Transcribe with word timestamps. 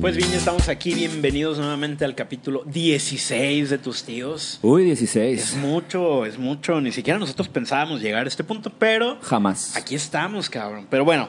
Pues 0.00 0.16
bien, 0.16 0.30
ya 0.30 0.38
estamos 0.38 0.68
aquí. 0.70 0.94
Bienvenidos 0.94 1.58
nuevamente 1.58 2.06
al 2.06 2.14
capítulo 2.14 2.62
16 2.64 3.68
de 3.68 3.76
tus 3.78 4.04
tíos. 4.04 4.58
Uy, 4.62 4.90
Es 4.90 5.00
16. 5.00 5.56
mucho, 5.56 6.24
es 6.24 6.38
mucho. 6.38 6.80
Ni 6.80 6.90
siquiera 6.90 7.18
nosotros 7.18 7.48
pensábamos 7.48 8.00
llegar 8.00 8.24
a 8.24 8.28
este 8.28 8.42
punto, 8.42 8.72
pero 8.78 9.18
Jamás. 9.20 9.76
aquí 9.76 9.94
estamos, 9.94 10.48
cabrón. 10.48 10.86
Pero 10.88 11.04
bueno, 11.04 11.28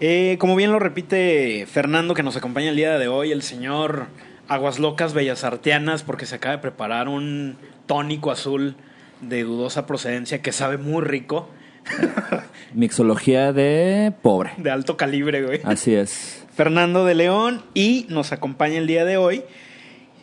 eh, 0.00 0.36
como 0.38 0.54
bien 0.54 0.70
lo 0.70 0.78
repite 0.78 1.66
Fernando, 1.66 2.12
que 2.14 2.22
nos 2.22 2.36
acompaña 2.36 2.68
el 2.70 2.76
día 2.76 2.98
de 2.98 3.08
hoy, 3.08 3.32
el 3.32 3.40
señor 3.42 4.08
Aguas 4.48 4.78
Locas 4.78 5.14
Bellas 5.14 5.42
Arteanas, 5.44 6.02
porque 6.02 6.26
se 6.26 6.34
acaba 6.34 6.56
de 6.56 6.62
preparar 6.62 7.08
un 7.08 7.56
tónico 7.86 8.30
azul 8.30 8.76
de 9.20 9.42
dudosa 9.44 9.86
procedencia 9.86 10.42
que 10.42 10.52
sabe 10.52 10.76
muy 10.78 11.02
rico, 11.04 11.48
Mixología 12.74 13.52
de 13.52 14.12
pobre. 14.22 14.52
de 14.58 14.70
alto 14.70 14.96
calibre, 14.96 15.42
güey. 15.42 15.60
Así 15.64 15.94
es. 15.94 16.44
Fernando 16.54 17.04
de 17.04 17.14
León 17.14 17.62
y 17.74 18.06
nos 18.08 18.32
acompaña 18.32 18.76
el 18.78 18.86
día 18.86 19.04
de 19.04 19.16
hoy 19.16 19.42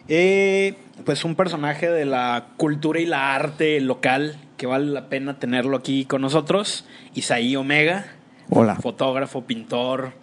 eh, 0.08 0.76
pues 1.06 1.26
un 1.26 1.36
personaje 1.36 1.90
de 1.90 2.06
la 2.06 2.50
cultura 2.58 3.00
y 3.00 3.06
la 3.06 3.36
arte 3.36 3.80
local 3.82 4.38
que 4.56 4.66
vale 4.68 4.86
la 4.86 5.10
pena 5.10 5.40
tenerlo 5.40 5.78
aquí 5.78 6.06
con 6.06 6.22
nosotros, 6.22 6.86
Isaí 7.14 7.56
Omega, 7.56 8.06
Hola. 8.50 8.76
fotógrafo, 8.76 9.46
pintor, 9.46 10.14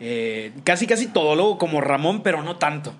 eh, 0.00 0.52
casi 0.64 0.86
casi 0.86 1.06
todólogo 1.06 1.58
como 1.58 1.80
Ramón, 1.80 2.22
pero 2.22 2.42
no 2.42 2.56
tanto. 2.56 2.94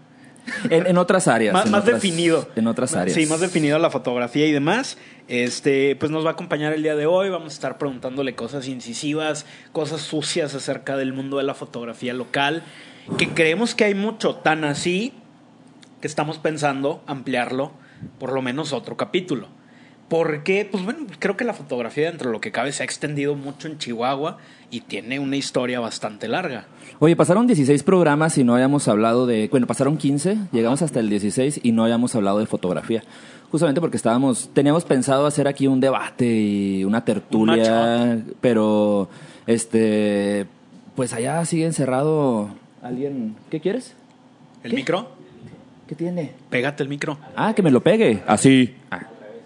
En, 0.71 0.87
en 0.87 0.99
otras 0.99 1.27
áreas. 1.29 1.53
Más, 1.53 1.67
en 1.67 1.73
más 1.73 1.83
otras- 1.83 2.03
definido. 2.03 2.49
En 2.57 2.67
otras 2.67 2.95
áreas. 2.95 3.15
Sí, 3.17 3.27
más 3.27 3.41
definido 3.41 3.79
la 3.79 3.91
fotografía 3.91 4.47
y 4.47 4.53
demás. 4.53 4.99
Este, 5.29 5.97
pues 5.97 6.13
nos 6.13 6.25
va 6.25 6.31
a 6.31 6.33
acompañar 6.33 6.73
el 6.73 6.83
día 6.83 6.95
de 6.97 7.07
hoy. 7.07 7.31
Vamos 7.31 7.53
a 7.53 7.55
estar 7.55 7.79
preguntándole 7.79 8.35
cosas 8.35 8.69
incisivas, 8.69 9.47
cosas 9.73 10.01
sucias 10.03 10.55
acerca 10.55 10.97
del 10.97 11.13
mundo 11.13 11.39
de 11.39 11.45
la 11.45 11.55
fotografía 11.55 12.13
local. 12.15 12.63
Que 13.19 13.31
creemos 13.31 13.75
que 13.75 13.85
hay 13.85 13.95
mucho, 13.95 14.37
tan 14.37 14.65
así 14.65 15.13
que 16.01 16.07
estamos 16.07 16.39
pensando 16.39 17.03
ampliarlo 17.07 17.73
por 18.19 18.33
lo 18.33 18.43
menos 18.43 18.73
otro 18.73 18.97
capítulo. 18.97 19.49
Porque, 20.09 20.69
pues 20.71 20.85
bueno, 20.85 21.07
creo 21.19 21.37
que 21.37 21.45
la 21.45 21.55
fotografía 21.55 22.11
dentro 22.11 22.29
de 22.29 22.33
lo 22.35 22.41
que 22.41 22.53
cabe 22.53 22.73
se 22.73 22.83
ha 22.83 22.87
extendido 22.87 23.35
mucho 23.35 23.69
en 23.69 23.79
Chihuahua 23.79 24.39
y 24.71 24.81
tiene 24.83 25.19
una 25.19 25.37
historia 25.37 25.81
bastante 25.81 26.29
larga. 26.29 26.67
Oye, 26.99 27.17
pasaron 27.17 27.47
16 27.47 27.83
programas 27.83 28.37
y 28.39 28.45
no 28.45 28.55
habíamos 28.55 28.87
hablado 28.87 29.27
de... 29.27 29.49
Bueno, 29.51 29.67
pasaron 29.67 29.97
15, 29.97 30.37
llegamos 30.53 30.83
hasta 30.83 31.01
el 31.01 31.09
16 31.09 31.61
y 31.63 31.73
no 31.73 31.85
habíamos 31.85 32.15
hablado 32.15 32.39
de 32.39 32.47
fotografía. 32.47 33.03
Justamente 33.51 33.81
porque 33.81 33.97
estábamos... 33.97 34.51
Teníamos 34.53 34.85
pensado 34.85 35.27
hacer 35.27 35.49
aquí 35.49 35.67
un 35.67 35.81
debate 35.81 36.27
y 36.27 36.85
una 36.85 37.05
tertulia, 37.05 38.21
pero... 38.41 39.09
Este... 39.47 40.47
Pues 40.97 41.13
allá 41.13 41.45
sigue 41.45 41.67
encerrado 41.67 42.51
alguien... 42.83 43.37
¿Qué 43.51 43.61
quieres? 43.61 43.95
¿El 44.63 44.71
¿Qué? 44.71 44.77
micro? 44.77 45.09
¿Qué 45.89 45.95
tiene? 45.95 46.33
Pégate 46.51 46.83
el 46.83 46.89
micro. 46.89 47.19
Ah, 47.37 47.55
que 47.55 47.63
me 47.63 47.71
lo 47.71 47.83
pegue. 47.83 48.23
Así. 48.27 48.75
Ah, 48.91 49.01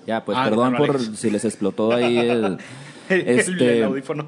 ya, 0.09 0.25
pues 0.25 0.37
Ah, 0.41 0.45
perdón 0.45 0.73
no, 0.73 0.79
por 0.79 1.01
si 1.17 1.31
les 1.31 1.45
explotó 1.45 1.93
ahí 1.93 2.17
el... 2.19 2.59
Este, 3.09 3.79
el 3.79 3.85
audífono. 3.85 4.27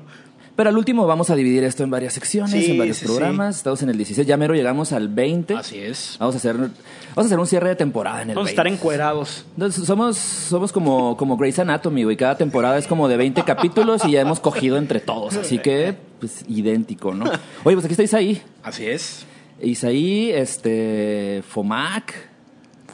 Pero 0.56 0.68
al 0.68 0.76
último 0.76 1.06
vamos 1.06 1.30
a 1.30 1.36
dividir 1.36 1.64
esto 1.64 1.84
en 1.84 1.90
varias 1.90 2.12
secciones, 2.12 2.50
Sí, 2.50 2.72
en 2.72 2.78
varios 2.78 2.98
sí, 2.98 3.06
programas. 3.06 3.56
Estamos 3.56 3.82
en 3.82 3.88
el 3.88 3.96
16, 3.96 4.26
ya 4.28 4.36
mero 4.36 4.54
llegamos 4.54 4.92
al 4.92 5.08
20. 5.08 5.54
Así 5.54 5.78
es. 5.78 6.16
Vamos 6.20 6.34
a 6.34 6.38
hacer 6.38 6.56
vamos 6.56 6.70
a 7.16 7.20
hacer 7.22 7.38
un 7.38 7.46
cierre 7.46 7.70
de 7.70 7.76
temporada 7.76 8.20
en 8.22 8.30
el 8.30 8.36
Vamos 8.36 8.48
a 8.48 8.52
20. 8.52 8.60
estar 8.60 8.66
encuerados. 8.66 9.46
Entonces, 9.54 9.86
somos 9.86 10.18
somos 10.18 10.70
como 10.72 11.16
como 11.16 11.38
Grey's 11.38 11.58
Anatomy, 11.58 12.04
güey. 12.04 12.16
Cada 12.16 12.36
temporada 12.36 12.76
es 12.76 12.86
como 12.86 13.08
de 13.08 13.16
20 13.16 13.42
capítulos 13.44 14.04
y 14.04 14.12
ya 14.12 14.20
hemos 14.20 14.38
cogido 14.40 14.76
entre 14.76 15.00
todos, 15.00 15.36
así 15.36 15.58
que 15.60 15.94
pues 16.18 16.44
idéntico, 16.48 17.14
¿no? 17.14 17.24
Oye, 17.64 17.76
pues 17.76 17.84
aquí 17.84 17.92
está 17.92 18.02
Isaí. 18.02 18.42
Así 18.62 18.86
es. 18.86 19.24
Isaí, 19.62 20.30
este 20.30 21.42
Fomac, 21.48 22.14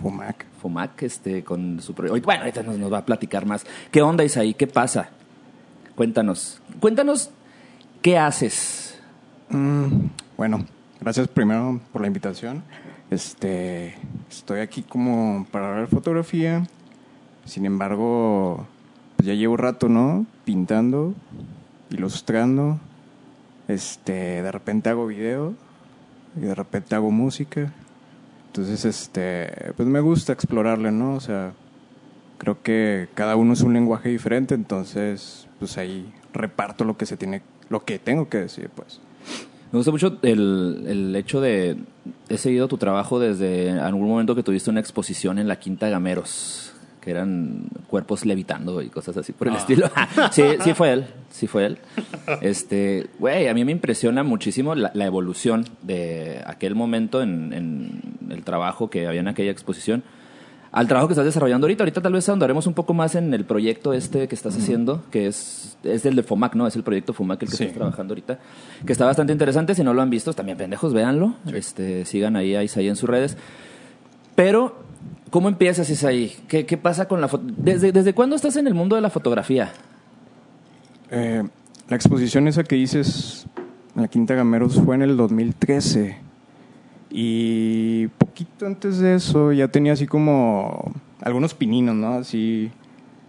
Fumac. 0.00 0.44
Fomac, 0.60 1.02
este, 1.02 1.44
con 1.44 1.80
su 1.80 1.94
pro- 1.94 2.12
Oye, 2.12 2.22
Bueno, 2.22 2.42
ahorita 2.42 2.62
nos, 2.62 2.78
nos 2.78 2.92
va 2.92 2.98
a 2.98 3.04
platicar 3.06 3.46
más. 3.46 3.64
¿Qué 3.90 4.02
onda, 4.02 4.24
Isaí? 4.24 4.54
¿Qué 4.54 4.66
pasa? 4.66 5.10
Cuéntanos. 5.94 6.60
Cuéntanos 6.80 7.30
qué 8.02 8.18
haces. 8.18 8.98
Mm, 9.50 10.06
bueno, 10.36 10.64
gracias 11.00 11.28
primero 11.28 11.80
por 11.92 12.00
la 12.02 12.06
invitación. 12.08 12.62
Este, 13.10 13.94
estoy 14.28 14.60
aquí 14.60 14.82
como 14.82 15.46
para 15.50 15.70
ver 15.70 15.86
fotografía. 15.88 16.66
Sin 17.44 17.64
embargo, 17.64 18.66
pues 19.16 19.28
ya 19.28 19.34
llevo 19.34 19.56
rato, 19.56 19.88
¿no? 19.88 20.26
Pintando, 20.44 21.14
ilustrando. 21.90 22.80
Este, 23.68 24.42
de 24.42 24.52
repente 24.52 24.88
hago 24.90 25.06
video 25.06 25.54
y 26.36 26.40
de 26.40 26.54
repente 26.54 26.94
hago 26.94 27.10
música. 27.10 27.72
Entonces, 28.56 28.86
este, 28.86 29.74
pues 29.76 29.86
me 29.86 30.00
gusta 30.00 30.32
explorarle, 30.32 30.90
¿no? 30.90 31.14
O 31.14 31.20
sea, 31.20 31.52
creo 32.38 32.62
que 32.62 33.06
cada 33.12 33.36
uno 33.36 33.52
es 33.52 33.60
un 33.60 33.74
lenguaje 33.74 34.08
diferente, 34.08 34.54
entonces, 34.54 35.46
pues 35.58 35.76
ahí 35.76 36.10
reparto 36.32 36.84
lo 36.84 36.96
que 36.96 37.04
se 37.04 37.18
tiene, 37.18 37.42
lo 37.68 37.84
que 37.84 37.98
tengo 37.98 38.30
que 38.30 38.38
decir, 38.38 38.70
pues. 38.74 39.02
Me 39.72 39.78
gusta 39.78 39.90
mucho 39.90 40.16
el, 40.22 40.84
el 40.86 41.16
hecho 41.16 41.42
de... 41.42 41.76
He 42.30 42.38
seguido 42.38 42.66
tu 42.66 42.78
trabajo 42.78 43.18
desde 43.18 43.72
algún 43.72 44.08
momento 44.08 44.34
que 44.34 44.42
tuviste 44.42 44.70
una 44.70 44.80
exposición 44.80 45.38
en 45.38 45.48
la 45.48 45.58
Quinta 45.58 45.90
Gameros, 45.90 46.72
que 47.06 47.12
eran 47.12 47.68
cuerpos 47.86 48.26
levitando 48.26 48.82
y 48.82 48.88
cosas 48.88 49.16
así 49.16 49.32
por 49.32 49.46
el 49.46 49.54
estilo. 49.54 49.88
sí, 50.32 50.42
sí 50.64 50.74
fue 50.74 50.92
él, 50.92 51.06
sí 51.30 51.46
fue 51.46 51.66
él. 51.66 51.78
Este, 52.40 53.06
güey, 53.20 53.46
a 53.46 53.54
mí 53.54 53.64
me 53.64 53.70
impresiona 53.70 54.24
muchísimo 54.24 54.74
la, 54.74 54.90
la 54.92 55.06
evolución 55.06 55.64
de 55.82 56.42
aquel 56.44 56.74
momento 56.74 57.22
en, 57.22 57.52
en 57.52 58.00
el 58.32 58.42
trabajo 58.42 58.90
que 58.90 59.06
había 59.06 59.20
en 59.20 59.28
aquella 59.28 59.52
exposición 59.52 60.02
al 60.72 60.88
trabajo 60.88 61.06
que 61.06 61.12
estás 61.12 61.24
desarrollando 61.24 61.66
ahorita. 61.66 61.84
Ahorita 61.84 62.02
tal 62.02 62.12
vez 62.12 62.28
ahondaremos 62.28 62.66
un 62.66 62.74
poco 62.74 62.92
más 62.92 63.14
en 63.14 63.32
el 63.32 63.44
proyecto 63.44 63.92
este 63.94 64.26
que 64.26 64.34
estás 64.34 64.56
haciendo, 64.58 65.04
que 65.12 65.28
es, 65.28 65.78
es 65.84 66.04
el 66.04 66.16
de 66.16 66.24
FOMAC, 66.24 66.54
¿no? 66.56 66.66
Es 66.66 66.74
el 66.74 66.82
proyecto 66.82 67.12
FOMAC 67.14 67.44
el 67.44 67.48
que 67.50 67.56
Sí. 67.56 67.62
estás 67.64 67.76
trabajando 67.78 68.12
ahorita, 68.12 68.40
que 68.84 68.92
está 68.92 69.06
bastante 69.06 69.32
interesante. 69.32 69.76
Si 69.76 69.84
no 69.84 69.94
lo 69.94 70.02
han 70.02 70.10
visto, 70.10 70.34
también 70.34 70.58
pendejos, 70.58 70.92
véanlo. 70.92 71.36
Este, 71.54 72.04
sigan 72.04 72.34
ahí 72.34 72.56
a 72.56 72.64
Isaí 72.64 72.88
en 72.88 72.96
sus 72.96 73.08
redes. 73.08 73.38
Pero, 74.34 74.84
¿cómo 75.30 75.48
empiezas, 75.48 75.88
Isaí? 75.90 76.36
¿Qué, 76.48 76.66
qué 76.66 76.76
pasa 76.76 77.08
con 77.08 77.20
la 77.20 77.28
foto? 77.28 77.44
¿Desde, 77.56 77.92
¿Desde 77.92 78.14
cuándo 78.14 78.36
estás 78.36 78.56
en 78.56 78.66
el 78.66 78.74
mundo 78.74 78.96
de 78.96 79.02
la 79.02 79.10
fotografía? 79.10 79.72
Eh, 81.10 81.42
la 81.88 81.96
exposición 81.96 82.48
esa 82.48 82.64
que 82.64 82.76
dices 82.76 83.46
en 83.94 84.02
la 84.02 84.08
Quinta 84.08 84.34
Gameros 84.34 84.80
fue 84.80 84.94
en 84.94 85.02
el 85.02 85.16
2013. 85.16 86.18
Y 87.10 88.08
poquito 88.18 88.66
antes 88.66 88.98
de 88.98 89.14
eso 89.14 89.52
ya 89.52 89.68
tenía 89.68 89.92
así 89.92 90.06
como 90.06 90.92
algunos 91.22 91.54
pininos, 91.54 91.94
¿no? 91.94 92.14
Así, 92.14 92.70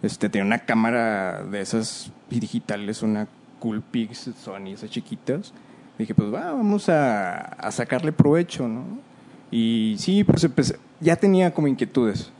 este, 0.02 0.28
tenía 0.28 0.44
una 0.44 0.58
cámara 0.58 1.42
de 1.44 1.60
esas 1.60 2.10
digitales, 2.28 3.02
una 3.02 3.28
Coolpix 3.60 4.30
Sony, 4.42 4.72
esas 4.74 4.90
chiquitas. 4.90 5.52
Dije, 5.98 6.14
pues 6.14 6.32
va, 6.32 6.52
vamos 6.52 6.88
a, 6.88 7.38
a 7.38 7.70
sacarle 7.72 8.12
provecho, 8.12 8.68
¿no? 8.68 9.07
Y 9.50 9.96
sí, 9.98 10.24
pues 10.24 10.44
empecé, 10.44 10.76
ya 11.00 11.16
tenía 11.16 11.54
como 11.54 11.68
inquietudes, 11.68 12.30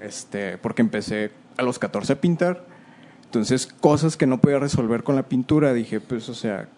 este, 0.00 0.58
porque 0.58 0.82
empecé 0.82 1.30
a 1.56 1.62
los 1.62 1.78
14 1.78 2.14
a 2.14 2.20
pintar. 2.20 2.64
Entonces, 3.24 3.66
cosas 3.66 4.16
que 4.16 4.26
no 4.26 4.40
podía 4.40 4.58
resolver 4.58 5.02
con 5.02 5.16
la 5.16 5.24
pintura, 5.24 5.72
dije, 5.72 6.00
pues, 6.00 6.28
o 6.28 6.34
sea, 6.34 6.68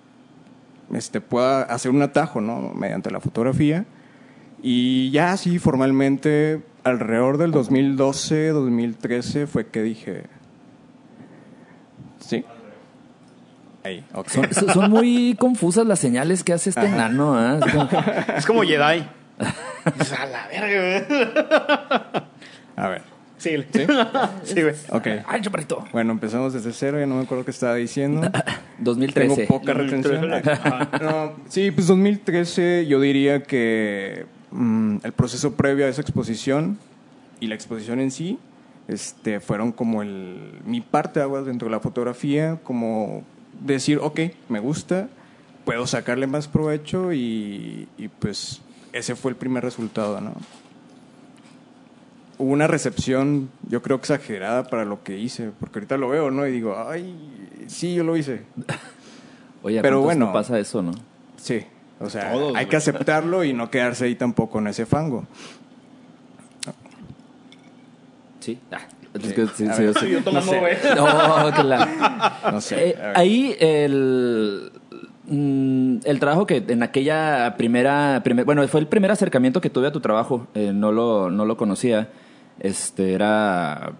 este, 0.92 1.20
pueda 1.20 1.62
hacer 1.62 1.90
un 1.90 2.02
atajo, 2.02 2.40
¿no? 2.40 2.72
Mediante 2.74 3.10
la 3.10 3.20
fotografía. 3.20 3.84
Y 4.62 5.10
ya 5.10 5.32
así 5.32 5.58
formalmente, 5.58 6.62
alrededor 6.84 7.38
del 7.38 7.50
2012, 7.52 8.48
2013, 8.48 9.46
fue 9.46 9.66
que 9.68 9.82
dije, 9.82 10.24
¿sí? 12.20 12.44
Ahí, 13.84 14.04
ok. 14.12 14.28
Son, 14.28 14.52
son- 14.52 14.68
son 14.74 14.90
muy 14.90 15.36
confusas 15.38 15.86
las 15.86 15.98
señales 15.98 16.42
que 16.44 16.52
hace 16.52 16.70
este 16.70 16.86
enano, 16.86 17.38
¿eh? 17.56 17.60
Es 17.64 17.72
como- 17.72 17.88
Es 18.36 18.46
como 18.46 18.62
Jedi. 18.62 19.06
Dices, 19.98 20.12
a 20.12 20.26
la 20.26 20.48
verga, 20.48 21.04
güey. 21.06 22.24
A 22.76 22.88
ver, 22.88 23.02
Sí, 23.38 23.50
¿sí? 23.72 23.86
sí, 24.42 24.62
güey. 24.62 24.74
Ok. 24.90 25.06
¡Ay, 25.26 25.40
chaparrito! 25.40 25.84
Bueno, 25.92 26.12
empezamos 26.12 26.52
desde 26.52 26.72
cero, 26.72 26.98
ya 26.98 27.06
no 27.06 27.14
me 27.16 27.22
acuerdo 27.22 27.44
qué 27.44 27.52
estaba 27.52 27.76
diciendo. 27.76 28.28
2013. 28.78 29.34
Tengo 29.34 29.48
poca 29.48 29.74
retención. 29.74 30.28
No, 31.00 31.36
sí, 31.48 31.70
pues 31.70 31.86
2013 31.86 32.86
yo 32.88 33.00
diría 33.00 33.42
que 33.42 34.26
mm, 34.50 34.98
el 35.04 35.12
proceso 35.12 35.54
previo 35.54 35.86
a 35.86 35.88
esa 35.88 36.00
exposición 36.00 36.78
y 37.40 37.46
la 37.46 37.54
exposición 37.54 38.00
en 38.00 38.10
sí 38.10 38.38
este, 38.88 39.38
fueron 39.40 39.70
como 39.70 40.02
el, 40.02 40.60
mi 40.64 40.80
parte 40.80 41.20
aguas 41.20 41.46
dentro 41.46 41.66
de 41.66 41.72
la 41.72 41.80
fotografía, 41.80 42.58
como 42.64 43.22
decir, 43.60 43.98
ok, 44.02 44.20
me 44.48 44.60
gusta, 44.60 45.08
puedo 45.64 45.86
sacarle 45.86 46.26
más 46.26 46.48
provecho 46.48 47.12
y, 47.12 47.86
y, 47.98 48.08
pues 48.08 48.62
ese 48.92 49.14
fue 49.16 49.30
el 49.30 49.36
primer 49.36 49.64
resultado, 49.64 50.20
¿no? 50.20 50.34
hubo 52.38 52.52
una 52.52 52.68
recepción, 52.68 53.50
yo 53.68 53.82
creo 53.82 53.96
exagerada 53.96 54.64
para 54.64 54.84
lo 54.84 55.02
que 55.02 55.18
hice, 55.18 55.50
porque 55.58 55.80
ahorita 55.80 55.96
lo 55.96 56.08
veo, 56.08 56.30
¿no? 56.30 56.46
Y 56.46 56.52
digo, 56.52 56.76
ay, 56.88 57.14
sí, 57.66 57.94
yo 57.94 58.04
lo 58.04 58.16
hice. 58.16 58.42
Oye, 59.62 59.80
¿a 59.80 59.82
Pero 59.82 60.00
bueno. 60.00 60.26
no 60.26 60.32
pasa 60.32 60.58
eso, 60.58 60.80
¿no? 60.80 60.92
Sí, 61.36 61.64
o 61.98 62.08
sea, 62.08 62.32
Todos, 62.32 62.54
hay 62.56 62.66
que 62.66 62.76
aceptarlo 62.76 63.42
y 63.42 63.52
no 63.52 63.70
quedarse 63.70 64.04
ahí 64.04 64.14
tampoco 64.14 64.60
en 64.60 64.68
ese 64.68 64.86
fango. 64.86 65.26
Sí. 68.40 68.58
Ah, 68.70 68.78
que 69.12 69.46
sí, 69.48 69.66
sí, 69.74 69.92
sí. 69.98 70.10
Yo 70.10 70.22
tomando, 70.22 70.52
sé. 70.52 70.78
No, 70.96 71.64
la- 71.64 72.50
No 72.52 72.60
sé. 72.60 72.90
Eh, 72.90 73.12
ahí 73.16 73.56
el 73.58 74.70
mm, 75.28 75.98
el 76.04 76.18
trabajo 76.20 76.46
que 76.46 76.64
en 76.68 76.82
aquella 76.82 77.54
primera, 77.56 78.22
primer- 78.24 78.44
bueno 78.44 78.66
fue 78.68 78.80
el 78.80 78.86
primer 78.86 79.10
acercamiento 79.10 79.60
que 79.60 79.70
tuve 79.70 79.86
a 79.86 79.92
tu 79.92 80.00
trabajo 80.00 80.46
eh, 80.54 80.72
no 80.74 80.90
lo 80.92 81.30
no 81.30 81.44
lo 81.44 81.56
conocía 81.56 82.08
este 82.60 83.12
era 83.12 83.92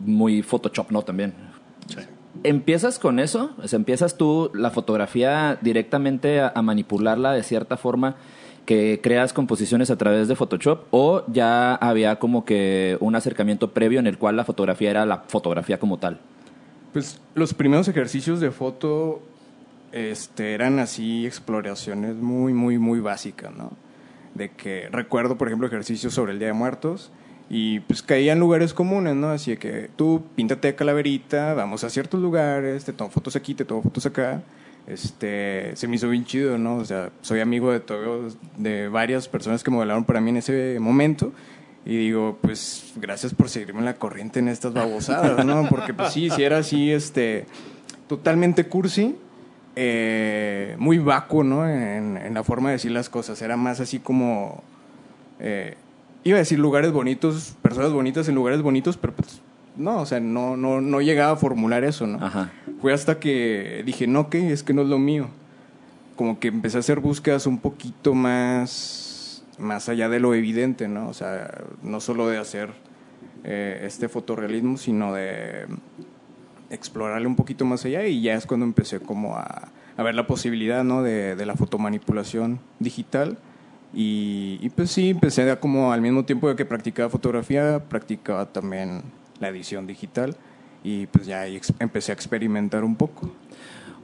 muy 0.00 0.42
Photoshop 0.42 0.90
no 0.90 1.02
también. 1.02 1.32
Empiezas 2.44 2.98
con 2.98 3.18
eso 3.20 3.50
o 3.62 3.68
sea 3.68 3.76
empiezas 3.76 4.16
tú 4.16 4.50
la 4.54 4.70
fotografía 4.70 5.58
directamente 5.60 6.40
a, 6.40 6.50
a 6.54 6.62
manipularla 6.62 7.32
de 7.32 7.42
cierta 7.42 7.76
forma 7.76 8.16
que 8.64 9.00
creas 9.02 9.32
composiciones 9.32 9.90
a 9.90 9.96
través 9.96 10.28
de 10.28 10.36
Photoshop 10.36 10.84
o 10.92 11.24
ya 11.26 11.74
había 11.74 12.18
como 12.18 12.44
que 12.44 12.96
un 13.00 13.14
acercamiento 13.16 13.72
previo 13.72 13.98
en 14.00 14.06
el 14.06 14.18
cual 14.18 14.36
la 14.36 14.44
fotografía 14.44 14.90
era 14.90 15.04
la 15.04 15.18
fotografía 15.28 15.78
como 15.78 15.98
tal 15.98 16.18
Pues 16.92 17.20
los 17.34 17.54
primeros 17.54 17.86
ejercicios 17.88 18.40
de 18.40 18.50
foto 18.50 19.20
este, 19.92 20.54
eran 20.54 20.78
así 20.78 21.26
exploraciones 21.26 22.16
muy, 22.16 22.52
muy, 22.52 22.78
muy 22.78 23.00
básicas, 23.00 23.54
¿no? 23.54 23.72
De 24.34 24.50
que 24.50 24.88
recuerdo, 24.90 25.36
por 25.36 25.48
ejemplo, 25.48 25.66
ejercicios 25.66 26.14
sobre 26.14 26.32
el 26.32 26.38
Día 26.38 26.48
de 26.48 26.54
Muertos 26.54 27.12
y 27.50 27.80
pues 27.80 28.02
caía 28.02 28.32
en 28.32 28.40
lugares 28.40 28.72
comunes, 28.72 29.14
¿no? 29.14 29.28
Así 29.28 29.56
que 29.58 29.90
tú 29.94 30.24
píntate 30.34 30.68
de 30.68 30.74
calaverita, 30.74 31.52
vamos 31.52 31.84
a 31.84 31.90
ciertos 31.90 32.20
lugares, 32.20 32.84
te 32.84 32.94
tomo 32.94 33.10
fotos 33.10 33.36
aquí, 33.36 33.54
te 33.54 33.66
tomo 33.66 33.82
fotos 33.82 34.06
acá. 34.06 34.42
Este, 34.86 35.76
se 35.76 35.86
me 35.86 35.96
hizo 35.96 36.08
bien 36.08 36.24
chido, 36.24 36.58
¿no? 36.58 36.76
O 36.76 36.84
sea, 36.84 37.10
soy 37.20 37.40
amigo 37.40 37.70
de 37.70 37.80
todos, 37.80 38.36
de 38.56 38.88
varias 38.88 39.28
personas 39.28 39.62
que 39.62 39.70
modelaron 39.70 40.04
para 40.04 40.20
mí 40.20 40.30
en 40.30 40.38
ese 40.38 40.78
momento. 40.80 41.32
Y 41.84 41.96
digo, 41.96 42.38
pues 42.40 42.92
gracias 42.96 43.34
por 43.34 43.48
seguirme 43.48 43.82
la 43.82 43.94
corriente 43.94 44.38
en 44.38 44.48
estas 44.48 44.72
babosadas, 44.72 45.44
¿no? 45.44 45.68
Porque 45.68 45.92
pues 45.92 46.12
sí, 46.12 46.30
si 46.30 46.42
era 46.42 46.58
así, 46.58 46.90
este, 46.90 47.46
totalmente 48.08 48.64
cursi, 48.66 49.16
eh, 49.76 50.76
muy 50.78 50.98
vacuo, 50.98 51.44
¿no? 51.44 51.68
En, 51.68 52.16
en 52.16 52.34
la 52.34 52.44
forma 52.44 52.68
de 52.68 52.74
decir 52.74 52.90
las 52.92 53.08
cosas. 53.08 53.40
Era 53.42 53.56
más 53.56 53.80
así 53.80 53.98
como, 53.98 54.62
eh, 55.40 55.76
iba 56.24 56.36
a 56.36 56.40
decir 56.40 56.58
lugares 56.58 56.92
bonitos, 56.92 57.56
personas 57.62 57.92
bonitas 57.92 58.28
en 58.28 58.34
lugares 58.34 58.62
bonitos, 58.62 58.96
pero 58.96 59.14
pues 59.14 59.40
no, 59.76 60.00
o 60.00 60.06
sea, 60.06 60.20
no, 60.20 60.56
no, 60.56 60.80
no 60.80 61.00
llegaba 61.00 61.32
a 61.32 61.36
formular 61.36 61.84
eso, 61.84 62.06
¿no? 62.06 62.24
Ajá. 62.24 62.50
Fue 62.80 62.92
hasta 62.92 63.18
que 63.18 63.82
dije, 63.86 64.06
no, 64.06 64.28
que 64.28 64.52
es 64.52 64.62
que 64.62 64.74
no 64.74 64.82
es 64.82 64.88
lo 64.88 64.98
mío. 64.98 65.28
Como 66.16 66.38
que 66.38 66.48
empecé 66.48 66.76
a 66.76 66.80
hacer 66.80 67.00
búsquedas 67.00 67.46
un 67.46 67.58
poquito 67.58 68.14
más, 68.14 69.44
más 69.58 69.88
allá 69.88 70.08
de 70.08 70.20
lo 70.20 70.34
evidente, 70.34 70.88
¿no? 70.88 71.08
O 71.08 71.14
sea, 71.14 71.64
no 71.82 72.00
solo 72.00 72.28
de 72.28 72.38
hacer 72.38 72.70
eh, 73.44 73.82
este 73.84 74.08
fotorrealismo, 74.08 74.76
sino 74.76 75.14
de 75.14 75.66
explorarle 76.72 77.26
un 77.26 77.36
poquito 77.36 77.64
más 77.64 77.84
allá 77.84 78.06
y 78.06 78.22
ya 78.22 78.34
es 78.34 78.46
cuando 78.46 78.66
empecé 78.66 78.98
como 78.98 79.36
a, 79.36 79.68
a 79.96 80.02
ver 80.02 80.14
la 80.14 80.26
posibilidad, 80.26 80.82
¿no? 80.82 81.02
De, 81.02 81.36
de 81.36 81.46
la 81.46 81.54
fotomanipulación 81.54 82.60
digital. 82.80 83.38
Y, 83.94 84.58
y 84.62 84.70
pues 84.70 84.90
sí, 84.90 85.10
empecé 85.10 85.50
a 85.50 85.60
como 85.60 85.92
al 85.92 86.00
mismo 86.00 86.24
tiempo 86.24 86.48
de 86.48 86.56
que 86.56 86.64
practicaba 86.64 87.10
fotografía, 87.10 87.82
practicaba 87.88 88.46
también 88.46 89.02
la 89.38 89.48
edición 89.48 89.86
digital 89.86 90.34
y 90.82 91.06
pues 91.06 91.26
ya 91.26 91.42
ahí 91.42 91.60
empecé 91.78 92.12
a 92.12 92.14
experimentar 92.14 92.84
un 92.84 92.96
poco. 92.96 93.30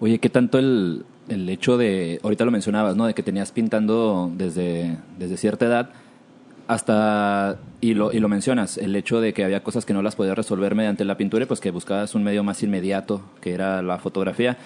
Oye, 0.01 0.19
¿qué 0.19 0.29
tanto 0.29 0.59
el, 0.59 1.05
el 1.29 1.49
hecho 1.49 1.77
de, 1.77 2.21
ahorita 2.23 2.45
lo 2.45 2.51
mencionabas, 2.51 2.97
¿no? 2.97 3.07
De 3.07 3.15
que 3.15 3.23
tenías 3.23 3.51
pintando 3.51 4.31
desde, 4.37 4.99
desde 5.19 5.37
cierta 5.37 5.67
edad 5.67 5.91
hasta, 6.69 7.57
y 7.81 7.95
lo, 7.95 8.13
y 8.13 8.21
lo 8.21 8.29
mencionas, 8.29 8.77
el 8.77 8.95
hecho 8.95 9.21
de 9.21 9.33
que 9.33 9.43
había 9.43 9.63
cosas 9.63 9.87
que 9.87 9.95
no 9.95 10.03
las 10.03 10.17
podías 10.17 10.37
resolver 10.37 10.75
mediante 10.75 11.05
la 11.07 11.17
pintura 11.17 11.47
pues 11.47 11.61
que 11.61 11.71
buscabas 11.71 12.15
un 12.15 12.23
medio 12.23 12.45
más 12.45 12.63
inmediato, 12.63 13.23
que 13.41 13.55
era 13.55 13.83
la 13.83 13.99
fotografía. 13.99 14.59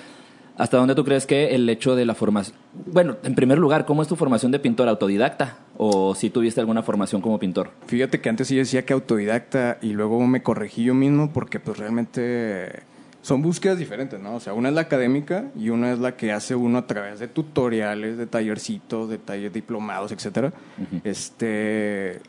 ¿Hasta 0.59 0.77
dónde 0.77 0.95
tú 0.95 1.05
crees 1.05 1.27
que 1.27 1.55
el 1.55 1.67
hecho 1.69 1.97
de 1.97 2.05
la 2.05 2.15
formación... 2.15 2.57
Bueno, 2.87 3.17
en 3.23 3.35
primer 3.35 3.59
lugar, 3.59 3.87
¿cómo 3.87 4.03
es 4.03 4.09
tu 4.09 4.17
formación 4.17 4.53
de 4.53 4.59
pintor? 4.59 4.89
¿Autodidacta? 4.89 5.57
¿O 5.79 6.15
si 6.15 6.29
tuviste 6.29 6.61
alguna 6.61 6.83
formación 6.83 7.23
como 7.23 7.39
pintor? 7.39 7.71
Fíjate 7.87 8.21
que 8.21 8.29
antes 8.29 8.49
sí 8.49 8.57
decía 8.57 8.85
que 8.85 8.93
autodidacta 8.93 9.79
y 9.81 9.93
luego 9.93 10.21
me 10.27 10.43
corregí 10.43 10.85
yo 10.85 10.95
mismo 10.95 11.33
porque 11.33 11.59
pues 11.59 11.79
realmente 11.79 12.83
son 13.23 13.41
búsquedas 13.41 13.79
diferentes, 13.79 14.21
¿no? 14.21 14.35
O 14.35 14.41
sea, 14.41 14.53
una 14.53 14.69
es 14.69 14.75
la 14.75 14.83
académica 14.83 15.47
y 15.57 15.71
una 15.71 15.93
es 15.93 16.01
la 16.01 16.17
que 16.17 16.33
hace 16.33 16.57
uno 16.57 16.79
a 16.79 16.87
través 16.87 17.21
de 17.21 17.29
tutoriales, 17.29 18.19
de 18.19 18.27
tallercitos, 18.27 19.09
de 19.09 19.19
talleres 19.19 19.53
diplomados, 19.53 20.11
etcétera. 20.11 20.53
Este 21.05 22.21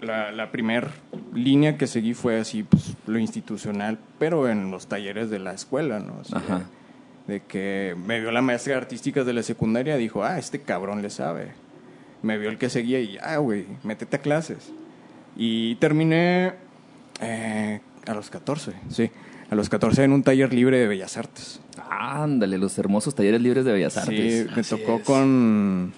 la, 0.00 0.32
la 0.32 0.50
primer 0.50 0.88
línea 1.34 1.76
que 1.76 1.86
seguí 1.86 2.14
fue 2.14 2.38
así, 2.38 2.62
pues 2.62 2.94
lo 3.06 3.18
institucional, 3.18 3.98
pero 4.18 4.48
en 4.48 4.70
los 4.70 4.86
talleres 4.86 5.28
de 5.28 5.38
la 5.38 5.52
escuela, 5.52 5.98
¿no? 5.98 6.20
Así 6.20 6.34
Ajá. 6.34 6.62
De, 7.26 7.40
que 7.40 7.94
me 8.06 8.20
vio 8.20 8.30
la 8.30 8.40
maestra 8.40 8.72
de 8.72 8.78
artísticas 8.78 9.26
de 9.26 9.34
la 9.34 9.42
secundaria, 9.42 9.96
dijo, 9.96 10.24
ah, 10.24 10.38
este 10.38 10.62
cabrón 10.62 11.02
le 11.02 11.10
sabe. 11.10 11.52
Me 12.22 12.38
vio 12.38 12.48
el 12.48 12.56
que 12.56 12.70
seguía 12.70 13.00
y, 13.00 13.18
ah, 13.18 13.36
güey, 13.36 13.66
métete 13.82 14.16
a 14.16 14.20
clases. 14.20 14.72
Y 15.36 15.74
terminé 15.76 16.54
eh, 17.20 17.80
a 18.06 18.14
los 18.14 18.30
14, 18.30 18.72
sí. 18.88 19.10
A 19.50 19.54
los 19.54 19.68
14 19.68 20.04
en 20.04 20.12
un 20.12 20.22
taller 20.22 20.52
libre 20.52 20.78
de 20.78 20.86
Bellas 20.88 21.16
Artes. 21.16 21.60
Ándale, 21.90 22.58
los 22.58 22.76
hermosos 22.78 23.14
talleres 23.14 23.40
libres 23.40 23.64
de 23.64 23.72
Bellas 23.72 23.96
Artes. 23.96 24.44
Sí, 24.46 24.50
me 24.54 24.60
Así 24.60 24.76
tocó 24.76 24.96
es. 24.96 25.02
con... 25.04 25.92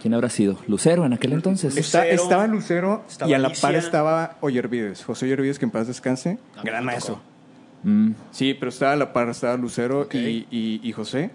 ¿Quién 0.00 0.14
habrá 0.14 0.28
sido? 0.28 0.58
Lucero 0.68 1.04
en 1.06 1.12
aquel 1.14 1.32
entonces. 1.32 1.76
Está- 1.76 2.06
estaba 2.06 2.46
Lucero 2.46 3.04
estaba 3.08 3.30
y 3.30 3.34
a 3.34 3.38
la 3.38 3.48
Alicia. 3.48 3.62
par 3.68 3.74
estaba 3.74 4.36
Oyervides. 4.42 5.02
José 5.04 5.24
Oyervides, 5.26 5.58
que 5.58 5.64
en 5.64 5.70
paz 5.70 5.86
descanse. 5.86 6.38
A 6.58 6.62
Gran 6.62 6.84
maestro. 6.84 7.20
Mm, 7.84 8.12
Sí, 8.30 8.54
pero 8.54 8.68
estaba 8.70 8.92
a 8.92 8.96
la 8.96 9.12
par, 9.14 9.28
estaba 9.30 9.56
Lucero 9.56 10.02
Ok. 10.02 10.14
y, 10.14 10.46
y- 10.50 10.80
y 10.82 10.92
José. 10.92 11.30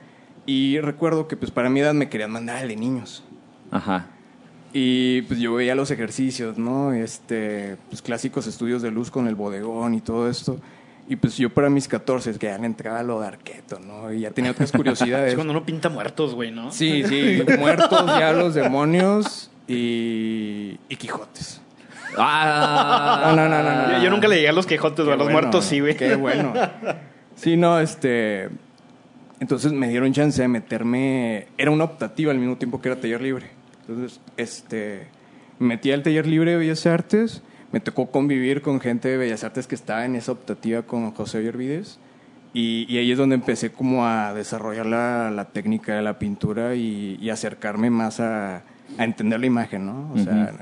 Y 0.45 0.79
recuerdo 0.79 1.27
que 1.27 1.35
pues 1.37 1.49
para 1.51 1.69
mi 1.69 1.79
edad 1.79 1.93
me 1.93 2.09
querían 2.09 2.31
mandar 2.31 2.57
al 2.57 2.67
de 2.67 2.75
niños. 2.75 3.23
ajá. 3.71 4.07
Y 4.71 5.23
pues 5.23 5.39
yo 5.39 5.55
veía 5.55 5.73
los 5.73 5.89
ejercicios, 5.89 6.59
¿no? 6.59 6.93
Este, 6.93 7.75
pues 7.89 8.03
clásicos 8.03 8.45
estudios 8.45 8.83
de 8.83 8.91
luz 8.91 9.09
con 9.09 9.27
el 9.27 9.33
bodegón 9.33 9.95
y 9.95 10.01
todo 10.01 10.29
esto. 10.29 10.59
Y 11.09 11.15
pues 11.15 11.35
yo 11.37 11.49
para 11.49 11.71
mis 11.71 11.87
14 11.87 12.29
es 12.29 12.37
que 12.37 12.45
ya 12.45 12.57
le 12.59 12.67
entraba 12.67 13.01
lo 13.01 13.19
de 13.19 13.27
arqueto, 13.27 13.79
¿no? 13.79 14.13
Y 14.13 14.21
ya 14.21 14.31
tenía 14.31 14.51
otras 14.51 14.71
curiosidades. 14.71 15.29
Es 15.29 15.35
cuando 15.35 15.51
uno 15.51 15.65
pinta 15.65 15.89
muertos, 15.89 16.35
güey, 16.35 16.51
¿no? 16.51 16.71
Sí, 16.71 17.03
sí, 17.03 17.41
muertos 17.57 18.05
ya 18.19 18.31
los 18.31 18.53
demonios 18.53 19.49
y, 19.67 20.77
y 20.87 20.95
Quijotes. 20.97 21.61
Ah, 22.15 23.23
No, 23.25 23.35
no, 23.35 23.49
no, 23.49 23.63
no, 23.63 23.87
no. 23.87 23.97
Yo, 23.97 24.03
yo 24.03 24.09
nunca 24.11 24.27
le 24.27 24.35
llegué 24.35 24.49
a 24.49 24.53
los 24.53 24.67
Quijotes, 24.67 25.05
güey. 25.05 25.13
A 25.15 25.17
los 25.17 25.25
bueno, 25.25 25.41
muertos 25.41 25.65
sí, 25.65 25.79
güey. 25.79 25.97
Qué 25.97 26.15
bueno. 26.15 26.53
Sí, 27.35 27.57
no, 27.57 27.79
este. 27.79 28.49
Entonces 29.39 29.71
me 29.71 29.87
dieron 29.89 30.13
chance 30.13 30.39
de 30.41 30.47
meterme. 30.47 31.47
Era 31.57 31.71
una 31.71 31.85
optativa 31.85 32.31
al 32.31 32.37
mismo 32.37 32.57
tiempo 32.57 32.81
que 32.81 32.89
era 32.89 32.99
taller 32.99 33.21
libre. 33.21 33.47
Entonces, 33.87 34.19
este. 34.37 35.07
Me 35.57 35.69
metí 35.69 35.91
al 35.91 36.03
taller 36.03 36.27
libre 36.27 36.51
de 36.51 36.57
Bellas 36.57 36.85
Artes. 36.85 37.41
Me 37.71 37.79
tocó 37.79 38.07
convivir 38.07 38.61
con 38.61 38.79
gente 38.79 39.09
de 39.09 39.17
Bellas 39.17 39.43
Artes 39.43 39.67
que 39.67 39.75
estaba 39.75 40.05
en 40.05 40.15
esa 40.15 40.31
optativa 40.31 40.81
con 40.81 41.11
José 41.11 41.37
Ollervides. 41.39 41.99
Y, 42.51 42.87
y 42.89 42.97
ahí 42.97 43.11
es 43.11 43.17
donde 43.17 43.35
empecé 43.35 43.71
como 43.71 44.07
a 44.07 44.33
desarrollar 44.33 44.87
la, 44.87 45.29
la 45.29 45.45
técnica 45.45 45.95
de 45.95 46.01
la 46.01 46.17
pintura 46.17 46.73
y, 46.73 47.17
y 47.21 47.29
acercarme 47.29 47.91
más 47.91 48.19
a, 48.19 48.63
a 48.97 49.03
entender 49.03 49.39
la 49.39 49.45
imagen, 49.45 49.85
¿no? 49.85 50.11
O 50.13 50.17
sea, 50.17 50.53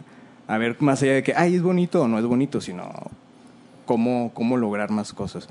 a 0.47 0.57
ver 0.57 0.75
más 0.79 1.01
allá 1.01 1.13
de 1.13 1.23
que, 1.23 1.33
ay, 1.33 1.55
es 1.55 1.61
bonito 1.61 2.01
o 2.03 2.07
no 2.09 2.19
es 2.19 2.25
bonito, 2.25 2.59
sino 2.59 2.91
cómo, 3.85 4.31
cómo 4.33 4.57
lograr 4.57 4.91
más 4.91 5.13
cosas. 5.13 5.47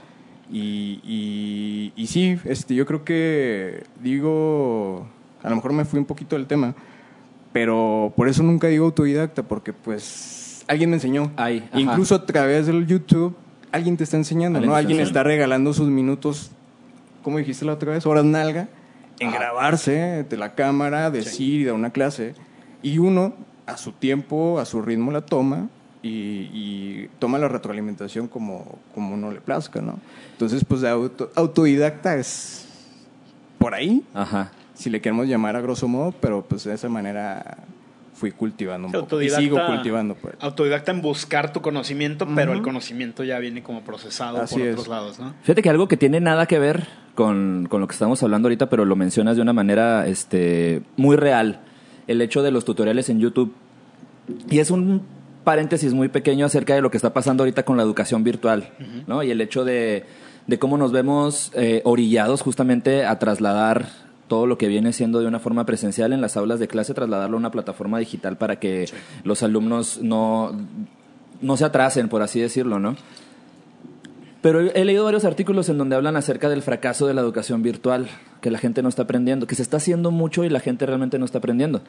Y, 0.53 1.01
y, 1.05 1.93
y 1.97 2.07
sí, 2.07 2.39
este, 2.45 2.75
yo 2.75 2.85
creo 2.85 3.03
que 3.03 3.85
digo, 4.03 5.07
a 5.43 5.49
lo 5.49 5.57
mejor 5.57 5.73
me 5.73 5.87
fui 5.87 5.99
un 5.99 6.05
poquito 6.05 6.37
del 6.37 6.47
tema, 6.47 6.75
pero 7.53 8.13
por 8.15 8.29
eso 8.29 8.43
nunca 8.43 8.69
digo 8.69 8.85
autodidacta, 8.85 9.43
porque 9.43 9.73
pues 9.73 10.46
alguien 10.69 10.91
me 10.91 10.97
enseñó. 10.97 11.33
Incluso 11.75 12.15
a 12.15 12.27
través 12.27 12.67
del 12.67 12.87
YouTube, 12.87 13.37
alguien 13.73 13.97
te 13.97 14.05
está 14.05 14.17
enseñando, 14.17 14.61
¿no? 14.61 14.75
Alguien 14.75 15.01
está 15.01 15.23
regalando 15.23 15.73
sus 15.73 15.89
minutos, 15.89 16.51
como 17.23 17.39
dijiste 17.39 17.65
la 17.65 17.73
otra 17.75 17.93
vez, 17.93 18.07
horas 18.07 18.25
nalga, 18.25 18.69
en 19.19 19.29
Ah. 19.29 19.33
grabarse 19.33 20.25
de 20.29 20.37
la 20.37 20.55
cámara, 20.55 21.11
decir 21.11 21.61
y 21.63 21.65
dar 21.65 21.75
una 21.75 21.91
clase. 21.91 22.35
Y 22.83 22.99
uno, 22.99 23.35
a 23.67 23.77
su 23.77 23.93
tiempo, 23.93 24.59
a 24.61 24.65
su 24.65 24.83
ritmo, 24.83 25.11
la 25.11 25.23
toma 25.23 25.69
y, 26.03 26.51
y 26.53 27.09
toma 27.19 27.39
la 27.39 27.49
retroalimentación 27.49 28.29
como, 28.29 28.79
como 28.95 29.15
uno 29.15 29.31
le 29.33 29.41
plazca, 29.41 29.81
¿no? 29.81 29.99
Entonces, 30.33 30.65
pues, 30.65 30.85
auto- 30.85 31.31
autodidacta 31.35 32.17
es 32.17 32.69
por 33.59 33.75
ahí, 33.75 34.05
Ajá. 34.15 34.53
si 34.75 34.91
le 34.91 35.01
queremos 35.01 35.27
llamar 35.27 35.57
a 35.57 35.61
grosso 35.63 35.89
modo, 35.89 36.13
pero 36.21 36.45
pues 36.45 36.65
de 36.65 36.75
esa 36.75 36.89
manera 36.91 37.57
fui 38.17 38.33
cultivando 38.33 38.87
un 38.89 38.93
poco. 38.93 39.21
Y 39.21 39.29
sigo 39.29 39.59
cultivando, 39.67 40.15
pues. 40.15 40.35
Autodidacta 40.41 40.91
en 40.91 41.03
buscar 41.03 41.53
tu 41.53 41.61
conocimiento, 41.61 42.27
pero 42.35 42.53
el 42.53 42.63
conocimiento 42.63 43.23
ya 43.25 43.39
viene 43.39 43.63
como 43.63 43.83
procesado 43.83 44.39
Así 44.39 44.55
por 44.55 44.65
es. 44.67 44.73
otros 44.73 44.89
lados, 44.89 45.19
¿no? 45.19 45.35
Fíjate 45.43 45.63
que 45.63 45.69
algo 45.69 45.87
que 45.87 45.97
tiene 45.97 46.21
nada 46.21 46.47
que 46.47 46.59
ver 46.59 46.89
con, 47.15 47.67
con 47.69 47.81
lo 47.81 47.87
que 47.87 47.93
estamos 47.93 48.23
hablando 48.23 48.47
ahorita, 48.49 48.69
pero 48.71 48.85
lo 48.85 48.97
mencionas 48.97 49.37
de 49.37 49.43
una 49.43 49.53
manera 49.53 50.07
este, 50.07 50.83
muy 50.97 51.17
real. 51.17 51.61
El 52.07 52.23
hecho 52.23 52.43
de 52.43 52.51
los 52.51 52.65
tutoriales 52.65 53.11
en 53.11 53.21
YouTube. 53.21 53.55
Y 54.51 54.61
es 54.61 54.71
un 54.71 55.03
paréntesis 55.45 55.93
muy 55.93 56.09
pequeño 56.09 56.47
acerca 56.47 56.75
de 56.75 56.81
lo 56.81 56.91
que 56.91 56.97
está 56.97 57.13
pasando 57.13 57.43
ahorita 57.43 57.65
con 57.65 57.77
la 57.77 57.83
educación 57.83 58.25
virtual, 58.25 58.71
¿no? 59.07 59.23
Y 59.23 59.31
el 59.31 59.41
hecho 59.41 59.65
de, 59.65 60.05
de 60.47 60.59
cómo 60.59 60.79
nos 60.79 60.91
vemos 60.91 61.53
eh, 61.55 61.83
orillados 61.85 62.43
justamente 62.43 63.05
a 63.05 63.19
trasladar 63.19 64.06
todo 64.29 64.47
lo 64.47 64.59
que 64.59 64.69
viene 64.69 64.93
siendo 64.93 65.21
de 65.21 65.27
una 65.27 65.39
forma 65.39 65.65
presencial 65.67 66.13
en 66.13 66.21
las 66.21 66.37
aulas 66.37 66.59
de 66.59 66.69
clase, 66.69 66.95
trasladarlo 66.95 67.37
a 67.37 67.41
una 67.41 67.51
plataforma 67.51 67.99
digital 67.99 68.37
para 68.37 68.59
que 68.59 68.89
los 69.25 69.43
alumnos 69.43 70.01
no, 70.03 70.53
no 71.41 71.57
se 71.57 71.65
atrasen, 71.65 72.09
por 72.09 72.23
así 72.23 72.41
decirlo, 72.41 72.79
¿no? 72.79 72.97
Pero 74.43 74.61
he 74.61 74.81
he 74.81 74.85
leído 74.85 75.05
varios 75.05 75.25
artículos 75.25 75.69
en 75.69 75.79
donde 75.79 75.97
hablan 75.97 76.17
acerca 76.17 76.49
del 76.49 76.63
fracaso 76.63 77.07
de 77.07 77.15
la 77.15 77.21
educación 77.21 77.63
virtual, 77.63 78.09
que 78.41 78.51
la 78.51 78.59
gente 78.59 78.83
no 78.83 78.89
está 78.89 79.03
aprendiendo, 79.03 79.47
que 79.47 79.55
se 79.55 79.63
está 79.63 79.79
haciendo 79.79 80.11
mucho 80.11 80.45
y 80.45 80.49
la 80.49 80.61
gente 80.61 80.87
realmente 80.87 81.19
no 81.19 81.25
está 81.25 81.39
aprendiendo. 81.39 81.83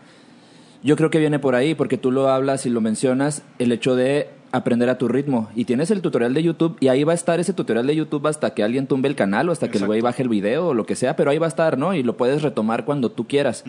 Yo 0.83 0.95
creo 0.95 1.09
que 1.09 1.19
viene 1.19 1.39
por 1.39 1.55
ahí, 1.55 1.75
porque 1.75 1.97
tú 1.97 2.11
lo 2.11 2.29
hablas 2.29 2.65
y 2.65 2.69
lo 2.69 2.81
mencionas, 2.81 3.43
el 3.59 3.71
hecho 3.71 3.95
de 3.95 4.29
aprender 4.51 4.89
a 4.89 4.97
tu 4.97 5.07
ritmo. 5.07 5.49
Y 5.55 5.65
tienes 5.65 5.91
el 5.91 6.01
tutorial 6.01 6.33
de 6.33 6.43
YouTube 6.43 6.77
y 6.79 6.87
ahí 6.87 7.03
va 7.03 7.11
a 7.11 7.15
estar 7.15 7.39
ese 7.39 7.53
tutorial 7.53 7.85
de 7.87 7.95
YouTube 7.95 8.25
hasta 8.27 8.53
que 8.53 8.63
alguien 8.63 8.87
tumbe 8.87 9.09
el 9.09 9.15
canal 9.15 9.49
o 9.49 9.51
hasta 9.51 9.69
que 9.69 9.77
el 9.77 9.85
güey 9.85 10.01
baje 10.01 10.23
el 10.23 10.29
video 10.29 10.67
o 10.67 10.73
lo 10.73 10.85
que 10.85 10.95
sea, 10.95 11.15
pero 11.15 11.31
ahí 11.31 11.37
va 11.37 11.45
a 11.45 11.49
estar, 11.49 11.77
¿no? 11.77 11.93
Y 11.93 12.03
lo 12.03 12.17
puedes 12.17 12.41
retomar 12.41 12.85
cuando 12.85 13.11
tú 13.11 13.27
quieras. 13.27 13.63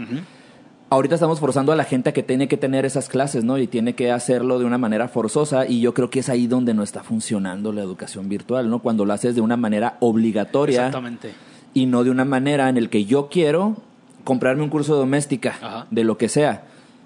Ahorita 0.91 1.17
estamos 1.17 1.39
forzando 1.39 1.71
a 1.73 1.77
la 1.77 1.85
gente 1.85 2.09
a 2.11 2.13
que 2.15 2.23
tiene 2.23 2.49
que 2.49 2.57
tener 2.57 2.87
esas 2.87 3.11
clases, 3.11 3.45
¿no? 3.45 3.59
Y 3.59 3.67
tiene 3.67 3.95
que 3.95 4.11
hacerlo 4.11 4.59
de 4.59 4.65
una 4.65 4.79
manera 4.79 5.09
forzosa 5.09 5.67
y 5.67 5.81
yo 5.81 5.93
creo 5.93 6.09
que 6.09 6.21
es 6.21 6.31
ahí 6.31 6.47
donde 6.47 6.73
no 6.73 6.83
está 6.83 7.03
funcionando 7.03 7.73
la 7.73 7.83
educación 7.83 8.31
virtual, 8.31 8.71
¿no? 8.71 8.79
Cuando 8.79 9.05
lo 9.05 9.13
haces 9.13 9.35
de 9.35 9.43
una 9.43 9.59
manera 9.59 9.99
obligatoria 10.01 10.87
Exactamente. 10.87 11.35
y 11.75 11.85
no 11.85 12.05
de 12.05 12.11
una 12.11 12.25
manera 12.25 12.71
en 12.71 12.79
el 12.79 12.89
que 12.89 13.05
yo 13.05 13.29
quiero 13.29 13.77
comprarme 14.25 14.63
un 14.63 14.71
curso 14.71 14.95
de 14.95 15.01
doméstica, 15.01 15.57
Ajá. 15.61 15.87
de 15.91 16.05
lo 16.05 16.17
que 16.17 16.31
sea. 16.31 16.63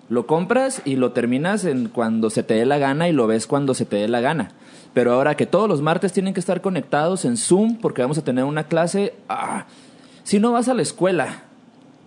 Lo 0.09 0.27
compras 0.27 0.83
y 0.85 0.97
lo 0.97 1.13
terminas 1.13 1.65
en 1.65 1.89
cuando 1.89 2.31
se 2.31 2.43
te 2.43 2.55
dé 2.55 2.67
la 2.67 2.79
gana 2.79 3.09
y 3.09 3.13
lo 3.13 3.27
ves 3.27 3.47
cuando 3.47 3.75
se 3.75 3.87
te 3.87 3.97
dé 3.97 4.09
la 4.09 4.21
gana. 4.21 4.51
Pero 4.95 5.13
ahora 5.13 5.37
que 5.37 5.47
todos 5.47 5.69
los 5.69 5.81
martes 5.81 6.13
tienen 6.13 6.35
que 6.35 6.41
estar 6.41 6.61
conectados 6.61 7.25
en 7.25 7.37
Zoom 7.37 7.79
porque 7.79 8.03
vamos 8.03 8.19
a 8.19 8.25
tener 8.25 8.45
una 8.45 8.65
clase, 8.65 9.15
ah, 9.29 9.67
si 10.23 10.39
no 10.39 10.53
vas 10.53 10.69
a 10.69 10.75
la 10.75 10.83
escuela, 10.83 11.45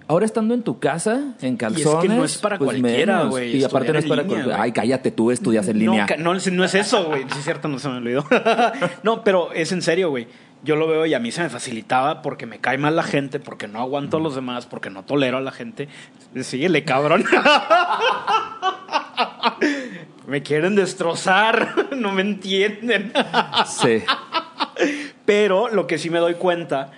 ahora 0.07 0.25
estando 0.25 0.53
en 0.53 0.61
tu 0.61 0.79
casa, 0.79 1.35
en 1.41 1.57
calzones, 1.57 2.17
no 2.17 2.23
es 2.23 2.37
para 2.37 2.57
pues 2.57 2.79
cualquiera, 2.79 3.23
güey, 3.23 3.57
Y 3.57 3.63
aparte 3.63 3.91
no 3.91 3.99
es 3.99 4.05
para 4.05 4.23
cualquiera. 4.23 4.61
Ay, 4.61 4.71
cállate, 4.71 5.11
tú 5.11 5.31
estudias 5.31 5.67
en 5.67 5.79
línea. 5.79 6.05
No, 6.19 6.33
no 6.33 6.63
es 6.63 6.75
eso, 6.75 7.05
güey. 7.05 7.23
Sí, 7.23 7.39
es 7.39 7.43
cierto, 7.43 7.67
no 7.67 7.79
se 7.79 7.89
me 7.89 7.97
olvidó. 7.97 8.25
no, 9.03 9.23
pero 9.23 9.51
es 9.51 9.71
en 9.71 9.81
serio, 9.81 10.09
güey. 10.09 10.27
Yo 10.65 10.75
lo 10.75 10.87
veo 10.87 11.05
y 11.05 11.13
a 11.13 11.19
mí 11.19 11.31
se 11.31 11.43
me 11.43 11.49
facilitaba 11.49 12.23
porque 12.23 12.47
me 12.47 12.59
cae 12.59 12.79
mal 12.79 12.95
la 12.95 13.03
gente, 13.03 13.39
porque 13.39 13.67
no 13.67 13.79
aguanto 13.79 14.17
a 14.17 14.19
los 14.19 14.33
demás, 14.33 14.65
porque 14.65 14.89
no 14.89 15.03
tolero 15.03 15.37
a 15.37 15.41
la 15.41 15.51
gente. 15.51 15.87
Síguele, 16.41 16.83
cabrón. 16.83 17.23
me 20.27 20.41
quieren 20.41 20.75
destrozar, 20.75 21.91
no 21.95 22.11
me 22.11 22.23
entienden. 22.23 23.13
Sí. 23.67 24.03
Pero 25.25 25.69
lo 25.69 25.85
que 25.85 25.99
sí 25.99 26.09
me 26.09 26.17
doy 26.17 26.33
cuenta 26.33 26.91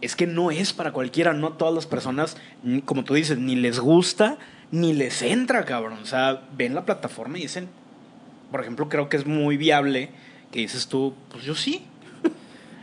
es 0.00 0.14
que 0.14 0.28
no 0.28 0.52
es 0.52 0.72
para 0.72 0.92
cualquiera, 0.92 1.32
no 1.32 1.54
todas 1.54 1.74
las 1.74 1.86
personas, 1.86 2.36
como 2.84 3.02
tú 3.02 3.14
dices, 3.14 3.36
ni 3.38 3.56
les 3.56 3.80
gusta, 3.80 4.38
ni 4.70 4.92
les 4.92 5.22
entra, 5.22 5.64
cabrón. 5.64 5.98
O 6.02 6.06
sea, 6.06 6.42
ven 6.56 6.76
la 6.76 6.84
plataforma 6.84 7.38
y 7.38 7.42
dicen, 7.42 7.68
por 8.52 8.60
ejemplo, 8.60 8.88
creo 8.88 9.08
que 9.08 9.16
es 9.16 9.26
muy 9.26 9.56
viable 9.56 10.10
que 10.52 10.60
dices 10.60 10.86
tú, 10.86 11.14
pues 11.30 11.44
yo 11.44 11.56
sí, 11.56 11.84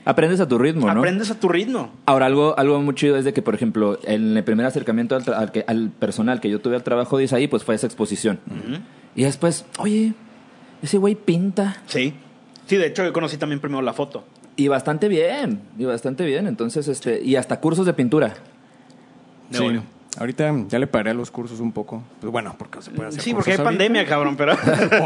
Aprendes 0.05 0.39
a 0.39 0.47
tu 0.47 0.57
ritmo, 0.59 0.85
¿no? 0.91 0.99
aprendes 0.99 1.31
a 1.31 1.39
tu 1.39 1.49
ritmo. 1.49 1.91
Ahora, 2.05 2.27
algo, 2.27 2.57
algo 2.59 2.79
muy 2.81 2.93
chido 2.93 3.17
es 3.17 3.25
de 3.25 3.33
que, 3.33 3.41
por 3.41 3.55
ejemplo, 3.55 3.97
en 4.03 4.37
el 4.37 4.43
primer 4.43 4.65
acercamiento 4.65 5.15
al, 5.15 5.23
al, 5.33 5.51
que- 5.51 5.65
al 5.67 5.89
personal 5.89 6.39
que 6.39 6.49
yo 6.49 6.59
tuve 6.61 6.75
al 6.75 6.83
trabajo 6.83 7.17
de 7.17 7.23
Isaí, 7.23 7.47
pues 7.47 7.63
fue 7.63 7.73
esa 7.75 7.87
exposición. 7.87 8.39
Y 9.15 9.23
después, 9.23 9.65
oye, 9.79 10.13
ese 10.83 10.97
güey 10.99 11.15
pinta. 11.15 11.77
Sí. 11.87 12.13
Sí, 12.67 12.75
de 12.77 12.87
hecho 12.87 13.03
yo 13.03 13.13
conocí 13.13 13.37
también 13.37 13.59
primero 13.59 13.81
la 13.81 13.93
foto. 13.93 14.23
Y 14.55 14.67
bastante 14.67 15.07
bien, 15.07 15.61
y 15.77 15.85
bastante 15.85 16.23
bien. 16.25 16.47
Entonces, 16.47 16.87
este, 16.87 17.21
y 17.23 17.35
hasta 17.35 17.59
cursos 17.59 17.85
de 17.85 17.93
pintura. 17.93 18.35
De 19.49 19.57
Sí. 19.57 19.63
oro. 19.65 19.83
Ahorita 20.17 20.53
ya 20.69 20.79
le 20.79 20.87
paré 20.87 21.09
a 21.11 21.13
los 21.13 21.29
cursos 21.29 21.59
un 21.59 21.71
poco. 21.73 22.01
Pues 22.21 22.31
bueno, 22.31 22.55
porque 22.57 22.81
se 22.81 22.89
puede 22.91 23.09
hacer 23.09 23.21
Sí, 23.21 23.33
porque 23.33 23.51
hay 23.51 23.57
ahorita, 23.57 23.69
pandemia, 23.69 24.05
cabrón, 24.05 24.37
pero... 24.37 24.55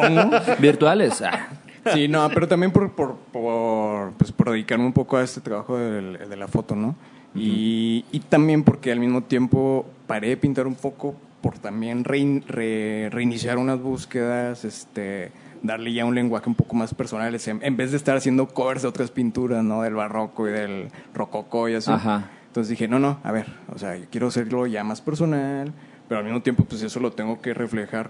Virtuales. 0.59 1.21
ah. 1.21 1.47
Sí, 1.93 2.07
no, 2.07 2.29
pero 2.33 2.47
también 2.47 2.71
por, 2.71 2.91
por, 2.91 3.15
por, 3.31 4.11
pues, 4.13 4.31
por 4.31 4.51
dedicarme 4.51 4.85
un 4.85 4.93
poco 4.93 5.17
a 5.17 5.23
este 5.23 5.41
trabajo 5.41 5.77
de 5.77 6.35
la 6.35 6.47
foto, 6.47 6.75
¿no? 6.75 6.95
y, 7.35 8.05
y 8.11 8.19
también 8.21 8.63
porque 8.63 8.91
al 8.91 8.99
mismo 8.99 9.21
tiempo 9.23 9.85
paré 10.07 10.29
de 10.29 10.37
pintar 10.37 10.65
un 10.65 10.73
poco 10.75 11.15
por 11.41 11.59
también 11.59 12.03
rein- 12.03 12.43
re- 12.47 13.09
reiniciar 13.11 13.57
unas 13.59 13.79
búsquedas, 13.81 14.65
este 14.65 15.31
darle 15.61 15.93
ya 15.93 16.05
un 16.05 16.15
lenguaje 16.15 16.49
un 16.49 16.55
poco 16.55 16.75
más 16.75 16.93
personal, 16.93 17.37
en 17.45 17.77
vez 17.77 17.91
de 17.91 17.97
estar 17.97 18.17
haciendo 18.17 18.47
covers 18.47 18.81
de 18.81 18.87
otras 18.87 19.11
pinturas, 19.11 19.63
¿no? 19.63 19.81
Del 19.83 19.93
barroco 19.93 20.47
y 20.47 20.51
del 20.51 20.87
rococó 21.13 21.69
y 21.69 21.75
así. 21.75 21.91
Ajá. 21.91 22.29
Entonces 22.47 22.69
dije, 22.71 22.87
no, 22.87 22.97
no, 22.97 23.19
a 23.23 23.31
ver, 23.31 23.45
o 23.73 23.77
sea, 23.77 23.95
yo 23.95 24.05
quiero 24.09 24.27
hacerlo 24.27 24.65
ya 24.67 24.83
más 24.83 25.01
personal, 25.01 25.71
pero 26.07 26.19
al 26.19 26.25
mismo 26.25 26.41
tiempo 26.41 26.63
pues 26.65 26.81
eso 26.81 26.99
lo 26.99 27.11
tengo 27.11 27.41
que 27.41 27.53
reflejar 27.53 28.09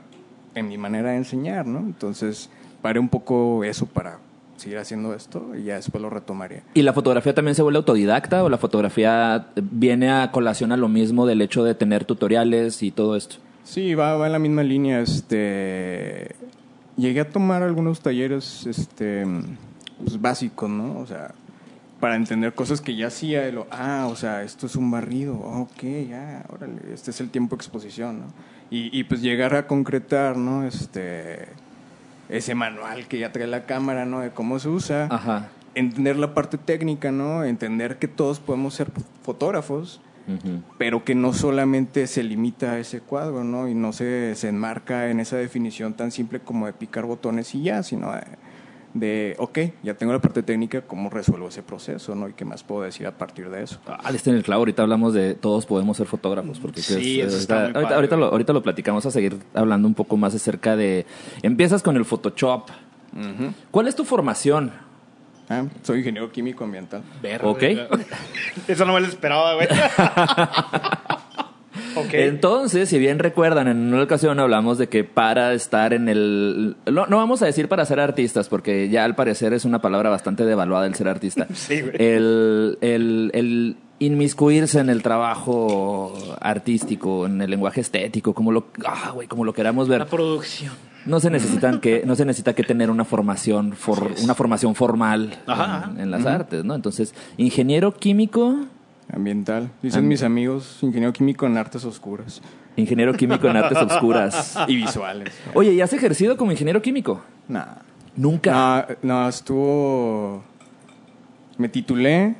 en 0.55 0.69
mi 0.69 0.77
manera 0.77 1.09
de 1.09 1.17
enseñar, 1.17 1.65
¿no? 1.67 1.79
Entonces 1.79 2.49
paré 2.81 2.99
un 2.99 3.09
poco 3.09 3.63
eso 3.63 3.85
para 3.85 4.19
seguir 4.59 4.77
haciendo 4.77 5.13
esto 5.13 5.55
y 5.55 5.63
ya 5.63 5.75
después 5.75 6.01
lo 6.01 6.09
retomaría. 6.09 6.63
¿Y 6.73 6.81
la 6.81 6.93
fotografía 6.93 7.33
también 7.33 7.55
se 7.55 7.61
vuelve 7.61 7.77
autodidacta 7.77 8.43
o 8.43 8.49
la 8.49 8.57
fotografía 8.57 9.47
viene 9.55 10.11
a 10.11 10.31
colación 10.31 10.71
a 10.71 10.77
lo 10.77 10.89
mismo 10.89 11.25
del 11.25 11.41
hecho 11.41 11.63
de 11.63 11.75
tener 11.75 12.05
tutoriales 12.05 12.83
y 12.83 12.91
todo 12.91 13.15
esto? 13.15 13.37
Sí, 13.63 13.95
va, 13.95 14.17
va 14.17 14.27
en 14.27 14.33
la 14.33 14.39
misma 14.39 14.63
línea. 14.63 14.99
Este, 15.01 16.35
llegué 16.97 17.21
a 17.21 17.29
tomar 17.29 17.63
algunos 17.63 18.01
talleres 18.01 18.65
este, 18.67 19.25
pues, 20.03 20.19
básicos, 20.19 20.69
¿no? 20.69 20.99
O 20.99 21.05
sea, 21.05 21.33
para 21.99 22.15
entender 22.15 22.53
cosas 22.53 22.81
que 22.81 22.95
ya 22.95 23.07
hacía. 23.07 23.41
de 23.41 23.51
lo, 23.51 23.67
ah, 23.71 24.07
o 24.09 24.15
sea, 24.15 24.43
esto 24.43 24.65
es 24.65 24.75
un 24.75 24.89
barrido. 24.91 25.35
Ok, 25.35 25.83
ya, 26.09 26.45
órale, 26.49 26.93
este 26.93 27.11
es 27.11 27.21
el 27.21 27.29
tiempo 27.29 27.55
de 27.55 27.59
exposición, 27.59 28.21
¿no? 28.21 28.25
Y, 28.71 28.97
y 28.97 29.03
pues 29.03 29.21
llegar 29.21 29.55
a 29.55 29.67
concretar, 29.67 30.37
¿no? 30.37 30.65
Este, 30.65 31.47
ese 32.29 32.55
manual 32.55 33.07
que 33.07 33.19
ya 33.19 33.31
trae 33.31 33.47
la 33.47 33.65
cámara, 33.65 34.05
¿no? 34.05 34.19
De 34.19 34.31
cómo 34.31 34.59
se 34.59 34.69
usa 34.69 35.07
Ajá. 35.09 35.49
entender 35.75 36.15
la 36.17 36.33
parte 36.33 36.57
técnica, 36.57 37.11
¿no? 37.11 37.43
Entender 37.43 37.97
que 37.97 38.07
todos 38.07 38.39
podemos 38.39 38.75
ser 38.75 38.91
fotógrafos, 39.23 40.01
pero 40.77 41.03
que 41.03 41.15
no 41.15 41.33
solamente 41.33 42.05
se 42.05 42.21
limita 42.21 42.73
a 42.73 42.79
ese 42.79 43.01
cuadro, 43.01 43.43
¿no? 43.43 43.67
Y 43.67 43.73
no 43.73 43.93
se, 43.93 44.35
se 44.35 44.49
enmarca 44.49 45.09
en 45.09 45.19
esa 45.19 45.37
definición 45.37 45.95
tan 45.95 46.11
simple 46.11 46.39
como 46.39 46.67
de 46.67 46.73
picar 46.73 47.05
botones 47.05 47.55
y 47.55 47.63
ya, 47.63 47.81
sino 47.81 48.11
de, 48.13 48.21
de, 48.93 49.35
ok, 49.37 49.59
ya 49.83 49.93
tengo 49.93 50.13
la 50.13 50.19
parte 50.19 50.41
técnica, 50.43 50.81
¿cómo 50.81 51.09
resuelvo 51.09 51.47
ese 51.49 51.61
proceso, 51.61 52.15
¿no? 52.15 52.27
Y 52.27 52.33
qué 52.33 52.43
más 52.45 52.63
puedo 52.63 52.81
decir 52.83 53.05
a 53.07 53.11
partir 53.17 53.49
de 53.49 53.63
eso. 53.63 53.79
Ah, 53.87 54.09
está 54.13 54.31
en 54.31 54.37
el 54.37 54.43
clavo. 54.43 54.61
Ahorita 54.61 54.81
hablamos 54.81 55.13
de 55.13 55.35
todos 55.35 55.65
podemos 55.65 55.95
ser 55.97 56.07
fotógrafos. 56.07 56.59
Porque 56.59 56.81
Sí, 56.81 57.21
es- 57.21 57.27
eso 57.27 57.37
está 57.37 57.53
ahorita, 57.61 57.67
muy 57.71 57.75
ahorita, 57.75 57.81
padre, 57.81 57.95
ahorita 57.95 58.15
lo, 58.15 58.21
güey. 58.21 58.31
ahorita 58.31 58.53
lo 58.53 58.63
platicamos 58.63 59.05
a 59.05 59.11
seguir 59.11 59.37
hablando 59.53 59.87
un 59.87 59.93
poco 59.93 60.17
más 60.17 60.33
acerca 60.35 60.75
de. 60.75 61.05
Empiezas 61.43 61.83
con 61.83 61.95
el 61.97 62.05
Photoshop. 62.05 62.69
¿Cuál 63.71 63.87
es 63.87 63.95
tu 63.95 64.05
formación? 64.05 64.71
Ah, 65.49 65.63
soy 65.81 65.99
ingeniero 65.99 66.31
químico 66.31 66.63
ambiental. 66.63 67.01
Verga, 67.23 67.47
Ok. 67.47 67.63
Eso 68.67 68.85
no 68.85 68.93
me 68.93 69.01
lo 69.01 69.07
esperaba, 69.07 69.55
güey. 69.55 69.67
Entonces, 72.11 72.89
si 72.89 72.99
bien 72.99 73.19
recuerdan, 73.19 73.67
en 73.67 73.93
una 73.93 74.03
ocasión 74.03 74.39
hablamos 74.39 74.77
de 74.77 74.87
que 74.89 75.03
para 75.03 75.53
estar 75.53 75.93
en 75.93 76.09
el... 76.09 76.75
No, 76.91 77.05
no 77.07 77.17
vamos 77.17 77.41
a 77.41 77.45
decir 77.45 77.67
para 77.67 77.85
ser 77.85 77.99
artistas, 77.99 78.49
porque 78.49 78.89
ya 78.89 79.05
al 79.05 79.15
parecer 79.15 79.53
es 79.53 79.65
una 79.65 79.79
palabra 79.81 80.09
bastante 80.09 80.45
devaluada 80.45 80.85
el 80.87 80.95
ser 80.95 81.07
artista. 81.07 81.47
Sí, 81.53 81.81
güey. 81.81 81.93
El, 81.99 82.77
el, 82.81 83.31
el 83.33 83.77
inmiscuirse 83.99 84.79
en 84.79 84.89
el 84.89 85.01
trabajo 85.03 86.13
artístico, 86.41 87.25
en 87.25 87.41
el 87.41 87.49
lenguaje 87.51 87.81
estético, 87.81 88.33
como 88.33 88.51
lo, 88.51 88.67
ah, 88.85 89.11
güey, 89.13 89.27
como 89.27 89.43
lo 89.45 89.53
queramos 89.53 89.87
ver. 89.87 89.99
La 89.99 90.05
producción. 90.05 90.73
No 91.05 91.19
se 91.19 91.29
necesitan 91.29 91.79
que 91.79 92.03
no 92.05 92.15
se 92.15 92.25
necesita 92.25 92.53
que 92.53 92.63
tener 92.63 92.89
una 92.89 93.05
formación 93.05 93.73
for- 93.73 94.11
una 94.21 94.35
formación 94.35 94.75
formal 94.75 95.39
Ajá, 95.47 95.63
en, 95.63 95.71
ajá. 95.71 95.91
en 96.03 96.11
las 96.11 96.25
artes, 96.25 96.65
¿no? 96.65 96.75
Entonces, 96.75 97.15
ingeniero 97.37 97.93
químico, 97.93 98.65
Ambiental. 99.11 99.71
Dicen 99.81 100.07
mis 100.07 100.23
amigos, 100.23 100.79
ingeniero 100.81 101.13
químico 101.13 101.45
en 101.45 101.57
artes 101.57 101.83
oscuras 101.85 102.41
ingeniero 102.79 103.13
químico 103.13 103.47
en 103.47 103.57
artes 103.57 103.77
oscuras. 103.77 104.57
y 104.67 104.75
visuales. 104.75 105.33
Oye, 105.53 105.73
¿y 105.73 105.81
has 105.81 105.93
ejercido 105.93 106.37
como 106.37 106.51
ingeniero 106.51 106.81
químico? 106.81 107.21
Nah. 107.47 107.65
Nunca. 108.15 108.87
No, 109.01 109.21
no, 109.21 109.29
estuvo. 109.29 110.43
Me 111.57 111.69
titulé 111.69 112.35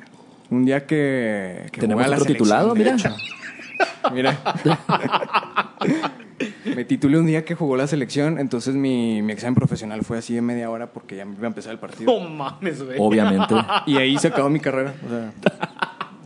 un 0.50 0.64
día 0.64 0.86
que. 0.86 1.68
que 1.72 1.80
Tenemos 1.80 2.06
otro 2.06 2.24
titulado, 2.24 2.74
mira. 2.74 2.96
Mira. 4.12 4.38
me 6.64 6.84
titulé 6.84 7.18
un 7.18 7.26
día 7.26 7.44
que 7.44 7.54
jugó 7.54 7.76
la 7.76 7.86
selección, 7.86 8.38
entonces 8.38 8.74
mi, 8.74 9.22
mi 9.22 9.32
examen 9.32 9.54
profesional 9.54 10.02
fue 10.04 10.18
así 10.18 10.34
de 10.34 10.42
media 10.42 10.70
hora 10.70 10.92
porque 10.92 11.16
ya 11.16 11.24
iba 11.24 11.44
a 11.44 11.46
empezar 11.46 11.72
el 11.72 11.78
partido. 11.78 12.12
No 12.12 12.28
mames, 12.28 12.82
güey. 12.82 12.96
Obviamente. 12.98 13.54
Y 13.86 13.96
ahí 13.96 14.18
se 14.18 14.28
acabó 14.28 14.50
mi 14.50 14.60
carrera. 14.60 14.92
O 15.06 15.08
sea, 15.08 15.32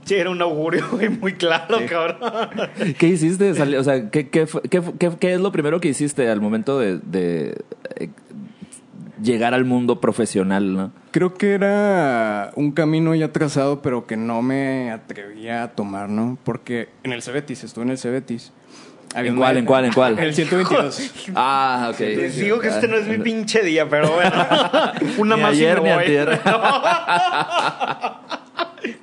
Sí, 0.05 0.15
era 0.17 0.31
un 0.31 0.41
augurio, 0.43 0.85
güey, 0.93 1.09
muy 1.09 1.33
claro, 1.35 1.79
cabrón. 1.89 2.19
¿Qué 2.99 3.07
hiciste? 3.09 3.51
O 3.53 3.85
sea, 3.85 4.11
¿qué, 4.11 4.29
qué, 4.29 4.47
fue- 4.47 4.63
qué, 4.63 4.83
qué- 4.99 5.13
qué 5.19 5.35
es 5.35 5.41
lo 5.41 5.51
primero 5.53 5.81
que 5.81 5.89
hiciste 5.89 6.29
al 6.29 6.41
momento 6.41 6.79
de, 6.79 6.99
de, 6.99 7.57
eh, 7.97 8.11
llegar 9.23 9.55
al 9.55 9.65
mundo 9.65 10.01
profesional, 10.01 10.75
no? 10.75 10.93
creo 11.11 11.33
que 11.35 11.55
era 11.55 12.51
un 12.57 12.73
camino 12.73 13.15
ya 13.15 13.31
trazado, 13.33 13.81
pero 13.81 14.05
que 14.07 14.17
no 14.17 14.43
me 14.43 14.91
atrevía 14.91 15.63
a 15.63 15.69
tomar, 15.73 16.09
¿no? 16.09 16.37
Porque 16.45 16.89
en 17.05 17.13
el 17.13 17.23
Cebetis, 17.23 17.63
estuve 17.65 17.85
en 17.85 17.91
el 17.93 17.99
Cebetis. 17.99 18.53
Había 19.15 19.31
¿En 19.31 19.37
cuál, 19.37 19.57
en 19.59 19.65
cuál, 19.65 19.85
en 19.85 19.93
cuál? 19.95 20.19
El 20.19 20.35
122. 20.35 21.13
Ah, 21.37 21.91
ok. 21.95 22.01
Les 22.01 22.37
digo 22.37 22.59
que 22.59 22.67
este 22.67 22.89
no 22.89 22.97
es 22.97 23.07
mi 23.07 23.19
pinche 23.19 23.63
día, 23.63 23.89
pero 23.89 24.11
bueno. 24.13 24.33
Una 25.19 25.37
Ni 25.37 25.43
más 25.43 25.53
ayer 25.53 25.79
y 25.79 25.83
me 25.83 25.95
voy. 25.95 26.05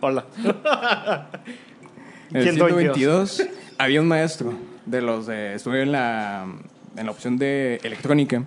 Hola. 0.02 0.26
En 2.32 2.38
el 2.38 2.44
122. 2.54 3.32
122 3.38 3.44
había 3.78 4.02
un 4.02 4.08
maestro 4.08 4.54
de 4.86 5.02
los 5.02 5.28
de 5.28 5.56
estuve 5.56 5.82
en 5.84 5.92
la 5.92 6.46
en 6.98 7.06
la 7.06 7.12
opción 7.12 7.38
de 7.38 7.80
electrónica 7.84 8.44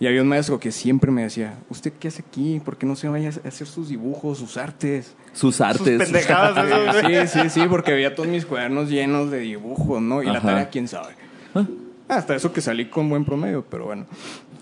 y 0.00 0.06
había 0.06 0.22
un 0.22 0.28
maestro 0.28 0.60
que 0.60 0.70
siempre 0.70 1.10
me 1.10 1.22
decía, 1.22 1.54
"¿Usted 1.70 1.92
qué 1.98 2.08
hace 2.08 2.22
aquí? 2.26 2.60
¿Por 2.64 2.76
qué 2.76 2.86
no 2.86 2.94
se 2.94 3.08
vaya 3.08 3.30
a 3.44 3.48
hacer 3.48 3.66
sus 3.66 3.88
dibujos, 3.88 4.38
sus 4.38 4.56
artes?" 4.56 5.14
Sus 5.32 5.56
Sus 5.56 5.60
artes. 5.60 5.98
pendejadas. 6.02 6.66
esas, 6.66 7.02
güey. 7.02 7.26
Sí, 7.26 7.40
sí, 7.42 7.50
sí, 7.50 7.66
porque 7.68 7.92
veía 7.92 8.14
todos 8.14 8.28
mis 8.28 8.46
cuadernos 8.46 8.88
llenos 8.90 9.30
de 9.30 9.40
dibujos, 9.40 10.00
¿no? 10.00 10.22
Y 10.22 10.26
la 10.26 10.40
tarea, 10.40 10.68
quién 10.68 10.86
sabe. 10.88 11.14
Hasta 12.08 12.34
eso 12.36 12.52
que 12.52 12.60
salí 12.60 12.86
con 12.86 13.08
buen 13.08 13.24
promedio, 13.24 13.64
pero 13.68 13.84
bueno. 13.86 14.06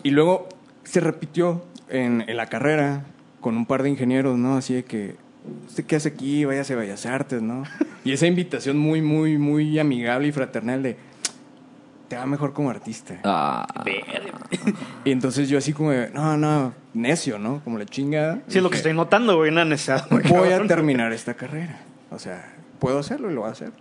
Y 0.02 0.10
luego 0.10 0.48
se 0.84 1.00
repitió 1.00 1.64
en, 1.88 2.24
en 2.26 2.36
la 2.36 2.46
carrera 2.46 3.04
con 3.40 3.56
un 3.56 3.66
par 3.66 3.82
de 3.82 3.90
ingenieros, 3.90 4.36
¿no? 4.38 4.56
Así 4.56 4.74
de 4.74 4.84
que, 4.84 5.16
¿usted 5.66 5.84
qué 5.84 5.96
hace 5.96 6.08
aquí? 6.08 6.44
Váyase 6.44 6.74
a 6.74 6.76
Bellas 6.76 7.06
Artes, 7.06 7.42
¿no? 7.42 7.64
Y 8.04 8.12
esa 8.12 8.26
invitación 8.28 8.78
muy, 8.78 9.02
muy, 9.02 9.36
muy 9.36 9.78
amigable 9.80 10.28
y 10.28 10.32
fraternal 10.32 10.80
de, 10.80 10.96
te 12.08 12.16
va 12.16 12.24
mejor 12.24 12.52
como 12.52 12.70
artista. 12.70 13.18
Ah, 13.24 13.66
Y 15.04 15.10
entonces 15.10 15.48
yo 15.48 15.58
así 15.58 15.72
como, 15.72 15.90
de, 15.90 16.10
no, 16.10 16.36
no, 16.36 16.72
necio, 16.94 17.36
¿no? 17.38 17.60
Como 17.64 17.78
la 17.78 17.84
chingada. 17.84 18.42
Sí, 18.46 18.58
es 18.58 18.62
lo 18.62 18.70
que 18.70 18.76
estoy 18.76 18.94
notando, 18.94 19.36
güey, 19.36 19.50
una 19.50 19.64
necesidad. 19.64 20.08
muy 20.10 20.22
voy 20.22 20.46
a 20.46 20.50
cabrón. 20.50 20.68
terminar 20.68 21.12
esta 21.12 21.34
carrera. 21.34 21.80
O 22.12 22.18
sea, 22.20 22.54
puedo 22.78 23.00
hacerlo 23.00 23.28
y 23.28 23.34
lo 23.34 23.40
voy 23.40 23.48
a 23.48 23.52
hacer. 23.52 23.72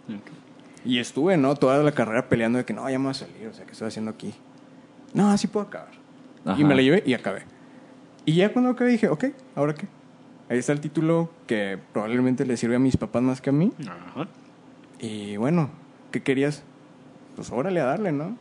Y 0.84 0.98
estuve, 0.98 1.38
¿no? 1.38 1.56
Toda 1.56 1.84
la 1.84 1.92
carrera 1.92 2.28
peleando 2.28 2.58
de 2.58 2.66
que 2.66 2.74
no, 2.74 2.90
ya 2.90 2.98
me 2.98 3.06
voy 3.06 3.12
a 3.12 3.14
salir, 3.14 3.48
o 3.48 3.54
sea, 3.54 3.66
¿qué 3.66 3.74
estoy 3.74 3.88
haciendo 3.90 4.10
aquí? 4.10 4.34
No, 5.14 5.30
así 5.30 5.46
puedo 5.46 5.68
acabar. 5.68 5.92
Ajá. 6.46 6.60
Y 6.60 6.64
me 6.64 6.74
la 6.74 6.82
llevé 6.82 7.04
y 7.06 7.14
acabé. 7.14 7.44
Y 8.26 8.34
ya 8.34 8.52
cuando 8.52 8.72
acabé 8.72 8.90
dije, 8.92 9.08
ok, 9.08 9.26
¿ahora 9.56 9.76
qué? 9.76 9.88
Ahí 10.50 10.60
está 10.60 10.74
el 10.74 10.82
título 10.82 11.30
que 11.48 11.80
probablemente 11.94 12.46
le 12.46 12.58
sirve 12.58 12.76
a 12.76 12.80
mis 12.80 12.98
papás 12.98 13.24
más 13.24 13.42
que 13.42 13.50
a 13.50 13.54
mí. 13.54 13.72
Ajá. 13.82 14.28
Y 15.00 15.38
bueno, 15.38 15.70
¿qué 16.12 16.22
querías? 16.22 16.64
Pues 17.36 17.52
órale 17.52 17.80
a 17.80 17.86
darle, 17.86 18.12
¿no? 18.12 18.38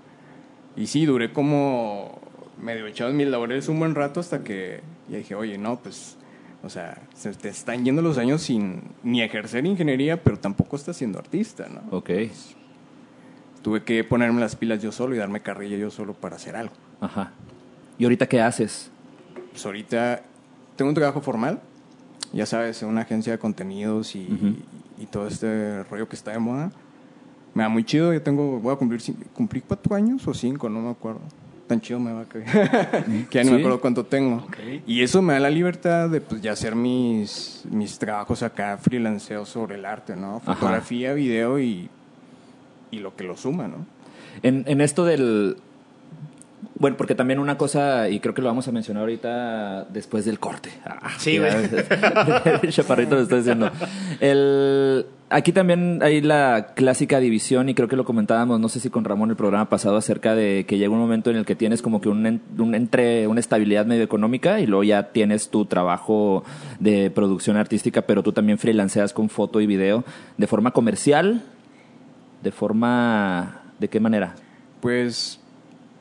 Y 0.76 0.86
sí, 0.86 1.06
duré 1.06 1.32
como 1.32 2.20
medio 2.60 2.86
echado 2.86 3.10
en 3.10 3.16
mis 3.16 3.28
laureles 3.28 3.68
un 3.68 3.78
buen 3.78 3.94
rato 3.94 4.20
hasta 4.20 4.42
que 4.42 4.80
ya 5.08 5.18
dije, 5.18 5.34
oye, 5.34 5.58
no, 5.58 5.78
pues, 5.78 6.16
o 6.62 6.68
sea, 6.68 7.02
se 7.14 7.32
te 7.32 7.48
están 7.48 7.84
yendo 7.84 8.02
los 8.02 8.18
años 8.18 8.42
sin 8.42 8.82
ni 9.02 9.22
ejercer 9.22 9.66
ingeniería, 9.66 10.22
pero 10.22 10.38
tampoco 10.38 10.76
estás 10.76 10.96
siendo 10.96 11.18
artista, 11.18 11.68
¿no? 11.68 11.96
ok. 11.96 12.10
Tuve 13.62 13.82
que 13.82 14.04
ponerme 14.04 14.40
las 14.40 14.56
pilas 14.56 14.82
yo 14.82 14.92
solo 14.92 15.14
y 15.14 15.18
darme 15.18 15.40
carrilla 15.40 15.78
yo 15.78 15.90
solo 15.90 16.12
para 16.12 16.36
hacer 16.36 16.54
algo. 16.54 16.74
Ajá. 17.00 17.32
¿Y 17.98 18.04
ahorita 18.04 18.28
qué 18.28 18.42
haces? 18.42 18.90
Pues 19.52 19.64
ahorita 19.64 20.22
tengo 20.76 20.90
un 20.90 20.94
trabajo 20.94 21.22
formal, 21.22 21.60
ya 22.34 22.46
sabes, 22.46 22.82
una 22.82 23.02
agencia 23.02 23.32
de 23.32 23.38
contenidos 23.38 24.14
y, 24.16 24.28
todo 25.10 25.26
este 25.26 25.84
rollo 25.84 26.08
que 26.08 26.16
está 26.16 26.32
de 26.32 26.38
moda. 26.38 26.72
Me 27.52 27.62
da 27.62 27.68
muy 27.68 27.84
chido, 27.84 28.12
yo 28.12 28.20
tengo, 28.22 28.58
voy 28.58 28.72
a 28.72 28.76
cumplir, 28.76 29.00
cumplir 29.32 29.62
cuatro 29.66 29.94
años 29.94 30.26
o 30.26 30.34
cinco, 30.34 30.68
no 30.68 30.80
me 30.80 30.90
acuerdo. 30.90 31.20
Tan 31.68 31.80
chido 31.80 32.00
me 32.00 32.12
va 32.12 32.24
que, 32.24 32.42
que 33.30 33.38
ya 33.38 33.44
no 33.44 33.50
Sí. 33.50 33.54
me 33.54 33.58
acuerdo 33.60 33.80
cuánto 33.80 34.04
tengo. 34.04 34.44
Y 34.86 35.02
eso 35.02 35.22
me 35.22 35.34
da 35.34 35.40
la 35.40 35.50
libertad 35.50 36.10
de 36.10 36.20
pues, 36.20 36.42
ya 36.42 36.52
hacer 36.52 36.74
mis, 36.74 37.62
mis 37.70 37.98
trabajos 37.98 38.42
acá, 38.42 38.76
freelanceo 38.78 39.46
sobre 39.46 39.76
el 39.76 39.84
arte, 39.84 40.16
¿no? 40.16 40.36
Ajá. 40.36 40.54
Fotografía, 40.54 41.12
video 41.12 41.58
y, 41.60 41.88
y 42.90 42.98
lo 42.98 43.14
que 43.14 43.24
lo 43.24 43.36
suma, 43.36 43.68
¿no? 43.68 43.86
En, 44.42 44.64
en 44.66 44.80
esto 44.80 45.04
del... 45.04 45.58
Bueno, 46.76 46.96
porque 46.96 47.14
también 47.14 47.38
una 47.38 47.56
cosa, 47.56 48.08
y 48.08 48.20
creo 48.20 48.34
que 48.34 48.42
lo 48.42 48.48
vamos 48.48 48.68
a 48.68 48.72
mencionar 48.72 49.02
ahorita 49.02 49.84
después 49.84 50.24
del 50.24 50.38
corte. 50.38 50.70
Ah, 50.84 51.10
Sí, 51.18 51.38
ya, 51.38 51.60
el 52.62 52.70
chaparrito 52.70 53.14
lo 53.14 53.22
está 53.22 53.36
diciendo. 53.36 53.70
El, 54.20 55.06
aquí 55.30 55.52
también 55.52 56.00
hay 56.02 56.20
la 56.20 56.72
clásica 56.74 57.20
división, 57.20 57.68
y 57.68 57.74
creo 57.74 57.88
que 57.88 57.96
lo 57.96 58.04
comentábamos, 58.04 58.60
no 58.60 58.68
sé 58.68 58.80
si 58.80 58.90
con 58.90 59.04
Ramón 59.04 59.30
el 59.30 59.36
programa 59.36 59.68
pasado, 59.68 59.96
acerca 59.96 60.34
de 60.34 60.64
que 60.66 60.78
llega 60.78 60.92
un 60.92 60.98
momento 60.98 61.30
en 61.30 61.36
el 61.36 61.44
que 61.44 61.54
tienes 61.54 61.82
como 61.82 62.00
que 62.00 62.08
un 62.08 62.74
entre, 62.74 63.26
una 63.26 63.40
estabilidad 63.40 63.86
medio 63.86 64.04
económica 64.04 64.60
y 64.60 64.66
luego 64.66 64.84
ya 64.84 65.12
tienes 65.12 65.50
tu 65.50 65.66
trabajo 65.66 66.44
de 66.80 67.10
producción 67.10 67.56
artística, 67.56 68.02
pero 68.02 68.22
tú 68.22 68.32
también 68.32 68.58
freelanceas 68.58 69.12
con 69.12 69.28
foto 69.28 69.60
y 69.60 69.66
video 69.66 70.04
de 70.36 70.46
forma 70.46 70.70
comercial, 70.72 71.42
de 72.42 72.52
forma... 72.52 73.60
¿De 73.78 73.88
qué 73.88 73.98
manera? 73.98 74.36
Pues 74.80 75.40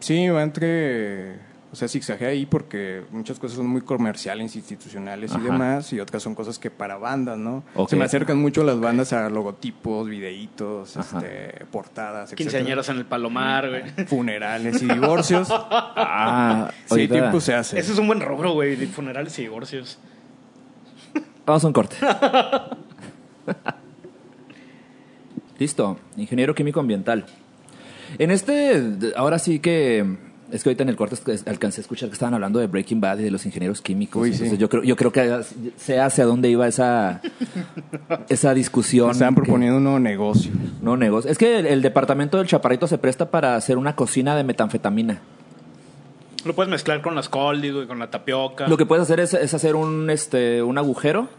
sí, 0.03 0.29
va 0.29 0.43
entre. 0.43 1.53
O 1.71 1.75
sea, 1.75 1.87
zigzaguea 1.87 2.29
ahí 2.29 2.45
porque 2.45 3.01
muchas 3.09 3.39
cosas 3.39 3.57
son 3.57 3.65
muy 3.65 3.81
comerciales, 3.81 4.55
institucionales 4.55 5.33
y 5.35 5.39
demás, 5.39 5.91
y 5.91 5.99
otras 5.99 6.21
son 6.21 6.35
cosas 6.35 6.59
que 6.59 6.69
para 6.69 6.97
bandas, 6.97 7.39
¿no? 7.39 7.63
Se 7.89 7.95
me 7.95 8.05
acercan 8.05 8.37
mucho 8.37 8.63
las 8.63 8.79
bandas 8.79 9.11
a 9.11 9.27
logotipos, 9.31 10.07
videitos, 10.07 10.95
este, 10.95 11.65
portadas, 11.71 12.25
etcétera. 12.31 12.37
Quinceañeras 12.51 12.89
en 12.89 12.97
el 12.97 13.05
Palomar, 13.05 13.69
güey. 13.69 13.83
Funerales 14.07 14.83
y 14.83 14.85
divorcios. 14.87 15.47
Ah, 15.95 16.69
sí, 16.85 16.91
ahorita- 16.91 17.13
tiempo 17.15 17.39
se 17.41 17.55
hace. 17.55 17.79
Ese 17.79 17.93
es 17.93 17.97
un 17.97 18.05
buen 18.05 18.21
rubro, 18.21 18.53
güey, 18.53 18.75
de 18.75 18.85
funerales 18.85 19.37
y 19.39 19.43
divorcios. 19.43 19.97
Vamos 21.45 21.63
a 21.63 21.67
un 21.67 21.73
corte. 21.73 21.95
Listo, 25.57 25.97
ingeniero 26.17 26.53
químico 26.53 26.79
ambiental. 26.79 27.25
En 28.19 28.31
este, 28.31 29.13
ahora 29.15 29.39
sí 29.39 29.59
que 29.59 30.05
es 30.51 30.61
que 30.63 30.69
ahorita 30.69 30.83
en 30.83 30.89
el 30.89 30.95
corte 30.95 31.15
es- 31.31 31.47
alcancé 31.47 31.79
a 31.79 31.83
escuchar 31.83 32.09
que 32.09 32.13
estaban 32.13 32.35
hablando 32.35 32.59
de 32.59 32.67
Breaking 32.67 33.01
Bad 33.01 33.17
y 33.17 33.23
de 33.23 33.31
los 33.31 33.43
ingenieros 33.45 33.81
químicos. 33.81 34.21
Uy, 34.21 34.29
Entonces 34.29 34.51
sí. 34.51 34.57
yo 34.57 34.69
creo, 34.69 34.83
yo 34.83 34.95
creo 34.95 35.11
que 35.11 35.41
sé 35.77 35.99
hacia 35.99 36.25
dónde 36.25 36.49
iba 36.49 36.67
esa 36.67 37.21
esa 38.29 38.53
discusión. 38.53 39.11
Estaban 39.11 39.33
que- 39.33 39.41
proponiendo 39.41 39.77
un 39.77 39.83
nuevo 39.83 39.99
negocio. 39.99 40.51
no 40.81 40.95
negocio. 40.95 41.31
Es 41.31 41.37
que 41.39 41.57
el, 41.59 41.65
el 41.65 41.81
departamento 41.81 42.37
del 42.37 42.45
Chaparrito 42.47 42.85
se 42.87 42.99
presta 42.99 43.31
para 43.31 43.55
hacer 43.55 43.77
una 43.79 43.95
cocina 43.95 44.35
de 44.35 44.43
metanfetamina. 44.43 45.21
Lo 46.45 46.53
puedes 46.53 46.69
mezclar 46.69 47.01
con 47.01 47.15
las 47.15 47.29
coldis, 47.29 47.73
güey, 47.73 47.87
con 47.87 47.97
la 47.99 48.11
tapioca. 48.11 48.67
Lo 48.67 48.75
que 48.77 48.85
puedes 48.85 49.03
hacer 49.03 49.21
es, 49.21 49.33
es 49.33 49.53
hacer 49.53 49.75
un, 49.75 50.09
este, 50.09 50.61
un 50.61 50.77
agujero 50.77 51.29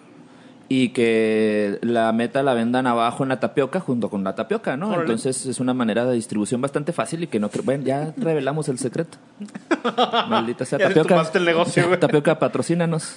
y 0.69 0.91
que 0.91 1.79
la 1.83 2.11
meta 2.13 2.43
la 2.43 2.55
vendan 2.55 2.87
abajo 2.87 3.23
en 3.23 3.29
la 3.29 3.39
tapioca 3.41 3.81
junto 3.81 4.09
con 4.09 4.25
la 4.25 4.35
tapioca, 4.35 4.77
¿no? 4.77 4.89
Órale. 4.89 5.03
Entonces 5.03 5.45
es 5.47 5.61
una 5.61 5.75
manera 5.75 6.05
de 6.07 6.15
distribución 6.15 6.61
bastante 6.61 6.93
fácil 6.93 7.23
y 7.23 7.27
que 7.27 7.39
no 7.39 7.51
creo... 7.51 7.65
Bueno, 7.65 7.85
ya 7.85 8.13
revelamos 8.17 8.69
el 8.69 8.79
secreto. 8.79 9.19
Maldita 10.29 10.65
sea 10.65 10.79
Ya 10.79 10.89
tapioca. 10.89 11.23
el 11.35 11.45
negocio, 11.45 11.87
güey. 11.87 12.01
Tapioca, 12.01 12.39
patrocínanos. 12.39 13.17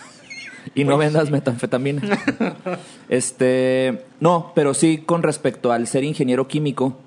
Y 0.75 0.83
no 0.83 0.97
vendas 0.97 1.31
metanfetamina. 1.31 2.01
Este, 3.09 4.03
no, 4.19 4.51
pero 4.53 4.73
sí 4.73 4.97
con 5.05 5.23
respecto 5.23 5.71
al 5.71 5.87
ser 5.87 6.03
ingeniero 6.03 6.47
químico, 6.49 6.97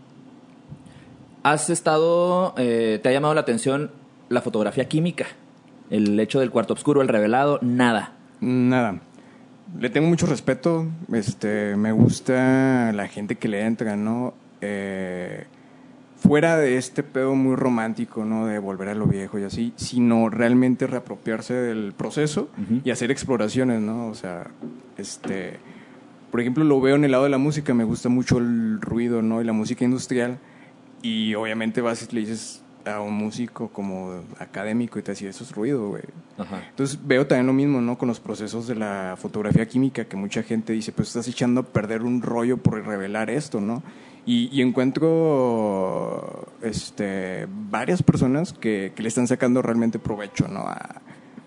has 1.42 1.70
estado, 1.70 2.54
eh, 2.56 2.98
te 3.02 3.08
ha 3.08 3.12
llamado 3.12 3.34
la 3.34 3.42
atención 3.42 3.90
la 4.30 4.40
fotografía 4.40 4.88
química, 4.88 5.26
el 5.90 6.18
hecho 6.20 6.40
del 6.40 6.50
cuarto 6.50 6.74
oscuro, 6.74 7.02
el 7.02 7.08
revelado, 7.08 7.58
nada. 7.62 8.12
Nada. 8.40 9.00
Le 9.78 9.90
tengo 9.90 10.08
mucho 10.08 10.26
respeto. 10.26 10.86
Este, 11.12 11.76
me 11.76 11.92
gusta 11.92 12.92
la 12.92 13.08
gente 13.08 13.36
que 13.36 13.48
le 13.48 13.64
entra, 13.64 13.96
¿no? 13.96 14.34
Eh, 14.60 15.44
fuera 16.20 16.58
de 16.58 16.76
este 16.76 17.02
pedo 17.02 17.34
muy 17.34 17.56
romántico, 17.56 18.24
¿no? 18.24 18.46
De 18.46 18.58
volver 18.58 18.88
a 18.88 18.94
lo 18.94 19.06
viejo 19.06 19.38
y 19.38 19.44
así, 19.44 19.72
sino 19.76 20.28
realmente 20.28 20.86
reapropiarse 20.86 21.54
del 21.54 21.92
proceso 21.92 22.50
y 22.84 22.90
hacer 22.90 23.10
exploraciones, 23.10 23.80
¿no? 23.80 24.08
O 24.08 24.14
sea, 24.14 24.48
este, 24.98 25.58
por 26.30 26.40
ejemplo, 26.40 26.62
lo 26.64 26.80
veo 26.80 26.96
en 26.96 27.04
el 27.04 27.12
lado 27.12 27.24
de 27.24 27.30
la 27.30 27.38
música, 27.38 27.72
me 27.72 27.84
gusta 27.84 28.08
mucho 28.08 28.38
el 28.38 28.80
ruido, 28.80 29.22
¿no? 29.22 29.40
Y 29.40 29.44
la 29.44 29.52
música 29.52 29.84
industrial. 29.84 30.38
Y 31.02 31.34
obviamente 31.34 31.80
vas 31.80 32.06
y 32.10 32.14
le 32.14 32.20
dices 32.20 32.62
a 32.84 33.00
un 33.00 33.14
músico 33.14 33.68
como 33.68 34.22
académico 34.38 34.98
y 34.98 35.02
te 35.02 35.12
dice, 35.12 35.28
eso 35.28 35.44
es 35.44 35.52
ruido, 35.52 35.88
güey. 35.88 36.02
Ajá. 36.38 36.62
Entonces 36.70 36.98
veo 37.02 37.26
también 37.26 37.46
lo 37.46 37.52
mismo, 37.52 37.80
¿no? 37.80 37.98
Con 37.98 38.08
los 38.08 38.20
procesos 38.20 38.66
de 38.66 38.74
la 38.74 39.16
fotografía 39.18 39.66
química, 39.66 40.04
que 40.04 40.16
mucha 40.16 40.42
gente 40.42 40.72
dice, 40.72 40.92
pues 40.92 41.08
estás 41.08 41.28
echando 41.28 41.60
a 41.60 41.64
perder 41.64 42.02
un 42.02 42.22
rollo 42.22 42.56
por 42.56 42.84
revelar 42.86 43.30
esto, 43.30 43.60
¿no? 43.60 43.82
Y, 44.26 44.48
y 44.52 44.62
encuentro 44.62 46.46
este, 46.62 47.46
varias 47.70 48.02
personas 48.02 48.52
que, 48.52 48.92
que 48.94 49.02
le 49.02 49.08
están 49.08 49.26
sacando 49.26 49.62
realmente 49.62 49.98
provecho 49.98 50.46
¿no? 50.46 50.60
a, 50.60 51.00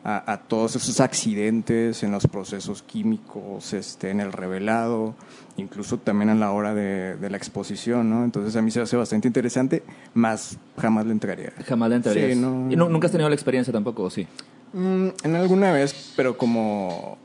a, 0.03 0.31
a 0.33 0.37
todos 0.37 0.75
esos 0.75 0.99
accidentes 0.99 2.03
en 2.03 2.11
los 2.11 2.27
procesos 2.27 2.81
químicos, 2.83 3.73
este, 3.73 4.09
en 4.09 4.19
el 4.19 4.33
revelado, 4.33 5.15
incluso 5.57 5.97
también 5.97 6.29
a 6.29 6.35
la 6.35 6.51
hora 6.51 6.73
de, 6.73 7.15
de 7.15 7.29
la 7.29 7.37
exposición, 7.37 8.09
¿no? 8.09 8.23
Entonces 8.25 8.55
a 8.55 8.61
mí 8.61 8.69
se 8.71 8.81
hace 8.81 8.97
bastante 8.97 9.27
interesante, 9.29 9.83
más 10.13 10.57
jamás 10.77 11.05
le 11.05 11.13
entraría. 11.13 11.53
Jamás 11.65 11.89
le 11.89 11.95
entrarías. 11.97 12.33
Sí, 12.33 12.39
no. 12.39 12.69
¿Y 12.71 12.75
nu- 12.75 12.89
nunca 12.89 13.05
has 13.07 13.11
tenido 13.11 13.29
la 13.29 13.35
experiencia 13.35 13.71
tampoco, 13.71 14.03
¿o 14.03 14.09
sí? 14.09 14.27
Mm, 14.73 15.07
en 15.23 15.35
alguna 15.35 15.71
vez, 15.71 16.13
pero 16.17 16.37
como 16.37 17.17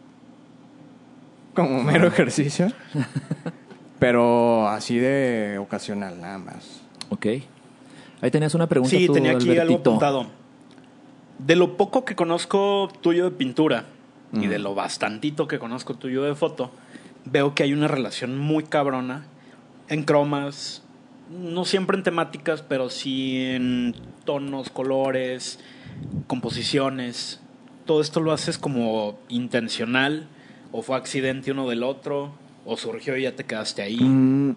como 1.55 1.83
mero 1.83 2.07
ejercicio, 2.07 2.69
pero 3.99 4.69
así 4.69 4.99
de 4.99 5.59
ocasional 5.59 6.21
nada 6.21 6.39
más. 6.39 6.81
Ok. 7.11 7.27
Ahí 8.21 8.31
tenías 8.31 8.55
una 8.55 8.69
pregunta 8.69 8.97
Sí, 8.97 9.07
tú, 9.07 9.15
tenía 9.15 9.33
aquí 9.33 9.57
algo 9.59 9.77
apuntado. 9.77 10.27
De 11.39 11.57
lo 11.57 11.77
poco 11.77 12.05
que 12.05 12.17
conozco 12.17 12.89
tuyo 13.01 13.25
de 13.25 13.31
pintura 13.31 13.85
y 14.33 14.47
de 14.47 14.59
lo 14.59 14.75
bastantito 14.75 15.49
que 15.49 15.59
conozco 15.59 15.95
tuyo 15.95 16.23
de 16.23 16.35
foto, 16.35 16.71
veo 17.25 17.55
que 17.55 17.63
hay 17.63 17.73
una 17.73 17.89
relación 17.89 18.37
muy 18.39 18.65
cabrona 18.65 19.25
en 19.89 20.05
cromas, 20.05 20.83
no 21.31 21.65
siempre 21.65 21.97
en 21.97 22.03
temáticas, 22.03 22.63
pero 22.63 22.91
sí 22.91 23.43
en 23.45 23.95
tonos, 24.25 24.71
colores, 24.71 25.59
composiciones. 26.27 27.41
Todo 27.87 28.01
esto 28.01 28.21
lo 28.21 28.33
haces 28.33 28.59
como 28.59 29.19
intencional, 29.29 30.29
o 30.73 30.83
fue 30.83 30.97
accidente 30.97 31.53
uno 31.53 31.69
del 31.69 31.83
otro, 31.83 32.33
o 32.67 32.77
surgió 32.77 33.17
y 33.17 33.23
ya 33.23 33.35
te 33.35 33.45
quedaste 33.45 33.83
ahí. 33.83 34.01
Mm, 34.01 34.57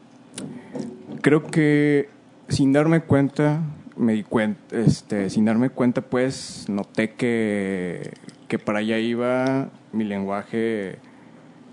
creo 1.22 1.48
que 1.48 2.10
sin 2.50 2.74
darme 2.74 3.02
cuenta, 3.02 3.62
me 3.96 4.14
di 4.14 4.24
cuenta, 4.24 4.78
este, 4.78 5.30
sin 5.30 5.46
darme 5.46 5.70
cuenta, 5.70 6.02
pues 6.02 6.66
noté 6.70 7.12
que, 7.12 8.14
que 8.48 8.60
para 8.60 8.80
allá 8.80 8.98
iba 9.00 9.70
mi 9.92 10.04
lenguaje 10.04 11.00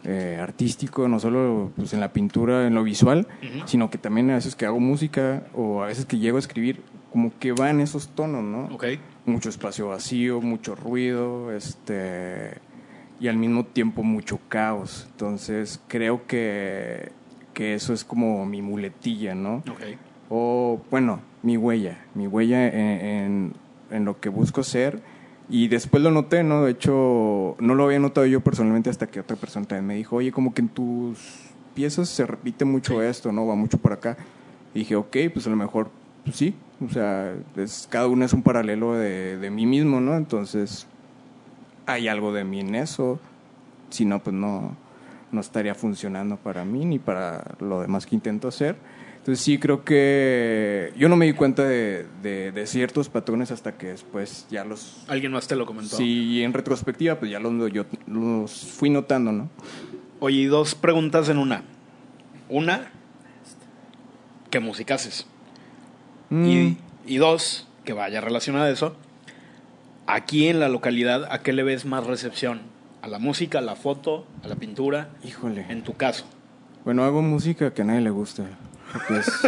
eh, 0.04 0.38
artístico, 0.40 1.08
no 1.08 1.20
solo 1.20 1.72
pues, 1.76 1.92
en 1.92 2.00
la 2.00 2.12
pintura, 2.12 2.66
en 2.66 2.74
lo 2.74 2.82
visual, 2.82 3.26
sino 3.66 3.90
que 3.90 3.98
también 3.98 4.30
a 4.30 4.34
veces 4.34 4.56
que 4.56 4.66
hago 4.66 4.80
música 4.80 5.44
o 5.54 5.82
a 5.82 5.86
veces 5.86 6.06
que 6.06 6.18
llego 6.18 6.36
a 6.36 6.40
escribir, 6.40 6.82
como 7.12 7.36
que 7.38 7.52
va 7.52 7.70
en 7.70 7.80
esos 7.80 8.08
tonos, 8.08 8.42
¿no? 8.42 8.74
Ok. 8.74 8.84
mucho 9.26 9.48
espacio 9.48 9.88
vacío, 9.88 10.40
mucho 10.40 10.74
ruido, 10.74 11.52
este 11.52 12.58
y 13.20 13.28
al 13.28 13.36
mismo 13.36 13.64
tiempo 13.64 14.02
mucho 14.02 14.38
caos. 14.48 15.06
Entonces 15.10 15.80
creo 15.88 16.26
que, 16.26 17.10
que 17.52 17.74
eso 17.74 17.92
es 17.92 18.04
como 18.04 18.46
mi 18.46 18.62
muletilla, 18.62 19.34
¿no? 19.34 19.56
Ok. 19.56 19.82
O 20.30 20.80
bueno, 20.90 21.20
mi 21.42 21.56
huella, 21.56 21.98
mi 22.14 22.26
huella 22.26 22.66
en, 22.66 22.76
en, 22.76 23.52
en 23.90 24.04
lo 24.04 24.20
que 24.20 24.28
busco 24.28 24.62
ser. 24.62 25.00
Y 25.50 25.68
después 25.68 26.02
lo 26.02 26.10
noté, 26.10 26.44
¿no? 26.44 26.64
De 26.64 26.72
hecho, 26.72 27.56
no 27.58 27.74
lo 27.74 27.84
había 27.84 27.98
notado 27.98 28.26
yo 28.26 28.40
personalmente 28.40 28.90
hasta 28.90 29.06
que 29.06 29.20
otra 29.20 29.36
persona 29.36 29.66
también 29.66 29.86
me 29.86 29.94
dijo, 29.94 30.16
oye, 30.16 30.30
como 30.30 30.52
que 30.52 30.60
en 30.60 30.68
tus 30.68 31.18
piezas 31.74 32.08
se 32.10 32.26
repite 32.26 32.64
mucho 32.66 33.02
esto, 33.02 33.32
¿no? 33.32 33.46
Va 33.46 33.54
mucho 33.54 33.78
por 33.78 33.92
acá. 33.92 34.18
Y 34.74 34.80
dije, 34.80 34.96
ok, 34.96 35.16
pues 35.32 35.46
a 35.46 35.50
lo 35.50 35.56
mejor, 35.56 35.90
pues 36.24 36.36
sí. 36.36 36.54
O 36.86 36.90
sea, 36.90 37.34
es, 37.56 37.88
cada 37.90 38.08
uno 38.08 38.26
es 38.26 38.34
un 38.34 38.42
paralelo 38.42 38.92
de, 38.94 39.38
de 39.38 39.50
mí 39.50 39.64
mismo, 39.64 40.00
¿no? 40.00 40.16
Entonces, 40.16 40.86
hay 41.86 42.08
algo 42.08 42.32
de 42.34 42.44
mí 42.44 42.60
en 42.60 42.74
eso. 42.74 43.18
Si 43.88 44.04
no, 44.04 44.22
pues 44.22 44.34
no, 44.34 44.76
no 45.32 45.40
estaría 45.40 45.74
funcionando 45.74 46.36
para 46.36 46.66
mí 46.66 46.84
ni 46.84 46.98
para 46.98 47.54
lo 47.60 47.80
demás 47.80 48.04
que 48.04 48.14
intento 48.14 48.48
hacer. 48.48 48.76
Entonces 49.28 49.44
sí 49.44 49.58
creo 49.58 49.84
que 49.84 50.90
yo 50.96 51.10
no 51.10 51.16
me 51.16 51.26
di 51.26 51.34
cuenta 51.34 51.62
de, 51.62 52.06
de- 52.22 52.50
de 52.50 52.66
ciertos 52.66 53.10
patrones 53.10 53.50
hasta 53.50 53.76
que 53.76 53.88
después 53.88 54.46
ya 54.50 54.64
los... 54.64 55.04
Alguien 55.06 55.32
más 55.32 55.46
te 55.46 55.54
lo 55.54 55.66
comentó. 55.66 55.98
Sí, 55.98 56.42
en 56.42 56.54
retrospectiva 56.54 57.18
pues 57.18 57.30
ya 57.30 57.38
los, 57.38 57.70
yo 57.70 57.84
los 58.06 58.50
fui 58.50 58.88
notando, 58.88 59.30
¿no? 59.32 59.50
Oye, 60.20 60.38
y 60.38 60.44
dos 60.46 60.74
preguntas 60.74 61.28
en 61.28 61.36
una. 61.36 61.62
Una, 62.48 62.90
¿qué 64.48 64.60
música 64.60 64.94
haces? 64.94 65.26
Mm, 66.30 66.46
Y, 66.48 66.78
y 67.06 67.16
dos, 67.18 67.68
que 67.84 67.92
vaya 67.92 68.22
relacionada 68.22 68.64
a 68.64 68.70
eso. 68.70 68.96
Aquí 70.06 70.48
en 70.48 70.58
la 70.58 70.70
localidad, 70.70 71.26
¿a 71.30 71.42
qué 71.42 71.52
le 71.52 71.64
ves 71.64 71.84
más 71.84 72.06
recepción? 72.06 72.62
¿A 73.02 73.08
la 73.08 73.18
música, 73.18 73.58
a 73.58 73.60
la 73.60 73.76
foto, 73.76 74.26
a 74.42 74.48
la 74.48 74.56
pintura? 74.56 75.10
híjole. 75.22 75.66
En 75.68 75.82
tu 75.82 75.92
caso. 75.92 76.24
Bueno, 76.86 77.04
hago 77.04 77.20
música 77.20 77.74
que 77.74 77.82
a 77.82 77.84
nadie 77.84 78.00
le 78.00 78.08
gusta. 78.08 78.44
Porque 78.92 79.18
es- 79.18 79.40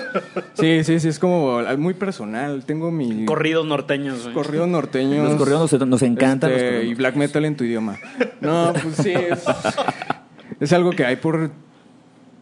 sí, 0.55 0.85
sí, 0.85 1.01
sí, 1.01 1.09
es 1.09 1.19
como 1.19 1.61
muy 1.79 1.95
personal. 1.95 2.65
Tengo 2.65 2.91
mi... 2.91 3.25
Corridos 3.25 3.67
norteños. 3.67 4.23
güey. 4.23 4.35
Corridos 4.35 4.69
norteños. 4.69 5.29
Los 5.29 5.37
corridos 5.39 5.73
nos, 5.73 5.89
nos 5.89 6.03
encantan. 6.03 6.51
Este, 6.51 6.83
los 6.83 6.85
y 6.85 6.95
black 6.95 7.17
metal 7.17 7.45
en 7.45 7.57
tu 7.57 7.65
idioma. 7.65 7.99
No, 8.41 8.73
pues 8.83 8.97
sí, 8.97 9.13
es, 9.13 9.45
es 10.61 10.73
algo 10.73 10.91
que 10.91 11.05
hay 11.05 11.17
por 11.17 11.51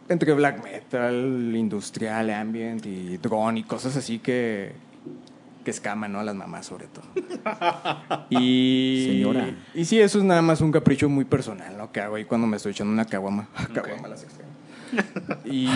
entre 0.09 0.33
black 0.33 0.63
metal, 0.63 1.53
industrial, 1.55 2.29
ambient 2.31 2.85
y 2.85 3.17
drone 3.17 3.59
y 3.59 3.63
cosas 3.63 3.95
así 3.95 4.19
que 4.19 4.73
que 5.63 5.71
escaman, 5.71 6.13
¿no? 6.13 6.19
A 6.21 6.23
las 6.23 6.35
mamás 6.35 6.65
sobre 6.65 6.87
todo. 6.87 7.03
Y 8.29 9.05
Señora. 9.09 9.49
Y 9.73 9.85
sí, 9.85 9.99
eso 9.99 10.19
es 10.19 10.23
nada 10.23 10.41
más 10.41 10.61
un 10.61 10.71
capricho 10.71 11.09
muy 11.09 11.25
personal, 11.25 11.77
¿no? 11.77 11.91
Que 11.91 11.99
hago 12.01 12.15
ahí 12.15 12.25
cuando 12.25 12.47
me 12.47 12.57
estoy 12.57 12.71
echando 12.71 12.93
una 12.93 13.05
caguama. 13.05 13.49
Caguama 13.73 14.07
las 14.07 14.23
extraño. 14.23 14.49
Y, 15.45 15.67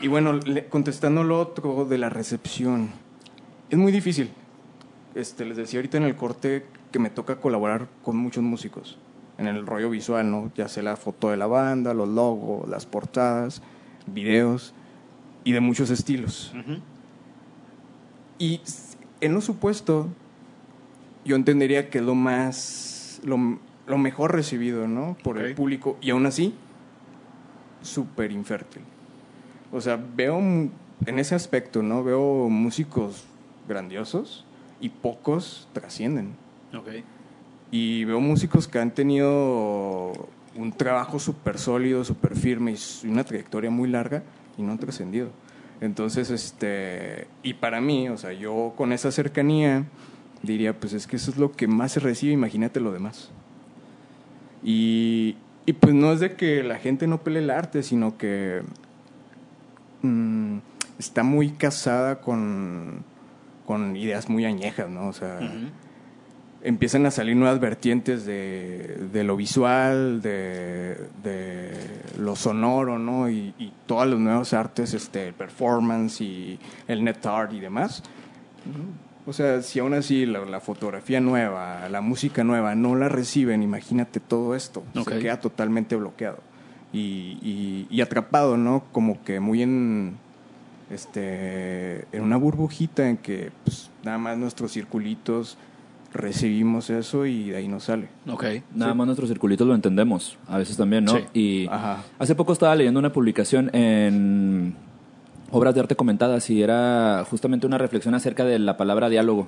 y 0.00 0.08
bueno, 0.08 0.38
contestando 0.68 1.24
lo 1.24 1.40
otro 1.40 1.84
de 1.84 1.98
la 1.98 2.10
recepción, 2.10 2.90
es 3.70 3.78
muy 3.78 3.92
difícil. 3.92 4.30
Este, 5.14 5.44
les 5.44 5.56
decía 5.56 5.78
ahorita 5.78 5.96
en 5.96 6.04
el 6.04 6.16
corte 6.16 6.66
que 6.90 6.98
me 6.98 7.10
toca 7.10 7.36
colaborar 7.36 7.88
con 8.02 8.16
muchos 8.16 8.42
músicos 8.42 8.98
en 9.38 9.46
el 9.46 9.66
rollo 9.66 9.90
visual, 9.90 10.30
¿no? 10.30 10.52
Ya 10.54 10.68
sea 10.68 10.82
la 10.82 10.96
foto 10.96 11.30
de 11.30 11.36
la 11.36 11.46
banda, 11.46 11.94
los 11.94 12.08
logos, 12.08 12.68
las 12.68 12.86
portadas, 12.86 13.62
videos 14.06 14.74
y 15.44 15.52
de 15.52 15.60
muchos 15.60 15.90
estilos. 15.90 16.52
Y 18.38 18.60
en 19.20 19.34
lo 19.34 19.40
supuesto, 19.40 20.08
yo 21.24 21.36
entendería 21.36 21.90
que 21.90 22.00
lo 22.00 22.14
más, 22.14 23.20
lo, 23.24 23.58
lo 23.86 23.98
mejor 23.98 24.32
recibido, 24.32 24.86
¿no? 24.86 25.16
Por 25.22 25.38
el 25.38 25.54
público. 25.54 25.96
Y 26.00 26.10
aún 26.10 26.26
así, 26.26 26.54
súper 27.84 28.32
infértil. 28.32 28.82
O 29.72 29.80
sea, 29.80 29.96
veo 29.96 30.38
en 30.38 31.18
ese 31.18 31.34
aspecto, 31.34 31.82
¿no? 31.82 32.04
Veo 32.04 32.48
músicos 32.48 33.24
grandiosos 33.68 34.44
y 34.80 34.88
pocos 34.88 35.68
trascienden. 35.72 36.34
Ok. 36.76 36.88
Y 37.70 38.04
veo 38.04 38.20
músicos 38.20 38.68
que 38.68 38.78
han 38.78 38.92
tenido 38.92 40.12
un 40.56 40.72
trabajo 40.76 41.18
súper 41.18 41.58
sólido, 41.58 42.04
súper 42.04 42.36
firme 42.36 42.74
y 42.74 43.06
una 43.06 43.24
trayectoria 43.24 43.70
muy 43.70 43.88
larga 43.88 44.22
y 44.56 44.62
no 44.62 44.72
han 44.72 44.78
trascendido. 44.78 45.30
Entonces, 45.80 46.30
este, 46.30 47.26
y 47.42 47.54
para 47.54 47.80
mí, 47.80 48.08
o 48.08 48.16
sea, 48.16 48.32
yo 48.32 48.72
con 48.76 48.92
esa 48.92 49.10
cercanía 49.10 49.84
diría, 50.42 50.78
pues 50.78 50.92
es 50.92 51.06
que 51.06 51.16
eso 51.16 51.30
es 51.30 51.36
lo 51.36 51.52
que 51.52 51.66
más 51.66 51.92
se 51.92 52.00
recibe, 52.00 52.32
imagínate 52.32 52.80
lo 52.80 52.92
demás. 52.92 53.30
Y, 54.62 55.36
y 55.66 55.72
pues 55.72 55.94
no 55.94 56.12
es 56.12 56.20
de 56.20 56.34
que 56.34 56.62
la 56.62 56.78
gente 56.78 57.06
no 57.06 57.22
pele 57.22 57.40
el 57.40 57.50
arte, 57.50 57.82
sino 57.82 58.18
que 58.18 58.62
mm, 60.02 60.58
está 60.98 61.22
muy 61.22 61.50
casada 61.50 62.20
con, 62.20 63.02
con 63.66 63.96
ideas 63.96 64.28
muy 64.28 64.44
añejas, 64.44 64.90
¿no? 64.90 65.08
O 65.08 65.12
sea, 65.12 65.40
empiezan 66.62 67.06
a 67.06 67.10
salir 67.10 67.36
nuevas 67.36 67.60
vertientes 67.60 68.26
de, 68.26 69.08
de 69.12 69.24
lo 69.24 69.36
visual, 69.36 70.20
de, 70.20 71.08
de 71.22 71.72
lo 72.18 72.36
sonoro, 72.36 72.98
¿no? 72.98 73.30
Y, 73.30 73.54
y 73.58 73.72
todas 73.86 74.08
las 74.08 74.18
nuevas 74.18 74.52
artes, 74.52 74.92
este, 74.92 75.28
el 75.28 75.34
performance 75.34 76.20
y 76.20 76.58
el 76.88 77.04
net 77.04 77.24
art 77.24 77.52
y 77.54 77.60
demás. 77.60 78.02
O 79.26 79.32
sea, 79.32 79.62
si 79.62 79.78
aún 79.78 79.94
así 79.94 80.26
la, 80.26 80.44
la 80.44 80.60
fotografía 80.60 81.20
nueva, 81.20 81.88
la 81.88 82.00
música 82.02 82.44
nueva 82.44 82.74
no 82.74 82.94
la 82.94 83.08
reciben, 83.08 83.62
imagínate 83.62 84.20
todo 84.20 84.54
esto. 84.54 84.82
Se 85.04 85.18
queda 85.18 85.40
totalmente 85.40 85.96
bloqueado 85.96 86.38
y, 86.92 87.38
y- 87.42 87.86
y 87.90 88.00
atrapado, 88.02 88.56
¿no? 88.58 88.84
Como 88.92 89.22
que 89.24 89.40
muy 89.40 89.62
en 89.62 90.16
este 90.90 92.04
en 92.12 92.22
una 92.22 92.36
burbujita 92.36 93.08
en 93.08 93.16
que 93.16 93.50
pues, 93.64 93.90
nada 94.04 94.18
más 94.18 94.36
nuestros 94.38 94.72
circulitos 94.72 95.56
recibimos 96.12 96.90
eso 96.90 97.26
y 97.26 97.50
de 97.50 97.56
ahí 97.56 97.66
nos 97.68 97.84
sale. 97.84 98.08
Ok. 98.28 98.44
Nada 98.74 98.92
Sí. 98.92 98.98
más 98.98 99.06
nuestros 99.06 99.28
circulitos 99.28 99.66
lo 99.66 99.74
entendemos, 99.74 100.38
a 100.46 100.58
veces 100.58 100.76
también, 100.76 101.04
¿no? 101.06 101.12
Sí. 101.16 101.24
Y 101.32 101.66
Ajá. 101.68 102.04
hace 102.18 102.34
poco 102.36 102.52
estaba 102.52 102.74
leyendo 102.76 103.00
una 103.00 103.12
publicación 103.12 103.70
en 103.74 104.76
Obras 105.54 105.72
de 105.72 105.80
Arte 105.82 105.94
Comentadas 105.94 106.50
y 106.50 106.62
era 106.64 107.24
justamente 107.30 107.64
una 107.64 107.78
reflexión 107.78 108.12
acerca 108.16 108.44
de 108.44 108.58
la 108.58 108.76
palabra 108.76 109.08
diálogo. 109.08 109.46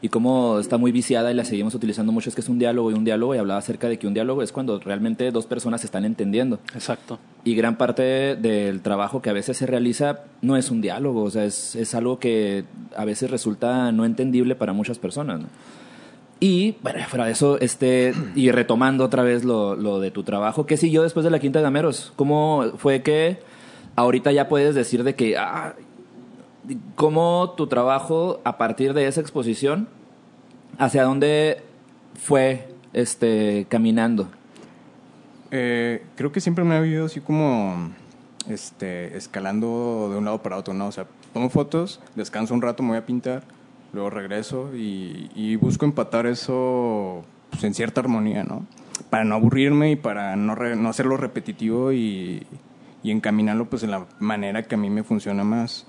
y 0.00 0.10
cómo 0.10 0.60
está 0.60 0.78
muy 0.78 0.92
viciada 0.92 1.30
y 1.32 1.34
la 1.34 1.44
seguimos 1.44 1.74
utilizando 1.74 2.12
mucho, 2.12 2.28
es 2.28 2.34
que 2.36 2.40
es 2.40 2.48
un 2.48 2.58
diálogo 2.58 2.92
y 2.92 2.94
un 2.94 3.04
diálogo, 3.04 3.34
y 3.34 3.38
hablaba 3.38 3.58
acerca 3.58 3.88
de 3.88 3.98
que 3.98 4.06
un 4.06 4.14
diálogo 4.14 4.42
es 4.42 4.52
cuando 4.52 4.78
realmente 4.78 5.30
dos 5.32 5.46
personas 5.46 5.80
se 5.80 5.88
están 5.88 6.04
entendiendo. 6.04 6.60
Exacto. 6.72 7.18
Y 7.42 7.56
gran 7.56 7.76
parte 7.76 8.36
del 8.36 8.80
trabajo 8.80 9.22
que 9.22 9.30
a 9.30 9.32
veces 9.32 9.56
se 9.56 9.66
realiza 9.66 10.20
no 10.40 10.56
es 10.56 10.70
un 10.70 10.80
diálogo, 10.80 11.24
o 11.24 11.30
sea, 11.30 11.44
es, 11.44 11.74
es 11.74 11.96
algo 11.96 12.20
que 12.20 12.64
a 12.96 13.04
veces 13.04 13.28
resulta 13.28 13.90
no 13.90 14.04
entendible 14.04 14.54
para 14.54 14.72
muchas 14.72 15.00
personas. 15.00 15.40
¿no? 15.40 15.46
Y, 16.38 16.76
bueno, 16.82 17.00
fuera 17.08 17.26
de 17.26 17.32
eso, 17.32 17.58
este, 17.60 18.14
y 18.36 18.52
retomando 18.52 19.04
otra 19.04 19.24
vez 19.24 19.44
lo, 19.44 19.74
lo 19.74 19.98
de 19.98 20.12
tu 20.12 20.22
trabajo, 20.22 20.64
¿qué 20.64 20.76
siguió 20.76 21.02
después 21.02 21.24
de 21.24 21.30
la 21.30 21.40
Quinta 21.40 21.58
de 21.58 21.64
Gameros? 21.64 22.12
¿Cómo 22.14 22.72
fue 22.76 23.02
que 23.02 23.38
ahorita 23.98 24.30
ya 24.30 24.48
puedes 24.48 24.76
decir 24.76 25.02
de 25.02 25.16
que, 25.16 25.36
ah, 25.36 25.74
cómo 26.94 27.54
tu 27.56 27.66
trabajo 27.66 28.40
a 28.44 28.56
partir 28.56 28.94
de 28.94 29.08
esa 29.08 29.20
exposición, 29.20 29.88
hacia 30.78 31.02
dónde 31.02 31.62
fue 32.14 32.68
este, 32.92 33.66
caminando? 33.68 34.28
Eh, 35.50 36.04
creo 36.14 36.30
que 36.30 36.40
siempre 36.40 36.62
me 36.62 36.76
ha 36.76 36.78
habido 36.78 37.06
así 37.06 37.20
como 37.20 37.90
este, 38.48 39.16
escalando 39.16 40.08
de 40.12 40.18
un 40.18 40.24
lado 40.24 40.42
para 40.42 40.56
otro, 40.56 40.74
¿no? 40.74 40.86
O 40.86 40.92
sea, 40.92 41.06
tomo 41.32 41.50
fotos, 41.50 42.00
descanso 42.14 42.54
un 42.54 42.62
rato, 42.62 42.84
me 42.84 42.90
voy 42.90 42.98
a 42.98 43.06
pintar, 43.06 43.42
luego 43.92 44.10
regreso 44.10 44.70
y, 44.76 45.56
busco 45.56 45.86
empatar 45.86 46.26
eso 46.26 47.24
pues, 47.50 47.64
en 47.64 47.74
cierta 47.74 48.00
armonía, 48.00 48.44
¿no? 48.44 48.64
Para 49.10 49.24
no 49.24 49.34
aburrirme 49.34 49.90
y 49.90 49.96
para 49.96 50.36
no, 50.36 50.54
no 50.54 50.88
hacerlo 50.88 51.16
repetitivo 51.16 51.92
y, 51.92 52.46
y 53.02 53.10
encaminarlo 53.10 53.68
pues 53.68 53.82
en 53.82 53.90
la 53.90 54.06
manera 54.18 54.62
que 54.62 54.74
a 54.74 54.78
mí 54.78 54.90
me 54.90 55.02
funciona 55.02 55.44
más. 55.44 55.86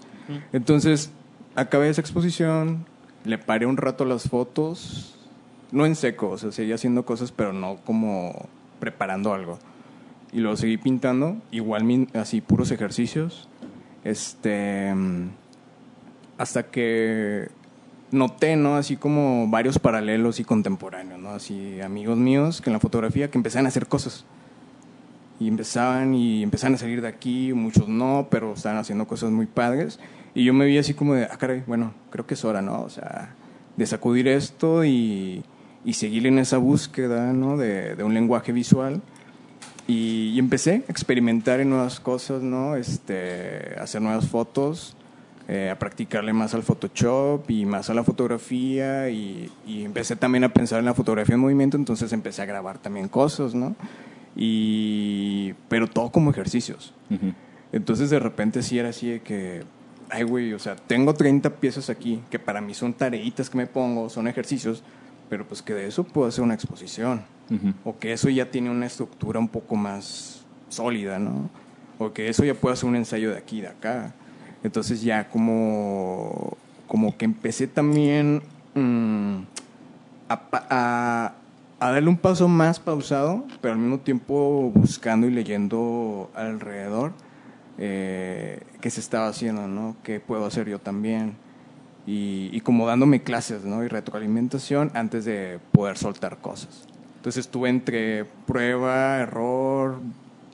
Entonces, 0.54 1.12
acabé 1.56 1.90
esa 1.90 2.02
exposición, 2.02 2.86
le 3.26 3.38
paré 3.38 3.66
un 3.66 3.78
rato 3.78 4.06
las 4.06 4.30
fotos, 4.30 5.16
no 5.72 5.86
en 5.86 5.96
seco, 5.96 6.30
o 6.30 6.38
sea, 6.38 6.52
seguía 6.52 6.76
haciendo 6.76 7.06
cosas, 7.06 7.32
pero 7.32 7.54
no 7.54 7.78
como 7.78 8.48
preparando 8.80 9.34
algo. 9.34 9.60
Y 10.32 10.40
luego 10.40 10.58
seguí 10.58 10.78
pintando, 10.78 11.38
igual 11.52 12.08
así 12.14 12.42
puros 12.42 12.72
ejercicios. 12.72 13.48
Este 14.04 14.94
hasta 16.38 16.64
que 16.64 17.50
noté, 18.12 18.56
¿no? 18.56 18.76
Así 18.76 18.96
como 18.96 19.50
varios 19.50 19.78
paralelos 19.78 20.40
y 20.40 20.46
contemporáneos, 20.46 21.20
¿no? 21.20 21.32
Así 21.32 21.82
amigos 21.82 22.18
míos 22.18 22.62
que 22.62 22.70
en 22.70 22.74
la 22.74 22.80
fotografía 22.80 23.30
que 23.30 23.38
empezaban 23.38 23.66
a 23.66 23.70
hacer 23.70 23.88
cosas. 23.88 24.26
Y 25.40 25.48
empezaban 25.48 26.14
y 26.14 26.44
empezaban 26.44 26.76
a 26.76 26.78
salir 26.78 27.02
de 27.02 27.08
aquí, 27.08 27.54
muchos 27.54 27.88
no, 27.88 28.28
pero 28.30 28.54
estaban 28.54 28.78
haciendo 28.78 29.08
cosas 29.08 29.32
muy 29.32 29.46
padres. 29.46 30.00
Y 30.36 30.44
yo 30.44 30.54
me 30.54 30.66
vi 30.66 30.78
así 30.78 30.94
como 30.94 31.14
de, 31.14 31.26
ah, 31.26 31.38
caray, 31.38 31.64
bueno, 31.66 31.94
creo 32.10 32.28
que 32.28 32.34
es 32.34 32.44
hora, 32.44 32.62
¿no? 32.62 32.82
O 32.82 32.90
sea, 32.90 33.36
de 33.78 33.86
sacudir 33.86 34.28
esto 34.28 34.84
y, 34.84 35.44
y 35.86 35.94
seguir 35.94 36.28
en 36.28 36.40
esa 36.40 36.58
búsqueda, 36.58 37.32
¿no? 37.32 37.58
De, 37.58 37.96
de 37.96 38.04
un 38.04 38.14
lenguaje 38.14 38.52
visual. 38.52 39.02
Y, 39.88 40.34
y 40.36 40.40
empecé 40.40 40.84
a 40.88 40.92
experimentar 40.92 41.62
en 41.62 41.70
nuevas 41.70 42.00
cosas, 42.00 42.44
¿no? 42.44 42.76
Este, 42.76 43.76
hacer 43.80 44.02
nuevas 44.02 44.28
fotos, 44.28 44.96
eh, 45.48 45.70
a 45.72 45.80
practicarle 45.80 46.32
más 46.32 46.54
al 46.54 46.62
Photoshop 46.62 47.50
y 47.50 47.66
más 47.66 47.90
a 47.90 47.94
la 47.94 48.04
fotografía. 48.04 49.10
Y, 49.10 49.50
y 49.66 49.84
empecé 49.86 50.16
también 50.16 50.44
a 50.44 50.50
pensar 50.50 50.80
en 50.80 50.86
la 50.86 50.94
fotografía 50.94 51.36
en 51.36 51.42
movimiento, 51.42 51.78
entonces 51.78 52.14
empecé 52.14 52.42
a 52.42 52.46
grabar 52.46 52.78
también 52.78 53.08
cosas, 53.08 53.56
¿no? 53.56 53.76
Y, 54.42 55.54
pero 55.68 55.88
todo 55.88 56.12
como 56.12 56.32
ejercicios. 56.32 56.94
Ujú. 57.10 57.34
Entonces 57.74 58.10
de 58.10 58.20
repente 58.20 58.64
sí 58.64 58.80
era 58.80 58.90
así 58.90 59.10
de 59.10 59.22
que, 59.22 59.64
ay 60.10 60.24
güey, 60.24 60.54
o 60.54 60.60
sea, 60.60 60.76
tengo 60.78 61.14
30 61.14 61.50
piezas 61.58 61.90
aquí, 61.90 62.22
que 62.32 62.40
para 62.40 62.62
mí 62.62 62.74
son 62.74 62.94
tareitas 62.94 63.50
que 63.50 63.58
me 63.58 63.68
pongo, 63.68 64.10
son 64.10 64.28
ejercicios, 64.30 64.82
pero 65.30 65.46
pues 65.46 65.62
que 65.62 65.74
de 65.74 65.88
eso 65.88 66.06
puedo 66.06 66.28
hacer 66.28 66.44
una 66.44 66.54
exposición. 66.54 67.24
Ujú. 67.52 67.74
O 67.84 68.00
que 68.00 68.14
eso 68.14 68.30
ya 68.30 68.50
tiene 68.50 68.70
una 68.70 68.86
estructura 68.86 69.40
un 69.40 69.50
poco 69.50 69.76
más 69.76 70.46
sólida, 70.70 71.20
¿no? 71.20 71.50
O 72.00 72.14
que 72.14 72.30
eso 72.30 72.46
ya 72.46 72.54
puede 72.54 72.74
hacer 72.74 72.88
un 72.90 72.96
ensayo 72.96 73.32
de 73.32 73.38
aquí 73.38 73.58
y 73.58 73.62
de 73.62 73.68
acá. 73.68 74.14
Entonces 74.64 75.02
ya 75.02 75.28
como, 75.30 76.58
como 76.88 77.18
que 77.18 77.26
empecé 77.26 77.68
también 77.68 78.42
mm, 78.74 79.36
a, 80.30 80.42
a- 80.54 81.34
a 81.80 81.92
darle 81.92 82.10
un 82.10 82.18
paso 82.18 82.48
más 82.48 82.80
pausado, 82.80 83.46
pero 83.62 83.74
al 83.74 83.80
mismo 83.80 84.00
tiempo 84.00 84.72
buscando 84.74 85.28
y 85.28 85.32
leyendo 85.32 86.30
alrededor 86.36 87.14
eh, 87.78 88.62
qué 88.82 88.90
se 88.90 89.00
estaba 89.00 89.28
haciendo, 89.28 89.68
¿no? 89.68 89.96
¿Qué 90.04 90.20
puedo 90.20 90.46
hacer 90.46 90.68
yo 90.68 90.80
también? 90.80 91.36
Y, 92.06 92.50
y 92.52 92.62
como 92.62 92.88
dándome 92.88 93.24
clases, 93.24 93.64
¿no? 93.64 93.84
Y 93.84 93.88
retroalimentación 93.88 94.92
antes 94.94 95.24
de 95.24 95.60
poder 95.72 95.98
soltar 95.98 96.38
cosas. 96.40 96.86
Entonces 97.16 97.46
estuve 97.46 97.70
entre 97.70 98.26
prueba, 98.46 99.20
error, 99.20 100.00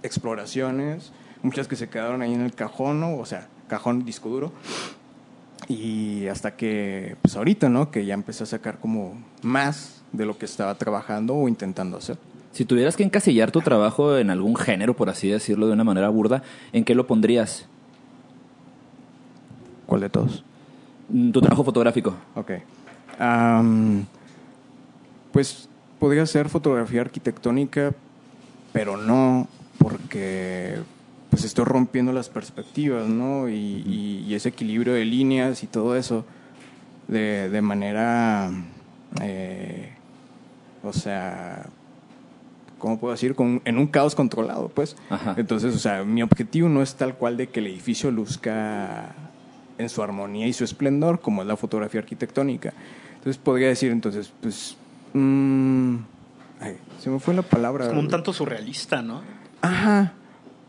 exploraciones, 0.03 1.11
muchas 1.41 1.67
que 1.67 1.75
se 1.75 1.89
quedaron 1.89 2.21
ahí 2.21 2.33
en 2.33 2.41
el 2.41 2.53
cajón, 2.53 2.99
¿no? 2.99 3.17
O 3.17 3.25
sea, 3.25 3.47
cajón 3.67 4.05
disco 4.05 4.29
duro. 4.29 4.51
Y 5.67 6.27
hasta 6.27 6.55
que, 6.55 7.15
pues 7.21 7.35
ahorita, 7.35 7.69
¿no? 7.69 7.89
Que 7.89 8.05
ya 8.05 8.13
empecé 8.13 8.43
a 8.43 8.47
sacar 8.47 8.79
como 8.79 9.15
más 9.45 10.01
de 10.11 10.25
lo 10.25 10.37
que 10.37 10.45
estaba 10.45 10.75
trabajando 10.75 11.35
o 11.35 11.47
intentando 11.47 11.97
hacer. 11.97 12.17
Si 12.51 12.65
tuvieras 12.65 12.95
que 12.95 13.03
encasillar 13.03 13.51
tu 13.51 13.61
trabajo 13.61 14.17
en 14.17 14.29
algún 14.29 14.55
género, 14.55 14.95
por 14.95 15.09
así 15.09 15.27
decirlo 15.29 15.67
de 15.67 15.73
una 15.73 15.83
manera 15.83 16.09
burda, 16.09 16.41
¿en 16.73 16.83
qué 16.85 16.95
lo 16.95 17.05
pondrías? 17.05 17.67
¿Cuál 19.85 20.01
de 20.01 20.09
todos? 20.09 20.43
Mm, 21.09 21.31
Tu 21.31 21.41
trabajo 21.41 21.63
fotográfico. 21.63 22.15
Ok. 22.35 22.51
Pues 25.31 25.67
podría 25.99 26.25
ser 26.25 26.49
fotografía 26.49 27.01
arquitectónica, 27.01 27.93
pero 28.73 28.97
no 28.97 29.47
porque 29.77 30.77
pues 31.29 31.43
estoy 31.43 31.65
rompiendo 31.65 32.13
las 32.13 32.29
perspectivas, 32.29 33.07
¿no? 33.07 33.49
Y, 33.49 33.53
y- 33.85 34.25
y 34.27 34.35
ese 34.35 34.49
equilibrio 34.49 34.93
de 34.93 35.03
líneas 35.05 35.63
y 35.63 35.67
todo 35.67 35.95
eso 35.97 36.25
de, 37.09 37.49
de 37.49 37.61
manera, 37.61 38.49
eh, 39.21 39.89
o 40.83 40.93
sea, 40.93 41.65
¿cómo 42.77 42.99
puedo 42.99 43.13
decir? 43.13 43.35
Con- 43.35 43.61
en 43.65 43.77
un 43.77 43.87
caos 43.87 44.15
controlado, 44.15 44.69
pues. 44.69 44.95
Ajá. 45.09 45.35
Entonces, 45.37 45.75
o 45.75 45.79
sea, 45.79 46.03
mi 46.03 46.21
objetivo 46.21 46.69
no 46.69 46.81
es 46.81 46.95
tal 46.95 47.15
cual 47.15 47.37
de 47.37 47.47
que 47.47 47.59
el 47.59 47.67
edificio 47.67 48.11
luzca 48.11 49.13
en 49.77 49.89
su 49.89 50.01
armonía 50.03 50.47
y 50.47 50.53
su 50.53 50.63
esplendor, 50.63 51.19
como 51.21 51.41
es 51.41 51.47
la 51.47 51.57
fotografía 51.57 51.99
arquitectónica. 52.01 52.73
Entonces, 53.15 53.37
podría 53.41 53.67
decir, 53.69 53.91
entonces, 53.91 54.31
pues. 54.41 54.77
mm, 55.13 55.95
ay, 56.61 56.77
se 56.99 57.09
me 57.09 57.19
fue 57.19 57.33
la 57.33 57.41
palabra. 57.41 57.83
Es 57.85 57.89
como 57.89 58.01
un 58.01 58.07
tanto 58.09 58.31
surrealista, 58.33 59.01
¿no? 59.01 59.21
Ajá. 59.61 60.13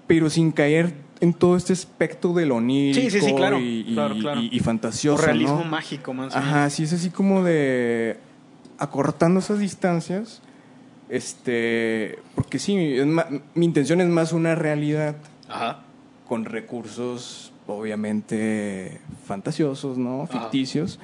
Pero 0.06 0.30
sin 0.30 0.52
caer 0.52 0.94
en 1.20 1.32
todo 1.34 1.56
este 1.56 1.72
espectro 1.72 2.32
de 2.34 2.46
lo 2.46 2.56
onírico 2.56 3.00
Sí, 3.00 3.10
sí, 3.10 3.20
sí, 3.26 3.34
claro, 3.34 3.58
y, 3.58 3.84
y- 3.88 3.94
claro, 3.94 4.14
claro. 4.18 4.40
y- 4.40 4.48
y 4.52 4.60
fantasioso. 4.60 5.22
o 5.22 5.24
realismo 5.26 5.58
¿no? 5.64 5.70
mágico, 5.70 6.12
más 6.14 6.32
bien. 6.34 6.44
Ajá, 6.44 6.70
sí, 6.70 6.82
es 6.84 6.92
así 6.92 7.10
como 7.10 7.42
de 7.42 8.18
acortando 8.78 9.40
esas 9.40 9.58
distancias. 9.58 10.42
Este, 11.08 12.18
porque 12.34 12.58
sí, 12.58 12.76
es 12.98 13.06
ma- 13.06 13.26
mi 13.54 13.64
intención 13.64 14.00
es 14.00 14.08
más 14.08 14.32
una 14.32 14.54
realidad 14.56 15.14
Ajá. 15.48 15.80
con 16.28 16.44
recursos 16.44 17.52
obviamente 17.68 19.00
fantasiosos, 19.24 19.98
¿no? 19.98 20.22
Ajá. 20.24 20.40
Ficticios, 20.40 20.98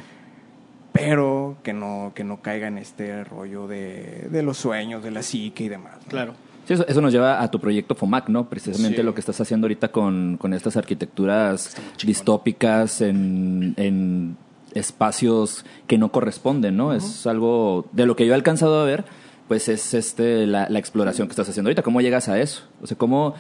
pero 0.93 1.57
que 1.63 1.73
no 1.73 2.13
que 2.15 2.25
no 2.25 2.41
caiga 2.43 2.67
en 2.69 2.79
este 2.79 3.25
rollo 3.25 3.67
de, 3.69 4.29
de 4.31 4.43
los 4.43 4.59
sueños, 4.59 5.03
de 5.05 5.11
la 5.13 5.23
psique 5.23 5.65
y 5.65 5.69
demás. 5.69 5.95
¿no? 6.05 6.09
Claro. 6.09 6.35
Sí, 6.67 6.75
eso, 6.75 6.87
eso 6.87 7.01
nos 7.01 7.13
lleva 7.13 7.43
a 7.43 7.51
tu 7.51 7.59
proyecto 7.61 7.95
FOMAC, 7.97 8.29
¿no? 8.29 8.49
Precisamente 8.49 8.99
Sí. 8.99 9.03
lo 9.03 9.15
que 9.15 9.21
estás 9.21 9.41
haciendo 9.41 9.65
ahorita 9.67 9.89
con, 9.91 10.37
con 10.37 10.53
estas 10.55 10.77
arquitecturas 10.77 11.77
distópicas 12.05 13.01
en, 13.01 13.75
en 13.77 14.37
espacios 14.75 15.65
que 15.87 15.99
no 15.99 16.13
corresponden, 16.13 16.77
¿no? 16.77 16.93
Es 16.95 17.27
algo 17.27 17.87
de 17.93 18.07
lo 18.07 18.17
que 18.17 18.27
yo 18.27 18.33
he 18.33 18.35
alcanzado 18.35 18.81
a 18.81 18.85
ver, 18.85 19.05
pues 19.49 19.69
es 19.69 19.95
este 19.95 20.47
la, 20.47 20.69
la 20.69 20.79
exploración 20.79 21.29
que 21.29 21.33
estás 21.33 21.49
haciendo 21.49 21.69
ahorita. 21.69 21.83
¿Cómo 21.83 22.01
llegas 22.01 22.29
a 22.29 22.41
eso? 22.41 22.63
O 22.81 22.87
sea, 22.87 22.97
¿cómo...? 22.97 23.35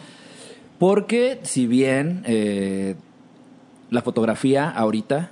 Porque 0.79 1.39
si 1.45 1.69
bien 1.69 2.25
eh, 2.27 2.97
la 3.91 4.03
fotografía 4.03 4.69
ahorita 4.69 5.31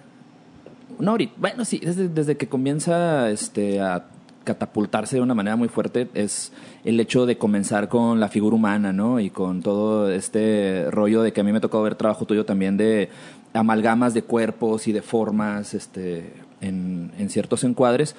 no 1.00 1.12
ahorita, 1.12 1.32
bueno, 1.38 1.64
sí, 1.64 1.80
desde, 1.82 2.08
desde 2.08 2.36
que 2.36 2.48
comienza 2.48 3.30
este, 3.30 3.80
a 3.80 4.06
catapultarse 4.44 5.16
de 5.16 5.22
una 5.22 5.34
manera 5.34 5.56
muy 5.56 5.68
fuerte 5.68 6.08
es 6.14 6.52
el 6.84 6.98
hecho 7.00 7.26
de 7.26 7.36
comenzar 7.36 7.88
con 7.88 8.20
la 8.20 8.28
figura 8.28 8.56
humana, 8.56 8.92
¿no? 8.92 9.20
Y 9.20 9.30
con 9.30 9.62
todo 9.62 10.10
este 10.10 10.86
rollo 10.90 11.22
de 11.22 11.32
que 11.32 11.40
a 11.40 11.44
mí 11.44 11.52
me 11.52 11.60
tocó 11.60 11.82
ver 11.82 11.94
trabajo 11.94 12.24
tuyo 12.26 12.44
también 12.44 12.76
de 12.76 13.10
amalgamas 13.52 14.14
de 14.14 14.22
cuerpos 14.22 14.88
y 14.88 14.92
de 14.92 15.02
formas 15.02 15.74
este, 15.74 16.32
en, 16.60 17.12
ciertos 17.28 17.64
encuadres. 17.64 18.14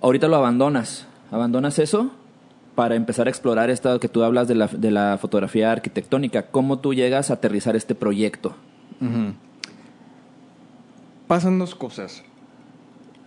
Ahorita 0.00 0.28
lo 0.28 0.36
abandonas, 0.36 1.06
abandonas 1.30 1.78
eso 1.78 2.10
para 2.74 2.94
empezar 2.94 3.26
a 3.26 3.30
explorar 3.30 3.70
esta 3.70 3.98
que 3.98 4.08
tú 4.08 4.22
hablas 4.22 4.48
de 4.48 4.54
la, 4.54 4.66
de 4.66 4.90
la 4.90 5.18
fotografía 5.20 5.70
arquitectónica. 5.70 6.46
¿Cómo 6.46 6.78
tú 6.78 6.94
llegas 6.94 7.30
a 7.30 7.34
aterrizar 7.34 7.76
este 7.76 7.94
proyecto? 7.94 8.54
Pasan 11.26 11.58
dos 11.58 11.74
cosas. 11.74 12.22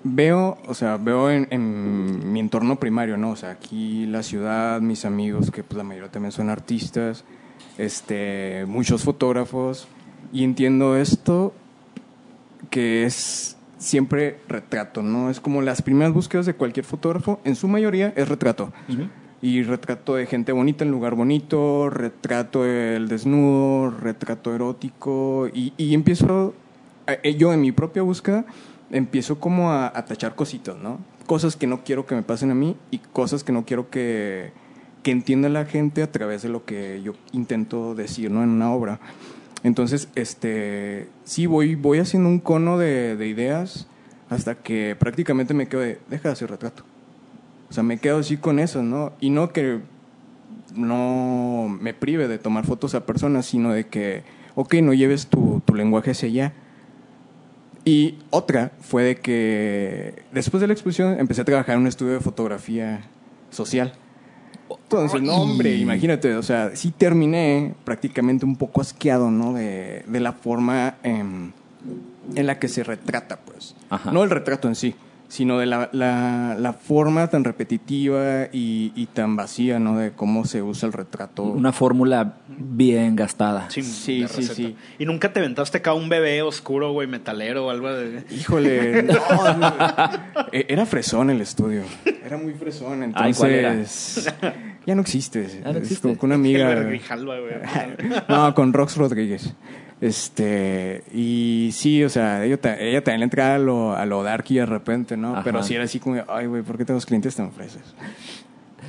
veo, 0.04 0.58
o 0.68 0.74
sea, 0.74 0.98
veo 0.98 1.30
en, 1.30 1.48
en 1.52 2.32
mi 2.32 2.40
entorno 2.40 2.78
primario, 2.78 3.18
¿no? 3.18 3.32
O 3.32 3.36
sea, 3.36 3.52
aquí 3.52 4.06
la 4.06 4.24
ciudad, 4.24 4.82
mis 4.82 5.06
amigos, 5.06 5.52
que 5.52 5.64
pues 5.64 5.78
la 5.78 5.84
mayoría 5.84 6.12
también 6.12 6.32
son 6.32 6.50
artistas, 6.50 7.24
este, 7.78 8.66
muchos 8.68 9.04
fotógrafos, 9.04 9.88
y 10.32 10.44
entiendo 10.44 10.96
esto 10.96 11.54
que 12.70 13.06
es 13.06 13.58
siempre 13.78 14.40
retrato, 14.48 15.02
¿no? 15.02 15.30
Es 15.30 15.40
como 15.40 15.62
las 15.62 15.82
primeras 15.82 16.14
búsquedas 16.14 16.46
de 16.46 16.56
cualquier 16.56 16.86
fotógrafo, 16.86 17.40
en 17.44 17.56
su 17.56 17.68
mayoría 17.68 18.14
es 18.16 18.28
retrato. 18.28 18.74
Y 19.42 19.64
retrato 19.64 20.16
de 20.16 20.26
gente 20.26 20.52
bonita 20.52 20.84
en 20.84 20.92
lugar 20.92 21.16
bonito, 21.16 21.90
retrato 21.90 22.64
del 22.64 23.08
desnudo, 23.08 23.92
retrato 23.92 24.56
erótico, 24.56 25.48
y, 25.54 25.74
y 25.78 25.94
empiezo, 25.94 26.54
eh, 27.08 27.36
yo 27.36 27.54
en 27.54 27.62
mi 27.62 27.72
propia 27.72 28.02
búsqueda, 28.02 28.46
empiezo 28.90 29.40
como 29.40 29.72
a, 29.72 29.88
a 29.88 30.06
tachar 30.06 30.36
cositas, 30.36 30.76
¿no? 30.78 31.00
Cosas 31.28 31.56
que 31.56 31.68
no 31.68 31.84
quiero 31.84 32.06
que 32.06 32.16
me 32.16 32.24
pasen 32.24 32.52
a 32.52 32.56
mí 32.56 32.76
y 32.92 33.00
cosas 33.00 33.44
que 33.44 33.52
no 33.52 33.66
quiero 33.66 33.90
que, 33.90 34.52
que 35.04 35.12
entienda 35.12 35.50
la 35.50 35.66
gente 35.66 36.02
a 36.02 36.12
través 36.12 36.42
de 36.42 36.50
lo 36.50 36.66
que 36.66 37.02
yo 37.04 37.14
intento 37.32 37.94
decir, 37.94 38.32
¿no? 38.32 38.42
En 38.44 38.50
una 38.50 38.72
obra. 38.72 39.00
Entonces, 39.64 40.10
este, 40.16 41.08
sí, 41.24 41.46
voy, 41.46 41.76
voy 41.76 42.00
haciendo 42.00 42.30
un 42.30 42.40
cono 42.40 42.78
de, 42.78 43.16
de 43.16 43.28
ideas 43.28 43.88
hasta 44.30 44.56
que 44.56 44.96
prácticamente 45.00 45.54
me 45.54 45.68
quedo 45.68 45.82
de, 45.82 46.00
deja 46.10 46.30
de 46.30 46.34
hacer 46.34 46.50
retrato. 46.50 46.84
O 47.70 47.74
sea, 47.74 47.84
me 47.84 47.98
quedo 47.98 48.20
así 48.20 48.38
con 48.38 48.60
eso, 48.60 48.84
¿no? 48.84 49.14
Y 49.20 49.30
no 49.30 49.52
que 49.52 49.80
no 50.76 51.68
me 51.82 51.94
prive 51.94 52.28
de 52.28 52.38
tomar 52.38 52.66
fotos 52.66 52.96
a 52.96 53.06
personas, 53.06 53.46
sino 53.46 53.72
de 53.72 53.88
que, 53.88 54.24
ok, 54.56 54.76
no 54.76 54.94
lleves 54.94 55.28
tu, 55.28 55.62
tu 55.66 55.74
lenguaje 55.74 56.12
hacia 56.12 56.28
allá. 56.28 56.54
Y 57.86 58.18
otra 58.32 58.72
fue 58.82 59.04
de 59.04 59.16
que 59.18 60.24
después 60.32 60.62
de 60.62 60.68
la 60.68 60.74
exposición 60.74 61.20
empecé 61.20 61.42
a 61.42 61.46
trabajar 61.46 61.76
en 61.76 61.82
un 61.82 61.88
estudio 61.88 62.14
de 62.14 62.20
fotografía 62.20 63.02
social. 63.52 63.94
Entonces, 64.70 65.22
no, 65.22 65.36
hombre, 65.36 65.76
imagínate, 65.76 66.36
o 66.36 66.44
sea, 66.44 66.76
sí 66.76 66.92
terminé 66.92 67.74
prácticamente 67.84 68.46
un 68.46 68.56
poco 68.56 68.82
asqueado, 68.82 69.32
¿no? 69.32 69.54
De, 69.54 70.04
de 70.08 70.20
la 70.20 70.34
forma 70.34 70.96
em, 71.04 71.52
en 72.36 72.48
la 72.48 72.60
que 72.60 72.68
se 72.68 72.84
retrata, 72.84 73.38
pues. 73.38 73.76
Ajá. 73.90 74.12
No 74.12 74.24
el 74.24 74.30
retrato 74.30 74.68
en 74.68 74.76
sí, 74.76 74.96
sino 75.28 75.58
de 75.60 75.66
la, 75.66 75.90
la, 75.92 76.56
la 76.60 76.74
forma 76.74 77.28
tan 77.30 77.44
repetitiva 77.44 78.48
y, 78.52 78.92
y 78.96 79.08
tan 79.08 79.36
vacía, 79.36 79.80
¿no? 79.80 79.98
De 79.98 80.12
cómo 80.12 80.46
se 80.46 80.62
usa 80.62 80.88
el 80.88 80.94
retrato. 80.94 81.44
Una 81.44 81.72
fórmula 81.72 82.36
bien 82.48 83.16
gastada. 83.16 83.70
Sí, 83.70 83.82
Sí, 83.84 84.26
sí. 84.28 84.76
Y 85.00 85.06
nunca 85.06 85.34
te 85.34 85.40
aventaste 85.40 85.80
acá 85.80 85.94
un 85.94 86.10
bebé 86.10 86.42
oscuro, 86.42 86.92
güey, 86.92 87.08
metalero 87.08 87.66
o 87.68 87.70
algo 87.70 87.92
de. 87.94 88.24
Híjole, 88.32 89.04
no, 89.04 89.14
no. 89.58 89.74
E- 90.52 90.66
era 90.70 90.86
fresón 90.86 91.30
el 91.30 91.42
estudio. 91.42 91.82
Era 92.26 92.38
muy 92.38 92.54
fresón, 92.54 93.04
entonces. 93.04 93.16
Ay, 93.26 93.34
¿cuál 93.34 93.52
era? 93.52 93.84
Ya 94.86 94.94
no 94.96 95.02
existe. 95.02 95.62
No 95.64 95.72
Es 95.72 95.78
existe. 95.78 96.08
con- 96.10 96.16
con 96.16 96.28
una 96.30 96.36
amiga. 96.40 96.84
Güey. 96.84 97.02
no, 98.30 98.54
con 98.54 98.74
Rox 98.74 98.98
Rodríguez. 98.98 99.54
Este, 100.02 101.04
y 101.14 101.70
sí, 101.72 102.04
o 102.04 102.10
sea, 102.10 102.44
ella, 102.46 102.58
ta- 102.60 102.80
ella 102.80 103.04
también 103.04 103.22
le 103.22 103.24
entraba 103.26 103.56
a 103.56 103.60
lo, 103.60 103.96
a 103.96 104.06
lo 104.06 104.24
darky 104.24 104.56
de 104.56 104.66
repente, 104.66 105.18
¿no? 105.18 105.34
Ajá. 105.34 105.44
Pero 105.44 105.64
sí 105.64 105.74
era 105.74 105.86
así 105.86 106.00
como, 106.00 106.22
ay, 106.28 106.48
güey, 106.48 106.62
¿por 106.64 106.78
qué 106.78 106.86
tengo 106.86 107.00
clientes 107.02 107.36
tan 107.36 107.52
fresas? 107.52 107.82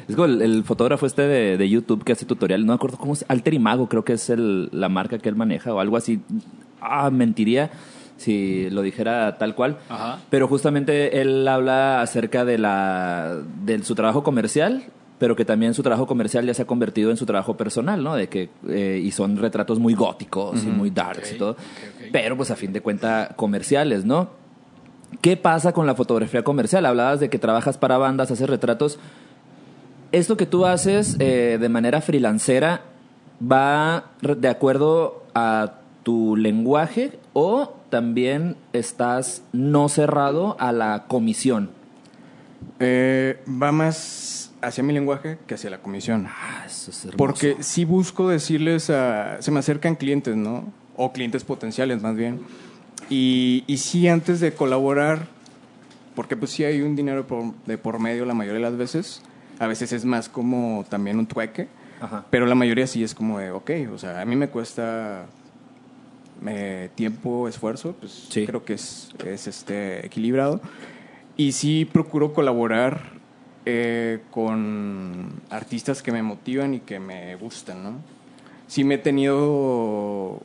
Es 0.08 0.14
como 0.14 0.26
el, 0.26 0.42
el 0.42 0.64
fotógrafo 0.64 1.06
este 1.06 1.22
de, 1.22 1.56
de 1.56 1.68
YouTube 1.68 2.04
que 2.04 2.12
hace 2.12 2.26
tutorial, 2.26 2.60
no 2.66 2.72
me 2.72 2.74
acuerdo 2.74 2.96
cómo 2.96 3.12
es, 3.12 3.24
Alter 3.28 3.54
Imago 3.54 3.88
creo 3.88 4.04
que 4.04 4.12
es 4.14 4.30
el, 4.30 4.68
la 4.72 4.88
marca 4.88 5.18
que 5.18 5.28
él 5.28 5.36
maneja 5.36 5.72
o 5.74 5.80
algo 5.80 5.96
así. 5.96 6.20
Ah, 6.80 7.10
mentiría 7.10 7.70
si 8.16 8.70
lo 8.70 8.82
dijera 8.82 9.36
tal 9.38 9.54
cual. 9.54 9.78
Ajá. 9.88 10.18
Pero 10.30 10.48
justamente 10.48 11.20
él 11.20 11.46
habla 11.48 12.02
acerca 12.02 12.44
de, 12.44 12.58
la, 12.58 13.36
de 13.64 13.82
su 13.82 13.94
trabajo 13.94 14.22
comercial, 14.22 14.84
pero 15.18 15.34
que 15.34 15.44
también 15.44 15.74
su 15.74 15.82
trabajo 15.82 16.06
comercial 16.06 16.46
ya 16.46 16.54
se 16.54 16.62
ha 16.62 16.66
convertido 16.66 17.10
en 17.10 17.16
su 17.16 17.26
trabajo 17.26 17.56
personal, 17.56 18.02
¿no? 18.02 18.14
De 18.14 18.28
que, 18.28 18.50
eh, 18.68 19.00
y 19.02 19.10
son 19.12 19.36
retratos 19.36 19.78
muy 19.78 19.94
góticos 19.94 20.62
y 20.62 20.66
muy 20.66 20.90
darks 20.90 21.32
y 21.32 21.38
todo. 21.38 21.52
ok, 21.52 21.58
ok. 21.58 22.04
Pero 22.12 22.36
pues 22.36 22.50
a 22.50 22.56
fin 22.56 22.72
de 22.72 22.80
cuentas 22.80 23.30
comerciales, 23.36 24.04
¿no? 24.04 24.30
¿Qué 25.20 25.36
pasa 25.36 25.72
con 25.72 25.86
la 25.86 25.94
fotografía 25.94 26.44
comercial? 26.44 26.84
Hablabas 26.84 27.20
de 27.20 27.30
que 27.30 27.38
trabajas 27.38 27.78
para 27.78 27.96
bandas, 27.96 28.30
haces 28.30 28.48
retratos. 28.48 28.98
Esto 30.12 30.36
que 30.36 30.46
tú 30.46 30.66
haces 30.66 31.16
eh, 31.18 31.58
de 31.60 31.68
manera 31.68 32.00
freelancera 32.00 32.82
va 33.40 34.12
de 34.20 34.48
acuerdo 34.48 35.24
a 35.34 35.80
tu 36.02 36.36
lenguaje 36.36 37.18
o 37.32 37.74
también 37.90 38.56
estás 38.72 39.42
no 39.52 39.88
cerrado 39.88 40.56
a 40.58 40.72
la 40.72 41.04
comisión. 41.08 41.70
Eh, 42.78 43.42
va 43.50 43.72
más 43.72 44.45
hacia 44.66 44.82
mi 44.84 44.92
lenguaje 44.92 45.38
que 45.46 45.54
hacia 45.54 45.70
la 45.70 45.78
comisión. 45.78 46.26
Ah, 46.28 46.64
eso 46.66 46.90
es 46.90 46.98
hermoso. 47.00 47.16
Porque 47.16 47.56
sí 47.60 47.84
busco 47.84 48.28
decirles 48.28 48.90
a... 48.90 49.40
Se 49.40 49.50
me 49.50 49.58
acercan 49.60 49.94
clientes, 49.96 50.36
¿no? 50.36 50.64
O 50.96 51.12
clientes 51.12 51.44
potenciales, 51.44 52.02
más 52.02 52.16
bien. 52.16 52.40
Y, 53.10 53.64
y 53.66 53.76
sí, 53.78 54.08
antes 54.08 54.40
de 54.40 54.52
colaborar, 54.52 55.26
porque 56.14 56.36
pues 56.36 56.50
sí 56.50 56.64
hay 56.64 56.80
un 56.82 56.96
dinero 56.96 57.26
por- 57.26 57.54
de 57.66 57.78
por 57.78 57.98
medio 58.00 58.24
la 58.24 58.34
mayoría 58.34 58.60
de 58.60 58.70
las 58.70 58.76
veces. 58.76 59.22
A 59.58 59.66
veces 59.66 59.92
es 59.92 60.04
más 60.04 60.28
como 60.28 60.84
también 60.88 61.18
un 61.18 61.26
trueque. 61.26 61.68
Ajá. 62.00 62.26
Pero 62.30 62.46
la 62.46 62.54
mayoría 62.54 62.86
sí 62.86 63.02
es 63.02 63.14
como 63.14 63.38
de, 63.38 63.50
ok, 63.52 63.70
o 63.92 63.98
sea, 63.98 64.20
a 64.20 64.24
mí 64.26 64.36
me 64.36 64.48
cuesta 64.48 65.26
eh, 66.46 66.90
tiempo, 66.94 67.48
esfuerzo, 67.48 67.94
pues 67.98 68.26
Sí. 68.30 68.46
creo 68.46 68.64
que 68.64 68.74
es, 68.74 69.10
es 69.24 69.46
este, 69.46 70.04
equilibrado. 70.04 70.60
Y 71.36 71.52
sí 71.52 71.84
procuro 71.90 72.32
colaborar 72.34 73.15
eh, 73.66 74.20
con 74.30 75.32
artistas 75.50 76.02
que 76.02 76.12
me 76.12 76.22
motivan 76.22 76.74
y 76.74 76.80
que 76.80 76.98
me 77.00 77.34
gustan, 77.36 77.82
¿no? 77.82 77.92
Sí 78.68 78.84
me 78.84 78.94
he 78.94 78.98
tenido 78.98 80.40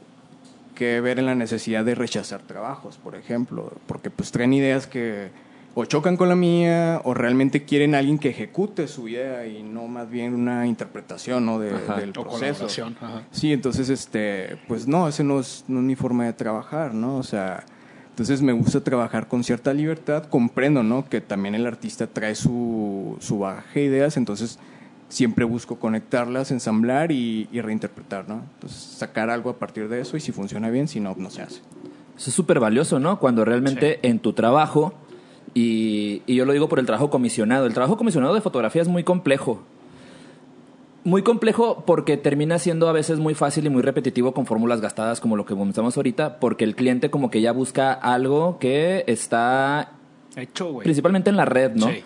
que 0.75 0.99
ver 1.01 1.19
en 1.19 1.27
la 1.27 1.35
necesidad 1.35 1.85
de 1.85 1.95
rechazar 1.95 2.41
trabajos, 2.41 2.97
por 2.97 3.15
ejemplo, 3.15 3.71
porque 3.87 4.09
pues 4.09 4.31
traen 4.31 4.53
ideas 4.53 4.87
que 4.87 5.29
o 5.73 5.85
chocan 5.85 6.17
con 6.17 6.27
la 6.27 6.35
mía 6.35 6.99
o 7.05 7.13
realmente 7.13 7.63
quieren 7.63 7.95
a 7.95 7.99
alguien 7.99 8.19
que 8.19 8.29
ejecute 8.29 8.87
su 8.89 9.07
idea 9.07 9.45
y 9.47 9.63
no 9.63 9.87
más 9.87 10.09
bien 10.09 10.33
una 10.33 10.67
interpretación 10.67 11.45
¿no? 11.45 11.59
de- 11.59 11.73
Ajá. 11.75 11.97
del 11.97 12.11
proceso. 12.11 12.67
Ajá. 12.99 13.21
Sí, 13.31 13.53
entonces, 13.53 13.87
este, 13.89 14.57
pues 14.67 14.87
no, 14.87 15.07
ese 15.07 15.23
no 15.23 15.39
es, 15.39 15.63
no 15.69 15.79
es 15.79 15.85
mi 15.85 15.95
forma 15.95 16.25
de 16.25 16.33
trabajar, 16.33 16.93
¿no? 16.93 17.15
O 17.17 17.23
sea, 17.23 17.63
entonces 18.11 18.41
me 18.41 18.51
gusta 18.51 18.81
trabajar 18.81 19.27
con 19.27 19.43
cierta 19.43 19.73
libertad, 19.73 20.25
comprendo, 20.25 20.83
¿no? 20.83 21.07
Que 21.07 21.21
también 21.21 21.55
el 21.55 21.65
artista 21.65 22.07
trae 22.07 22.35
su, 22.35 23.17
su 23.19 23.39
bagaje 23.39 23.79
de 23.79 23.85
ideas, 23.85 24.17
entonces 24.17 24.59
siempre 25.07 25.45
busco 25.45 25.79
conectarlas, 25.79 26.51
ensamblar 26.51 27.11
y, 27.11 27.47
y 27.51 27.61
reinterpretar, 27.61 28.27
¿no? 28.27 28.43
Entonces, 28.55 28.79
sacar 28.79 29.29
algo 29.29 29.49
a 29.49 29.57
partir 29.57 29.87
de 29.87 30.01
eso 30.01 30.17
y 30.17 30.19
si 30.19 30.31
funciona 30.31 30.69
bien, 30.69 30.87
si 30.87 30.99
no, 30.99 31.15
no 31.17 31.29
se 31.29 31.41
hace. 31.41 31.61
Eso 32.17 32.29
es 32.29 32.35
súper 32.35 32.59
valioso, 32.59 32.99
¿no? 32.99 33.17
Cuando 33.17 33.45
realmente 33.45 33.99
en 34.07 34.19
tu 34.19 34.33
trabajo, 34.33 34.93
y, 35.53 36.21
y 36.25 36.35
yo 36.35 36.45
lo 36.45 36.53
digo 36.53 36.69
por 36.69 36.79
el 36.79 36.85
trabajo 36.85 37.09
comisionado, 37.09 37.65
el 37.65 37.73
trabajo 37.73 37.97
comisionado 37.97 38.35
de 38.35 38.41
fotografía 38.41 38.81
es 38.81 38.87
muy 38.87 39.03
complejo. 39.03 39.61
Muy 41.03 41.23
complejo 41.23 41.83
porque 41.85 42.15
termina 42.17 42.59
siendo 42.59 42.87
a 42.87 42.91
veces 42.91 43.17
muy 43.17 43.33
fácil 43.33 43.65
y 43.65 43.69
muy 43.69 43.81
repetitivo 43.81 44.33
con 44.33 44.45
fórmulas 44.45 44.81
gastadas 44.81 45.19
como 45.19 45.35
lo 45.35 45.45
que 45.45 45.55
comenzamos 45.55 45.97
ahorita, 45.97 46.39
porque 46.39 46.63
el 46.63 46.75
cliente 46.75 47.09
como 47.09 47.31
que 47.31 47.41
ya 47.41 47.51
busca 47.53 47.91
algo 47.91 48.59
que 48.59 49.03
está 49.07 49.93
Hecho, 50.35 50.73
güey. 50.73 50.83
principalmente 50.83 51.31
en 51.31 51.37
la 51.37 51.45
red, 51.45 51.71
¿no? 51.71 51.87
Sí. 51.87 52.03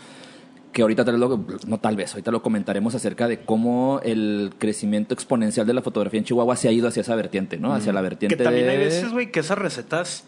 Que 0.71 0.81
ahorita 0.81 1.03
tal 1.05 1.19
vez 1.19 1.29
lo, 1.29 1.45
no 1.67 1.77
tal 1.79 1.95
vez, 1.97 2.11
ahorita 2.11 2.31
lo 2.31 2.41
comentaremos 2.41 2.95
acerca 2.95 3.27
de 3.27 3.39
cómo 3.41 3.99
el 4.03 4.53
crecimiento 4.57 5.13
exponencial 5.13 5.67
de 5.67 5.73
la 5.73 5.81
fotografía 5.81 6.19
en 6.19 6.25
Chihuahua 6.25 6.55
se 6.55 6.69
ha 6.69 6.71
ido 6.71 6.87
hacia 6.87 7.01
esa 7.01 7.15
vertiente, 7.15 7.57
¿no? 7.57 7.73
Hacia 7.73 7.91
la 7.93 8.01
vertiente 8.01 8.37
Que 8.37 8.43
también 8.43 8.65
de... 8.65 8.71
hay 8.71 8.77
veces, 8.77 9.11
güey, 9.11 9.31
que 9.31 9.41
esas 9.41 9.57
recetas 9.57 10.23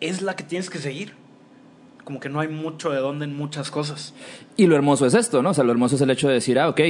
es 0.00 0.20
la 0.22 0.36
que 0.36 0.44
tienes 0.44 0.68
que 0.70 0.78
seguir. 0.78 1.14
Como 2.04 2.20
que 2.20 2.28
no 2.28 2.40
hay 2.40 2.48
mucho 2.48 2.90
de 2.90 2.98
dónde 2.98 3.24
en 3.24 3.34
muchas 3.34 3.70
cosas. 3.70 4.12
Y 4.56 4.66
lo 4.66 4.76
hermoso 4.76 5.06
es 5.06 5.14
esto, 5.14 5.42
¿no? 5.42 5.50
O 5.50 5.54
sea, 5.54 5.64
lo 5.64 5.72
hermoso 5.72 5.96
es 5.96 6.02
el 6.02 6.10
hecho 6.10 6.28
de 6.28 6.34
decir, 6.34 6.58
ah, 6.58 6.68
ok, 6.68 6.80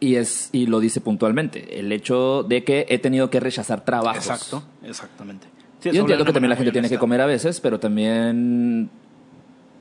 y, 0.00 0.16
es, 0.16 0.50
y 0.52 0.66
lo 0.66 0.80
dice 0.80 1.00
puntualmente, 1.00 1.78
el 1.78 1.92
hecho 1.92 2.42
de 2.42 2.64
que 2.64 2.86
he 2.88 2.98
tenido 2.98 3.30
que 3.30 3.40
rechazar 3.40 3.84
trabajos. 3.84 4.26
Exacto, 4.26 4.62
exactamente. 4.82 5.46
Sí, 5.80 5.90
Yo 5.92 6.00
entiendo 6.00 6.24
que 6.24 6.32
también 6.32 6.50
la 6.50 6.56
gente 6.56 6.72
tiene 6.72 6.88
que 6.88 6.98
comer 6.98 7.20
a 7.20 7.26
veces, 7.26 7.60
pero 7.60 7.78
también 7.78 8.90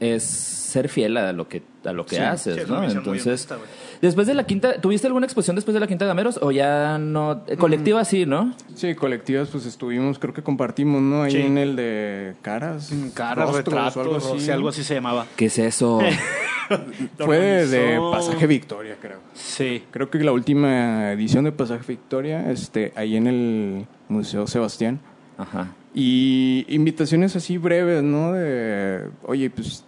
es 0.04 0.24
ser 0.24 0.90
fiel 0.90 1.16
a 1.18 1.32
lo 1.34 1.48
que, 1.48 1.62
a 1.86 1.94
lo 1.94 2.06
que 2.06 2.16
Sí, 2.16 2.22
haces, 2.22 2.56
sí, 2.56 2.62
es 2.62 2.68
¿no? 2.68 2.84
Entonces, 2.84 3.26
honesta, 3.28 3.58
después 4.02 4.26
de 4.28 4.34
la 4.34 4.44
quinta, 4.46 4.82
¿tuviste 4.82 5.06
alguna 5.08 5.26
exposición 5.28 5.56
después 5.56 5.74
de 5.74 5.80
la 5.80 5.88
quinta 5.88 6.06
Gameros 6.06 6.40
o 6.42 6.52
ya 6.52 6.98
no? 6.98 7.44
eh, 7.48 7.58
Colectiva 7.58 8.04
sí, 8.06 8.26
¿no? 8.26 8.56
Sí, 8.76 8.96
colectivas, 8.96 9.50
pues 9.50 9.66
estuvimos, 9.68 10.18
creo 10.20 10.34
que 10.34 10.42
compartimos, 10.42 11.02
¿no? 11.02 11.24
Ahí 11.24 11.32
Sí. 11.32 11.42
en 11.42 11.58
el 11.60 11.76
de 11.76 12.34
caras. 12.42 12.92
Caras, 13.14 13.50
rostros, 13.52 13.66
retratos, 13.66 13.98
o 13.98 14.02
algo 14.02 14.16
así. 14.18 14.40
sí, 14.46 14.52
algo 14.52 14.70
así 14.70 14.84
se 14.84 14.96
llamaba. 14.96 15.26
¿Qué 15.36 15.46
es 15.46 15.60
eso? 15.60 16.00
Fue 17.20 17.38
de, 17.38 17.68
de 17.68 18.00
Pasaje 18.12 18.48
Victoria, 18.48 18.96
creo. 19.00 19.20
Sí. 19.34 19.84
Creo 19.92 20.10
que 20.10 20.18
la 20.20 20.32
última 20.32 21.12
edición 21.12 21.44
de 21.44 21.52
Pasaje 21.52 21.84
Victoria, 21.88 22.50
este, 22.52 22.94
ahí 22.96 23.16
en 23.16 23.28
el 23.28 23.86
Museo 24.10 24.48
Sebastián, 24.48 25.00
Ajá. 25.38 25.68
Y 25.96 26.66
invitaciones 26.70 27.36
así 27.36 27.58
breves, 27.58 28.02
¿no? 28.04 28.34
De, 28.34 29.02
oye, 29.24 29.50
pues 29.52 29.84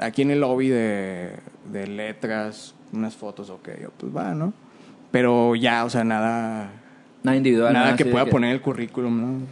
aquí 0.00 0.22
en 0.22 0.30
el 0.30 0.40
lobby 0.40 0.68
de, 0.68 1.32
de 1.72 1.86
letras, 1.86 2.74
unas 2.92 3.16
fotos, 3.16 3.50
ok, 3.50 3.68
yo, 3.80 3.90
pues 3.90 4.14
va, 4.14 4.34
¿no? 4.34 4.52
Pero 5.10 5.54
ya, 5.56 5.84
o 5.84 5.90
sea, 5.90 6.04
nada, 6.04 6.70
Nada 7.22 7.36
individual. 7.36 7.72
nada 7.72 7.96
que 7.96 8.04
pueda 8.04 8.26
poner 8.26 8.50
en 8.50 8.56
el 8.56 8.62
currículum, 8.62 9.20
¿no? 9.20 9.46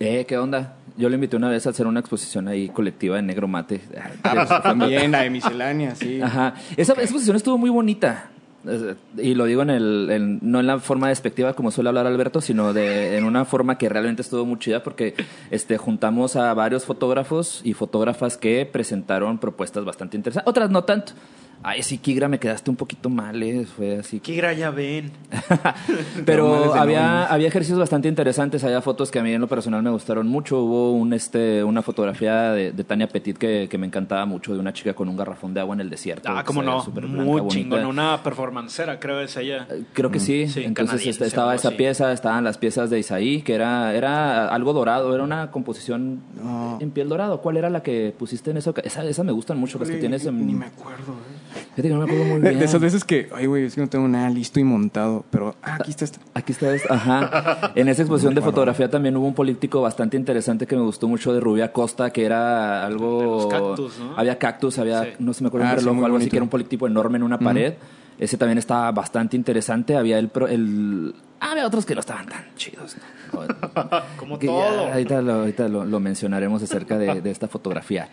Eh, 0.00 0.24
¿qué 0.28 0.36
onda? 0.36 0.74
Yo 0.96 1.08
le 1.08 1.14
invité 1.14 1.36
una 1.36 1.48
vez 1.48 1.66
a 1.66 1.70
hacer 1.70 1.86
una 1.86 2.00
exposición 2.00 2.48
ahí 2.48 2.68
colectiva 2.68 3.16
de 3.16 3.22
negro 3.22 3.48
mate. 3.48 3.80
Ah, 4.22 4.32
pues, 4.34 4.62
también 4.62 5.10
la 5.10 5.20
de 5.22 5.30
miscelánea, 5.30 5.94
sí. 5.94 6.20
Ajá. 6.20 6.54
Esa 6.76 6.92
exposición 6.94 7.36
estuvo 7.36 7.58
muy 7.58 7.70
bonita. 7.70 8.30
Y 9.16 9.34
lo 9.34 9.44
digo 9.44 9.62
en 9.62 9.70
el, 9.70 10.08
en- 10.10 10.38
no 10.42 10.60
en 10.60 10.66
la 10.66 10.78
forma 10.78 11.08
despectiva 11.08 11.52
como 11.54 11.70
suele 11.70 11.88
hablar 11.88 12.06
Alberto, 12.06 12.40
sino 12.40 12.72
de, 12.72 13.16
en 13.16 13.24
una 13.24 13.44
forma 13.44 13.78
que 13.78 13.88
realmente 13.88 14.22
estuvo 14.22 14.44
muy 14.44 14.58
chida 14.58 14.82
porque 14.82 15.14
este, 15.50 15.78
juntamos 15.78 16.36
a 16.36 16.52
varios 16.54 16.84
fotógrafos 16.84 17.60
y 17.64 17.72
fotógrafas 17.74 18.36
que 18.36 18.66
presentaron 18.70 19.38
propuestas 19.38 19.84
bastante 19.84 20.16
interesantes. 20.16 20.48
Otras 20.50 20.70
no 20.70 20.84
tanto. 20.84 21.12
Ay, 21.62 21.82
sí, 21.82 21.98
Kigra, 21.98 22.28
me 22.28 22.38
quedaste 22.38 22.70
un 22.70 22.76
poquito 22.76 23.08
mal, 23.10 23.42
eh. 23.42 23.66
Fue 23.66 23.98
así. 23.98 24.20
Kigra, 24.20 24.52
ya 24.52 24.70
ven. 24.70 25.10
Pero 26.24 26.74
había, 26.74 27.24
había 27.26 27.48
ejercicios 27.48 27.78
bastante 27.78 28.08
interesantes, 28.08 28.62
había 28.64 28.80
fotos 28.82 29.10
que 29.10 29.18
a 29.18 29.22
mí 29.22 29.32
en 29.32 29.40
lo 29.40 29.48
personal 29.48 29.82
me 29.82 29.90
gustaron 29.90 30.28
mucho. 30.28 30.60
Hubo 30.62 30.92
un 30.92 31.12
este 31.12 31.64
una 31.64 31.82
fotografía 31.82 32.52
de, 32.52 32.72
de 32.72 32.84
Tania 32.84 33.08
Petit 33.08 33.36
que, 33.36 33.66
que 33.70 33.78
me 33.78 33.86
encantaba 33.86 34.24
mucho, 34.26 34.54
de 34.54 34.60
una 34.60 34.72
chica 34.72 34.94
con 34.94 35.08
un 35.08 35.16
garrafón 35.16 35.54
de 35.54 35.60
agua 35.60 35.74
en 35.74 35.80
el 35.80 35.90
desierto. 35.90 36.28
Ah, 36.30 36.44
cómo 36.44 36.62
no. 36.62 36.82
blanca, 36.84 37.08
Muy 37.24 37.46
chingón. 37.48 37.84
Una 37.86 38.22
performancera, 38.22 39.00
creo 39.00 39.20
es 39.20 39.36
ella. 39.36 39.66
Creo 39.92 40.10
que 40.10 40.20
sí. 40.20 40.46
Sí, 40.48 40.62
Entonces 40.64 41.06
este, 41.06 41.24
estaba 41.26 41.54
esa 41.54 41.72
pieza, 41.72 42.12
estaban 42.12 42.44
las 42.44 42.58
piezas 42.58 42.90
de 42.90 42.98
Isaí, 42.98 43.42
que 43.42 43.54
era, 43.54 43.94
era 43.94 44.48
algo 44.48 44.72
dorado, 44.72 45.14
era 45.14 45.24
una 45.24 45.50
composición 45.50 46.20
No. 46.42 46.78
en 46.80 46.90
piel 46.90 47.08
dorado. 47.08 47.40
¿Cuál 47.40 47.56
era 47.56 47.70
la 47.70 47.82
que 47.82 48.14
pusiste 48.16 48.50
en 48.50 48.58
esa 48.58 48.70
oca- 48.70 48.82
Esa, 48.82 49.04
esa 49.04 49.24
me 49.24 49.32
gustan 49.32 49.58
mucho, 49.58 49.78
las 49.78 49.88
que 49.90 49.96
tienes 49.96 50.24
en... 50.26 50.46
Ni 50.46 50.54
me 50.54 50.66
acuerdo, 50.66 51.12
eh. 51.12 51.45
Fíjate 51.76 51.88
que 51.88 51.94
no 51.94 51.98
me 52.00 52.04
acuerdo 52.06 52.24
muy 52.24 52.40
De, 52.40 52.48
bien. 52.48 52.58
de 52.58 52.64
esas 52.64 52.80
veces 52.80 53.04
que, 53.04 53.28
ay, 53.34 53.44
güey, 53.46 53.64
es 53.66 53.74
que 53.74 53.82
no 53.82 53.88
tengo 53.88 54.08
nada 54.08 54.30
listo 54.30 54.58
y 54.58 54.64
montado, 54.64 55.26
pero 55.30 55.54
ah, 55.62 55.76
aquí 55.78 55.90
está 55.90 56.06
esta. 56.06 56.20
Aquí 56.32 56.52
está 56.52 56.74
esto. 56.74 56.90
Ajá. 56.92 57.72
En 57.74 57.88
esa 57.88 58.00
exposición 58.02 58.34
de 58.34 58.40
fotografía 58.40 58.88
también 58.90 59.14
hubo 59.16 59.26
un 59.26 59.34
políptico 59.34 59.82
bastante 59.82 60.16
interesante 60.16 60.66
que 60.66 60.74
me 60.74 60.82
gustó 60.82 61.06
mucho 61.06 61.34
de 61.34 61.40
Rubia 61.40 61.72
Costa, 61.72 62.10
que 62.10 62.24
era 62.24 62.84
algo. 62.86 63.18
De 63.20 63.24
los 63.26 63.46
cactus, 63.46 63.98
¿no? 63.98 64.16
Había 64.16 64.38
cactus, 64.38 64.78
había, 64.78 65.04
Sí. 65.04 65.10
no 65.18 65.32
sé, 65.34 65.42
me 65.44 65.48
acuerdo 65.48 65.66
Ah, 65.66 65.72
un 65.74 65.78
sí, 65.78 65.84
reloj 65.84 66.02
o 66.02 66.06
algo 66.06 66.16
así, 66.18 66.30
que 66.30 66.36
era 66.36 66.44
un 66.44 66.48
políptico 66.50 66.86
enorme 66.86 67.16
en 67.18 67.22
una 67.24 67.38
pared. 67.38 67.74
Ese 68.18 68.38
también 68.38 68.56
estaba 68.56 68.90
bastante 68.92 69.36
interesante. 69.36 69.94
Había 69.96 70.18
el. 70.18 70.28
pro- 70.30 70.48
el 70.48 71.14
ah, 71.40 71.50
había 71.52 71.66
otros 71.66 71.84
que 71.84 71.92
no 71.94 72.00
estaban 72.00 72.24
tan 72.26 72.46
chidos. 72.56 72.96
¿no? 73.34 73.40
Como 74.16 74.38
Que 74.38 74.46
ya 74.46 74.52
todo. 74.52 74.86
ahorita 74.92 75.20
lo, 75.20 75.32
ahorita 75.34 75.68
lo, 75.68 75.84
lo 75.84 76.00
mencionaremos 76.00 76.62
acerca 76.62 76.96
de, 76.96 77.20
de 77.20 77.30
esta 77.30 77.46
fotografía. 77.48 78.08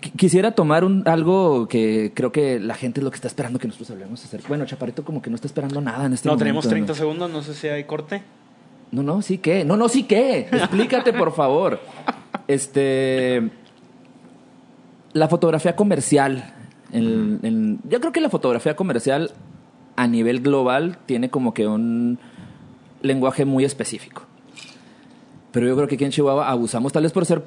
Qu- 0.00 0.12
Quisiera 0.16 0.52
tomar 0.52 0.84
un, 0.84 1.02
algo 1.06 1.66
que 1.68 2.12
creo 2.14 2.30
que 2.32 2.60
la 2.60 2.74
gente 2.74 3.00
es 3.00 3.04
lo 3.04 3.10
que 3.10 3.16
está 3.16 3.28
esperando 3.28 3.58
que 3.58 3.66
nosotros 3.66 3.90
hablemos 3.90 4.24
acerca. 4.24 4.48
Bueno, 4.48 4.64
Chaparito 4.66 5.04
como 5.04 5.20
que 5.22 5.30
no 5.30 5.36
está 5.36 5.46
esperando 5.48 5.80
nada 5.80 6.06
en 6.06 6.12
este 6.12 6.28
No, 6.28 6.32
momento. 6.32 6.44
tenemos 6.44 6.64
¿no? 6.66 6.70
30 6.70 6.94
segundos, 6.94 7.30
no 7.30 7.42
sé 7.42 7.54
si 7.54 7.68
hay 7.68 7.84
corte. 7.84 8.22
No, 8.92 9.02
no, 9.02 9.22
sí 9.22 9.38
que. 9.38 9.64
No, 9.64 9.76
no, 9.76 9.88
sí 9.88 10.02
que. 10.04 10.40
Explícate, 10.52 11.12
por 11.12 11.32
favor. 11.32 11.80
Este. 12.48 13.50
La 15.12 15.28
fotografía 15.28 15.74
comercial. 15.76 16.54
el- 16.92 17.38
el- 17.42 17.78
yo 17.88 18.00
creo 18.00 18.12
que 18.12 18.20
la 18.20 18.30
fotografía 18.30 18.74
comercial 18.76 19.30
a 19.96 20.06
nivel 20.08 20.40
global 20.40 20.98
tiene 21.06 21.30
como 21.30 21.52
que 21.54 21.66
un 21.68 22.18
lenguaje 23.02 23.44
muy 23.44 23.64
específico. 23.64 24.22
Pero 25.52 25.66
yo 25.68 25.76
creo 25.76 25.86
que 25.88 25.94
aquí 25.96 26.04
en 26.04 26.10
Chihuahua 26.10 26.48
abusamos, 26.48 26.92
tal 26.92 27.02
vez 27.04 27.12
por 27.12 27.26
ser 27.26 27.44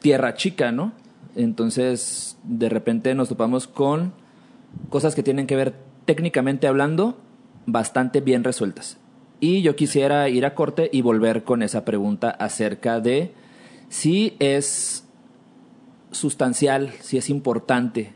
tierra 0.00 0.34
chica, 0.34 0.70
¿no? 0.72 0.92
Entonces, 1.38 2.36
de 2.42 2.68
repente 2.68 3.14
nos 3.14 3.28
topamos 3.28 3.68
con 3.68 4.12
cosas 4.90 5.14
que 5.14 5.22
tienen 5.22 5.46
que 5.46 5.54
ver 5.54 5.74
técnicamente 6.04 6.66
hablando 6.66 7.16
bastante 7.64 8.20
bien 8.20 8.42
resueltas. 8.42 8.98
Y 9.38 9.62
yo 9.62 9.76
quisiera 9.76 10.28
ir 10.28 10.44
a 10.44 10.56
corte 10.56 10.90
y 10.92 11.00
volver 11.00 11.44
con 11.44 11.62
esa 11.62 11.84
pregunta 11.84 12.28
acerca 12.28 12.98
de 12.98 13.32
si 13.88 14.36
es 14.40 15.06
sustancial, 16.10 16.92
si 17.00 17.18
es 17.18 17.30
importante 17.30 18.12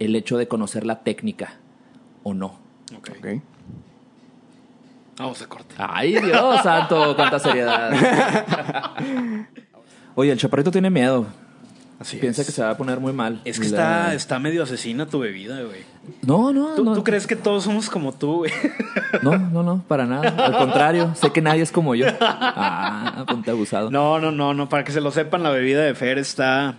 el 0.00 0.16
hecho 0.16 0.36
de 0.36 0.48
conocer 0.48 0.84
la 0.84 1.04
técnica 1.04 1.60
o 2.24 2.34
no. 2.34 2.58
Ok. 2.98 3.10
Ok. 3.16 3.26
Vamos 5.18 5.40
a 5.40 5.46
corte. 5.46 5.74
Ay, 5.78 6.18
Dios 6.20 6.62
santo, 6.64 7.14
cuánta 7.14 7.38
seriedad. 7.38 7.92
Oye, 10.16 10.32
el 10.32 10.38
chaparrito 10.38 10.72
tiene 10.72 10.90
miedo. 10.90 11.26
Así 12.00 12.16
Piensa 12.16 12.40
es. 12.40 12.46
que 12.46 12.52
se 12.54 12.62
va 12.62 12.70
a 12.70 12.76
poner 12.78 12.98
muy 12.98 13.12
mal. 13.12 13.42
Es 13.44 13.60
que 13.60 13.68
La- 13.68 13.76
está, 14.08 14.14
está 14.14 14.38
medio 14.38 14.62
asesina 14.62 15.04
tu 15.06 15.18
bebida, 15.18 15.60
güey. 15.60 15.82
No, 16.22 16.50
no, 16.50 16.68
¿Tú, 16.74 16.82
no. 16.82 16.94
tú 16.94 17.04
crees 17.04 17.26
que 17.26 17.36
todos 17.36 17.64
somos 17.64 17.90
como 17.90 18.12
tú, 18.12 18.36
güey? 18.38 18.52
No, 19.22 19.36
no, 19.36 19.62
no, 19.62 19.82
para 19.86 20.06
nada. 20.06 20.28
Al 20.46 20.56
contrario, 20.56 21.10
sé 21.14 21.30
que 21.30 21.42
nadie 21.42 21.62
es 21.62 21.70
como 21.72 21.94
yo. 21.94 22.06
Ah, 22.20 23.24
ponte 23.28 23.50
abusado. 23.50 23.90
No, 23.90 24.18
No, 24.18 24.30
no, 24.30 24.32
no, 24.32 24.54
no. 24.54 24.68
Para 24.70 24.82
que 24.84 24.92
se 24.92 25.00
lo 25.00 25.10
sepan, 25.10 25.42
la 25.42 25.50
bebida 25.50 25.82
de 25.82 25.94
Fer 25.94 26.16
está... 26.16 26.76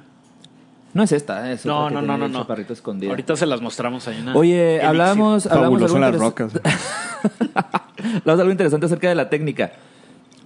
es 0.95 1.11
esta, 1.11 1.51
es 1.51 1.65
No, 1.67 1.89
no, 1.91 2.01
no, 2.01 2.17
no, 2.17 2.27
no. 2.27 2.39
chaparrito 2.39 2.73
escondido. 2.73 3.11
Ahorita 3.11 3.35
se 3.35 3.45
las 3.45 3.61
mostramos 3.61 4.07
ahí. 4.07 4.19
una 4.21 4.33
Oye, 4.35 4.69
elixir. 4.71 4.87
hablamos, 4.89 5.45
hablamos 5.45 5.81
Fabuloso 5.81 5.95
algo 5.97 5.99
las 5.99 6.15
interes- 6.15 6.51
rocas. 6.61 6.61
Hablamos 8.21 8.39
algo 8.39 8.51
interesante 8.51 8.85
acerca 8.87 9.09
de 9.09 9.15
la 9.15 9.29
técnica. 9.29 9.73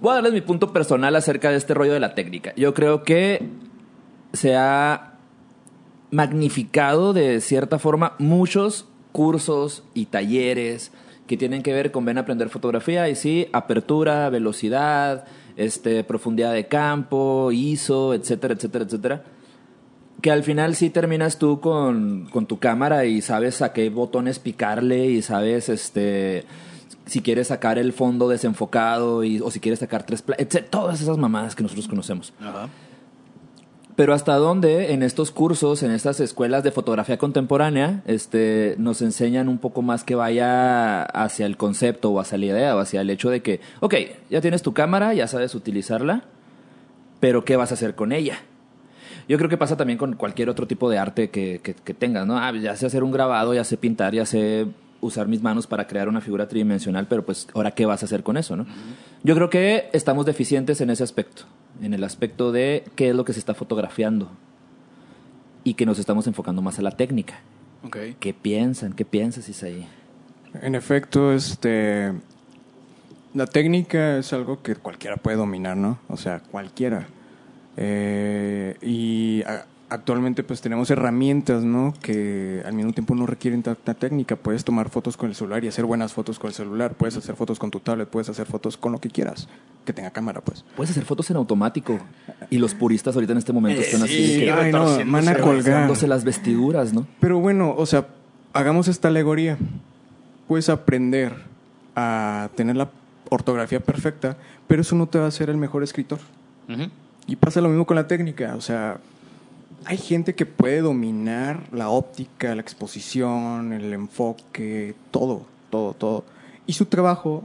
Voy 0.00 0.10
a 0.12 0.14
darles 0.16 0.32
mi 0.34 0.42
punto 0.42 0.72
personal 0.72 1.16
acerca 1.16 1.50
de 1.50 1.56
este 1.56 1.72
rollo 1.72 1.92
de 1.94 2.00
la 2.00 2.14
técnica. 2.14 2.52
Yo 2.56 2.74
creo 2.74 3.02
que 3.02 3.48
se 4.36 4.56
ha 4.56 5.14
magnificado 6.10 7.12
de 7.12 7.40
cierta 7.40 7.78
forma 7.78 8.14
muchos 8.18 8.86
cursos 9.12 9.82
y 9.94 10.06
talleres 10.06 10.92
que 11.26 11.36
tienen 11.36 11.62
que 11.62 11.72
ver 11.72 11.90
con 11.90 12.04
ven 12.04 12.18
a 12.18 12.22
aprender 12.22 12.48
fotografía 12.48 13.08
y 13.08 13.16
sí, 13.16 13.48
apertura, 13.52 14.30
velocidad, 14.30 15.24
este, 15.56 16.04
profundidad 16.04 16.52
de 16.52 16.68
campo, 16.68 17.50
ISO, 17.52 18.14
etcétera, 18.14 18.54
etcétera, 18.54 18.84
etcétera. 18.84 19.24
Que 20.22 20.30
al 20.30 20.44
final 20.44 20.76
sí 20.76 20.90
terminas 20.90 21.38
tú 21.38 21.60
con, 21.60 22.28
con 22.30 22.46
tu 22.46 22.58
cámara 22.58 23.04
y 23.04 23.20
sabes 23.22 23.60
a 23.62 23.72
qué 23.72 23.90
botones 23.90 24.38
picarle 24.38 25.06
y 25.06 25.22
sabes 25.22 25.68
este 25.68 26.44
si 27.06 27.20
quieres 27.20 27.48
sacar 27.48 27.78
el 27.78 27.92
fondo 27.92 28.28
desenfocado 28.28 29.22
y, 29.22 29.40
o 29.40 29.50
si 29.50 29.60
quieres 29.60 29.78
sacar 29.78 30.04
tres 30.04 30.24
etcétera, 30.38 30.66
todas 30.70 31.00
esas 31.00 31.18
mamadas 31.18 31.54
que 31.54 31.62
nosotros 31.62 31.86
conocemos. 31.88 32.32
Ajá. 32.40 32.68
Pero 33.96 34.12
hasta 34.12 34.34
dónde 34.34 34.92
en 34.92 35.02
estos 35.02 35.30
cursos, 35.30 35.82
en 35.82 35.90
estas 35.90 36.20
escuelas 36.20 36.62
de 36.62 36.70
fotografía 36.70 37.16
contemporánea, 37.16 38.02
este, 38.06 38.74
nos 38.78 39.00
enseñan 39.00 39.48
un 39.48 39.56
poco 39.56 39.80
más 39.80 40.04
que 40.04 40.14
vaya 40.14 41.02
hacia 41.02 41.46
el 41.46 41.56
concepto 41.56 42.10
o 42.10 42.20
hacia 42.20 42.36
la 42.36 42.44
idea 42.44 42.76
o 42.76 42.78
hacia 42.78 43.00
el 43.00 43.08
hecho 43.08 43.30
de 43.30 43.40
que, 43.40 43.60
ok, 43.80 43.94
ya 44.28 44.42
tienes 44.42 44.60
tu 44.60 44.74
cámara, 44.74 45.14
ya 45.14 45.26
sabes 45.26 45.54
utilizarla, 45.54 46.24
pero 47.20 47.46
¿qué 47.46 47.56
vas 47.56 47.70
a 47.70 47.74
hacer 47.74 47.94
con 47.94 48.12
ella? 48.12 48.40
Yo 49.28 49.38
creo 49.38 49.48
que 49.48 49.56
pasa 49.56 49.78
también 49.78 49.98
con 49.98 50.12
cualquier 50.14 50.50
otro 50.50 50.66
tipo 50.66 50.90
de 50.90 50.98
arte 50.98 51.30
que, 51.30 51.60
que, 51.62 51.72
que 51.72 51.94
tengas, 51.94 52.26
¿no? 52.26 52.38
Ah, 52.38 52.52
ya 52.52 52.76
sé 52.76 52.84
hacer 52.84 53.02
un 53.02 53.12
grabado, 53.12 53.54
ya 53.54 53.64
sé 53.64 53.78
pintar, 53.78 54.14
ya 54.14 54.26
sé 54.26 54.66
usar 55.00 55.26
mis 55.26 55.42
manos 55.42 55.66
para 55.66 55.86
crear 55.86 56.08
una 56.08 56.20
figura 56.20 56.48
tridimensional, 56.48 57.06
pero 57.08 57.24
pues 57.24 57.48
ahora 57.54 57.70
qué 57.70 57.86
vas 57.86 58.02
a 58.02 58.06
hacer 58.06 58.22
con 58.22 58.36
eso, 58.36 58.56
¿no? 58.56 58.66
Yo 59.24 59.34
creo 59.34 59.48
que 59.48 59.88
estamos 59.92 60.26
deficientes 60.26 60.80
en 60.80 60.90
ese 60.90 61.02
aspecto, 61.02 61.44
en 61.82 61.94
el 61.94 62.04
aspecto 62.04 62.52
de 62.52 62.84
qué 62.96 63.10
es 63.10 63.14
lo 63.14 63.24
que 63.24 63.32
se 63.32 63.38
está 63.38 63.54
fotografiando 63.54 64.30
y 65.64 65.74
que 65.74 65.86
nos 65.86 65.98
estamos 65.98 66.26
enfocando 66.26 66.62
más 66.62 66.78
a 66.78 66.82
la 66.82 66.90
técnica. 66.92 67.40
Ok. 67.84 67.96
¿Qué 68.20 68.34
piensan? 68.34 68.92
¿Qué 68.92 69.04
piensas, 69.04 69.48
Isaí? 69.48 69.86
En 70.62 70.74
efecto, 70.74 71.32
este. 71.32 72.12
La 73.34 73.46
técnica 73.46 74.18
es 74.18 74.32
algo 74.32 74.62
que 74.62 74.76
cualquiera 74.76 75.16
puede 75.16 75.36
dominar, 75.36 75.76
¿no? 75.76 75.98
O 76.08 76.16
sea, 76.16 76.40
cualquiera. 76.40 77.06
Eh, 77.76 78.76
y 78.80 79.42
a- 79.42 79.66
actualmente, 79.88 80.42
pues 80.42 80.60
tenemos 80.60 80.90
herramientas, 80.90 81.62
¿no? 81.64 81.94
Que 82.02 82.62
al 82.64 82.72
mismo 82.74 82.92
tiempo 82.92 83.14
no 83.14 83.26
requieren 83.26 83.62
tanta 83.62 83.94
técnica. 83.94 84.36
Puedes 84.36 84.64
tomar 84.64 84.88
fotos 84.90 85.16
con 85.16 85.28
el 85.28 85.34
celular 85.34 85.64
y 85.64 85.68
hacer 85.68 85.84
buenas 85.84 86.12
fotos 86.12 86.38
con 86.38 86.48
el 86.48 86.54
celular. 86.54 86.94
Puedes 86.94 87.16
hacer 87.16 87.36
fotos 87.36 87.58
con 87.58 87.70
tu 87.70 87.80
tablet, 87.80 88.08
puedes 88.08 88.28
hacer 88.28 88.46
fotos 88.46 88.76
con 88.76 88.92
lo 88.92 88.98
que 89.00 89.10
quieras. 89.10 89.48
Que 89.84 89.92
tenga 89.92 90.10
cámara, 90.10 90.40
pues. 90.40 90.64
Puedes 90.76 90.90
hacer 90.90 91.04
fotos 91.04 91.30
en 91.30 91.36
automático 91.36 91.98
y 92.50 92.58
los 92.58 92.74
puristas 92.74 93.14
ahorita 93.14 93.32
en 93.32 93.38
este 93.38 93.52
momento 93.52 93.80
Eh, 93.80 93.84
están 93.84 94.02
así 94.02 94.26
sí, 94.26 94.40
que 94.40 94.50
ay, 94.50 94.72
no, 94.72 94.84
van 95.06 95.28
a 95.28 95.36
colgar. 95.38 95.90
las 96.08 96.24
vestiduras, 96.24 96.92
¿no? 96.92 97.06
Pero 97.20 97.38
bueno, 97.38 97.74
o 97.76 97.86
sea, 97.86 98.08
hagamos 98.52 98.88
esta 98.88 99.08
alegoría. 99.08 99.56
Puedes 100.48 100.68
aprender 100.68 101.32
a 101.94 102.50
tener 102.56 102.76
la 102.76 102.90
ortografía 103.30 103.80
perfecta, 103.80 104.36
pero 104.66 104.82
eso 104.82 104.94
no 104.96 105.06
te 105.06 105.18
va 105.18 105.24
a 105.24 105.28
hacer 105.28 105.50
el 105.50 105.56
mejor 105.56 105.82
escritor. 105.82 106.18
Y 107.28 107.36
pasa 107.36 107.60
lo 107.60 107.68
mismo 107.68 107.86
con 107.86 107.96
la 107.96 108.06
técnica. 108.06 108.54
O 108.56 108.60
sea, 108.60 108.98
hay 109.84 109.98
gente 109.98 110.34
que 110.34 110.46
puede 110.46 110.80
dominar 110.80 111.64
la 111.72 111.88
óptica, 111.90 112.54
la 112.54 112.60
exposición, 112.62 113.72
el 113.72 113.92
enfoque, 113.92 114.94
todo, 115.10 115.46
todo, 115.70 115.92
todo. 115.94 116.24
Y 116.66 116.72
su 116.72 116.86
trabajo 116.86 117.42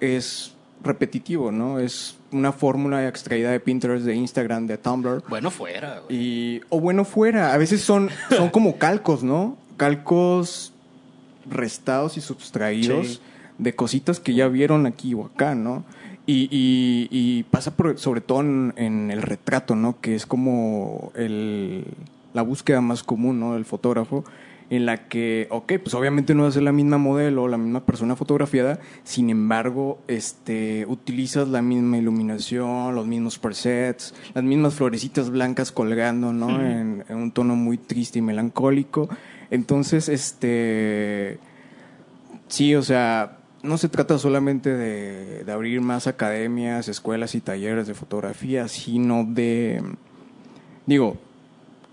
es 0.00 0.54
repetitivo, 0.82 1.50
¿no? 1.52 1.78
Es 1.78 2.16
una 2.30 2.52
fórmula 2.52 3.06
extraída 3.08 3.50
de 3.50 3.60
Pinterest, 3.60 4.04
de 4.04 4.14
Instagram, 4.14 4.66
de 4.66 4.78
Tumblr. 4.78 5.22
Bueno, 5.28 5.50
fuera, 5.50 6.00
güey. 6.00 6.16
Y, 6.16 6.60
o 6.68 6.80
bueno, 6.80 7.04
fuera. 7.04 7.52
A 7.52 7.58
veces 7.58 7.82
son, 7.82 8.10
son 8.30 8.48
como 8.50 8.76
calcos, 8.78 9.22
¿no? 9.22 9.56
Calcos 9.76 10.72
restados 11.50 12.16
y 12.16 12.20
sustraídos 12.20 13.06
Sí. 13.06 13.20
de 13.58 13.74
cositas 13.74 14.18
que 14.20 14.34
ya 14.34 14.48
vieron 14.48 14.86
aquí 14.86 15.14
o 15.14 15.26
acá, 15.26 15.54
¿no? 15.54 15.84
Y, 16.26 16.48
y- 16.50 17.08
y 17.10 17.42
pasa 17.44 17.76
por- 17.76 17.98
sobre 17.98 18.20
todo 18.22 18.40
en, 18.40 18.72
en 18.76 19.10
el 19.10 19.20
retrato, 19.22 19.74
¿no? 19.76 20.00
Que 20.00 20.14
es 20.14 20.24
como 20.24 21.12
el, 21.14 21.84
la 22.32 22.40
búsqueda 22.42 22.80
más 22.80 23.02
común, 23.02 23.40
¿no? 23.40 23.52
Del 23.54 23.66
fotógrafo, 23.66 24.24
en 24.70 24.86
la 24.86 25.06
que, 25.08 25.46
ok, 25.50 25.74
pues 25.82 25.92
obviamente 25.92 26.34
no 26.34 26.44
va 26.44 26.48
a 26.48 26.52
ser 26.52 26.62
la 26.62 26.72
misma 26.72 26.96
modelo, 26.96 27.46
la 27.48 27.58
misma 27.58 27.80
persona 27.84 28.16
fotografiada, 28.16 28.80
sin 29.04 29.28
embargo, 29.28 29.98
este, 30.08 30.86
utilizas 30.88 31.48
la 31.48 31.60
misma 31.60 31.98
iluminación, 31.98 32.94
los 32.94 33.06
mismos 33.06 33.38
presets, 33.38 34.14
las 34.34 34.42
mismas 34.42 34.72
florecitas 34.72 35.28
blancas 35.28 35.70
colgando, 35.72 36.32
¿no? 36.32 36.58
En, 36.64 37.04
en 37.06 37.16
un 37.16 37.30
tono 37.32 37.54
muy 37.54 37.76
triste 37.76 38.20
y 38.20 38.22
melancólico. 38.22 39.10
Entonces, 39.50 40.08
este, 40.08 41.38
sí, 42.48 42.74
o 42.74 42.82
sea, 42.82 43.36
no 43.64 43.78
se 43.78 43.88
trata 43.88 44.18
solamente 44.18 44.72
de, 44.72 45.42
de 45.42 45.52
abrir 45.52 45.80
más 45.80 46.06
academias, 46.06 46.86
escuelas 46.86 47.34
y 47.34 47.40
talleres 47.40 47.86
de 47.86 47.94
fotografía, 47.94 48.68
sino 48.68 49.24
de, 49.24 49.82
digo, 50.86 51.16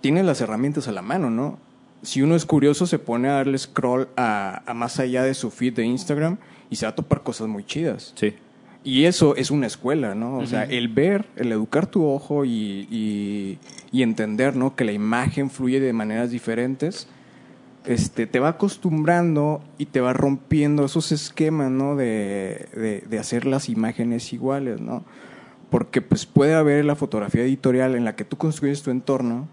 tienes 0.01 0.25
las 0.25 0.41
herramientas 0.41 0.87
a 0.87 0.91
la 0.91 1.01
mano, 1.01 1.29
¿no? 1.29 1.57
Si 2.03 2.21
uno 2.21 2.35
es 2.35 2.45
curioso, 2.45 2.85
se 2.85 2.99
pone 2.99 3.29
a 3.29 3.33
darle 3.33 3.57
scroll 3.57 4.09
a, 4.17 4.63
a 4.65 4.73
más 4.73 4.99
allá 4.99 5.23
de 5.23 5.33
su 5.33 5.49
feed 5.49 5.75
de 5.75 5.85
Instagram 5.85 6.37
y 6.69 6.75
se 6.75 6.85
va 6.85 6.91
a 6.91 6.95
topar 6.95 7.23
cosas 7.23 7.47
muy 7.47 7.63
chidas. 7.63 8.13
Sí. 8.15 8.35
Y 8.83 9.05
eso 9.05 9.35
es 9.35 9.51
una 9.51 9.67
escuela, 9.67 10.15
¿no? 10.15 10.39
O 10.39 10.47
sea, 10.47 10.63
el 10.63 10.87
ver, 10.87 11.27
el 11.35 11.51
educar 11.51 11.85
tu 11.85 12.03
ojo 12.03 12.45
y, 12.45 12.87
y, 12.89 13.59
y 13.91 14.01
entender, 14.01 14.55
¿no? 14.55 14.75
Que 14.75 14.85
la 14.85 14.91
imagen 14.91 15.51
fluye 15.51 15.79
de 15.79 15.93
maneras 15.93 16.31
diferentes, 16.31 17.07
este, 17.85 18.27
te 18.27 18.39
va 18.39 18.49
acostumbrando 18.49 19.61
y 19.77 19.87
te 19.87 20.01
va 20.01 20.13
rompiendo 20.13 20.85
esos 20.85 21.11
esquemas, 21.11 21.71
¿no? 21.71 21.95
De, 21.95 22.67
de, 22.75 23.03
de 23.09 23.19
hacer 23.19 23.45
las 23.45 23.69
imágenes 23.69 24.33
iguales, 24.33 24.79
¿no? 24.81 25.03
Porque 25.69 26.01
pues 26.01 26.25
puede 26.25 26.53
haber 26.53 26.85
la 26.85 26.95
fotografía 26.95 27.43
editorial 27.43 27.95
en 27.95 28.05
la 28.05 28.15
que 28.15 28.25
tú 28.25 28.37
construyes 28.37 28.83
tu 28.83 28.91
entorno 28.91 29.47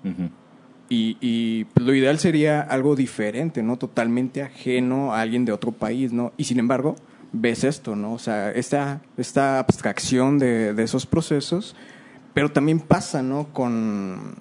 y, 0.89 1.17
y, 1.21 1.65
pues, 1.67 1.87
lo 1.87 1.95
ideal 1.95 2.19
sería 2.19 2.61
algo 2.61 2.97
diferente, 2.97 3.63
¿no? 3.63 3.77
Totalmente 3.77 4.43
ajeno 4.43 5.13
a 5.15 5.21
alguien 5.21 5.45
de 5.45 5.53
otro 5.53 5.73
país, 5.73 6.13
¿no? 6.13 6.33
Y 6.37 6.45
sin 6.45 6.59
embargo, 6.59 6.97
ves 7.33 7.65
esto, 7.65 7.95
¿no? 7.95 8.15
O 8.15 8.19
sea, 8.19 8.51
esta, 8.53 9.03
esta 9.17 9.59
abstracción 9.59 10.39
de, 10.39 10.73
de 10.73 10.83
esos 10.83 11.05
procesos, 11.05 11.77
pero 12.33 12.51
también 12.51 12.81
pasa, 12.81 13.23
¿no? 13.23 13.49
Con 13.53 14.37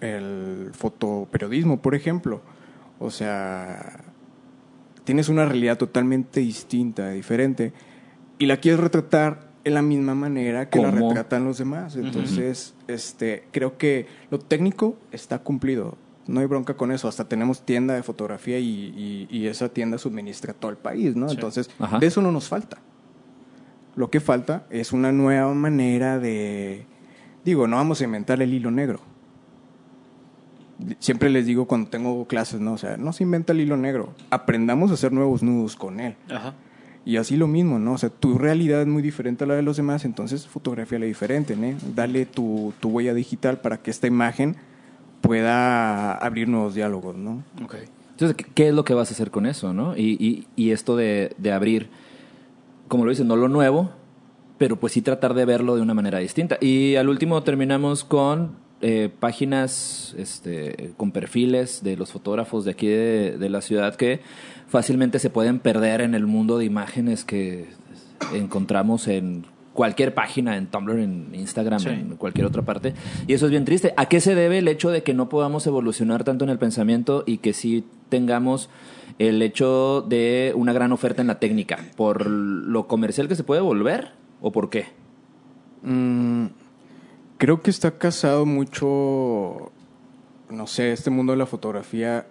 el 0.00 0.70
fotoperiodismo, 0.72 1.80
por 1.80 1.94
ejemplo. 1.94 2.40
O 2.98 3.10
sea, 3.10 4.04
tienes 5.04 5.28
una 5.28 5.44
realidad 5.46 5.78
totalmente 5.78 6.40
distinta, 6.40 7.10
diferente, 7.10 7.72
y 8.38 8.46
la 8.46 8.58
quieres 8.58 8.80
retratar 8.80 9.48
en 9.64 9.74
la 9.74 9.82
misma 9.82 10.14
manera 10.14 10.68
que 10.70 10.80
la 10.80 10.90
retratan 10.90 11.44
los 11.44 11.58
demás. 11.58 11.96
Entonces, 11.96 12.74
este, 12.86 13.44
creo 13.52 13.76
que 13.78 14.06
lo 14.30 14.38
técnico 14.38 14.96
está 15.12 15.40
cumplido. 15.40 15.96
No 16.26 16.40
hay 16.40 16.46
bronca 16.46 16.74
con 16.76 16.92
eso. 16.92 17.08
Hasta 17.08 17.26
tenemos 17.28 17.64
tienda 17.64 17.94
de 17.94 18.02
fotografía 18.02 18.58
y, 18.58 18.66
y- 18.96 19.28
y 19.30 19.46
esa 19.46 19.68
tienda 19.70 19.96
suministra 19.98 20.52
todo 20.52 20.70
el 20.70 20.76
país, 20.76 21.16
¿no? 21.16 21.28
Sí. 21.28 21.34
Entonces, 21.36 21.70
Ajá. 21.78 21.98
de 21.98 22.06
eso 22.06 22.20
no 22.22 22.30
nos 22.32 22.48
falta. 22.48 22.78
Lo 23.96 24.10
que 24.10 24.20
falta 24.20 24.66
es 24.70 24.92
una 24.92 25.10
nueva 25.10 25.52
manera 25.54 26.18
de... 26.18 26.84
Digo, 27.44 27.66
no 27.66 27.76
vamos 27.76 28.00
a 28.00 28.04
inventar 28.04 28.40
el 28.42 28.52
hilo 28.52 28.70
negro. 28.70 29.00
Siempre 31.00 31.28
les 31.30 31.44
digo 31.46 31.66
cuando 31.66 31.90
tengo 31.90 32.26
clases, 32.26 32.60
¿no? 32.60 32.72
O 32.74 32.78
sea, 32.78 32.96
no 32.96 33.12
se 33.12 33.24
inventa 33.24 33.52
el 33.52 33.60
hilo 33.60 33.76
negro. 33.76 34.14
Aprendamos 34.30 34.90
a 34.90 34.94
hacer 34.94 35.12
nuevos 35.12 35.42
nudos 35.42 35.74
con 35.76 35.98
él. 36.00 36.14
Ajá. 36.30 36.54
Y 37.04 37.16
así 37.16 37.36
lo 37.36 37.46
mismo, 37.48 37.78
¿no? 37.78 37.94
O 37.94 37.98
sea, 37.98 38.10
tu 38.10 38.36
realidad 38.38 38.82
es 38.82 38.86
muy 38.86 39.02
diferente 39.02 39.44
a 39.44 39.46
la 39.46 39.54
de 39.54 39.62
los 39.62 39.76
demás, 39.78 40.04
entonces 40.04 40.46
fotografía 40.46 40.98
diferente, 40.98 41.56
¿no? 41.56 41.74
Dale 41.94 42.26
tu, 42.26 42.74
tu 42.80 42.90
huella 42.90 43.14
digital 43.14 43.60
para 43.60 43.78
que 43.78 43.90
esta 43.90 44.06
imagen 44.06 44.56
pueda 45.20 46.12
abrir 46.12 46.48
nuevos 46.48 46.74
diálogos, 46.74 47.16
¿no? 47.16 47.42
Ok. 47.64 47.76
Entonces, 48.10 48.36
¿qué- 48.36 48.46
¿qué 48.54 48.68
es 48.68 48.74
lo 48.74 48.84
que 48.84 48.94
vas 48.94 49.10
a 49.10 49.14
hacer 49.14 49.30
con 49.30 49.46
eso, 49.46 49.72
no? 49.72 49.96
Y, 49.96 50.16
y, 50.20 50.46
y 50.56 50.70
esto 50.72 50.96
de, 50.96 51.34
de 51.38 51.52
abrir, 51.52 51.88
como 52.88 53.04
lo 53.04 53.10
dices, 53.10 53.26
no 53.26 53.36
lo 53.36 53.48
nuevo, 53.48 53.90
pero 54.58 54.76
pues 54.76 54.92
sí 54.92 55.02
tratar 55.02 55.34
de 55.34 55.44
verlo 55.44 55.76
de 55.76 55.82
una 55.82 55.94
manera 55.94 56.18
distinta. 56.18 56.56
Y 56.60 56.96
al 56.96 57.08
último 57.08 57.42
terminamos 57.42 58.04
con 58.04 58.52
eh, 58.80 59.10
páginas 59.20 60.14
este, 60.18 60.92
con 60.96 61.10
perfiles 61.12 61.82
de 61.82 61.96
los 61.96 62.12
fotógrafos 62.12 62.64
de 62.64 62.70
aquí 62.70 62.86
de, 62.86 63.36
de 63.38 63.48
la 63.48 63.60
ciudad 63.60 63.96
que 63.96 64.20
fácilmente 64.68 65.18
se 65.18 65.30
pueden 65.30 65.58
perder 65.58 66.00
en 66.00 66.14
el 66.14 66.26
mundo 66.26 66.58
de 66.58 66.64
imágenes 66.64 67.24
que 67.24 67.68
encontramos 68.34 69.08
en 69.08 69.44
cualquier 69.72 70.12
página, 70.12 70.56
en 70.56 70.66
Tumblr, 70.66 70.98
en 70.98 71.28
Instagram, 71.34 71.78
Sí. 71.78 71.88
en 71.88 72.16
cualquier 72.16 72.46
otra 72.46 72.62
parte. 72.62 72.94
Y 73.28 73.32
eso 73.34 73.44
es 73.46 73.50
bien 73.52 73.64
triste. 73.64 73.94
¿A 73.96 74.06
qué 74.06 74.20
se 74.20 74.34
debe 74.34 74.58
el 74.58 74.66
hecho 74.66 74.90
de 74.90 75.02
que 75.04 75.14
no 75.14 75.28
podamos 75.28 75.66
evolucionar 75.68 76.24
tanto 76.24 76.44
en 76.44 76.50
el 76.50 76.58
pensamiento 76.58 77.22
y 77.26 77.38
que 77.38 77.52
sí 77.52 77.84
tengamos 78.08 78.70
el 79.20 79.40
hecho 79.40 80.04
de 80.08 80.52
una 80.56 80.72
gran 80.72 80.90
oferta 80.90 81.20
en 81.22 81.28
la 81.28 81.38
técnica? 81.38 81.78
¿Por 81.96 82.26
lo 82.28 82.88
comercial 82.88 83.28
que 83.28 83.36
se 83.36 83.44
puede 83.44 83.60
volver 83.60 84.10
o 84.40 84.50
por 84.50 84.68
qué? 84.68 84.86
Mm, 85.82 86.46
creo 87.38 87.62
que 87.62 87.70
está 87.70 87.92
casado 87.98 88.44
mucho, 88.46 89.70
no 90.50 90.66
sé, 90.66 90.92
este 90.92 91.10
mundo 91.10 91.32
de 91.32 91.38
la 91.38 91.46
fotografía 91.46 92.26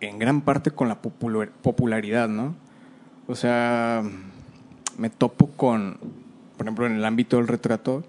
en 0.00 0.18
gran 0.18 0.40
parte 0.42 0.70
con 0.70 0.88
la 0.88 1.00
popular- 1.02 1.50
popularidad, 1.62 2.28
¿no? 2.28 2.54
O 3.26 3.34
sea, 3.34 4.02
me 4.98 5.10
topo 5.10 5.48
con, 5.48 5.98
por 6.56 6.66
ejemplo, 6.66 6.86
en 6.86 6.96
el 6.96 7.04
ámbito 7.04 7.36
del 7.38 7.48
retrato, 7.48 8.04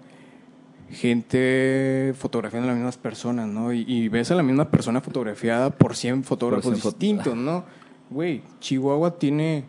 gente 0.90 2.12
fotografiando 2.16 2.66
a 2.68 2.70
las 2.72 2.76
mismas 2.76 2.96
personas, 2.96 3.48
¿no? 3.48 3.72
Y, 3.72 3.84
y 3.86 4.08
ves 4.08 4.30
a 4.30 4.34
la 4.34 4.42
misma 4.42 4.70
persona 4.70 5.00
fotografiada 5.00 5.70
por 5.70 5.96
100 5.96 6.24
fotógrafos 6.24 6.64
100 6.74 6.76
fot- 6.76 6.90
distintos, 6.98 7.36
¿no? 7.36 7.64
Güey, 8.10 8.42
Chihuahua 8.60 9.18
tiene 9.18 9.64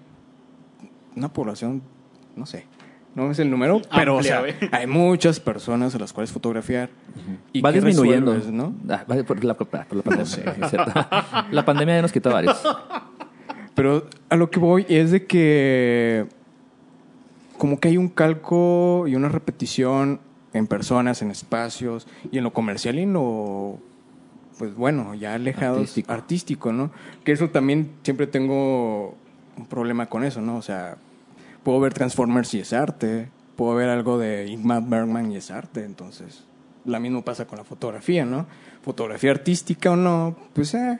una 1.15 1.31
población, 1.33 1.81
no 2.35 2.45
sé, 2.45 2.65
no 3.15 3.31
es 3.31 3.39
el 3.39 3.49
número, 3.49 3.81
pero 3.95 4.15
o 4.15 4.17
Amplia, 4.17 4.43
sea, 4.59 4.69
hay 4.71 4.87
muchas 4.87 5.39
personas 5.39 5.95
a 5.95 5.99
las 5.99 6.13
cuales 6.13 6.31
fotografiar. 6.31 6.89
¿Y 7.51 7.61
va 7.61 7.71
disminuyendo. 7.71 8.33
resuelves, 8.33 8.53
¿no? 8.53 8.75
Ah, 8.93 9.05
va 9.09 9.23
por 9.23 9.43
la, 9.43 9.55
por 9.55 9.73
la 9.73 10.03
pandemia. 10.03 10.23
es 10.23 10.69
cierto. 10.69 10.91
la 11.51 11.65
pandemia 11.65 11.95
ya 11.95 12.01
nos 12.03 12.11
quitó 12.11 12.31
varios. 12.31 12.61
Pero 13.73 14.07
a 14.29 14.35
lo 14.35 14.49
que 14.49 14.59
voy 14.59 14.85
es 14.89 15.11
de 15.11 15.25
que 15.25 16.27
como 17.57 17.79
que 17.79 17.89
hay 17.89 17.97
un 17.97 18.09
calco 18.09 19.05
y 19.07 19.15
una 19.15 19.29
repetición 19.29 20.19
en 20.53 20.67
personas, 20.67 21.21
en 21.21 21.31
espacios 21.31 22.07
y 22.31 22.37
en 22.37 22.43
lo 22.43 22.53
comercial 22.53 22.99
y 22.99 23.03
en 23.03 23.13
lo 23.13 23.79
pues 24.57 24.75
bueno, 24.75 25.13
ya 25.13 25.35
alejados 25.35 25.77
Artístico. 25.77 26.11
artístico, 26.11 26.73
¿no? 26.73 26.91
Que 27.23 27.31
eso 27.31 27.49
también 27.49 27.91
siempre 28.03 28.25
tengo 28.27 29.15
un 29.55 29.65
problema 29.67 30.07
con 30.07 30.23
eso, 30.23 30.41
¿no? 30.41 30.57
O 30.57 30.61
sea, 30.61 30.97
puedo 31.67 31.81
ver 31.81 31.93
Transformers 31.93 32.53
y 32.53 32.59
es 32.61 32.71
arte, 32.71 33.27
puedo 33.57 33.75
ver 33.75 33.89
algo 33.89 34.17
de 34.17 34.47
Ingmar 34.47 34.83
Bergman 34.87 35.33
y 35.33 35.35
es 35.35 35.51
arte, 35.51 35.83
entonces 35.83 36.45
lo 36.85 36.97
mismo 37.01 37.25
pasa 37.25 37.45
con 37.45 37.57
la 37.57 37.65
fotografía, 37.65 38.23
¿no? 38.23 38.45
Fotografía 38.83 39.31
artística 39.31 39.91
o 39.91 39.97
no, 39.97 40.37
pues 40.53 40.73
eh, 40.75 40.97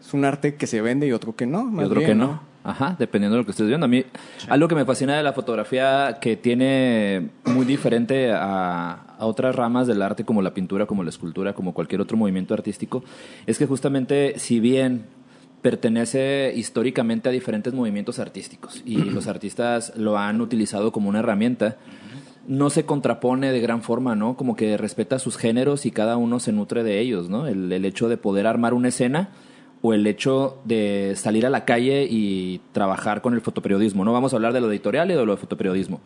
es 0.00 0.14
un 0.14 0.24
arte 0.24 0.56
que 0.56 0.66
se 0.66 0.80
vende 0.80 1.06
y 1.06 1.12
otro 1.12 1.36
que 1.36 1.46
no, 1.46 1.70
y 1.80 1.84
otro 1.84 2.00
bien, 2.00 2.10
que 2.10 2.14
no. 2.16 2.40
Ajá, 2.64 2.96
dependiendo 2.98 3.36
de 3.36 3.42
lo 3.42 3.44
que 3.44 3.52
estés 3.52 3.68
viendo. 3.68 3.84
A 3.84 3.88
mí, 3.88 4.04
algo 4.48 4.66
que 4.66 4.74
me 4.74 4.84
fascina 4.84 5.16
de 5.16 5.22
la 5.22 5.32
fotografía 5.32 6.18
que 6.20 6.36
tiene 6.36 7.30
muy 7.44 7.64
diferente 7.64 8.32
a, 8.32 9.14
a 9.18 9.24
otras 9.24 9.54
ramas 9.54 9.86
del 9.86 10.02
arte, 10.02 10.24
como 10.24 10.42
la 10.42 10.52
pintura, 10.52 10.86
como 10.86 11.04
la 11.04 11.10
escultura, 11.10 11.52
como 11.52 11.72
cualquier 11.72 12.00
otro 12.00 12.16
movimiento 12.16 12.54
artístico, 12.54 13.04
es 13.46 13.56
que 13.56 13.66
justamente, 13.66 14.36
si 14.40 14.58
bien 14.58 15.04
pertenece 15.62 16.52
históricamente 16.54 17.28
a 17.28 17.32
diferentes 17.32 17.74
movimientos 17.74 18.18
artísticos 18.18 18.82
y 18.84 18.96
los 18.96 19.26
artistas 19.26 19.92
lo 19.96 20.18
han 20.18 20.40
utilizado 20.40 20.92
como 20.92 21.08
una 21.08 21.20
herramienta, 21.20 21.76
no 22.46 22.70
se 22.70 22.84
contrapone 22.84 23.52
de 23.52 23.60
gran 23.60 23.82
forma, 23.82 24.14
¿no? 24.14 24.36
Como 24.36 24.56
que 24.56 24.76
respeta 24.76 25.18
sus 25.18 25.36
géneros 25.36 25.84
y 25.84 25.90
cada 25.90 26.16
uno 26.16 26.40
se 26.40 26.52
nutre 26.52 26.82
de 26.82 26.98
ellos, 27.00 27.28
¿no? 27.28 27.46
El, 27.46 27.70
el 27.70 27.84
hecho 27.84 28.08
de 28.08 28.16
poder 28.16 28.46
armar 28.46 28.72
una 28.72 28.88
escena 28.88 29.30
o 29.82 29.92
el 29.92 30.06
hecho 30.06 30.58
de 30.64 31.14
salir 31.16 31.46
a 31.46 31.50
la 31.50 31.64
calle 31.64 32.06
y 32.08 32.60
trabajar 32.72 33.20
con 33.22 33.34
el 33.34 33.40
fotoperiodismo. 33.40 34.04
No 34.04 34.12
vamos 34.12 34.32
a 34.32 34.36
hablar 34.36 34.52
de 34.52 34.60
lo 34.60 34.70
editorial 34.70 35.10
y 35.10 35.14
de 35.14 35.24
lo 35.24 35.32
de 35.32 35.38
fotoperiodismo. 35.38 36.00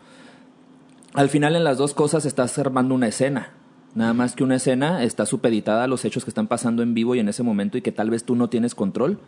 Al 1.15 1.29
final 1.29 1.57
en 1.57 1.65
las 1.65 1.79
dos 1.79 1.95
cosas 1.95 2.25
estás 2.25 2.59
armando 2.59 2.95
una 2.95 3.09
escena. 3.09 3.53
Nada 3.95 4.15
más 4.15 4.35
que 4.35 4.45
una 4.45 4.57
escena 4.57 5.03
está 5.03 5.27
supeditada 5.27 5.85
a 5.85 5.87
los 5.87 6.05
hechos 6.05 6.25
que 6.25 6.31
están 6.31 6.47
pasando 6.47 6.83
en 6.83 6.95
vivo 6.95 7.15
y 7.15 7.21
en 7.21 7.29
ese 7.29 7.43
momento 7.43 7.77
y 7.77 7.83
que 7.83 7.93
tal 7.93 8.11
vez 8.11 8.25
tú 8.25 8.35
no 8.35 8.49
tienes 8.49 8.75
control, 8.75 9.19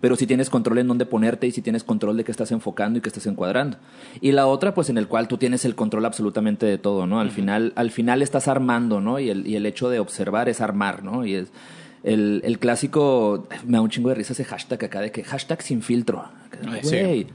pero 0.00 0.16
sí 0.16 0.26
tienes 0.26 0.48
control 0.48 0.78
en 0.78 0.88
dónde 0.88 1.06
ponerte 1.06 1.46
y 1.46 1.52
sí 1.52 1.60
tienes 1.62 1.84
control 1.84 2.16
de 2.16 2.24
qué 2.24 2.30
estás 2.30 2.50
enfocando 2.52 2.98
y 2.98 3.02
qué 3.02 3.08
estás 3.08 3.26
encuadrando. 3.26 3.78
Y 4.20 4.32
la 4.32 4.46
otra, 4.46 4.74
pues 4.74 4.88
en 4.88 4.98
el 4.98 5.06
cual 5.08 5.28
tú 5.28 5.36
tienes 5.36 5.64
el 5.64 5.74
control 5.74 6.04
absolutamente 6.06 6.64
de 6.66 6.78
todo, 6.78 7.06
¿no? 7.06 7.20
Al 7.20 7.30
final, 7.30 7.72
al 7.76 7.90
final 7.90 8.22
estás 8.22 8.48
armando, 8.48 9.00
¿no? 9.00 9.18
Y 9.18 9.30
el, 9.30 9.46
y 9.46 9.56
el 9.56 9.66
hecho 9.66 9.90
de 9.90 9.98
observar 9.98 10.48
es 10.48 10.60
armar, 10.60 11.02
¿no? 11.02 11.26
Y 11.26 11.34
es 11.34 11.48
el, 12.02 12.40
el 12.44 12.58
clásico, 12.58 13.48
me 13.66 13.72
da 13.78 13.80
un 13.82 13.90
chingo 13.90 14.08
de 14.08 14.14
risa 14.14 14.32
ese 14.32 14.44
hashtag 14.44 14.84
acá 14.84 15.00
de 15.00 15.10
que 15.10 15.24
hashtag 15.24 15.62
sin 15.62 15.82
filtro. 15.82 16.24
Sí. 16.82 17.26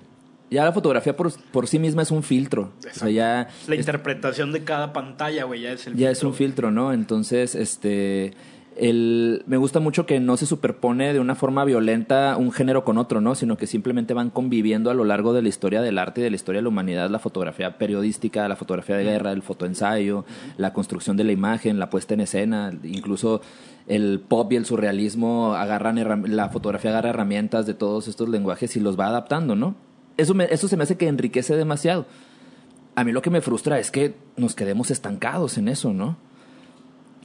Ya 0.52 0.66
la 0.66 0.74
fotografía 0.74 1.16
por, 1.16 1.32
por 1.52 1.68
sí 1.68 1.80
misma 1.80 2.02
es 2.02 2.12
un 2.12 2.24
filtro. 2.24 2.74
O 2.86 2.94
sea, 2.94 3.10
ya 3.10 3.48
La 3.70 3.76
interpretación 3.76 4.52
de 4.52 4.66
cada 4.66 4.92
pantalla, 4.92 5.46
güey, 5.46 5.62
ya 5.62 5.72
es 5.72 5.88
el 5.88 5.96
ya 5.96 6.12
es 6.12 6.24
un 6.24 6.34
filtro, 6.34 6.72
¿no? 6.72 6.92
Entonces, 6.92 7.56
este, 7.56 8.34
el, 8.76 9.44
me 9.48 9.56
gusta 9.56 9.80
mucho 9.80 10.06
que 10.06 10.20
no 10.20 10.36
se 10.36 10.46
superpone 10.46 11.14
de 11.14 11.22
una 11.22 11.36
forma 11.36 11.64
violenta 11.64 12.36
un 12.36 12.52
género 12.52 12.84
con 12.84 12.98
otro, 12.98 13.22
¿no? 13.22 13.34
Sino 13.34 13.56
que 13.56 13.66
simplemente 13.66 14.14
van 14.14 14.30
conviviendo 14.30 14.92
a 14.92 14.94
lo 14.94 15.06
largo 15.06 15.32
de 15.32 15.42
la 15.42 15.48
historia 15.48 15.82
del 15.82 15.98
arte 15.98 16.20
y 16.20 16.24
de 16.26 16.32
la 16.32 16.36
historia 16.36 16.60
de 16.60 16.64
la 16.64 16.70
humanidad, 16.70 17.10
la 17.10 17.20
fotografía 17.20 17.78
periodística, 17.78 18.46
la 18.50 18.58
fotografía 18.58 18.98
de 18.98 19.06
guerra, 19.06 19.32
el 19.32 19.44
fotoensayo, 19.44 20.26
la 20.58 20.74
construcción 20.74 21.16
de 21.16 21.24
la 21.24 21.32
imagen, 21.32 21.80
la 21.80 21.90
puesta 21.90 22.14
en 22.14 22.20
escena, 22.20 22.74
incluso 22.84 23.42
el 23.88 24.20
pop 24.20 24.52
y 24.52 24.58
el 24.58 24.66
surrealismo 24.66 25.56
agarran 25.56 26.26
la 26.36 26.50
fotografía 26.50 26.92
agarra 26.92 27.10
herramientas 27.10 27.66
de 27.66 27.74
todos 27.74 28.10
estos 28.10 28.28
lenguajes 28.28 28.76
y 28.76 28.82
los 28.82 29.00
va 29.00 29.08
adaptando, 29.08 29.56
¿no? 29.56 29.76
Eso, 30.22 30.34
me- 30.34 30.48
eso 30.52 30.68
se 30.68 30.78
me 30.78 30.84
hace 30.84 30.98
que 30.98 31.08
enriquece 31.08 31.56
demasiado. 31.56 32.06
A 32.96 33.04
mí 33.04 33.12
lo 33.12 33.22
que 33.22 33.30
me 33.30 33.42
frustra 33.42 33.80
es 33.80 33.90
que 33.90 34.16
nos 34.38 34.54
quedemos 34.56 34.92
estancados 34.92 35.58
en 35.58 35.68
eso, 35.68 35.94
¿no? 35.94 36.18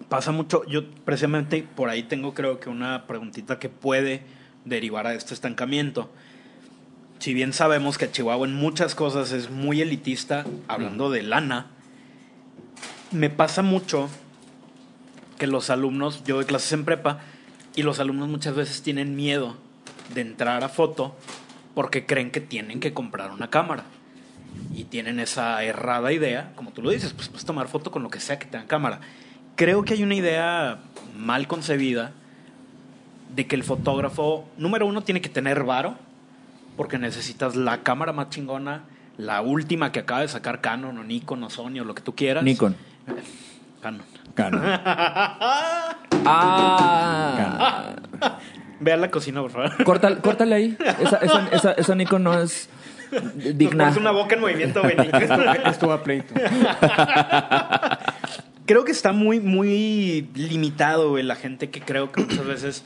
Pasa 0.08 0.32
mucho, 0.32 0.64
yo 0.64 0.88
precisamente 1.04 1.66
por 1.74 1.88
ahí 1.90 2.04
tengo 2.04 2.32
creo 2.32 2.60
que 2.60 2.68
una 2.70 3.06
preguntita 3.06 3.58
que 3.58 3.68
puede 3.68 4.22
derivar 4.64 5.06
a 5.06 5.14
este 5.14 5.34
estancamiento. 5.34 6.10
Si 7.18 7.34
bien 7.34 7.52
sabemos 7.52 7.98
que 7.98 8.10
Chihuahua 8.10 8.46
en 8.46 8.54
muchas 8.54 8.94
cosas 8.94 9.32
es 9.32 9.50
muy 9.50 9.80
elitista, 9.82 10.44
hablando 10.68 11.10
de 11.10 11.22
lana, 11.22 11.66
me 13.10 13.30
pasa 13.30 13.62
mucho 13.62 14.08
que 15.38 15.46
los 15.46 15.68
alumnos, 15.70 16.22
yo 16.24 16.36
doy 16.36 16.44
clases 16.44 16.72
en 16.72 16.84
prepa, 16.84 17.20
y 17.74 17.82
los 17.82 18.00
alumnos 18.00 18.28
muchas 18.28 18.54
veces 18.54 18.82
tienen 18.82 19.16
miedo 19.16 19.56
de 20.14 20.20
entrar 20.22 20.62
a 20.64 20.68
foto 20.68 21.14
porque 21.76 22.06
creen 22.06 22.30
que 22.30 22.40
tienen 22.40 22.80
que 22.80 22.94
comprar 22.94 23.32
una 23.32 23.50
cámara. 23.50 23.84
Y 24.74 24.84
tienen 24.84 25.20
esa 25.20 25.62
errada 25.62 26.10
idea, 26.10 26.52
como 26.56 26.70
tú 26.70 26.80
lo 26.80 26.88
dices, 26.88 27.12
pues 27.12 27.28
puedes 27.28 27.44
tomar 27.44 27.68
foto 27.68 27.90
con 27.90 28.02
lo 28.02 28.08
que 28.08 28.18
sea 28.18 28.38
que 28.38 28.46
tenga 28.46 28.64
cámara. 28.64 29.00
Creo 29.56 29.84
que 29.84 29.92
hay 29.92 30.02
una 30.02 30.14
idea 30.14 30.78
mal 31.14 31.46
concebida 31.46 32.12
de 33.34 33.46
que 33.46 33.56
el 33.56 33.62
fotógrafo, 33.62 34.48
número 34.56 34.86
uno, 34.86 35.02
tiene 35.02 35.20
que 35.20 35.28
tener 35.28 35.64
varo, 35.64 35.96
porque 36.78 36.96
necesitas 36.96 37.56
la 37.56 37.82
cámara 37.82 38.14
más 38.14 38.30
chingona, 38.30 38.84
la 39.18 39.42
última 39.42 39.92
que 39.92 39.98
acaba 40.00 40.22
de 40.22 40.28
sacar 40.28 40.62
Canon 40.62 40.96
o 40.96 41.04
Nikon 41.04 41.44
o 41.44 41.50
Sony 41.50 41.80
o 41.80 41.84
lo 41.84 41.94
que 41.94 42.00
tú 42.00 42.14
quieras. 42.14 42.42
Nikon. 42.42 42.74
Canon. 43.82 44.02
Canon. 44.34 44.62
Ah. 46.28 47.36
Ve 48.18 48.65
a 48.84 48.96
la 48.96 49.10
cocina, 49.10 49.42
por 49.42 49.50
favor. 49.50 49.84
Córtale, 49.84 50.16
córtale 50.22 50.54
ahí. 50.54 50.76
Esa, 51.00 51.16
esa, 51.18 51.48
esa, 51.52 51.72
esa 51.72 51.94
Nikon 51.94 52.22
no 52.22 52.38
es 52.38 52.68
digna. 53.34 53.88
Es 53.88 53.96
una 53.96 54.10
boca 54.10 54.34
en 54.34 54.40
movimiento, 54.40 54.82
güey. 54.82 54.96
Esto 55.66 55.88
va 55.88 55.94
a 55.94 56.02
pleito. 56.02 56.34
creo 58.66 58.84
que 58.84 58.92
está 58.92 59.12
muy, 59.12 59.40
muy 59.40 60.28
limitado, 60.34 61.10
güey, 61.10 61.22
la 61.22 61.36
gente 61.36 61.70
que 61.70 61.80
creo 61.80 62.12
que 62.12 62.22
muchas 62.22 62.46
veces 62.46 62.84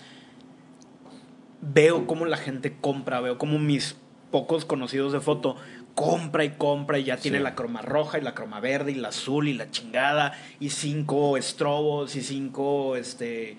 veo 1.61 2.07
cómo 2.07 2.27
la 2.27 2.37
gente 2.37 2.77
compra, 2.81 3.21
veo 3.21 3.39
cómo 3.39 3.59
mis 3.59 3.97
pocos 4.31 4.65
conocidos 4.65 5.13
de 5.13 5.21
foto 5.21 5.57
compra 5.95 6.45
y 6.45 6.51
compra 6.51 6.99
y 6.99 7.05
ya 7.05 7.17
tiene 7.17 7.41
la 7.41 7.55
croma 7.55 7.83
roja 7.83 8.19
y 8.19 8.23
la 8.23 8.35
croma 8.35 8.61
verde 8.61 8.93
y 8.93 8.95
la 8.95 9.09
azul 9.09 9.49
y 9.49 9.55
la 9.55 9.71
chingada 9.71 10.33
y 10.61 10.71
cinco 10.71 11.37
estrobos 11.37 12.15
y 12.15 12.23
cinco 12.23 12.97
este 12.97 13.57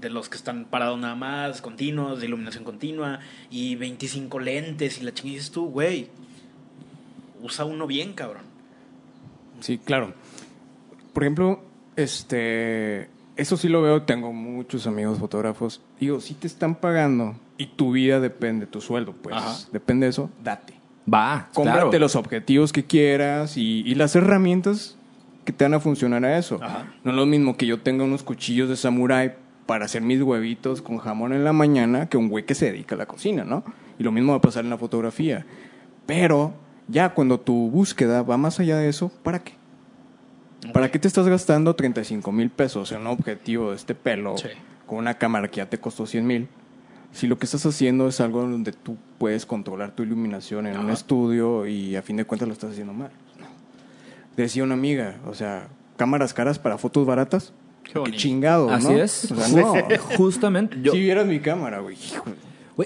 de 0.00 0.10
los 0.10 0.28
que 0.28 0.36
están 0.36 0.64
parados 0.64 0.98
nada 0.98 1.14
más, 1.14 1.62
continuos, 1.62 2.20
de 2.20 2.26
iluminación 2.26 2.64
continua 2.64 3.20
y 3.50 3.76
25 3.76 4.38
lentes 4.40 5.00
y 5.00 5.04
la 5.04 5.12
chingada 5.12 5.36
dices 5.36 5.50
tú, 5.50 5.66
güey, 5.66 6.08
usa 7.42 7.64
uno 7.64 7.86
bien, 7.86 8.12
cabrón. 8.12 8.42
Sí, 9.60 9.78
claro. 9.78 10.12
Por 11.12 11.22
ejemplo, 11.22 11.60
este, 11.96 13.08
eso 13.36 13.56
sí 13.56 13.68
lo 13.68 13.82
veo, 13.82 14.02
tengo 14.02 14.32
muchos 14.32 14.86
amigos 14.86 15.18
fotógrafos. 15.18 15.80
Digo, 16.00 16.20
si 16.20 16.34
te 16.34 16.46
están 16.46 16.74
pagando 16.74 17.34
y 17.58 17.66
tu 17.66 17.92
vida 17.92 18.20
depende, 18.20 18.66
tu 18.66 18.80
sueldo, 18.80 19.12
pues, 19.12 19.36
Ajá. 19.36 19.56
depende 19.72 20.06
de 20.06 20.10
eso, 20.10 20.30
date. 20.42 20.74
Va, 21.12 21.48
Cómprate 21.52 21.80
claro. 21.80 21.98
los 21.98 22.14
objetivos 22.16 22.72
que 22.72 22.84
quieras 22.84 23.56
y, 23.56 23.80
y 23.80 23.94
las 23.96 24.14
herramientas 24.14 24.96
que 25.44 25.52
te 25.52 25.64
van 25.64 25.74
a 25.74 25.80
funcionar 25.80 26.24
a 26.24 26.38
eso. 26.38 26.60
Ajá. 26.62 26.92
No 27.02 27.10
es 27.10 27.16
lo 27.16 27.26
mismo 27.26 27.56
que 27.56 27.66
yo 27.66 27.80
tenga 27.80 28.04
unos 28.04 28.22
cuchillos 28.22 28.68
de 28.68 28.76
samurái 28.76 29.32
para 29.72 29.86
hacer 29.86 30.02
mis 30.02 30.20
huevitos 30.20 30.82
con 30.82 30.98
jamón 30.98 31.32
en 31.32 31.44
la 31.44 31.54
mañana 31.54 32.06
que 32.06 32.18
un 32.18 32.28
güey 32.28 32.44
que 32.44 32.54
se 32.54 32.66
dedica 32.66 32.94
a 32.94 32.98
la 32.98 33.06
cocina, 33.06 33.42
¿no? 33.42 33.64
Y 33.98 34.02
lo 34.02 34.12
mismo 34.12 34.32
va 34.32 34.36
a 34.36 34.40
pasar 34.42 34.64
en 34.64 34.68
la 34.70 34.76
fotografía. 34.76 35.46
Pero 36.04 36.52
ya 36.88 37.14
cuando 37.14 37.40
tu 37.40 37.70
búsqueda 37.70 38.22
va 38.22 38.36
más 38.36 38.60
allá 38.60 38.76
de 38.76 38.90
eso, 38.90 39.08
¿para 39.22 39.42
qué? 39.42 39.54
¿Para 40.74 40.90
qué 40.90 40.98
te 40.98 41.08
estás 41.08 41.26
gastando 41.26 41.74
35 41.74 42.30
mil 42.32 42.50
pesos 42.50 42.92
en 42.92 43.00
un 43.00 43.06
objetivo 43.06 43.70
de 43.70 43.76
este 43.76 43.94
pelo 43.94 44.36
Sí. 44.36 44.48
con 44.86 44.98
una 44.98 45.14
cámara 45.14 45.48
que 45.48 45.56
ya 45.56 45.70
te 45.70 45.78
costó 45.78 46.04
100 46.04 46.26
mil? 46.26 46.48
Si 47.12 47.26
lo 47.26 47.38
que 47.38 47.46
estás 47.46 47.64
haciendo 47.64 48.08
es 48.08 48.20
algo 48.20 48.42
donde 48.42 48.72
tú 48.72 48.98
puedes 49.16 49.46
controlar 49.46 49.92
tu 49.92 50.02
iluminación 50.02 50.66
en 50.66 50.78
un 50.78 50.90
estudio 50.90 51.66
y 51.66 51.96
a 51.96 52.02
fin 52.02 52.18
de 52.18 52.26
cuentas 52.26 52.46
lo 52.46 52.52
estás 52.52 52.72
haciendo 52.72 52.92
mal. 52.92 53.10
Decía 54.36 54.64
una 54.64 54.74
amiga, 54.74 55.16
o 55.26 55.32
sea, 55.32 55.68
cámaras 55.96 56.34
caras 56.34 56.58
para 56.58 56.76
fotos 56.76 57.06
baratas. 57.06 57.54
Qué 57.82 58.12
chingado, 58.12 58.68
¿no? 58.68 58.74
Así 58.74 58.92
es. 58.94 59.30
O 59.30 59.36
sea, 59.36 59.48
no. 59.48 59.74
Justamente. 60.16 60.78
Yo, 60.82 60.92
Si 60.92 61.00
vieras 61.00 61.26
mi 61.26 61.40
cámara, 61.40 61.80
güey. 61.80 61.96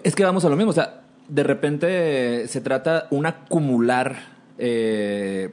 es 0.03 0.15
que 0.15 0.25
vamos 0.25 0.45
a 0.45 0.49
lo 0.49 0.57
mismo. 0.57 0.71
O 0.71 0.75
sea, 0.75 1.03
de 1.29 1.43
repente 1.43 2.49
se 2.49 2.61
trata 2.61 3.07
un 3.11 3.27
acumular 3.27 4.17
eh, 4.59 5.53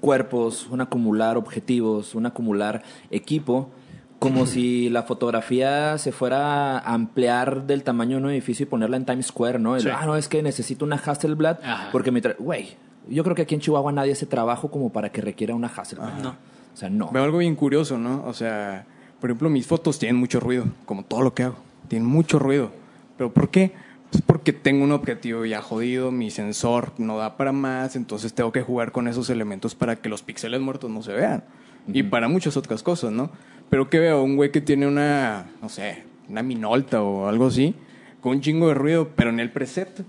cuerpos, 0.00 0.68
un 0.70 0.80
acumular 0.80 1.36
objetivos, 1.36 2.14
un 2.14 2.26
acumular 2.26 2.82
equipo, 3.10 3.70
como 4.18 4.46
si 4.46 4.90
la 4.90 5.02
fotografía 5.02 5.98
se 5.98 6.12
fuera 6.12 6.78
a 6.78 6.94
ampliar 6.94 7.66
del 7.66 7.82
tamaño 7.82 8.18
de 8.18 8.22
un 8.24 8.30
edificio 8.30 8.64
y 8.64 8.66
ponerla 8.66 8.96
en 8.96 9.06
Times 9.06 9.26
Square, 9.26 9.58
¿no? 9.58 9.76
El, 9.76 9.82
Sí. 9.82 9.88
Ah, 9.90 10.04
no, 10.06 10.16
es 10.16 10.28
que 10.28 10.42
necesito 10.42 10.84
una 10.84 10.96
Hasselblad 10.96 11.58
Ajá. 11.62 11.88
porque 11.92 12.10
me 12.10 12.20
trae... 12.20 12.36
Güey, 12.38 12.76
yo 13.08 13.22
creo 13.24 13.34
que 13.34 13.42
aquí 13.42 13.54
en 13.54 13.60
Chihuahua 13.60 13.92
nadie 13.92 14.12
hace 14.12 14.26
trabajo 14.26 14.70
como 14.70 14.90
para 14.92 15.10
que 15.10 15.20
requiera 15.20 15.54
una 15.54 15.68
Hasselblad. 15.68 16.18
No. 16.22 16.36
O 16.74 16.76
sea, 16.76 16.90
no. 16.90 17.10
Veo 17.10 17.22
algo 17.22 17.38
bien 17.38 17.54
curioso, 17.54 17.96
¿no? 17.98 18.24
O 18.26 18.34
sea, 18.34 18.84
por 19.20 19.30
ejemplo, 19.30 19.48
mis 19.48 19.66
fotos 19.66 19.98
tienen 19.98 20.16
mucho 20.16 20.40
ruido, 20.40 20.66
como 20.84 21.04
todo 21.04 21.22
lo 21.22 21.32
que 21.32 21.44
hago. 21.44 21.56
Tienen 21.88 22.06
mucho 22.06 22.38
ruido. 22.38 22.72
¿Pero 23.16 23.32
por 23.32 23.48
qué? 23.48 23.72
Pues 24.10 24.22
porque 24.22 24.52
tengo 24.52 24.84
un 24.84 24.92
objetivo 24.92 25.44
ya 25.44 25.60
jodido, 25.60 26.10
mi 26.10 26.30
sensor 26.30 26.92
no 26.98 27.18
da 27.18 27.36
para 27.36 27.52
más, 27.52 27.96
entonces 27.96 28.34
tengo 28.34 28.52
que 28.52 28.62
jugar 28.62 28.92
con 28.92 29.08
esos 29.08 29.30
elementos 29.30 29.74
para 29.74 29.96
que 29.96 30.08
los 30.08 30.22
píxeles 30.22 30.60
muertos 30.60 30.90
no 30.90 31.02
se 31.02 31.12
vean. 31.12 31.44
Y 31.88 32.04
para 32.04 32.28
muchas 32.28 32.56
otras 32.56 32.82
cosas, 32.82 33.12
¿no? 33.12 33.30
Pero 33.70 33.90
que 33.90 33.98
veo 33.98 34.22
un 34.22 34.36
güey 34.36 34.50
que 34.50 34.60
tiene 34.60 34.86
una, 34.86 35.46
no 35.60 35.68
sé, 35.68 36.04
una 36.28 36.42
minolta 36.42 37.02
o 37.02 37.28
algo 37.28 37.46
así, 37.46 37.74
con 38.20 38.32
un 38.32 38.40
chingo 38.40 38.68
de 38.68 38.74
ruido, 38.74 39.10
pero 39.16 39.30
en 39.30 39.40
el 39.40 39.50
preset. 39.50 40.04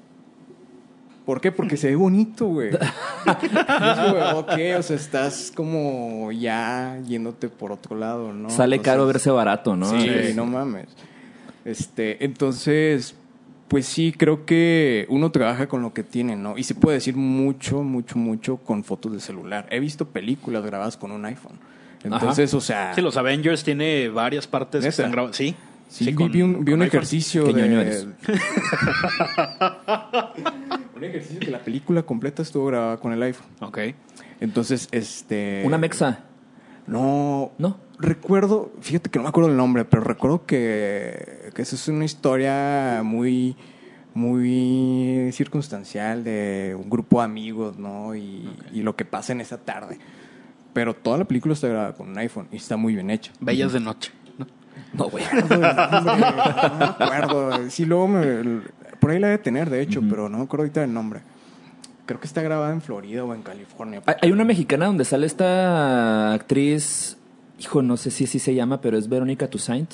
¿Por 1.26 1.42
qué? 1.42 1.52
Porque 1.52 1.78
se 1.78 1.88
ve 1.88 1.96
bonito, 1.96 2.46
güey. 2.48 2.70
Ok, 4.36 4.52
o 4.78 4.84
sea, 4.84 4.96
estás 4.96 5.52
como 5.56 6.32
ya 6.32 7.00
yéndote 7.08 7.50
por 7.50 7.72
otro 7.72 7.98
lado, 7.98 8.32
¿no? 8.34 8.50
Sale 8.52 8.80
caro 8.82 9.08
verse 9.08 9.32
barato, 9.32 9.76
¿no? 9.76 9.90
Sí, 9.90 10.08
no 10.36 10.46
mames. 10.46 10.88
Este, 11.66 12.24
entonces, 12.24 13.16
pues 13.68 13.88
sí, 13.88 14.14
creo 14.16 14.46
que 14.46 15.08
uno 15.10 15.32
trabaja 15.32 15.68
con 15.68 15.82
lo 15.82 15.94
que 15.94 16.04
tiene, 16.04 16.36
¿no? 16.36 16.56
Y 16.58 16.64
se 16.64 16.76
puede 16.76 16.98
decir 16.98 17.16
mucho, 17.16 17.82
mucho, 17.82 18.20
mucho 18.20 18.58
con 18.58 18.84
fotos 18.84 19.14
de 19.14 19.20
celular. 19.20 19.66
He 19.72 19.80
visto 19.80 20.08
películas 20.10 20.64
grabadas 20.64 20.98
con 20.98 21.12
un 21.12 21.26
iPhone. 21.26 21.58
Entonces, 22.04 22.54
o 22.54 22.62
sea, 22.62 22.94
Sí, 22.94 23.02
los 23.02 23.18
Avengers 23.18 23.64
tiene 23.64 24.10
varias 24.10 24.46
partes 24.46 24.84
que 24.84 24.90
están 24.90 25.12
grabadas. 25.12 25.36
Sí. 25.38 25.56
sí, 25.90 26.06
vi, 26.06 26.14
con- 26.14 26.32
vi 26.32 26.44
un, 26.44 26.64
vi 26.64 26.74
un 26.74 26.84
ejercicio 26.84 27.46
Qué 27.46 27.54
ñoño 27.54 27.80
de... 27.80 28.06
un 30.96 31.04
ejercicio 31.04 31.40
que 31.40 31.52
la 31.52 31.60
película 31.60 32.04
completa 32.04 32.42
estuvo 32.42 32.68
grabada 32.68 32.98
con 32.98 33.12
el 33.12 33.22
iPhone. 33.22 33.48
Ok. 33.60 33.80
Entonces, 34.40 34.88
este... 34.92 35.64
Una 35.66 35.78
mexa. 35.78 36.20
No, 36.88 37.52
¿No? 37.58 37.78
Recuerdo, 37.98 38.74
fíjate 38.82 39.10
que 39.10 39.20
no 39.20 39.24
me 39.24 39.30
acuerdo 39.30 39.50
el 39.50 39.58
nombre, 39.58 39.86
pero 39.86 40.04
recuerdo 40.04 40.46
que, 40.46 41.50
que 41.54 41.62
esa 41.62 41.76
es 41.76 41.88
una 41.88 42.04
historia 42.04 43.02
muy, 43.04 43.56
muy 44.14 45.32
circunstancial 45.32 46.24
de 46.26 46.76
un 46.78 46.90
grupo 46.90 47.20
de 47.20 47.26
amigos, 47.26 47.78
¿no? 47.78 48.14
Y, 48.16 48.50
y 48.74 48.82
lo 48.82 48.98
que 48.98 49.06
pasa 49.06 49.32
en 49.32 49.40
esa 49.40 49.60
tarde. 49.60 49.98
Pero 50.74 50.94
toda 50.94 51.18
la 51.18 51.26
película 51.26 51.54
está 51.54 51.70
grabada 51.70 51.94
con 51.94 52.10
un 52.10 52.18
iPhone 52.18 52.50
y 52.52 52.58
está 52.58 52.76
muy 52.76 52.96
bien 52.96 53.10
hecha. 53.10 53.32
Bellas 53.40 53.72
de 53.72 53.80
noche. 53.80 54.12
¿no? 54.38 54.46
No, 54.92 55.10
güey. 55.10 55.24
Hombre, 55.26 55.58
no 55.58 56.78
me 56.78 56.86
acuerdo. 56.86 57.70
Sí, 57.70 57.86
luego 57.86 58.10
me... 58.10 58.62
por 59.06 59.12
ahí 59.12 59.20
la 59.20 59.28
debe 59.28 59.38
tener, 59.44 59.70
de 59.70 59.82
hecho, 59.84 60.02
pero 60.10 60.30
no 60.30 60.40
me 60.40 60.46
acuerdo 60.46 60.64
ahorita 60.64 60.82
del 60.82 60.92
nombre. 60.92 61.20
Creo 62.08 62.20
que 62.20 62.26
está 62.26 62.42
grabada 62.42 62.74
en 62.74 62.82
Florida 62.82 63.24
o 63.24 63.36
en 63.36 63.44
California. 63.44 64.02
Hay- 64.08 64.16
Hay 64.24 64.32
una 64.32 64.44
mexicana 64.46 64.88
donde 64.88 65.06
sale 65.06 65.28
esta 65.28 66.34
actriz, 66.34 67.16
hijo, 67.60 67.84
no 67.84 67.98
sé 67.98 68.10
si 68.10 68.24
así 68.24 68.40
se 68.40 68.56
llama, 68.56 68.82
pero 68.82 68.98
es 68.98 69.08
Verónica 69.08 69.48
Toussaint. 69.48 69.92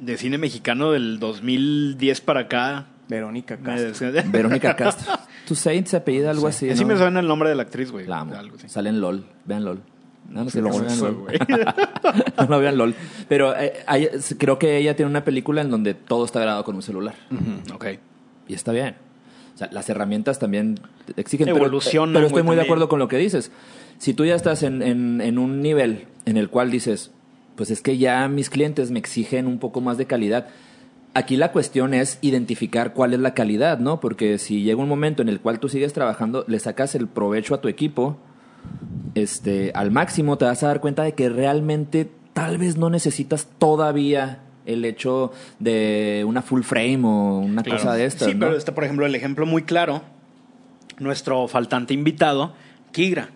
De 0.00 0.16
cine 0.16 0.38
mexicano 0.38 0.90
del 0.90 1.20
2010 1.20 2.20
para 2.20 2.40
acá. 2.40 2.86
Verónica 3.08 3.58
Castro. 3.58 4.10
Verónica 4.32 4.74
Castro. 4.74 5.12
Toussaint 5.46 5.86
se 5.86 5.96
apellida 5.96 6.32
algo 6.32 6.48
así. 6.48 6.68
Así 6.68 6.82
¿no? 6.82 6.88
me 6.88 6.96
suena 6.96 7.20
el 7.20 7.28
nombre 7.28 7.48
de 7.48 7.54
la 7.54 7.62
actriz, 7.62 7.92
güey. 7.92 8.08
La 8.08 8.18
amo. 8.22 8.34
Algo 8.34 8.56
así. 8.56 8.68
Sale 8.68 8.88
en 8.88 9.00
LOL. 9.00 9.24
Vean 9.44 9.64
LOL. 9.64 9.82
No, 10.28 10.44
no 10.44 10.50
sé, 10.50 10.60
no, 10.62 10.70
LOL. 10.70 11.14
güey. 11.14 11.38
no, 12.38 12.46
no 12.46 12.58
vean 12.58 12.76
LOL. 12.76 12.94
Pero 13.28 13.56
eh, 13.56 13.72
hay- 13.86 14.08
creo 14.38 14.58
que 14.58 14.76
ella 14.78 14.96
tiene 14.96 15.10
una 15.10 15.24
película 15.24 15.60
en 15.62 15.70
donde 15.70 15.94
todo 15.94 16.24
está 16.24 16.40
grabado 16.40 16.64
con 16.64 16.74
un 16.76 16.82
celular. 16.82 17.14
Ok. 17.72 17.86
Y 18.48 18.54
está 18.54 18.72
bien. 18.72 18.96
O 19.54 19.58
sea, 19.58 19.68
las 19.70 19.88
herramientas 19.88 20.38
también 20.38 20.80
exigen. 21.16 21.46
pero- 21.46 21.58
Evolucionan, 21.58 22.14
Pero, 22.14 22.26
estoy 22.26 22.42
güey, 22.42 22.44
muy 22.46 22.56
de 22.56 22.62
también. 22.62 22.72
acuerdo 22.72 22.88
con 22.88 22.98
lo 22.98 23.08
que 23.08 23.18
dices. 23.18 23.52
Si 23.98 24.12
tú 24.14 24.24
ya 24.24 24.34
estás 24.34 24.62
en, 24.64 24.82
en- 24.82 25.20
en 25.20 25.38
un 25.38 25.62
nivel 25.62 26.06
en 26.24 26.36
el 26.36 26.48
cual 26.48 26.70
dices, 26.70 27.12
pues 27.54 27.70
es 27.70 27.80
que 27.80 27.96
ya 27.98 28.26
mis 28.28 28.50
clientes 28.50 28.90
me 28.90 28.98
exigen 28.98 29.46
un 29.46 29.58
poco 29.60 29.80
más 29.80 29.98
de 29.98 30.06
calidad. 30.06 30.48
Aquí 31.16 31.36
la 31.36 31.52
cuestión 31.52 31.94
es 31.94 32.18
identificar 32.22 32.92
cuál 32.92 33.14
es 33.14 33.20
la 33.20 33.34
calidad, 33.34 33.78
¿no? 33.78 34.00
Porque 34.00 34.38
si 34.38 34.62
llega 34.64 34.82
un 34.82 34.88
momento 34.88 35.22
en 35.22 35.28
el 35.28 35.38
cual 35.40 35.60
tú 35.60 35.68
sigues 35.68 35.92
trabajando, 35.92 36.44
le 36.48 36.58
sacas 36.58 36.96
el 36.96 37.06
provecho 37.06 37.54
a 37.54 37.60
tu 37.60 37.68
equipo, 37.68 38.16
este, 39.14 39.70
al 39.74 39.90
máximo 39.90 40.38
te 40.38 40.44
vas 40.44 40.62
a 40.62 40.68
dar 40.68 40.80
cuenta 40.80 41.02
de 41.02 41.14
que 41.14 41.28
realmente 41.28 42.10
tal 42.32 42.58
vez 42.58 42.76
no 42.76 42.90
necesitas 42.90 43.46
todavía 43.58 44.40
el 44.66 44.84
hecho 44.84 45.30
de 45.58 46.24
una 46.26 46.42
full 46.42 46.62
frame 46.62 47.00
o 47.04 47.38
una 47.38 47.62
Claro. 47.62 47.78
cosa 47.80 47.94
de 47.94 48.06
estas, 48.06 48.28
Sí, 48.28 48.34
¿no? 48.34 48.46
pero 48.46 48.56
este, 48.56 48.72
por 48.72 48.84
ejemplo, 48.84 49.06
el 49.06 49.14
ejemplo 49.14 49.46
muy 49.46 49.62
claro, 49.62 50.02
nuestro 50.98 51.46
faltante 51.48 51.94
invitado, 51.94 52.54
Kigra. 52.92 53.28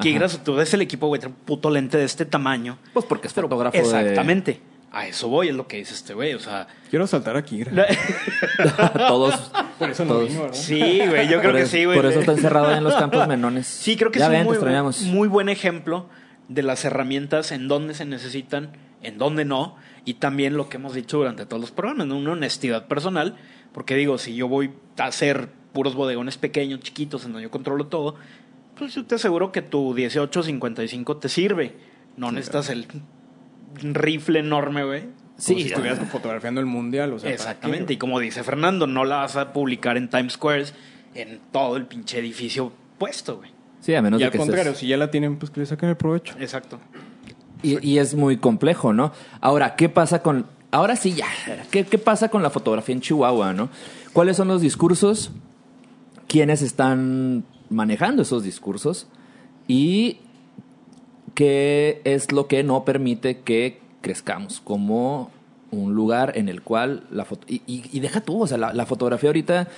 Kigra, 0.00 0.28
tú 0.28 0.54
ves 0.54 0.72
el 0.74 0.80
equipo, 0.82 1.08
güey, 1.08 1.20
un 1.26 1.32
puto 1.32 1.68
lente 1.70 1.98
de 1.98 2.04
este 2.04 2.24
tamaño. 2.24 2.78
Pues 2.94 3.04
porque 3.04 3.26
es 3.28 3.34
fotógrafo 3.34 3.76
de- 3.76 3.82
Exactamente. 3.82 4.60
A 4.92 5.06
eso 5.06 5.28
voy, 5.28 5.48
es 5.48 5.54
lo 5.54 5.68
que 5.68 5.76
dice 5.76 5.94
este 5.94 6.14
güey. 6.14 6.34
O 6.34 6.40
sea, 6.40 6.66
Quiero 6.90 7.06
saltar 7.06 7.36
aquí. 7.36 7.62
todos. 8.98 9.34
Por 9.78 9.90
eso 9.90 10.04
no 10.04 10.14
todos. 10.14 10.28
vino, 10.28 10.40
¿verdad? 10.42 10.56
sí, 10.56 10.80
güey, 11.06 11.28
yo 11.28 11.38
creo 11.40 11.42
por 11.52 11.54
que 11.56 11.62
es- 11.62 11.70
sí, 11.70 11.84
güey. 11.84 11.96
Por 11.96 12.06
eso 12.06 12.20
está 12.20 12.32
encerrado 12.32 12.68
ahí 12.68 12.78
en 12.78 12.84
los 12.84 12.94
campos 12.94 13.26
menones. 13.28 13.66
Sí, 13.66 13.96
creo 13.96 14.10
que 14.10 14.18
ya 14.18 14.26
es 14.26 14.30
ven, 14.32 14.46
un 14.46 14.58
muy, 14.58 15.10
muy 15.12 15.28
buen 15.28 15.48
ejemplo 15.48 16.08
de 16.48 16.62
las 16.62 16.84
herramientas 16.84 17.52
en 17.52 17.68
dónde 17.68 17.94
se 17.94 18.04
necesitan, 18.04 18.72
en 19.02 19.16
dónde 19.18 19.44
no, 19.44 19.76
y 20.04 20.14
también 20.14 20.56
lo 20.56 20.68
que 20.68 20.76
hemos 20.78 20.94
dicho 20.94 21.18
durante 21.18 21.46
todos 21.46 21.60
los 21.60 21.70
programas, 21.70 22.06
¿no? 22.08 22.16
una 22.16 22.32
honestidad 22.32 22.88
personal, 22.88 23.36
porque 23.72 23.94
digo, 23.94 24.18
si 24.18 24.34
yo 24.34 24.48
voy 24.48 24.72
a 24.98 25.04
hacer 25.04 25.48
puros 25.72 25.94
bodegones 25.94 26.36
pequeños, 26.38 26.80
chiquitos, 26.80 27.24
en 27.24 27.32
donde 27.32 27.44
yo 27.44 27.50
controlo 27.52 27.86
todo, 27.86 28.16
pues 28.76 28.94
yo 28.96 29.04
te 29.04 29.14
aseguro 29.14 29.52
que 29.52 29.62
tu 29.62 29.94
1855 29.94 31.16
te 31.18 31.28
sirve. 31.28 31.76
No 32.16 32.32
necesitas 32.32 32.68
el 32.70 32.88
rifle 33.82 34.38
enorme, 34.40 34.84
güey. 34.84 35.04
Sí, 35.36 35.54
si 35.62 35.68
estuvieras 35.68 35.98
fotografiando 36.10 36.60
el 36.60 36.66
mundial, 36.66 37.12
o 37.14 37.18
sea. 37.18 37.28
¿para 37.28 37.34
Exactamente, 37.34 37.94
y 37.94 37.96
como 37.96 38.18
dice 38.20 38.42
Fernando, 38.44 38.86
no 38.86 39.04
la 39.06 39.16
vas 39.16 39.36
a 39.36 39.52
publicar 39.52 39.96
en 39.96 40.10
Times 40.10 40.34
Square 40.34 40.66
en 41.14 41.40
todo 41.50 41.76
el 41.76 41.86
pinche 41.86 42.18
edificio 42.18 42.72
puesto, 42.98 43.38
güey. 43.38 43.50
Sí, 43.80 43.94
a 43.94 44.02
menos 44.02 44.20
Y 44.20 44.22
de 44.22 44.26
al 44.26 44.32
que 44.32 44.38
contrario, 44.38 44.72
estés- 44.72 44.76
si 44.80 44.86
ya 44.88 44.98
la 44.98 45.10
tienen, 45.10 45.36
pues 45.38 45.50
que 45.50 45.60
le 45.60 45.66
saquen 45.66 45.88
el 45.88 45.96
provecho. 45.96 46.34
Exacto. 46.38 46.78
Y, 47.62 47.84
y 47.86 47.98
es 47.98 48.14
muy 48.14 48.36
complejo, 48.36 48.92
¿no? 48.92 49.12
Ahora, 49.40 49.76
¿qué 49.76 49.88
pasa 49.88 50.22
con... 50.22 50.46
Ahora 50.70 50.96
sí, 50.96 51.12
ya. 51.14 51.26
¿Qué, 51.70 51.84
qué 51.84 51.96
pasa 51.98 52.28
con 52.28 52.42
la 52.42 52.50
fotografía 52.50 52.94
en 52.94 53.00
Chihuahua, 53.00 53.54
no? 53.54 53.70
¿Cuáles 54.12 54.36
son 54.36 54.48
los 54.48 54.60
discursos? 54.60 55.30
¿Quiénes 56.28 56.62
están 56.62 57.44
manejando 57.70 58.22
esos 58.22 58.44
discursos? 58.44 59.08
¿Y 59.66 60.18
qué 61.34 62.00
es 62.04 62.32
lo 62.32 62.46
que 62.46 62.62
no 62.62 62.84
permite 62.84 63.40
que 63.40 63.80
crezcamos 64.00 64.60
como 64.60 65.30
un 65.70 65.94
lugar 65.94 66.32
en 66.36 66.48
el 66.48 66.62
cual 66.62 67.04
la 67.10 67.24
foto... 67.24 67.46
Y, 67.48 67.62
y- 67.66 67.84
y 67.92 68.00
deja 68.00 68.20
tú, 68.20 68.42
o 68.42 68.46
sea, 68.46 68.58
la, 68.58 68.72
la 68.72 68.86
fotografía 68.86 69.28
ahorita 69.28 69.68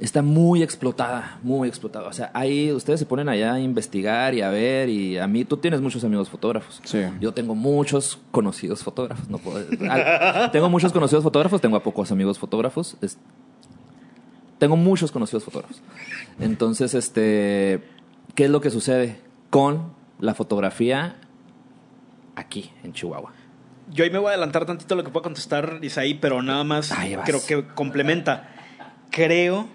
está 0.00 0.22
muy 0.22 0.62
explotada, 0.62 1.38
muy 1.42 1.68
explotada. 1.68 2.08
O 2.08 2.12
sea, 2.12 2.30
ahí 2.34 2.72
ustedes 2.72 3.00
se 3.00 3.06
ponen 3.06 3.28
allá 3.28 3.54
a 3.54 3.60
investigar 3.60 4.34
y 4.34 4.42
a 4.42 4.48
ver 4.50 4.88
y 4.88 5.18
a 5.18 5.26
mí, 5.26 5.44
tú 5.44 5.56
tienes 5.56 5.80
muchos 5.80 6.02
amigos 6.04 6.28
fotógrafos. 6.28 6.80
Sí. 6.84 7.00
Yo 7.20 7.32
tengo 7.32 7.54
muchos 7.54 8.18
conocidos 8.30 8.82
fotógrafos. 8.82 9.28
No 9.28 9.38
puedo, 9.38 9.58
al- 9.90 10.50
tengo 10.50 10.68
muchos 10.70 10.92
conocidos 10.92 11.22
fotógrafos, 11.24 11.60
tengo 11.60 11.76
a 11.76 11.82
pocos 11.82 12.10
amigos 12.12 12.38
fotógrafos. 12.38 12.96
es- 13.00 13.18
tengo 14.58 14.76
muchos 14.76 15.12
conocidos 15.12 15.44
fotógrafos. 15.44 15.80
Entonces, 16.40 16.94
este, 16.94 17.80
¿qué 18.34 18.44
es 18.46 18.50
lo 18.50 18.60
que 18.60 18.70
sucede 18.70 19.18
con 19.50 19.96
la 20.18 20.34
fotografía 20.34 21.16
aquí 22.36 22.72
en 22.82 22.92
Chihuahua? 22.92 23.32
Yo 23.90 24.04
ahí 24.04 24.10
me 24.10 24.18
voy 24.18 24.28
a 24.28 24.30
adelantar 24.30 24.66
tantito 24.66 24.94
lo 24.94 25.04
que 25.04 25.10
puedo 25.10 25.22
contestar 25.22 25.78
Isaí, 25.82 26.14
pero 26.14 26.42
nada 26.42 26.62
más 26.64 26.92
creo 27.24 27.40
que 27.46 27.66
complementa. 27.74 28.50
Creo, 29.10 29.66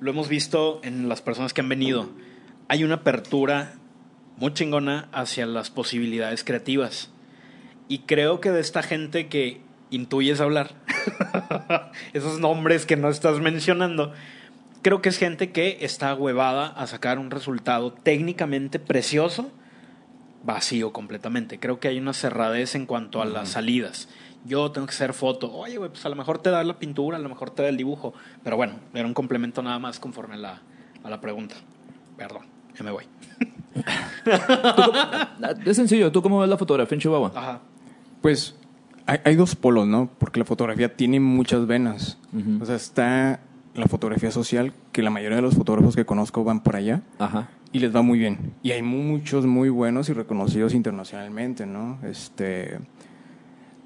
lo 0.00 0.10
hemos 0.10 0.28
visto 0.28 0.80
en 0.82 1.08
las 1.08 1.22
personas 1.22 1.54
que 1.54 1.60
han 1.60 1.68
venido, 1.68 2.10
hay 2.68 2.82
una 2.82 2.96
apertura 2.96 3.74
muy 4.36 4.52
chingona 4.54 5.08
hacia 5.12 5.46
las 5.46 5.70
posibilidades 5.70 6.42
creativas. 6.42 7.10
Y 7.88 8.00
creo 8.00 8.40
que 8.40 8.50
de 8.50 8.60
esta 8.60 8.82
gente 8.82 9.28
que 9.28 9.60
intuyes 9.90 10.40
hablar, 10.40 10.74
esos 12.12 12.40
nombres 12.40 12.86
que 12.86 12.96
no 12.96 13.08
estás 13.08 13.40
mencionando, 13.40 14.12
creo 14.82 15.02
que 15.02 15.08
es 15.08 15.18
gente 15.18 15.52
que 15.52 15.78
está 15.80 16.14
huevada 16.14 16.68
a 16.68 16.86
sacar 16.86 17.18
un 17.18 17.30
resultado 17.30 17.92
técnicamente 17.92 18.78
precioso 18.78 19.50
vacío 20.42 20.92
completamente. 20.92 21.58
Creo 21.58 21.80
que 21.80 21.88
hay 21.88 21.98
una 21.98 22.12
cerradez 22.12 22.74
en 22.74 22.86
cuanto 22.86 23.20
a 23.20 23.24
las 23.24 23.50
salidas. 23.50 24.08
Yo 24.44 24.70
tengo 24.72 24.86
que 24.86 24.94
hacer 24.94 25.12
foto. 25.12 25.52
Oye, 25.52 25.76
güey, 25.76 25.90
pues 25.90 26.04
a 26.06 26.08
lo 26.08 26.16
mejor 26.16 26.38
te 26.38 26.50
da 26.50 26.64
la 26.64 26.78
pintura, 26.78 27.18
a 27.18 27.20
lo 27.20 27.28
mejor 27.28 27.50
te 27.50 27.62
da 27.62 27.68
el 27.68 27.76
dibujo. 27.76 28.14
Pero 28.42 28.56
bueno, 28.56 28.74
era 28.94 29.06
un 29.06 29.14
complemento 29.14 29.62
nada 29.62 29.78
más 29.78 30.00
conforme 30.00 30.34
a 30.34 30.38
la, 30.38 30.62
a 31.02 31.10
la 31.10 31.20
pregunta. 31.20 31.56
Perdón, 32.16 32.46
ya 32.76 32.84
me 32.84 32.90
voy. 32.90 33.04
Es 35.64 35.76
sencillo, 35.76 36.10
¿tú 36.12 36.22
cómo 36.22 36.40
ves 36.40 36.48
la 36.48 36.58
fotografía 36.58 36.94
en 36.96 37.00
Chihuahua? 37.00 37.32
Ajá. 37.34 37.60
Pues 38.20 38.56
hay, 39.06 39.18
hay 39.24 39.36
dos 39.36 39.54
polos, 39.54 39.86
¿no? 39.86 40.10
Porque 40.18 40.38
la 40.38 40.44
fotografía 40.44 40.94
tiene 40.94 41.20
muchas 41.20 41.66
venas. 41.66 42.18
O 42.60 42.64
sea, 42.64 42.76
está 42.76 43.40
la 43.74 43.86
fotografía 43.86 44.30
social, 44.30 44.72
que 44.92 45.02
la 45.02 45.10
mayoría 45.10 45.36
de 45.36 45.42
los 45.42 45.54
fotógrafos 45.54 45.94
que 45.96 46.04
conozco 46.04 46.42
van 46.44 46.60
por 46.62 46.76
allá 46.76 47.02
Ajá. 47.18 47.48
y 47.72 47.78
les 47.78 47.94
va 47.94 48.02
muy 48.02 48.18
bien. 48.18 48.52
Y 48.62 48.72
hay 48.72 48.82
muchos 48.82 49.46
muy 49.46 49.68
buenos 49.68 50.08
y 50.08 50.12
reconocidos 50.12 50.74
internacionalmente, 50.74 51.66
¿no? 51.66 51.98
Este. 52.02 52.78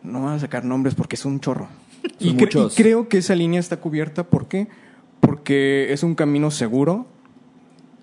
No 0.03 0.21
voy 0.21 0.33
a 0.35 0.39
sacar 0.39 0.65
nombres 0.65 0.95
porque 0.95 1.17
es 1.17 1.25
un 1.25 1.41
chorro. 1.41 1.69
y, 2.19 2.29
Son 2.29 2.37
cre- 2.37 2.41
muchos. 2.41 2.79
y 2.79 2.83
creo 2.83 3.09
que 3.09 3.19
esa 3.19 3.35
línea 3.35 3.61
está 3.61 3.79
cubierta. 3.79 4.25
¿Por 4.25 4.49
qué? 4.49 4.69
Porque 5.21 5.93
es 5.93 6.03
un 6.03 6.15
camino 6.15 6.51
seguro 6.51 7.07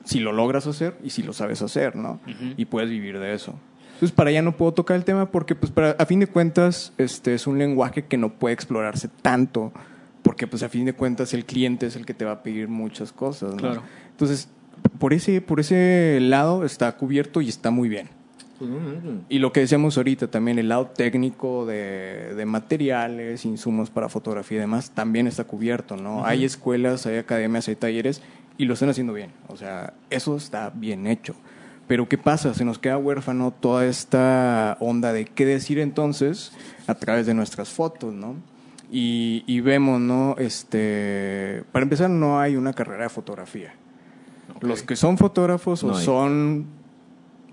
si 0.03 0.19
lo 0.19 0.31
logras 0.31 0.65
hacer 0.67 0.97
y 1.03 1.11
si 1.11 1.21
lo 1.23 1.33
sabes 1.33 1.61
hacer, 1.61 1.95
¿no? 1.95 2.19
Y 2.57 2.65
puedes 2.65 2.89
vivir 2.89 3.19
de 3.19 3.33
eso. 3.35 3.53
Entonces, 3.93 4.11
para 4.15 4.31
allá 4.31 4.41
no 4.41 4.57
puedo 4.57 4.73
tocar 4.73 4.97
el 4.97 5.05
tema 5.05 5.29
porque, 5.29 5.53
pues, 5.53 5.71
para, 5.71 5.91
a 5.91 6.05
fin 6.07 6.19
de 6.19 6.25
cuentas, 6.25 6.91
este 6.97 7.35
es 7.35 7.45
un 7.45 7.59
lenguaje 7.59 8.05
que 8.05 8.17
no 8.17 8.29
puede 8.33 8.53
explorarse 8.55 9.09
tanto 9.21 9.71
porque, 10.31 10.47
pues, 10.47 10.63
a 10.63 10.69
fin 10.69 10.85
de 10.85 10.93
cuentas, 10.93 11.33
el 11.33 11.43
cliente 11.43 11.87
es 11.87 11.97
el 11.97 12.05
que 12.05 12.13
te 12.13 12.23
va 12.23 12.31
a 12.31 12.41
pedir 12.41 12.69
muchas 12.69 13.11
cosas, 13.11 13.51
¿no? 13.51 13.57
Claro. 13.57 13.83
Entonces, 14.11 14.47
por 14.97 15.11
ese, 15.11 15.41
por 15.41 15.59
ese 15.59 16.19
lado 16.21 16.63
está 16.63 16.89
cubierto 16.95 17.41
y 17.41 17.49
está 17.49 17.69
muy 17.69 17.89
bien. 17.89 18.07
Y 19.27 19.39
lo 19.39 19.51
que 19.51 19.59
decíamos 19.59 19.97
ahorita 19.97 20.31
también, 20.31 20.57
el 20.57 20.69
lado 20.69 20.85
técnico 20.87 21.65
de, 21.65 22.33
de 22.33 22.45
materiales, 22.45 23.43
insumos 23.43 23.89
para 23.89 24.07
fotografía 24.07 24.59
y 24.59 24.61
demás, 24.61 24.91
también 24.91 25.27
está 25.27 25.43
cubierto, 25.43 25.97
¿no? 25.97 26.25
Hay 26.25 26.45
escuelas, 26.45 27.05
hay 27.05 27.17
academias, 27.17 27.67
hay 27.67 27.75
talleres 27.75 28.21
y 28.57 28.63
lo 28.63 28.75
están 28.75 28.87
haciendo 28.87 29.11
bien. 29.11 29.31
O 29.49 29.57
sea, 29.57 29.95
eso 30.09 30.37
está 30.37 30.69
bien 30.73 31.07
hecho. 31.07 31.35
Pero 31.87 32.07
¿qué 32.07 32.17
pasa? 32.17 32.53
Se 32.53 32.63
nos 32.63 32.79
queda 32.79 32.97
huérfano 32.97 33.51
toda 33.51 33.85
esta 33.85 34.77
onda 34.79 35.11
de 35.11 35.25
qué 35.25 35.45
decir 35.45 35.77
entonces 35.77 36.53
a 36.87 36.95
través 36.95 37.25
de 37.25 37.33
nuestras 37.33 37.67
fotos, 37.67 38.13
¿no? 38.13 38.37
Y, 38.91 39.43
y 39.47 39.61
vemos, 39.61 40.01
¿no? 40.01 40.35
Este, 40.37 41.63
para 41.71 41.83
empezar, 41.83 42.09
no 42.09 42.39
hay 42.39 42.57
una 42.57 42.73
carrera 42.73 43.03
de 43.03 43.09
fotografía. 43.09 43.73
Los 44.59 44.83
que 44.83 44.95
son 44.95 45.17
fotógrafos 45.17 45.83
No 45.83 45.93
o 45.93 45.95
son, 45.95 46.65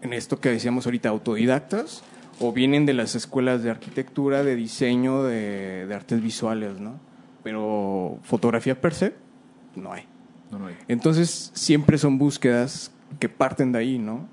en 0.03 0.13
esto 0.13 0.41
que 0.41 0.51
decíamos 0.51 0.85
ahorita, 0.87 1.09
autodidactas, 1.09 2.03
o 2.41 2.53
vienen 2.53 2.87
de 2.87 2.95
las 2.95 3.15
escuelas 3.15 3.63
de 3.63 3.71
arquitectura, 3.71 4.43
de 4.43 4.57
diseño, 4.57 5.23
de, 5.23 5.87
de 5.87 5.95
artes 5.95 6.21
visuales, 6.21 6.81
¿no? 6.81 6.99
Pero 7.45 8.19
fotografía 8.25 8.81
per 8.81 8.95
se, 8.95 9.15
no 9.77 9.93
hay. 9.93 10.05
No, 10.51 10.59
no 10.59 10.67
hay. 10.67 10.77
Entonces, 10.89 11.53
siempre 11.55 11.99
son 11.99 12.19
búsquedas 12.19 12.91
que 13.19 13.29
parten 13.29 13.73
de 13.73 13.79
ahí, 13.79 13.99
¿no? 13.99 14.27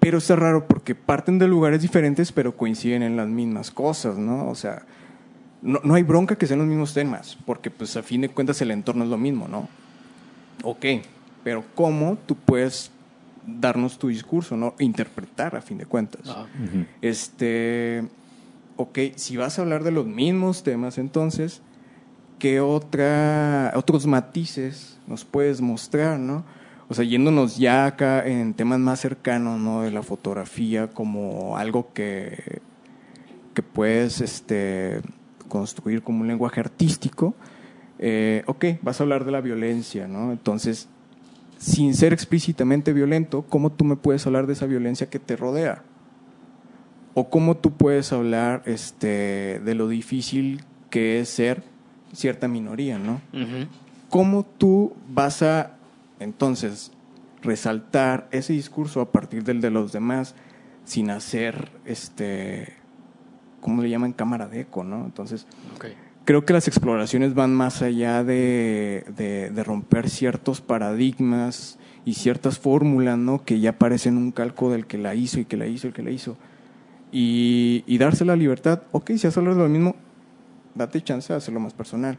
Pero 0.00 0.18
está 0.18 0.34
raro 0.34 0.66
porque 0.66 0.94
parten 0.94 1.38
de 1.38 1.46
lugares 1.46 1.82
diferentes, 1.82 2.32
pero 2.32 2.56
coinciden 2.56 3.02
en 3.02 3.16
las 3.16 3.28
mismas 3.28 3.70
cosas, 3.70 4.16
¿no? 4.16 4.48
O 4.48 4.54
sea, 4.54 4.82
no, 5.62 5.80
no 5.84 5.94
hay 5.94 6.02
bronca 6.02 6.36
que 6.36 6.46
sean 6.46 6.60
los 6.60 6.68
mismos 6.68 6.94
temas, 6.94 7.36
porque 7.46 7.70
pues 7.70 7.96
a 7.96 8.02
fin 8.02 8.22
de 8.22 8.28
cuentas 8.28 8.60
el 8.62 8.70
entorno 8.70 9.04
es 9.04 9.10
lo 9.10 9.18
mismo, 9.18 9.48
¿no? 9.48 9.68
Ok, 10.62 10.86
pero 11.44 11.64
¿cómo 11.74 12.18
tú 12.26 12.34
puedes 12.34 12.90
darnos 13.46 13.98
tu 13.98 14.08
discurso, 14.08 14.56
¿no? 14.56 14.74
Interpretar 14.78 15.56
a 15.56 15.62
fin 15.62 15.78
de 15.78 15.86
cuentas. 15.86 16.22
Ah. 16.26 16.46
Este, 17.00 18.04
ok, 18.76 18.98
si 19.16 19.36
vas 19.36 19.58
a 19.58 19.62
hablar 19.62 19.84
de 19.84 19.90
los 19.90 20.06
mismos 20.06 20.62
temas, 20.62 20.98
entonces, 20.98 21.62
¿qué 22.38 22.60
otra, 22.60 23.72
otros 23.74 24.06
matices 24.06 24.98
nos 25.06 25.24
puedes 25.24 25.60
mostrar, 25.60 26.18
¿no? 26.18 26.44
O 26.88 26.94
sea, 26.94 27.04
yéndonos 27.04 27.56
ya 27.56 27.86
acá 27.86 28.26
en 28.26 28.52
temas 28.54 28.80
más 28.80 29.00
cercanos, 29.00 29.60
¿no? 29.60 29.82
De 29.82 29.90
la 29.90 30.02
fotografía 30.02 30.88
como 30.88 31.56
algo 31.56 31.92
que, 31.92 32.60
que 33.54 33.62
puedes 33.62 34.20
este, 34.20 35.00
construir 35.50 36.02
como 36.02 36.22
un 36.22 36.28
lenguaje 36.28 36.60
artístico. 36.60 37.34
Eh, 37.98 38.42
ok, 38.46 38.64
vas 38.80 38.98
a 38.98 39.02
hablar 39.02 39.26
de 39.26 39.32
la 39.32 39.42
violencia, 39.42 40.08
¿no? 40.08 40.32
Entonces, 40.32 40.88
sin 41.58 41.94
ser 41.94 42.14
explícitamente 42.14 42.94
violento, 42.94 43.42
¿cómo 43.42 43.70
tú 43.70 43.84
me 43.84 43.96
puedes 43.96 44.26
hablar 44.26 44.46
de 44.46 44.54
esa 44.54 44.64
violencia 44.64 45.10
que 45.10 45.18
te 45.18 45.36
rodea? 45.36 45.82
O 47.12 47.28
cómo 47.28 47.58
tú 47.58 47.72
puedes 47.72 48.14
hablar 48.14 48.62
este, 48.64 49.60
de 49.62 49.74
lo 49.74 49.88
difícil 49.88 50.64
que 50.88 51.20
es 51.20 51.28
ser 51.28 51.62
cierta 52.14 52.48
minoría, 52.48 52.98
¿no? 52.98 53.20
¿Cómo 54.08 54.46
tú 54.56 54.94
vas 55.08 55.42
a 55.42 55.76
entonces 56.18 56.92
resaltar 57.42 58.28
ese 58.32 58.54
discurso 58.54 59.02
a 59.02 59.12
partir 59.12 59.44
del 59.44 59.60
de 59.60 59.70
los 59.70 59.92
demás 59.92 60.34
sin 60.84 61.10
hacer 61.10 61.70
este 61.84 62.79
¿cómo 63.60 63.82
le 63.82 63.90
llaman? 63.90 64.12
cámara 64.12 64.46
de 64.48 64.60
eco, 64.62 64.84
¿no? 64.84 65.04
Entonces, 65.04 65.46
Ok. 65.76 65.86
creo 66.24 66.44
que 66.44 66.52
las 66.52 66.68
exploraciones 66.68 67.34
van 67.34 67.54
más 67.54 67.82
allá 67.82 68.24
de, 68.24 69.04
de- 69.16 69.50
de 69.50 69.64
romper 69.64 70.08
ciertos 70.10 70.60
paradigmas 70.60 71.78
y 72.04 72.14
ciertas 72.14 72.58
fórmulas, 72.58 73.18
¿no? 73.18 73.44
Que 73.44 73.60
ya 73.60 73.72
parecen 73.78 74.16
un 74.16 74.32
calco 74.32 74.70
del 74.70 74.86
que 74.86 74.98
la 74.98 75.14
hizo 75.14 75.38
y 75.40 75.44
que 75.44 75.56
la 75.56 75.66
hizo 75.66 75.88
y 75.88 75.92
que 75.92 76.02
la 76.02 76.10
hizo. 76.10 76.36
Y, 77.12 77.82
y 77.86 77.98
darse 77.98 78.24
la 78.24 78.36
libertad, 78.36 78.82
ok, 78.92 79.10
si 79.16 79.26
vas 79.26 79.36
a 79.36 79.40
hablar 79.40 79.56
de 79.56 79.62
lo 79.62 79.68
mismo, 79.68 79.96
date 80.74 81.02
chance 81.02 81.32
de 81.32 81.36
hacerlo 81.36 81.58
más 81.60 81.74
personal. 81.74 82.16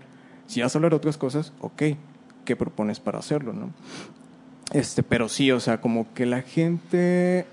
Si 0.47 0.61
vas 0.61 0.75
a 0.75 0.77
hablar 0.77 0.91
de 0.91 0.97
otras 0.97 1.17
cosas, 1.17 1.53
ok, 1.61 1.83
¿qué 2.45 2.55
propones 2.57 2.99
para 2.99 3.19
hacerlo, 3.19 3.53
no? 3.53 3.69
Este, 4.73 5.01
pero 5.03 5.29
sí, 5.29 5.51
o 5.51 5.59
sea, 5.59 5.79
como 5.81 6.13
que 6.13 6.25
la 6.25 6.41
gente 6.41 7.45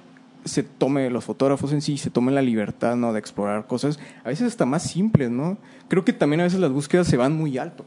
se 0.49 0.63
tome, 0.63 1.09
los 1.11 1.25
fotógrafos 1.25 1.73
en 1.73 1.81
sí, 1.83 1.97
se 1.99 2.11
tomen 2.11 2.35
la 2.35 2.43
libertad, 2.43 2.97
¿no? 2.97 3.13
De 3.13 3.19
explorar 3.21 3.67
cosas, 3.67 3.99
a 4.25 4.29
veces 4.29 4.47
hasta 4.49 4.67
más 4.67 4.83
simples, 4.83 5.31
¿no? 5.31 5.59
Creo 5.89 6.05
que 6.05 6.13
también 6.13 6.41
a 6.41 6.45
veces 6.45 6.61
las 6.61 6.71
búsquedas 6.73 7.07
se 7.07 7.17
van 7.17 7.37
muy 7.37 7.59
alto. 7.59 7.85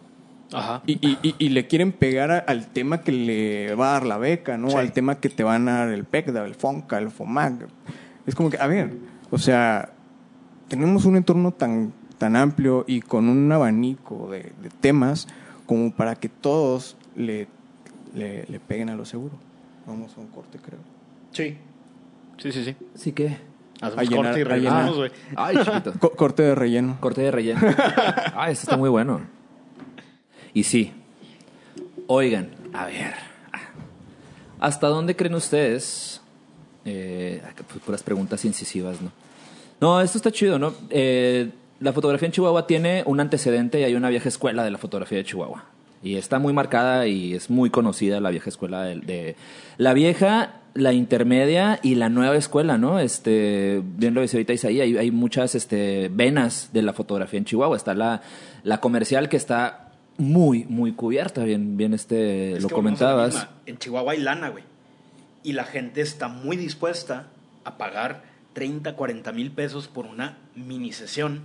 Ajá. 0.54 0.82
Y, 0.86 0.94
y- 1.06 1.18
y- 1.24 1.36
y 1.40 1.50
le 1.50 1.68
quieren 1.68 1.92
pegar 1.94 2.32
a- 2.32 2.40
al 2.40 2.68
tema 2.68 3.02
que 3.02 3.12
le 3.14 3.74
va 3.76 3.90
a 3.90 3.94
dar 3.94 4.06
la 4.06 4.18
beca, 4.18 4.58
¿no? 4.58 4.70
Sí. 4.70 4.76
Al 4.78 4.92
tema 4.92 5.20
que 5.20 5.30
te 5.30 5.44
van 5.44 5.68
a 5.70 5.80
dar 5.86 5.90
el 5.90 6.04
PECDA, 6.06 6.46
el 6.46 6.56
FONCA, 6.56 6.98
el 6.98 7.10
FOMAC. 7.10 7.68
Es 8.28 8.36
como 8.36 8.50
que, 8.50 8.58
a 8.58 8.68
ver, 8.68 8.94
o 9.30 9.38
sea, 9.38 9.94
tenemos 10.68 11.06
un 11.06 11.16
entorno 11.18 11.52
tan, 11.52 11.94
tan 12.18 12.36
amplio 12.36 12.84
y 12.88 13.02
con 13.02 13.30
un 13.30 13.52
abanico 13.52 14.30
de, 14.30 14.52
de 14.62 14.70
temas 14.82 15.28
como 15.66 15.92
para 15.94 16.16
que 16.16 16.28
todos 16.30 16.98
le, 17.16 17.48
le, 18.14 18.46
le 18.48 18.60
peguen 18.60 18.90
a 18.90 18.96
lo 18.96 19.06
seguro. 19.06 19.36
Vamos 19.88 20.16
a 20.18 20.20
un 20.22 20.28
corte, 20.28 20.60
creo. 20.60 20.80
Sí. 21.32 21.58
Sí, 22.38 22.52
sí, 22.52 22.64
sí. 22.64 22.76
Sí 22.96 23.12
que. 23.12 23.38
Hacemos 23.82 24.10
llenar- 24.10 24.34
corte 24.34 24.40
y 24.42 24.44
güey. 24.96 25.12
Ay, 25.36 25.58
chiquito. 25.64 25.94
Co- 26.00 26.12
corte 26.12 26.44
de 26.44 26.54
relleno. 26.56 26.98
Corte 27.00 27.22
de 27.22 27.32
relleno. 27.32 27.60
Ah, 28.36 28.50
eso 28.52 28.64
está 28.64 28.78
muy 28.78 28.90
bueno. 28.90 29.22
Y 30.54 30.64
sí. 30.64 30.92
Oigan, 32.08 32.50
a 32.74 32.86
ver. 32.86 33.14
¿Hasta 34.60 34.88
dónde 34.88 35.16
creen 35.16 35.34
ustedes? 35.36 36.22
Eh, 36.86 37.42
pues, 37.68 37.84
puras 37.84 38.04
preguntas 38.04 38.44
incisivas, 38.46 39.02
¿no? 39.02 39.12
No, 39.80 40.02
esto 40.02 40.18
está 40.18 40.32
chido, 40.32 40.60
¿no? 40.60 40.74
Eh, 40.90 41.50
la 41.80 41.94
fotografía 41.94 42.28
en 42.28 42.32
Chihuahua 42.34 42.68
tiene 42.68 43.04
un 43.08 43.20
antecedente 43.20 43.80
y 43.80 43.84
hay 43.84 43.96
una 43.96 44.10
vieja 44.10 44.30
escuela 44.30 44.64
de 44.64 44.70
la 44.72 44.78
fotografía 44.78 45.18
de 45.18 45.24
Chihuahua. 45.24 45.66
Y 46.04 46.16
está 46.16 46.40
muy 46.40 46.52
marcada 46.54 47.06
y 47.08 47.34
es 47.34 47.50
muy 47.50 47.70
conocida 47.70 48.20
la 48.20 48.32
vieja 48.32 48.50
escuela 48.50 48.84
de, 48.84 48.96
de- 49.02 49.36
la 49.78 49.94
vieja, 49.94 50.62
la 50.74 50.94
intermedia 50.94 51.80
y 51.84 51.96
la 51.96 52.10
nueva 52.10 52.36
escuela, 52.38 52.78
¿no? 52.78 53.00
Este, 53.00 53.82
bien 53.84 54.14
lo 54.14 54.22
dice 54.22 54.38
ahorita 54.38 54.54
Isaí, 54.54 54.82
hay, 54.82 54.98
hay 54.98 55.12
muchas 55.12 55.54
este, 55.54 56.10
venas 56.12 56.70
de 56.74 56.82
la 56.82 56.94
fotografía 56.94 57.38
en 57.38 57.46
Chihuahua. 57.46 57.78
Está 57.78 57.94
la, 57.94 58.22
la 58.64 58.80
comercial 58.80 59.30
que 59.30 59.38
está 59.38 59.92
muy, 60.18 60.66
muy 60.66 60.94
cubierta, 60.94 61.44
bien, 61.44 61.78
bien 61.78 61.94
este, 61.94 62.54
Es 62.54 62.64
lo 62.64 62.70
comentabas. 62.70 63.48
En 63.66 63.78
Chihuahua 63.78 64.14
hay 64.14 64.20
lana, 64.22 64.50
güey. 64.50 64.64
Y 65.44 65.54
la 65.54 65.64
gente 65.66 66.02
está 66.02 66.28
muy 66.28 66.58
dispuesta 66.58 67.28
a 67.64 67.78
pagar 67.78 68.24
30, 68.54 68.96
40 68.96 69.32
mil 69.34 69.52
pesos 69.52 69.88
por 69.88 70.06
una 70.06 70.38
mini 70.56 70.92
sesión. 70.94 71.42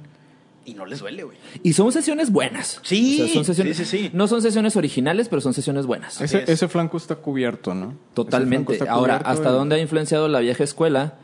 Y 0.67 0.75
no 0.75 0.85
les 0.85 0.99
duele, 0.99 1.23
güey. 1.23 1.39
Y 1.63 1.73
son 1.75 1.93
sesiones 1.93 2.31
buenas. 2.33 2.81
Sí, 2.83 3.31
son 3.33 3.45
sesiones, 3.45 3.77
sí, 3.77 3.85
sí, 3.85 3.99
sí. 4.05 4.11
No 4.13 4.27
son 4.27 4.43
sesiones 4.43 4.77
originales, 4.77 5.29
pero 5.29 5.41
son 5.41 5.55
sesiones 5.55 5.87
buenas. 5.87 6.21
Ese, 6.21 6.43
es. 6.43 6.49
ese 6.49 6.67
flanco 6.69 6.97
está 6.97 7.15
cubierto, 7.15 7.73
¿no? 7.75 7.95
Totalmente. 8.15 8.77
Ahora, 8.89 9.17
¿hasta 9.19 9.49
y- 9.49 9.53
dónde 9.53 9.77
ha 9.77 9.79
influenciado 9.79 10.27
la 10.27 10.41
vieja 10.41 10.65
escuela 10.65 11.15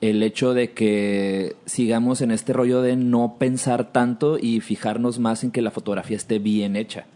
el 0.00 0.22
hecho 0.24 0.54
de 0.54 0.72
que 0.72 1.54
sigamos 1.66 2.20
en 2.20 2.32
este 2.32 2.52
rollo 2.52 2.82
de 2.82 2.96
no 2.96 3.36
pensar 3.38 3.92
tanto 3.92 4.38
y 4.40 4.60
fijarnos 4.60 5.20
más 5.20 5.44
en 5.44 5.52
que 5.52 5.62
la 5.62 5.70
fotografía 5.70 6.16
esté 6.16 6.40
bien 6.40 6.74
hecha? 6.74 7.06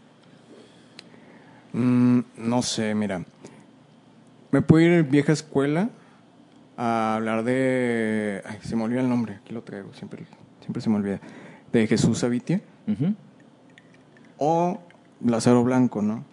Mm, 1.73 2.21
no 2.37 2.63
sé, 2.63 2.95
mira. 2.95 3.25
Me 4.53 4.63
puedo 4.63 4.87
ir 4.87 4.93
en 4.93 5.11
vieja 5.11 5.33
escuela 5.33 5.91
a 6.77 7.17
hablar 7.17 7.43
de. 7.43 8.43
Ay, 8.45 8.59
se 8.63 8.77
me 8.77 8.85
olvida 8.85 9.01
el 9.01 9.09
nombre, 9.09 9.35
aquí 9.43 9.53
lo 9.53 9.63
traigo, 9.63 9.93
siempre, 9.95 10.25
siempre 10.61 10.81
se 10.81 10.89
me 10.89 10.97
olvida. 10.97 11.21
De 11.81 11.87
Jesús 11.87 12.19
Sabitia 12.19 12.61
Ujú. 12.87 13.15
o 14.39 14.79
Lázaro 15.25 15.65
Blanco, 15.65 16.03
¿no? 16.03 16.25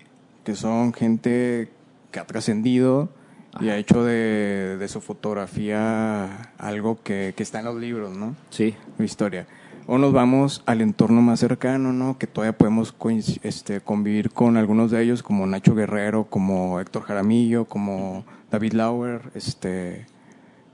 Que 0.44 0.56
son 0.56 0.94
gente 0.94 1.70
que 2.12 2.20
ha 2.20 2.26
trascendido 2.26 3.10
y 3.60 3.70
ha 3.70 3.78
hecho 3.78 4.04
de, 4.04 4.78
de 4.78 4.88
su 4.88 5.02
fotografía 5.02 6.52
algo 6.58 7.00
que, 7.04 7.34
que 7.36 7.44
está 7.44 7.60
en 7.60 7.66
los 7.66 7.76
libros, 7.76 8.16
¿no? 8.16 8.36
Sí. 8.50 8.76
la 8.98 9.06
historia. 9.06 9.48
O 9.88 9.98
nos 9.98 10.14
vamos 10.14 10.64
al 10.68 10.82
entorno 10.82 11.22
más 11.22 11.40
cercano, 11.40 11.92
¿no? 11.92 12.18
Que 12.18 12.28
todavía 12.28 12.58
podemos 12.58 12.96
este, 13.44 13.82
convivir 13.82 14.32
con 14.32 14.56
algunos 14.58 14.92
de 14.92 15.02
ellos, 15.04 15.24
como 15.24 15.46
Nacho 15.48 15.74
Guerrero, 15.76 16.26
como 16.26 16.80
Héctor 16.80 17.04
Jaramillo, 17.04 17.66
como 17.66 18.24
David 18.52 18.74
Lauer, 18.74 19.32
este, 19.34 20.06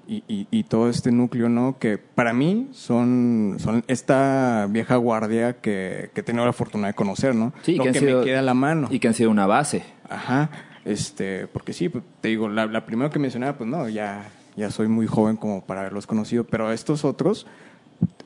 y, 0.07 0.23
y- 0.27 0.47
y 0.51 0.63
todo 0.63 0.89
este 0.89 1.11
núcleo, 1.11 1.49
¿no? 1.49 1.77
Que 1.79 1.97
para 1.97 2.33
mí 2.33 2.69
son, 2.71 3.57
son 3.59 3.83
esta 3.87 4.67
vieja 4.69 4.95
guardia 4.95 5.57
que, 5.57 6.09
que 6.13 6.21
he 6.21 6.23
tenido 6.23 6.45
la 6.45 6.53
fortuna 6.53 6.87
de 6.87 6.93
conocer, 6.93 7.35
¿no? 7.35 7.53
Sí, 7.63 7.75
Lo 7.75 7.83
que 7.83 7.91
que, 7.91 7.99
sido- 7.99 8.19
me 8.19 8.25
queda 8.25 8.39
a 8.39 8.43
la 8.43 8.53
mano. 8.53 8.87
Y 8.91 8.99
que 8.99 9.07
han 9.09 9.13
sido 9.13 9.29
una 9.29 9.45
base. 9.47 9.83
Ajá, 10.09 10.49
este, 10.85 11.47
porque 11.47 11.73
sí, 11.73 11.89
pues, 11.89 12.03
te 12.21 12.29
digo, 12.29 12.47
la, 12.49 12.65
la 12.65 12.85
primera 12.85 13.09
que 13.09 13.19
mencionaba, 13.19 13.57
pues 13.57 13.69
no, 13.69 13.89
ya, 13.89 14.29
ya 14.55 14.71
soy 14.71 14.87
muy 14.87 15.07
joven 15.07 15.35
como 15.35 15.65
para 15.65 15.81
haberlos 15.81 16.07
conocido, 16.07 16.45
pero 16.45 16.71
estos 16.71 17.03
otros 17.05 17.45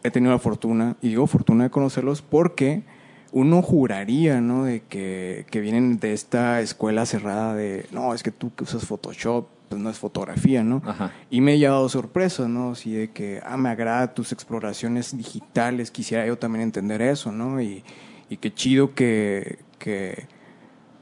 he 0.03 0.11
tenido 0.11 0.31
la 0.31 0.39
fortuna, 0.39 0.95
y 1.01 1.09
digo 1.09 1.25
fortuna 1.27 1.63
de 1.65 1.69
conocerlos 1.69 2.21
porque 2.21 2.83
uno 3.31 3.61
juraría, 3.61 4.41
¿no? 4.41 4.65
De 4.65 4.81
que, 4.81 5.45
que 5.49 5.61
vienen 5.61 5.99
de 5.99 6.13
esta 6.13 6.59
escuela 6.61 7.05
cerrada 7.05 7.55
de, 7.55 7.85
no, 7.91 8.13
es 8.13 8.21
que 8.23 8.31
tú 8.31 8.53
que 8.53 8.65
usas 8.65 8.85
Photoshop, 8.85 9.47
pues 9.71 9.81
no 9.81 9.89
es 9.89 9.97
fotografía, 9.97 10.63
¿no? 10.63 10.81
Ajá. 10.85 11.13
Y 11.29 11.39
me 11.39 11.53
he 11.53 11.57
llevado 11.57 11.87
sorpresas, 11.87 12.49
¿no? 12.49 12.71
Así 12.71 12.91
de 12.91 13.09
que, 13.11 13.41
ah, 13.45 13.55
me 13.55 13.69
agrada 13.69 14.13
tus 14.13 14.33
exploraciones 14.33 15.15
digitales, 15.17 15.89
quisiera 15.91 16.27
yo 16.27 16.37
también 16.37 16.61
entender 16.61 17.01
eso, 17.01 17.31
¿no? 17.31 17.61
Y, 17.61 17.83
y 18.29 18.35
qué 18.37 18.53
chido 18.53 18.93
que, 18.93 19.59
que, 19.79 20.25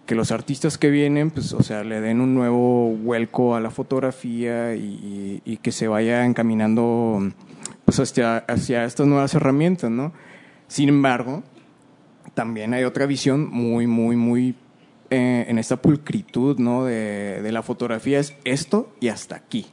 que 0.05 0.13
los 0.13 0.31
artistas 0.31 0.77
que 0.77 0.91
vienen, 0.91 1.31
pues, 1.31 1.51
o 1.53 1.63
sea, 1.63 1.83
le 1.83 1.99
den 1.99 2.21
un 2.21 2.35
nuevo 2.35 2.91
vuelco 2.95 3.55
a 3.55 3.59
la 3.59 3.71
fotografía 3.71 4.75
y, 4.75 5.41
y- 5.45 5.53
y 5.53 5.57
que 5.57 5.71
se 5.71 5.87
vaya 5.87 6.25
encaminando, 6.25 7.31
pues, 7.85 7.99
hacia, 7.99 8.37
hacia 8.37 8.85
estas 8.85 9.07
nuevas 9.07 9.33
herramientas, 9.33 9.89
¿no? 9.89 10.13
Sin 10.67 10.89
embargo, 10.89 11.41
también 12.35 12.73
hay 12.75 12.83
otra 12.83 13.07
visión 13.07 13.49
muy, 13.49 13.87
muy, 13.87 14.15
muy 14.15 14.55
eh, 15.09 15.45
en 15.47 15.57
esta 15.57 15.81
pulcritud, 15.81 16.59
¿no? 16.59 16.85
De, 16.85 17.41
de 17.41 17.51
la 17.51 17.63
fotografía 17.63 18.19
es 18.19 18.35
esto 18.43 18.91
y 18.99 19.07
hasta 19.07 19.35
aquí. 19.35 19.67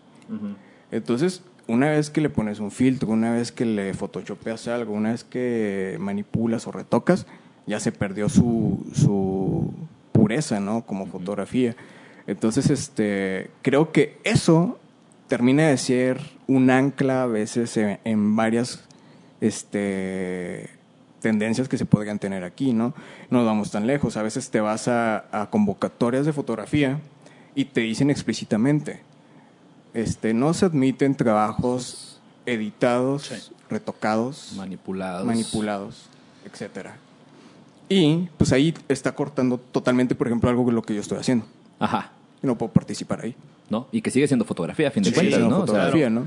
Entonces, 0.90 1.42
una 1.66 1.90
vez 1.90 2.10
que 2.10 2.20
le 2.20 2.30
pones 2.30 2.58
un 2.58 2.70
filtro, 2.70 3.10
una 3.10 3.32
vez 3.32 3.52
que 3.52 3.64
le 3.64 3.94
photoshopeas 3.94 4.68
algo, 4.68 4.92
una 4.94 5.12
vez 5.12 5.24
que 5.24 5.96
manipulas 6.00 6.66
o 6.66 6.72
retocas, 6.72 7.26
ya 7.66 7.80
se 7.80 7.92
perdió 7.92 8.28
su, 8.28 8.86
su 8.94 9.72
pureza, 10.12 10.60
¿no? 10.60 10.86
Como 10.86 11.06
fotografía. 11.06 11.76
Entonces, 12.26 12.70
este, 12.70 13.50
creo 13.62 13.92
que 13.92 14.18
eso 14.24 14.78
termina 15.28 15.68
de 15.68 15.76
ser 15.76 16.20
un 16.46 16.70
ancla 16.70 17.24
a 17.24 17.26
veces 17.26 17.76
en, 17.76 17.98
en 18.04 18.36
varias 18.36 18.84
este, 19.40 20.70
tendencias 21.28 21.68
que 21.68 21.76
se 21.78 21.86
podrían 21.86 22.18
tener 22.18 22.44
aquí, 22.44 22.72
¿no? 22.72 22.94
No 23.30 23.38
nos 23.38 23.46
vamos 23.46 23.70
tan 23.72 23.86
lejos. 23.86 24.16
A 24.16 24.22
veces 24.22 24.50
te 24.50 24.60
vas 24.60 24.86
a, 24.88 25.24
a 25.32 25.50
convocatorias 25.50 26.24
de 26.26 26.32
fotografía 26.32 27.00
y 27.54 27.64
te 27.66 27.80
dicen 27.80 28.10
explícitamente, 28.10 29.00
este, 29.94 30.34
no 30.34 30.54
se 30.54 30.66
admiten 30.66 31.14
trabajos 31.16 32.20
editados, 32.46 33.24
Sí. 33.26 33.52
retocados, 33.68 34.52
Manipulados. 34.56 35.24
manipulados, 35.26 36.08
etcétera. 36.44 36.96
Y 37.88 38.28
pues 38.36 38.52
ahí 38.52 38.74
está 38.88 39.14
cortando 39.14 39.58
totalmente, 39.58 40.14
por 40.14 40.26
ejemplo, 40.28 40.48
algo 40.50 40.66
que 40.66 40.72
lo 40.72 40.82
que 40.82 40.94
yo 40.94 41.00
estoy 41.00 41.18
haciendo. 41.18 41.44
Ajá. 41.78 42.12
Y 42.42 42.46
no 42.46 42.56
puedo 42.56 42.72
participar 42.72 43.20
ahí. 43.22 43.34
¿No? 43.68 43.88
Y 43.90 44.00
que 44.00 44.12
sigue 44.12 44.28
siendo 44.28 44.44
fotografía, 44.44 44.86
a 44.88 44.90
fin 44.92 45.02
de 45.02 45.08
Sí, 45.10 45.14
cuentas, 45.16 45.40
no, 45.40 45.48
¿no? 45.50 45.56
O 45.62 45.66
sea, 45.66 45.74
fotografía, 45.74 46.08
¿no? 46.10 46.26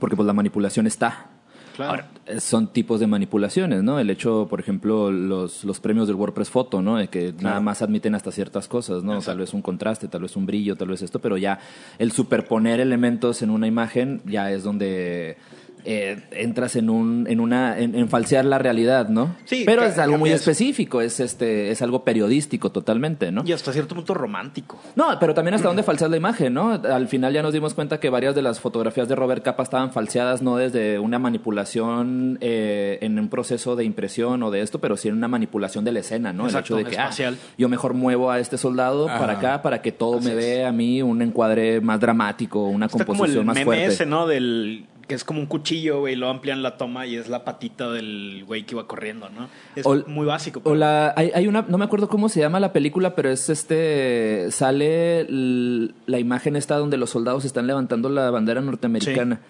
porque 0.00 0.16
pues 0.16 0.26
la 0.26 0.32
manipulación 0.34 0.86
está. 0.86 1.28
Claro. 1.74 1.90
Ahora, 1.90 2.10
eh, 2.26 2.40
son 2.40 2.68
tipos 2.68 3.00
de 3.00 3.06
manipulaciones, 3.06 3.82
¿no? 3.82 3.98
El 3.98 4.10
hecho, 4.10 4.46
por 4.48 4.60
ejemplo, 4.60 5.10
los, 5.10 5.64
los 5.64 5.80
premios 5.80 6.06
del 6.06 6.16
WordPress 6.16 6.50
Photo, 6.50 6.82
¿no? 6.82 6.96
De 6.96 7.08
que 7.08 7.34
nada 7.40 7.60
más 7.60 7.82
admiten 7.82 8.14
hasta 8.14 8.30
ciertas 8.30 8.68
cosas, 8.68 9.02
¿no? 9.02 9.20
Tal 9.20 9.38
vez 9.38 9.54
un 9.54 9.62
contraste, 9.62 10.08
tal 10.08 10.22
vez 10.22 10.36
un 10.36 10.46
brillo, 10.46 10.76
tal 10.76 10.88
vez 10.88 11.02
esto, 11.02 11.18
pero 11.18 11.36
ya 11.36 11.58
el 11.98 12.12
superponer 12.12 12.80
elementos 12.80 13.42
en 13.42 13.50
una 13.50 13.66
imagen 13.66 14.20
ya 14.26 14.50
es 14.50 14.62
donde 14.62 15.36
eh, 15.84 16.20
entras 16.32 16.76
en 16.76 16.90
un, 16.90 17.26
en 17.28 17.40
una, 17.40 17.78
en, 17.78 17.94
en 17.94 18.08
falsear 18.08 18.44
la 18.44 18.58
realidad, 18.58 19.08
¿no? 19.08 19.34
Sí, 19.44 19.62
Pero 19.66 19.84
es 19.84 19.98
algo 19.98 20.18
muy 20.18 20.30
específico, 20.30 21.00
es 21.00 21.20
este, 21.20 21.70
es 21.70 21.82
algo 21.82 22.04
periodístico 22.04 22.70
totalmente, 22.70 23.32
¿no? 23.32 23.42
Y 23.44 23.52
hasta 23.52 23.72
cierto 23.72 23.94
punto 23.94 24.14
romántico. 24.14 24.78
No, 24.96 25.06
pero 25.18 25.34
también 25.34 25.54
hasta 25.54 25.68
dónde 25.68 25.82
falseas 25.82 26.10
la 26.10 26.16
imagen, 26.16 26.54
¿no? 26.54 26.72
Al 26.72 27.08
final 27.08 27.32
ya 27.32 27.42
nos 27.42 27.52
dimos 27.52 27.74
cuenta 27.74 28.00
que 28.00 28.10
varias 28.10 28.34
de 28.34 28.42
las 28.42 28.60
fotografías 28.60 29.08
de 29.08 29.14
Robert 29.16 29.42
Capa 29.42 29.62
estaban 29.62 29.92
falseadas 29.92 30.42
no 30.42 30.56
desde 30.56 30.98
una 30.98 31.18
manipulación 31.18 32.38
eh, 32.40 32.98
en 33.00 33.18
un 33.18 33.28
proceso 33.28 33.76
de 33.76 33.84
impresión 33.84 34.42
o 34.42 34.50
de 34.50 34.60
esto, 34.60 34.80
pero 34.80 34.96
sí 34.96 35.08
en 35.08 35.16
una 35.16 35.28
manipulación 35.28 35.84
de 35.84 35.92
la 35.92 36.00
escena, 36.00 36.32
¿no? 36.32 36.44
Exacto, 36.44 36.74
El 36.78 36.86
hecho 36.86 36.90
de 36.90 36.96
que 36.96 37.00
ah, 37.00 37.32
yo 37.58 37.68
mejor 37.68 37.94
muevo 37.94 38.30
a 38.30 38.38
este 38.38 38.58
soldado 38.58 39.08
Ajá. 39.08 39.18
para 39.18 39.32
acá 39.34 39.62
para 39.62 39.82
que 39.82 39.92
todo 39.92 40.20
me 40.20 40.34
dé 40.34 40.64
a 40.64 40.72
mí 40.72 41.02
un 41.02 41.22
encuadre 41.22 41.80
más 41.80 42.00
dramático, 42.00 42.64
una 42.66 42.86
Está 42.86 42.98
como 42.98 43.06
composición 43.06 43.40
el 43.40 43.46
más 43.46 43.54
meme 43.54 43.64
fuerte. 43.64 43.86
ese, 43.86 44.06
¿no? 44.06 44.26
Del 44.26 44.86
que 45.12 45.16
es 45.16 45.24
como 45.24 45.40
un 45.40 45.46
cuchillo, 45.46 46.00
güey, 46.00 46.14
y 46.14 46.16
lo 46.16 46.30
amplían 46.30 46.62
la 46.62 46.78
toma 46.78 47.06
y 47.06 47.16
es 47.16 47.28
la 47.28 47.44
patita 47.44 47.90
del 47.90 48.44
güey 48.46 48.64
que 48.64 48.74
iba 48.74 48.86
corriendo, 48.86 49.28
¿no? 49.28 49.48
Es 49.76 49.84
O- 49.84 50.02
muy 50.06 50.24
básico. 50.24 50.62
O 50.64 50.74
la, 50.74 51.12
hay, 51.16 51.30
hay 51.34 51.46
una, 51.46 51.66
no 51.68 51.76
me 51.76 51.84
acuerdo 51.84 52.08
cómo 52.08 52.30
se 52.30 52.40
llama 52.40 52.58
la 52.60 52.72
película, 52.72 53.14
pero 53.14 53.28
es 53.30 53.50
este, 53.50 54.46
sale 54.50 55.26
la 55.28 56.18
imagen 56.18 56.56
esta 56.56 56.76
donde 56.78 56.96
los 56.96 57.10
soldados 57.10 57.44
están 57.44 57.66
levantando 57.66 58.08
la 58.08 58.30
bandera 58.30 58.62
norteamericana. 58.62 59.40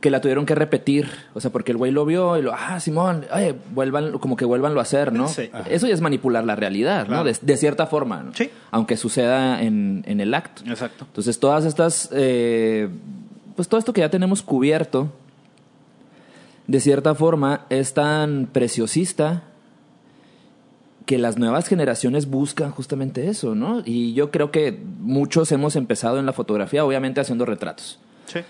Que 0.00 0.10
la 0.10 0.20
tuvieron 0.20 0.46
que 0.46 0.54
repetir, 0.54 1.08
o 1.34 1.40
sea, 1.40 1.50
porque 1.50 1.72
el 1.72 1.78
güey 1.78 1.90
lo 1.90 2.04
vio 2.04 2.36
y 2.38 2.42
lo, 2.42 2.52
ah, 2.54 2.78
Simón, 2.78 3.24
oye, 3.34 3.56
vuelvan, 3.74 4.18
como 4.18 4.36
que 4.36 4.44
vuélvanlo 4.44 4.78
a 4.78 4.84
hacer, 4.84 5.12
¿no? 5.12 5.26
Sí. 5.26 5.50
Eso 5.68 5.88
ya 5.88 5.94
es 5.94 6.00
manipular 6.00 6.44
la 6.44 6.54
realidad, 6.54 7.06
Claro. 7.06 7.24
¿no? 7.24 7.28
De, 7.28 7.36
de 7.42 7.56
cierta 7.56 7.88
forma, 7.88 8.22
¿no? 8.22 8.32
Sí. 8.32 8.48
Aunque 8.70 8.96
suceda 8.96 9.60
en, 9.60 10.04
en 10.06 10.20
el 10.20 10.34
acto. 10.34 10.62
Exacto. 10.68 11.04
Entonces, 11.08 11.40
todas 11.40 11.64
estas, 11.64 12.10
eh, 12.12 12.88
pues 13.58 13.66
todo 13.66 13.80
esto 13.80 13.92
que 13.92 14.02
ya 14.02 14.08
tenemos 14.08 14.40
cubierto, 14.42 15.08
de 16.68 16.78
cierta 16.78 17.16
forma, 17.16 17.66
es 17.70 17.92
tan 17.92 18.48
preciosista 18.52 19.42
que 21.06 21.18
las 21.18 21.38
nuevas 21.38 21.66
generaciones 21.66 22.30
buscan 22.30 22.70
justamente 22.70 23.26
eso, 23.26 23.56
¿no? 23.56 23.82
Y 23.84 24.14
yo 24.14 24.30
creo 24.30 24.52
que 24.52 24.80
muchos 25.00 25.50
hemos 25.50 25.74
empezado 25.74 26.20
en 26.20 26.26
la 26.26 26.32
fotografía, 26.32 26.84
obviamente 26.84 27.20
haciendo 27.20 27.46
retratos. 27.46 27.98
Sí. 28.26 28.42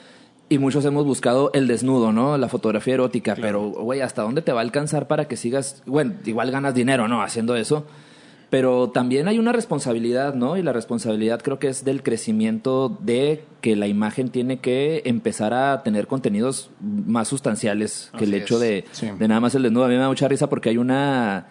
Y 0.50 0.58
muchos 0.58 0.84
hemos 0.84 1.06
buscado 1.06 1.52
el 1.54 1.68
desnudo, 1.68 2.12
¿no? 2.12 2.36
La 2.36 2.50
fotografía 2.50 2.92
erótica. 2.92 3.34
Pero, 3.34 3.62
güey, 3.70 4.02
¿hasta 4.02 4.20
dónde 4.20 4.42
te 4.42 4.52
va 4.52 4.60
a 4.60 4.62
alcanzar 4.62 5.06
para 5.08 5.26
que 5.26 5.38
sigas? 5.38 5.82
Bueno, 5.86 6.16
igual 6.26 6.50
ganas 6.50 6.74
dinero, 6.74 7.08
¿no? 7.08 7.22
Haciendo 7.22 7.56
eso. 7.56 7.86
Pero 8.50 8.88
también 8.90 9.28
hay 9.28 9.38
una 9.38 9.52
responsabilidad, 9.52 10.34
¿no? 10.34 10.56
Y 10.56 10.62
la 10.62 10.72
responsabilidad 10.72 11.42
creo 11.42 11.58
que 11.58 11.68
es 11.68 11.84
del 11.84 12.02
crecimiento 12.02 12.96
de 13.00 13.44
que 13.60 13.76
la 13.76 13.86
imagen 13.88 14.30
tiene 14.30 14.58
que 14.60 15.02
empezar 15.04 15.52
a 15.52 15.82
tener 15.82 16.06
contenidos 16.06 16.70
más 16.80 17.28
sustanciales 17.28 18.10
que 18.16 18.24
el 18.24 18.32
hecho 18.34 18.54
es. 18.54 18.60
de, 18.60 18.84
Sí. 18.92 19.10
de 19.18 19.28
nada 19.28 19.40
más 19.40 19.54
el 19.54 19.64
desnudo. 19.64 19.84
A 19.84 19.88
mí 19.88 19.94
me 19.94 20.00
da 20.00 20.08
mucha 20.08 20.28
risa 20.28 20.48
porque 20.48 20.70
hay 20.70 20.78
una 20.78 21.46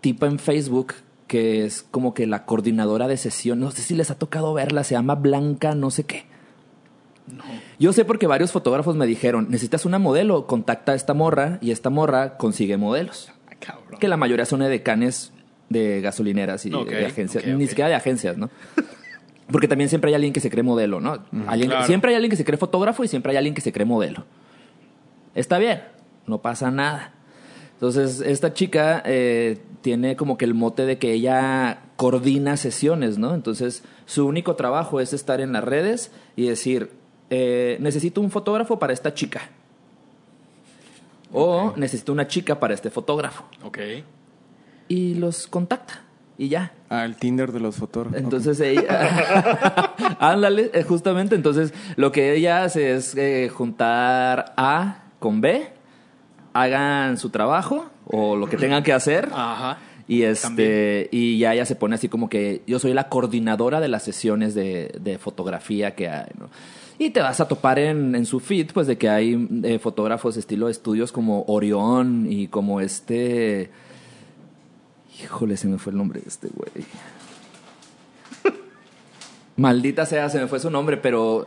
tipa 0.00 0.26
en 0.26 0.38
Facebook 0.38 0.94
que 1.26 1.64
es 1.66 1.82
como 1.90 2.14
que 2.14 2.26
la 2.26 2.46
coordinadora 2.46 3.06
de 3.06 3.18
sesión. 3.18 3.60
No 3.60 3.70
sé 3.70 3.82
si 3.82 3.94
les 3.94 4.10
ha 4.10 4.18
tocado 4.18 4.54
verla, 4.54 4.84
se 4.84 4.94
llama 4.94 5.14
Blanca, 5.14 5.74
no 5.74 5.90
sé 5.90 6.04
qué. 6.04 6.24
Yo 7.78 7.92
sé 7.92 8.04
porque 8.04 8.26
varios 8.26 8.50
fotógrafos 8.52 8.96
me 8.96 9.06
dijeron, 9.06 9.46
necesitas 9.48 9.84
una 9.86 9.98
modelo, 9.98 10.46
contacta 10.46 10.92
a 10.92 10.94
esta 10.94 11.14
morra 11.14 11.58
y 11.60 11.70
esta 11.70 11.88
morra 11.90 12.36
consigue 12.36 12.76
modelos. 12.76 13.30
Ah, 13.48 13.54
cabrón. 13.60 13.98
Que 14.00 14.08
la 14.08 14.16
mayoría 14.16 14.44
son 14.44 14.62
edecanes 14.62 15.32
de 15.72 16.00
gasolineras 16.00 16.64
y 16.66 16.70
de 16.70 17.06
agencias, 17.06 17.44
ni 17.58 17.66
siquiera 17.66 17.88
de 17.88 17.94
agencias, 17.96 18.36
¿no? 18.38 18.50
Porque 19.50 19.68
también 19.68 19.88
siempre 19.90 20.08
hay 20.10 20.14
alguien 20.14 20.32
que 20.32 20.40
se 20.40 20.48
cree 20.50 20.62
modelo, 20.62 21.00
¿no? 21.00 21.24
Alguien- 21.46 21.70
Claro. 21.70 21.86
Siempre 21.86 22.10
hay 22.10 22.16
alguien 22.16 22.30
que 22.30 22.36
se 22.36 22.44
cree 22.44 22.56
fotógrafo 22.58 23.04
y 23.04 23.08
siempre 23.08 23.32
hay 23.32 23.36
alguien 23.38 23.54
que 23.54 23.60
se 23.60 23.72
cree 23.72 23.84
modelo. 23.84 24.24
Está 25.34 25.58
bien, 25.58 25.82
no 26.26 26.38
pasa 26.42 26.70
nada. 26.70 27.12
Entonces, 27.74 28.20
esta 28.20 28.54
chica 28.54 29.02
eh, 29.04 29.58
tiene 29.80 30.14
como 30.16 30.38
que 30.38 30.44
el 30.44 30.54
mote 30.54 30.86
de 30.86 30.98
que 30.98 31.12
ella 31.12 31.80
coordina 31.96 32.56
sesiones, 32.56 33.18
¿no? 33.18 33.34
Entonces, 33.34 33.82
su 34.06 34.26
único 34.26 34.54
trabajo 34.54 35.00
es 35.00 35.12
estar 35.12 35.40
en 35.40 35.52
las 35.52 35.64
redes 35.64 36.12
y 36.36 36.46
decir, 36.46 36.90
eh, 37.30 37.76
necesito 37.80 38.20
un 38.20 38.30
fotógrafo 38.30 38.78
para 38.78 38.92
esta 38.92 39.12
chica. 39.14 39.50
O 41.32 41.72
necesito 41.76 42.12
una 42.12 42.28
chica 42.28 42.60
para 42.60 42.74
este 42.74 42.90
fotógrafo. 42.90 43.44
Ok. 43.64 43.78
Y 44.92 45.14
los 45.14 45.46
contacta. 45.46 46.02
Y 46.36 46.48
ya. 46.48 46.72
Ah, 46.90 47.06
el 47.06 47.16
Tinder 47.16 47.50
de 47.50 47.60
los 47.60 47.76
fotógrafos. 47.76 48.18
Entonces 48.18 48.60
ella. 48.60 49.94
Ándale, 50.20 50.70
eh, 50.74 50.82
justamente. 50.82 51.34
Entonces, 51.34 51.72
lo 51.96 52.12
que 52.12 52.34
ella 52.34 52.62
hace 52.64 52.94
es 52.94 53.16
eh, 53.16 53.48
juntar 53.50 54.52
A 54.58 55.04
con 55.18 55.40
B, 55.40 55.66
hagan 56.52 57.16
su 57.16 57.30
trabajo 57.30 57.86
o 58.04 58.36
lo 58.36 58.50
que 58.50 58.58
tengan 58.58 58.82
que 58.82 58.92
hacer. 58.92 59.30
Ajá. 59.32 59.78
Y 60.06 60.24
este 60.24 61.08
y 61.10 61.38
ya 61.38 61.54
ella 61.54 61.64
se 61.64 61.74
pone 61.74 61.94
así 61.94 62.10
como 62.10 62.28
que 62.28 62.60
yo 62.66 62.78
soy 62.78 62.92
la 62.92 63.08
coordinadora 63.08 63.80
de 63.80 63.88
las 63.88 64.02
sesiones 64.02 64.54
de, 64.54 64.94
de 65.00 65.16
fotografía 65.16 65.94
que 65.94 66.10
hay, 66.10 66.32
¿no? 66.38 66.50
Y 66.98 67.10
te 67.10 67.20
vas 67.20 67.40
a 67.40 67.48
topar 67.48 67.78
en, 67.78 68.14
en 68.14 68.26
su 68.26 68.40
feed, 68.40 68.70
pues, 68.72 68.86
de 68.86 68.98
que 68.98 69.08
hay 69.08 69.48
eh, 69.64 69.78
fotógrafos 69.78 70.34
de 70.34 70.40
estilo 70.40 70.66
de 70.66 70.72
estudios 70.72 71.12
como 71.12 71.44
Orión 71.48 72.26
y 72.30 72.48
como 72.48 72.80
este... 72.80 73.70
Híjole, 75.22 75.56
se 75.56 75.68
me 75.68 75.78
fue 75.78 75.92
el 75.92 75.98
nombre 75.98 76.20
de 76.20 76.28
este 76.28 76.48
güey. 76.48 76.86
Maldita 79.56 80.06
sea, 80.06 80.28
se 80.28 80.40
me 80.40 80.46
fue 80.46 80.58
su 80.58 80.70
nombre, 80.70 80.96
pero 80.96 81.46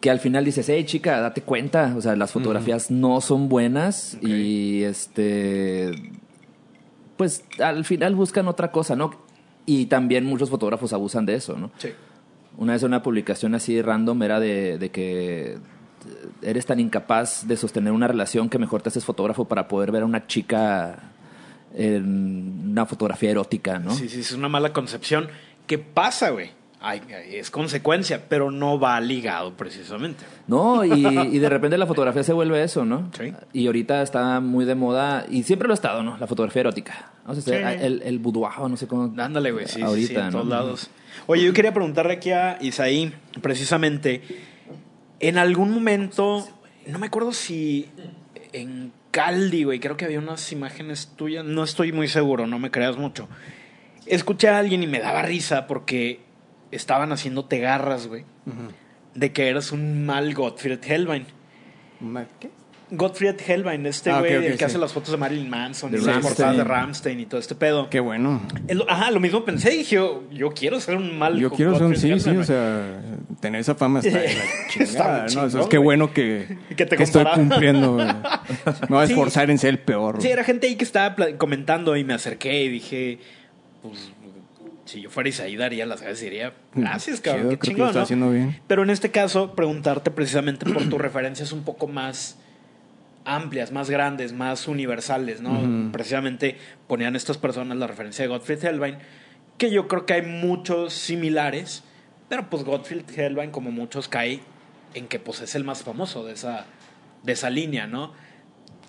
que 0.00 0.10
al 0.10 0.20
final 0.20 0.44
dices, 0.44 0.68
hey 0.68 0.84
chica, 0.84 1.20
date 1.20 1.42
cuenta, 1.42 1.94
o 1.96 2.00
sea, 2.00 2.14
las 2.14 2.32
fotografías 2.32 2.90
no 2.90 3.20
son 3.20 3.48
buenas 3.48 4.18
y 4.20 4.82
este, 4.82 5.92
pues 7.16 7.44
al 7.58 7.84
final 7.84 8.14
buscan 8.14 8.46
otra 8.48 8.70
cosa, 8.70 8.96
¿no? 8.96 9.12
Y 9.66 9.86
también 9.86 10.26
muchos 10.26 10.50
fotógrafos 10.50 10.92
abusan 10.92 11.24
de 11.24 11.36
eso, 11.36 11.56
¿no? 11.56 11.70
Sí. 11.78 11.88
Una 12.58 12.74
vez 12.74 12.82
una 12.82 13.02
publicación 13.02 13.54
así 13.54 13.80
random 13.80 14.22
era 14.22 14.40
de, 14.40 14.78
de 14.78 14.90
que 14.90 15.56
eres 16.42 16.66
tan 16.66 16.80
incapaz 16.80 17.48
de 17.48 17.56
sostener 17.56 17.92
una 17.92 18.06
relación 18.06 18.50
que 18.50 18.58
mejor 18.58 18.82
te 18.82 18.90
haces 18.90 19.04
fotógrafo 19.04 19.46
para 19.46 19.68
poder 19.68 19.90
ver 19.90 20.02
a 20.02 20.06
una 20.06 20.26
chica 20.26 21.13
en 21.74 22.70
una 22.70 22.86
fotografía 22.86 23.30
erótica, 23.30 23.78
¿no? 23.78 23.94
Sí, 23.94 24.08
sí, 24.08 24.20
es 24.20 24.32
una 24.32 24.48
mala 24.48 24.72
concepción. 24.72 25.28
¿Qué 25.66 25.78
pasa, 25.78 26.30
güey? 26.30 26.50
Ay, 26.86 27.00
es 27.32 27.50
consecuencia, 27.50 28.26
pero 28.28 28.50
no 28.50 28.78
va 28.78 29.00
ligado 29.00 29.54
precisamente. 29.56 30.22
No, 30.46 30.84
y, 30.84 31.06
y 31.34 31.38
de 31.38 31.48
repente 31.48 31.78
la 31.78 31.86
fotografía 31.86 32.22
se 32.22 32.34
vuelve 32.34 32.62
eso, 32.62 32.84
¿no? 32.84 33.10
Sí. 33.18 33.32
Y 33.54 33.66
ahorita 33.66 34.02
está 34.02 34.38
muy 34.40 34.66
de 34.66 34.74
moda, 34.74 35.24
y 35.30 35.44
siempre 35.44 35.66
lo 35.66 35.72
ha 35.72 35.76
estado, 35.76 36.02
¿no? 36.02 36.18
La 36.18 36.26
fotografía 36.26 36.60
erótica. 36.60 37.12
O 37.26 37.34
sea, 37.34 37.72
Sí. 37.72 37.78
el, 37.82 38.02
el 38.02 38.18
boudoir, 38.18 38.68
no 38.68 38.76
sé 38.76 38.86
cómo. 38.86 39.14
Ándale, 39.18 39.50
güey, 39.52 39.66
sí, 39.66 39.76
sí, 39.76 39.82
ahorita, 39.82 40.08
sí, 40.08 40.16
en 40.20 40.24
¿no? 40.26 40.30
todos 40.32 40.46
lados. 40.46 40.90
Oye, 41.26 41.44
yo 41.44 41.54
quería 41.54 41.72
preguntarle 41.72 42.12
aquí 42.12 42.32
a 42.32 42.58
Isaí, 42.60 43.14
precisamente, 43.40 44.20
en 45.20 45.38
algún 45.38 45.70
momento, 45.70 46.46
no 46.86 46.98
me 46.98 47.06
acuerdo 47.06 47.32
si 47.32 47.88
en 48.52 48.92
Caldi, 49.14 49.62
güey, 49.62 49.78
creo 49.78 49.96
que 49.96 50.04
había 50.06 50.18
unas 50.18 50.50
imágenes 50.50 51.12
tuyas, 51.14 51.44
no 51.44 51.62
estoy 51.62 51.92
muy 51.92 52.08
seguro, 52.08 52.48
no 52.48 52.58
me 52.58 52.72
creas 52.72 52.96
mucho. 52.96 53.28
Escuché 54.06 54.48
a 54.48 54.58
alguien 54.58 54.82
y 54.82 54.88
me 54.88 54.98
daba 54.98 55.22
risa 55.22 55.68
porque 55.68 56.20
estaban 56.72 57.12
haciéndote 57.12 57.60
garras, 57.60 58.08
güey, 58.08 58.24
de 59.14 59.32
que 59.32 59.48
eras 59.48 59.70
un 59.70 60.04
mal 60.04 60.34
Gottfried 60.34 60.80
Hellbein. 60.84 61.26
Ma- 62.00 62.26
¿Qué? 62.40 62.50
Gottfried 62.90 63.36
Hellbein, 63.46 63.86
este 63.86 64.10
Ah, 64.10 64.20
güey, 64.20 64.32
el 64.34 64.52
que 64.52 64.58
sí. 64.58 64.64
hace 64.64 64.78
las 64.78 64.92
fotos 64.92 65.10
de 65.12 65.16
Marilyn 65.16 65.48
Manson 65.48 65.90
De 65.90 65.98
y 65.98 66.00
las 66.02 66.18
portadas 66.18 66.56
de 66.56 66.64
Ramstein 66.64 67.18
y 67.20 67.26
todo 67.26 67.40
este 67.40 67.54
pedo. 67.54 67.88
Qué 67.90 67.98
bueno. 68.00 68.42
Ajá, 68.88 69.10
lo 69.10 69.20
mismo 69.20 69.44
pensé 69.44 69.74
y 69.74 69.78
dije, 69.78 69.96
yo, 69.96 70.22
yo 70.30 70.50
quiero 70.50 70.78
ser 70.80 70.96
un 70.96 71.18
mal 71.18 71.38
Yo 71.38 71.50
quiero 71.50 71.74
ser 71.76 71.86
un 71.86 71.96
sí, 71.96 72.18
sí, 72.20 72.30
o 72.30 72.44
sea, 72.44 73.00
tener 73.40 73.60
esa 73.60 73.74
fama 73.74 74.00
está 74.00 74.18
de 74.18 74.24
la 74.34 74.44
Está 74.84 75.26
chingada, 75.26 75.66
güey. 75.66 75.82
bueno 75.82 76.12
que, 76.12 76.58
Que 76.76 76.84
te 76.86 77.02
estoy 77.02 77.24
cumpliendo. 77.34 77.96
Me 77.96 78.86
voy 78.88 79.02
a 79.02 79.06
Sí. 79.06 79.12
esforzar 79.12 79.50
en 79.50 79.58
ser 79.58 79.70
el 79.70 79.78
peor. 79.78 80.20
Sí, 80.20 80.28
era 80.28 80.44
gente 80.44 80.66
ahí 80.66 80.76
que 80.76 80.84
estaba 80.84 81.16
comentando 81.38 81.96
y 81.96 82.04
me 82.04 82.14
acerqué 82.14 82.64
y 82.64 82.68
dije, 82.68 83.18
pues, 83.82 84.10
si 84.84 85.00
yo 85.00 85.08
fuera 85.10 85.30
Isaí 85.30 85.56
daría 85.56 85.86
las 85.86 86.02
gracias 86.02 86.20
y 86.22 86.24
diría, 86.26 86.52
gracias, 86.74 87.20
cabrón, 87.22 87.44
Chido, 87.48 87.58
qué 87.58 87.66
chingón, 87.68 87.94
¿no? 87.94 88.00
haciendo 88.02 88.30
bien. 88.30 88.60
Pero 88.66 88.82
en 88.82 88.90
este 88.90 89.10
caso, 89.10 89.54
preguntarte 89.54 90.10
precisamente 90.10 90.66
por 90.70 90.82
tus 90.88 91.00
referencias 91.00 91.52
un 91.52 91.64
poco 91.64 91.86
más 91.88 92.38
amplias, 93.24 93.72
más 93.72 93.90
grandes, 93.90 94.32
más 94.32 94.68
universales, 94.68 95.40
¿no? 95.40 95.90
Precisamente 95.92 96.58
ponían 96.86 97.16
estas 97.16 97.38
personas 97.38 97.76
la 97.78 97.86
referencia 97.86 98.22
de 98.22 98.28
Gottfried 98.28 98.64
Hellbein, 98.64 98.98
que 99.58 99.70
yo 99.70 99.88
creo 99.88 100.06
que 100.06 100.14
hay 100.14 100.22
muchos 100.22 100.92
similares, 100.92 101.84
pero 102.28 102.48
pues 102.50 102.64
Gottfried 102.64 103.04
Hellbein, 103.16 103.50
como 103.50 103.70
muchos, 103.70 104.08
cae 104.08 104.40
en 104.94 105.06
que 105.08 105.18
pues 105.18 105.40
es 105.40 105.54
el 105.54 105.64
más 105.64 105.82
famoso 105.82 106.24
de 106.24 106.32
esa, 106.32 106.66
de 107.22 107.32
esa 107.32 107.50
línea, 107.50 107.86
¿no? 107.86 108.12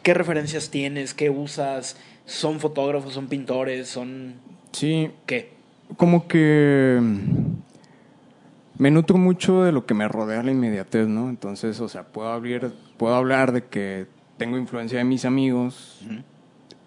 ¿Qué 0.04 0.14
referencias 0.14 0.70
tienes? 0.70 1.14
¿Qué 1.14 1.30
usas? 1.30 1.98
¿Son 2.26 2.60
fotógrafos? 2.60 3.14
¿Son 3.14 3.28
pintores? 3.28 3.88
¿Son 3.88 4.36
Sí, 4.72 5.12
qué? 5.26 5.56
como 5.98 6.28
que 6.28 7.00
mm, 7.02 8.82
me 8.82 8.92
nutro 8.92 9.18
mucho 9.18 9.64
de 9.64 9.72
lo 9.72 9.86
que 9.86 9.94
me 9.94 10.08
rodea 10.08 10.44
la 10.44 10.52
inmediatez, 10.52 11.08
¿no? 11.08 11.30
Entonces, 11.30 11.80
o 11.80 11.88
sea, 11.88 12.04
puedo 12.04 12.30
hablar, 12.30 12.72
puedo 12.98 13.16
hablar 13.16 13.52
de 13.52 13.66
que 13.66 14.08
tengo 14.38 14.58
influencia 14.58 14.98
de 14.98 15.04
mis 15.04 15.26
amigos 15.26 16.02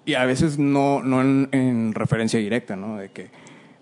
y 0.05 0.15
a 0.15 0.25
veces 0.25 0.59
no, 0.59 1.03
no 1.03 1.21
en, 1.23 1.49
en 1.53 1.95
referencia 1.95 2.39
directa, 2.41 2.77
¿no? 2.77 2.97
De 2.97 3.11
que 3.11 3.31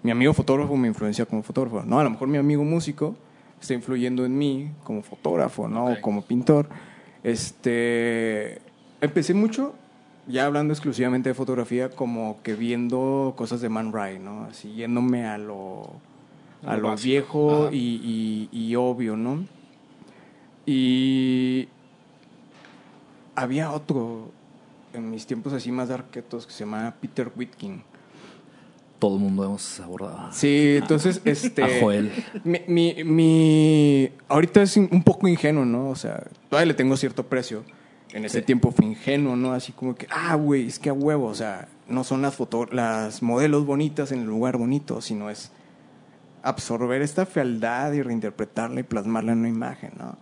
mi 0.03 0.11
amigo 0.11 0.33
fotógrafo 0.33 0.77
me 0.77 0.89
influencia 0.89 1.25
como 1.27 1.43
fotógrafo. 1.43 1.83
No, 1.85 1.99
a 1.99 2.05
lo 2.05 2.11
mejor 2.11 2.29
mi 2.29 2.39
amigo 2.39 2.63
músico 2.65 3.17
está 3.61 3.75
influyendo 3.75 4.25
en 4.25 4.37
mí 4.37 4.71
como 4.85 5.03
fotógrafo, 5.03 5.67
¿no? 5.69 5.87
O 5.87 6.01
como 6.01 6.23
pintor. 6.23 6.69
Este, 7.25 8.61
empecé 9.01 9.35
mucho, 9.35 9.75
ya 10.29 10.47
hablando 10.47 10.73
exclusivamente 10.75 11.29
de 11.31 11.35
fotografía, 11.35 11.91
como 11.91 12.39
que 12.43 12.55
viendo 12.55 13.35
cosas 13.37 13.61
de 13.61 13.69
Man 13.69 13.93
Ray, 13.93 14.19
¿no? 14.19 14.45
Así 14.45 14.73
yéndome 14.75 15.27
a 15.27 15.39
lo, 15.39 15.91
a 16.65 16.77
lo 16.77 16.89
viejo 17.05 17.69
y, 17.73 18.49
y- 18.53 18.57
y 18.57 18.75
obvio, 18.77 19.17
¿no? 19.17 19.45
Y 20.67 21.69
había 23.37 23.71
otro 23.71 24.31
en 24.93 25.11
mis 25.11 25.27
tiempos 25.27 25.53
así 25.53 25.71
más 25.71 25.91
arquetos 25.91 26.47
que 26.47 26.53
se 26.53 26.61
llama 26.61 26.95
Peter 27.01 27.31
Whitkin. 27.37 27.83
Todo 28.99 29.17
el 29.17 29.21
mundo 29.23 29.45
hemos 29.45 29.79
abordado. 29.81 30.33
Sí, 30.33 30.77
entonces, 30.79 31.21
este... 31.27 31.63
A 31.63 31.69
Joel. 31.81 32.11
Mi, 32.45 32.63
mi, 32.67 33.05
mi- 33.05 34.11
Ahorita 34.27 34.63
es 34.63 34.75
un 34.79 35.03
poco 35.03 35.29
ingenuo, 35.29 35.67
¿no? 35.67 35.91
O 35.91 35.97
sea, 35.97 36.25
todavía 36.49 36.69
le 36.73 36.75
tengo 36.75 36.97
cierto 36.97 37.27
precio. 37.27 37.63
En 38.15 38.25
ese 38.25 38.39
Sí. 38.41 38.47
tiempo 38.47 38.71
fue 38.71 38.87
ingenuo, 38.87 39.37
¿no? 39.37 39.53
Así 39.53 39.73
como 39.73 39.95
que, 39.95 40.07
ah, 40.11 40.35
güey, 40.37 40.67
es 40.67 40.79
que 40.79 40.89
a 40.89 40.95
huevo, 40.95 41.27
o 41.27 41.35
sea, 41.35 41.69
no 41.89 42.05
son 42.05 42.23
las, 42.23 42.35
foto 42.35 42.65
las 42.73 43.23
modelos 43.23 43.67
bonitas 43.67 44.13
en 44.13 44.21
el 44.21 44.27
lugar 44.27 44.57
bonito, 44.57 45.03
sino 45.03 45.29
es 45.29 45.51
absorber 46.43 47.03
esta 47.03 47.27
fealdad 47.27 47.93
y 47.93 48.01
reinterpretarla 48.01 48.81
y 48.81 48.85
plasmarla 48.85 49.33
en 49.33 49.41
una 49.41 49.49
imagen, 49.51 49.91
¿no? 49.99 50.17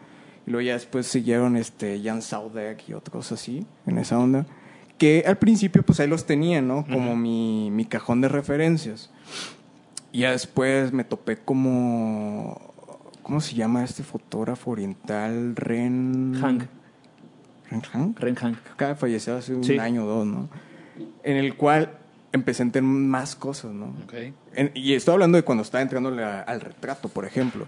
Y 0.46 0.50
luego 0.50 0.66
ya 0.66 0.74
después 0.74 1.06
siguieron 1.06 1.56
este 1.56 2.00
Jan 2.04 2.20
Saudek 2.22 2.88
y 2.88 2.92
otros 2.94 3.32
así, 3.32 3.66
en 3.86 3.98
esa 3.98 4.18
onda. 4.18 4.46
Que 4.98 5.24
al 5.26 5.38
principio, 5.38 5.82
pues 5.82 5.98
ahí 6.00 6.06
los 6.06 6.26
tenía, 6.26 6.62
¿no? 6.62 6.84
Como 6.86 7.16
mi, 7.16 7.70
mi 7.70 7.84
cajón 7.84 8.20
de 8.20 8.28
referencias. 8.28 9.10
Y 10.12 10.20
ya 10.20 10.30
después 10.30 10.92
me 10.92 11.02
topé 11.04 11.36
como. 11.36 12.72
¿Cómo 13.22 13.40
se 13.40 13.54
llama 13.54 13.82
este 13.82 14.02
fotógrafo 14.02 14.70
oriental? 14.70 15.56
Ren. 15.56 16.34
Hank. 16.40 16.64
¿Ren 17.70 17.80
Hank? 17.80 18.18
Ren 18.20 18.34
Hank. 18.36 18.58
Acaba 18.74 18.90
de 18.90 18.96
fallecer 18.96 19.34
hace 19.34 19.54
un 19.54 19.64
Sí. 19.64 19.78
año 19.78 20.04
o 20.04 20.06
dos, 20.06 20.26
¿no? 20.26 20.48
En 21.24 21.36
el 21.38 21.56
cual 21.56 21.98
empecé 22.32 22.62
a 22.62 22.66
entender 22.66 22.82
más 22.92 23.34
cosas, 23.34 23.72
¿no? 23.72 23.86
Ok. 24.04 24.12
En- 24.54 24.70
y 24.74 24.92
estoy 24.92 25.14
hablando 25.14 25.36
de 25.36 25.42
cuando 25.42 25.62
estaba 25.62 25.80
entrando 25.82 26.10
al 26.10 26.60
retrato, 26.60 27.08
por 27.08 27.24
ejemplo. 27.24 27.66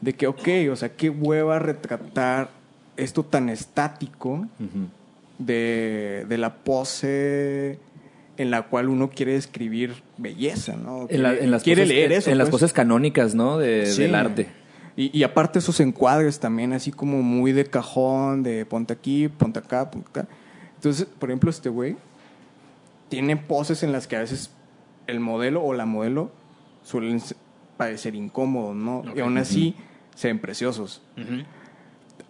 De 0.00 0.12
que, 0.14 0.26
ok, 0.26 0.48
o 0.70 0.76
sea, 0.76 0.90
qué 0.90 1.10
hueva 1.10 1.58
retratar 1.58 2.50
esto 2.96 3.22
tan 3.24 3.48
estático 3.48 4.46
de, 5.38 6.24
de 6.28 6.38
la 6.38 6.54
pose 6.56 7.78
en 8.38 8.50
la 8.50 8.62
cual 8.62 8.88
uno 8.88 9.08
quiere 9.10 9.32
describir 9.32 9.94
belleza, 10.18 10.76
¿no? 10.76 11.06
En, 11.08 11.22
la- 11.22 11.34
en 11.34 11.50
las 11.50 11.62
quiere 11.62 11.82
poses, 11.82 11.94
leer 11.96 12.12
en- 12.12 12.18
eso. 12.18 12.30
en 12.30 12.38
las 12.38 12.46
pues. 12.50 12.60
poses 12.62 12.72
canónicas, 12.72 13.34
¿no? 13.34 13.58
De- 13.58 13.86
Sí. 13.86 14.02
Del 14.02 14.14
arte. 14.14 14.48
Y, 14.96 15.16
y 15.18 15.22
aparte 15.24 15.58
esos 15.58 15.80
encuadres 15.80 16.38
también, 16.40 16.72
así 16.72 16.90
como 16.90 17.22
muy 17.22 17.52
de 17.52 17.64
cajón, 17.66 18.42
de 18.42 18.64
ponte 18.66 18.92
aquí, 18.94 19.28
ponte 19.28 19.58
acá, 19.58 19.90
ponte 19.90 20.08
acá. 20.10 20.28
Entonces, 20.76 21.06
por 21.18 21.30
ejemplo, 21.30 21.50
este 21.50 21.68
güey 21.70 21.96
tiene 23.08 23.36
poses 23.36 23.82
en 23.82 23.92
las 23.92 24.06
que 24.06 24.16
a 24.16 24.20
veces 24.20 24.50
el 25.06 25.20
modelo 25.20 25.62
o 25.62 25.72
la 25.74 25.86
modelo 25.86 26.30
suelen 26.82 27.20
parecer 27.76 28.14
incómodos, 28.14 28.74
¿no? 28.76 28.98
Ok. 29.00 29.16
Y 29.16 29.20
aún 29.20 29.38
así 29.38 29.74
se 30.14 30.28
ven 30.28 30.38
preciosos. 30.38 31.02
Ujú. 31.16 31.42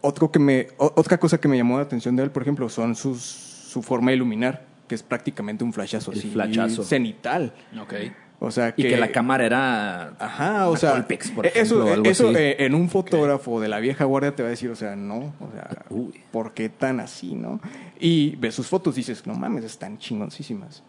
Otro 0.00 0.30
que 0.30 0.38
me, 0.38 0.68
o- 0.78 0.92
otra 0.96 1.18
cosa 1.18 1.38
que 1.38 1.48
me 1.48 1.56
llamó 1.56 1.76
la 1.78 1.84
atención 1.84 2.16
de 2.16 2.22
él, 2.24 2.30
por 2.30 2.42
ejemplo, 2.42 2.68
son 2.68 2.94
sus, 2.94 3.20
su 3.22 3.82
forma 3.82 4.10
de 4.10 4.16
iluminar, 4.16 4.66
que 4.88 4.94
es 4.94 5.02
prácticamente 5.02 5.64
un 5.64 5.72
flashazo 5.72 6.12
El 6.12 6.18
así, 6.18 6.30
flashazo. 6.30 6.82
cenital. 6.84 7.52
Ok. 7.80 7.94
O 8.38 8.50
sea, 8.50 8.74
Y 8.76 8.82
que 8.82 8.96
la 8.98 9.10
cámara 9.12 9.46
era. 9.46 10.08
Ajá, 10.18 10.68
o 10.68 10.76
sea, 10.76 11.06
por 11.34 11.46
eso, 11.46 11.82
ejemplo, 11.86 12.10
eso 12.10 12.36
eh, 12.36 12.56
en 12.66 12.74
un 12.74 12.90
fotógrafo 12.90 13.60
de 13.62 13.68
la 13.68 13.78
vieja 13.80 14.04
guardia 14.04 14.36
te 14.36 14.42
va 14.42 14.48
a 14.48 14.50
decir, 14.50 14.68
o 14.68 14.76
sea, 14.76 14.94
no, 14.94 15.32
o 15.40 15.50
sea, 15.54 15.86
Uy. 15.88 16.20
¿por 16.32 16.52
qué 16.52 16.68
tan 16.68 17.00
así, 17.00 17.34
no? 17.34 17.60
Y 17.98 18.36
ves 18.36 18.54
sus 18.54 18.66
fotos 18.66 18.94
y 18.96 19.00
dices, 19.00 19.26
no 19.26 19.32
mames, 19.34 19.64
están 19.64 19.96
chingoncísimas. 19.96 20.82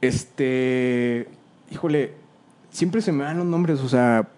Este, 0.00 1.28
híjole, 1.70 2.14
siempre 2.78 3.02
se 3.02 3.12
me 3.12 3.24
dan 3.24 3.38
los 3.38 3.46
nombres, 3.46 3.80
o 3.80 3.88
sea, 3.88 4.28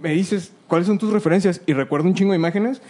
me 0.00 0.10
dices, 0.10 0.52
¿cuáles 0.66 0.86
son 0.86 0.98
tus 0.98 1.12
referencias? 1.12 1.60
Y 1.66 1.74
recuerdo 1.74 2.08
un 2.08 2.14
chingo 2.14 2.32
de 2.32 2.38
imágenes, 2.38 2.80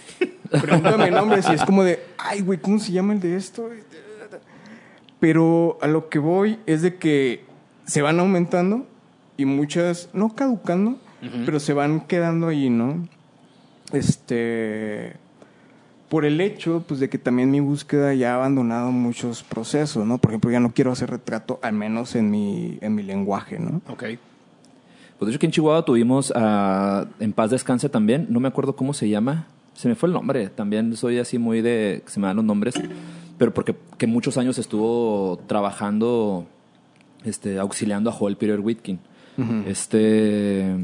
pregúntame 0.48 1.10
nombres 1.10 1.46
y 1.50 1.54
es 1.54 1.64
como 1.64 1.82
de, 1.82 2.00
ay, 2.18 2.40
güey, 2.40 2.60
¿cómo 2.60 2.78
se 2.78 2.92
llama 2.92 3.12
el 3.12 3.20
de 3.20 3.36
esto? 3.36 3.68
Pero 5.20 5.78
a 5.82 5.88
lo 5.88 6.08
que 6.08 6.20
voy 6.20 6.60
es 6.66 6.82
de 6.82 6.96
que 6.96 7.44
se 7.84 8.02
van 8.02 8.20
aumentando 8.20 8.86
y 9.36 9.44
muchas, 9.44 10.10
no 10.12 10.34
caducando, 10.34 10.98
pero 11.44 11.58
se 11.58 11.72
van 11.72 12.00
quedando 12.02 12.46
ahí, 12.48 12.70
¿no? 12.70 13.08
Este. 13.92 15.14
Por 16.08 16.24
el 16.24 16.40
hecho, 16.40 16.84
pues, 16.88 17.00
de 17.00 17.10
que 17.10 17.18
también 17.18 17.50
mi 17.50 17.60
búsqueda 17.60 18.14
ya 18.14 18.32
ha 18.32 18.34
abandonado 18.36 18.92
muchos 18.92 19.42
procesos, 19.42 20.06
¿no? 20.06 20.18
Por 20.18 20.30
ejemplo, 20.30 20.50
ya 20.50 20.60
no 20.60 20.72
quiero 20.72 20.92
hacer 20.92 21.10
retrato, 21.10 21.58
al 21.62 21.74
menos 21.74 22.14
en 22.14 22.30
mi, 22.30 22.78
en 22.80 22.94
mi 22.94 23.02
lenguaje, 23.02 23.58
¿no? 23.58 23.82
Ok. 23.88 24.04
Pues 25.18 25.26
de 25.26 25.32
hecho, 25.32 25.38
aquí 25.38 25.46
en 25.46 25.52
Chihuahua 25.52 25.84
tuvimos 25.84 26.32
a 26.34 27.06
En 27.18 27.32
Paz 27.32 27.50
Descanse 27.50 27.88
también. 27.88 28.26
No 28.30 28.38
me 28.40 28.48
acuerdo 28.48 28.76
cómo 28.76 28.94
se 28.94 29.08
llama. 29.08 29.46
Se 29.74 29.88
me 29.88 29.94
fue 29.94 30.08
el 30.08 30.12
nombre. 30.12 30.48
También 30.48 30.96
soy 30.96 31.18
así 31.18 31.38
muy 31.38 31.60
de. 31.60 32.02
se 32.06 32.20
me 32.20 32.28
dan 32.28 32.36
los 32.36 32.44
nombres. 32.44 32.74
Pero 33.36 33.52
porque 33.52 33.74
que 33.96 34.06
muchos 34.06 34.36
años 34.36 34.58
estuvo 34.58 35.40
trabajando, 35.46 36.46
este, 37.24 37.58
auxiliando 37.58 38.10
a 38.10 38.12
Joel 38.12 38.36
Peter 38.36 38.60
Whitkin. 38.60 39.00
Este. 39.66 40.76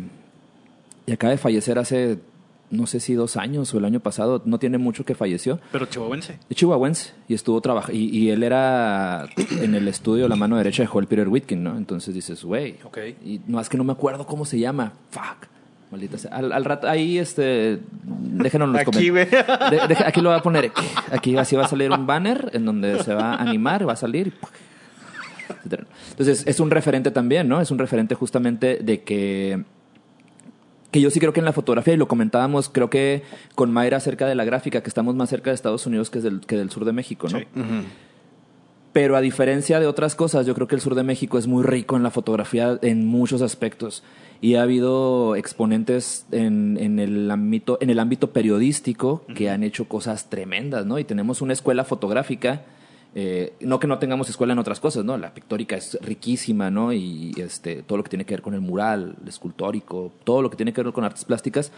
Y 1.06 1.12
acaba 1.12 1.30
de 1.32 1.38
fallecer 1.38 1.78
hace. 1.78 2.18
No 2.70 2.86
sé 2.86 2.98
si 3.00 3.14
dos 3.14 3.36
años 3.36 3.72
o 3.74 3.78
el 3.78 3.84
año 3.84 4.00
pasado. 4.00 4.42
No 4.44 4.58
tiene 4.58 4.78
mucho 4.78 5.04
que 5.04 5.14
falleció. 5.14 5.60
Pero 5.72 5.86
chihuahuense. 5.86 6.38
Chihuahuense 6.52 7.12
y 7.28 7.34
estuvo 7.34 7.60
trabajando. 7.60 7.96
Y, 7.98 8.04
y 8.16 8.30
él 8.30 8.42
era 8.42 9.26
en 9.60 9.74
el 9.74 9.86
estudio 9.88 10.26
la 10.28 10.36
mano 10.36 10.56
derecha 10.56 10.82
de 10.82 10.86
Joel 10.86 11.06
Peter 11.06 11.28
Whitkin, 11.28 11.62
¿no? 11.62 11.76
Entonces 11.76 12.14
dices, 12.14 12.42
güey. 12.44 12.76
Ok. 12.84 12.98
Y 13.24 13.40
no, 13.46 13.60
es 13.60 13.68
que 13.68 13.76
no 13.76 13.84
me 13.84 13.92
acuerdo 13.92 14.26
cómo 14.26 14.44
se 14.44 14.58
llama. 14.58 14.92
Fuck. 15.10 15.48
Maldita 15.90 16.18
sea. 16.18 16.32
Al, 16.32 16.50
al 16.52 16.64
rato, 16.64 16.88
ahí, 16.88 17.18
este. 17.18 17.78
Déjenos 18.02 18.66
en 18.66 18.72
los 18.72 18.80
Aquí, 18.80 19.08
comentarios. 19.08 19.88
De- 19.88 19.96
aquí 20.04 20.20
lo 20.20 20.30
voy 20.30 20.38
a 20.38 20.42
poner. 20.42 20.72
Aquí 21.12 21.36
así 21.36 21.54
va 21.54 21.66
a 21.66 21.68
salir 21.68 21.90
un 21.92 22.06
banner 22.06 22.50
en 22.52 22.64
donde 22.64 23.00
se 23.04 23.14
va 23.14 23.34
a 23.34 23.42
animar, 23.42 23.86
va 23.88 23.92
a 23.92 23.96
salir. 23.96 24.32
Entonces, 26.10 26.44
es 26.46 26.60
un 26.60 26.70
referente 26.70 27.10
también, 27.10 27.48
¿no? 27.48 27.60
Es 27.60 27.70
un 27.70 27.78
referente 27.78 28.14
justamente 28.14 28.78
de 28.82 29.02
que 29.02 29.64
que 30.94 31.00
yo 31.00 31.10
sí 31.10 31.18
creo 31.18 31.32
que 31.32 31.40
en 31.40 31.44
la 31.44 31.52
fotografía, 31.52 31.94
y 31.94 31.96
lo 31.96 32.06
comentábamos, 32.06 32.68
creo 32.68 32.88
que 32.88 33.24
con 33.56 33.72
Mayra 33.72 33.96
acerca 33.96 34.28
de 34.28 34.36
la 34.36 34.44
gráfica, 34.44 34.80
que 34.80 34.88
estamos 34.88 35.16
más 35.16 35.28
cerca 35.28 35.50
de 35.50 35.56
Estados 35.56 35.86
Unidos 35.86 36.08
que 36.08 36.20
del, 36.20 36.42
que 36.42 36.56
del 36.56 36.70
sur 36.70 36.84
de 36.84 36.92
México, 36.92 37.26
¿no? 37.28 37.40
Sí. 37.40 37.46
Pero 38.92 39.16
a 39.16 39.20
diferencia 39.20 39.80
de 39.80 39.88
otras 39.88 40.14
cosas, 40.14 40.46
yo 40.46 40.54
creo 40.54 40.68
que 40.68 40.76
el 40.76 40.80
sur 40.80 40.94
de 40.94 41.02
México 41.02 41.36
es 41.36 41.48
muy 41.48 41.64
rico 41.64 41.96
en 41.96 42.04
la 42.04 42.12
fotografía 42.12 42.78
en 42.80 43.06
muchos 43.06 43.42
aspectos. 43.42 44.04
Y 44.40 44.54
ha 44.54 44.62
habido 44.62 45.34
exponentes 45.34 46.26
en, 46.30 46.78
en 46.80 47.00
el, 47.00 47.28
ámbito, 47.28 47.76
en 47.80 47.90
el 47.90 47.98
ámbito 47.98 48.30
periodístico 48.30 49.24
que 49.34 49.50
han 49.50 49.64
hecho 49.64 49.88
cosas 49.88 50.30
tremendas, 50.30 50.86
¿no? 50.86 51.00
Y 51.00 51.02
tenemos 51.02 51.42
una 51.42 51.54
escuela 51.54 51.82
fotográfica 51.82 52.66
eh, 53.16 53.54
no 53.60 53.78
que 53.78 53.86
no 53.86 53.98
tengamos 53.98 54.28
escuela 54.28 54.54
en 54.54 54.58
otras 54.58 54.80
cosas, 54.80 55.04
¿no? 55.04 55.16
La 55.16 55.32
pictórica 55.34 55.76
es 55.76 55.96
riquísima, 56.02 56.70
¿no? 56.70 56.92
Y 56.92 57.32
este, 57.36 57.82
todo 57.82 57.98
lo 57.98 58.04
que 58.04 58.10
tiene 58.10 58.24
que 58.24 58.34
ver 58.34 58.42
con 58.42 58.54
el 58.54 58.60
mural, 58.60 59.14
el 59.22 59.28
escultórico, 59.28 60.12
todo 60.24 60.42
lo 60.42 60.50
que 60.50 60.56
tiene 60.56 60.72
que 60.72 60.82
ver 60.82 60.92
con 60.92 61.04
artes 61.04 61.24
plásticas. 61.24 61.70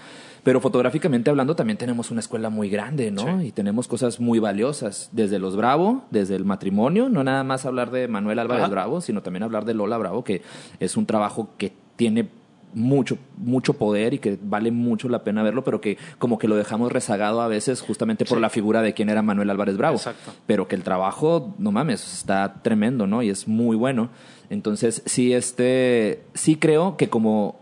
Pero 0.43 0.63
fotográficamente 0.63 1.29
hablando 1.29 1.55
también 1.55 1.77
tenemos 1.77 2.11
una 2.11 2.21
escuela 2.21 2.49
muy 2.49 2.71
grande, 2.71 3.11
¿no? 3.11 3.43
Y 3.43 3.53
tenemos 3.53 3.87
cosas 3.87 4.19
muy 4.19 4.39
valiosas. 4.39 5.11
Desde 5.13 5.39
los 5.39 5.57
Bravo, 5.57 6.05
desde 6.11 6.37
el 6.37 6.47
matrimonio, 6.47 7.11
no 7.11 7.23
nada 7.23 7.45
más 7.45 7.67
hablar 7.67 7.91
de 7.91 8.09
Manuel 8.09 8.39
Álvarez 8.39 8.71
Bravo, 8.71 9.03
sino 9.03 9.23
también 9.23 9.43
hablar 9.43 9.67
de 9.67 9.75
Lola 9.75 9.99
Bravo, 9.99 10.25
que 10.25 10.41
es 10.81 10.97
un 10.97 11.05
trabajo 11.05 11.51
que 11.59 11.73
tiene 11.97 12.29
mucho, 12.77 13.16
mucho 13.39 13.73
poder 13.73 14.12
y 14.15 14.19
que 14.19 14.39
vale 14.40 14.70
mucho 14.70 15.09
la 15.09 15.24
pena 15.24 15.43
verlo, 15.43 15.65
pero 15.65 15.81
que 15.81 15.97
como 16.19 16.39
que 16.39 16.47
lo 16.47 16.57
dejamos 16.57 16.93
rezagado 16.93 17.40
a 17.40 17.48
veces 17.48 17.81
justamente 17.81 18.27
por 18.27 18.39
la 18.39 18.51
figura 18.51 18.82
de 18.82 18.93
quién 18.93 19.09
era 19.09 19.23
Manuel 19.23 19.48
Álvarez 19.48 19.78
Bravo. 19.78 19.97
Exacto. 19.97 20.32
Pero 20.47 20.69
que 20.69 20.77
el 20.77 20.82
trabajo, 20.82 21.55
no 21.59 21.73
mames, 21.73 22.12
está 22.12 22.61
tremendo, 22.62 23.07
¿no? 23.07 23.23
Y 23.23 23.31
es 23.31 23.48
muy 23.48 23.77
bueno. 23.77 24.11
Entonces, 24.51 25.03
sí, 25.07 25.32
este, 25.32 26.23
sí 26.35 26.57
creo 26.57 26.98
que 26.98 27.09
como 27.09 27.59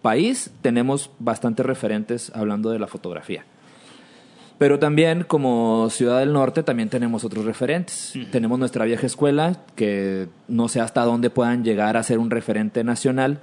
país 0.00 0.50
tenemos 0.62 1.10
bastantes 1.18 1.66
referentes 1.66 2.32
hablando 2.34 2.70
de 2.70 2.78
la 2.78 2.86
fotografía. 2.86 3.44
Pero 4.58 4.78
también 4.78 5.24
como 5.24 5.90
Ciudad 5.90 6.20
del 6.20 6.32
Norte 6.32 6.62
también 6.62 6.88
tenemos 6.88 7.24
otros 7.24 7.44
referentes. 7.44 8.14
Tenemos 8.32 8.58
nuestra 8.58 8.86
vieja 8.86 9.06
escuela, 9.06 9.58
que 9.74 10.28
no 10.48 10.68
sé 10.68 10.80
hasta 10.80 11.04
dónde 11.04 11.28
puedan 11.28 11.62
llegar 11.62 11.98
a 11.98 12.02
ser 12.02 12.18
un 12.18 12.30
referente 12.30 12.82
nacional, 12.82 13.40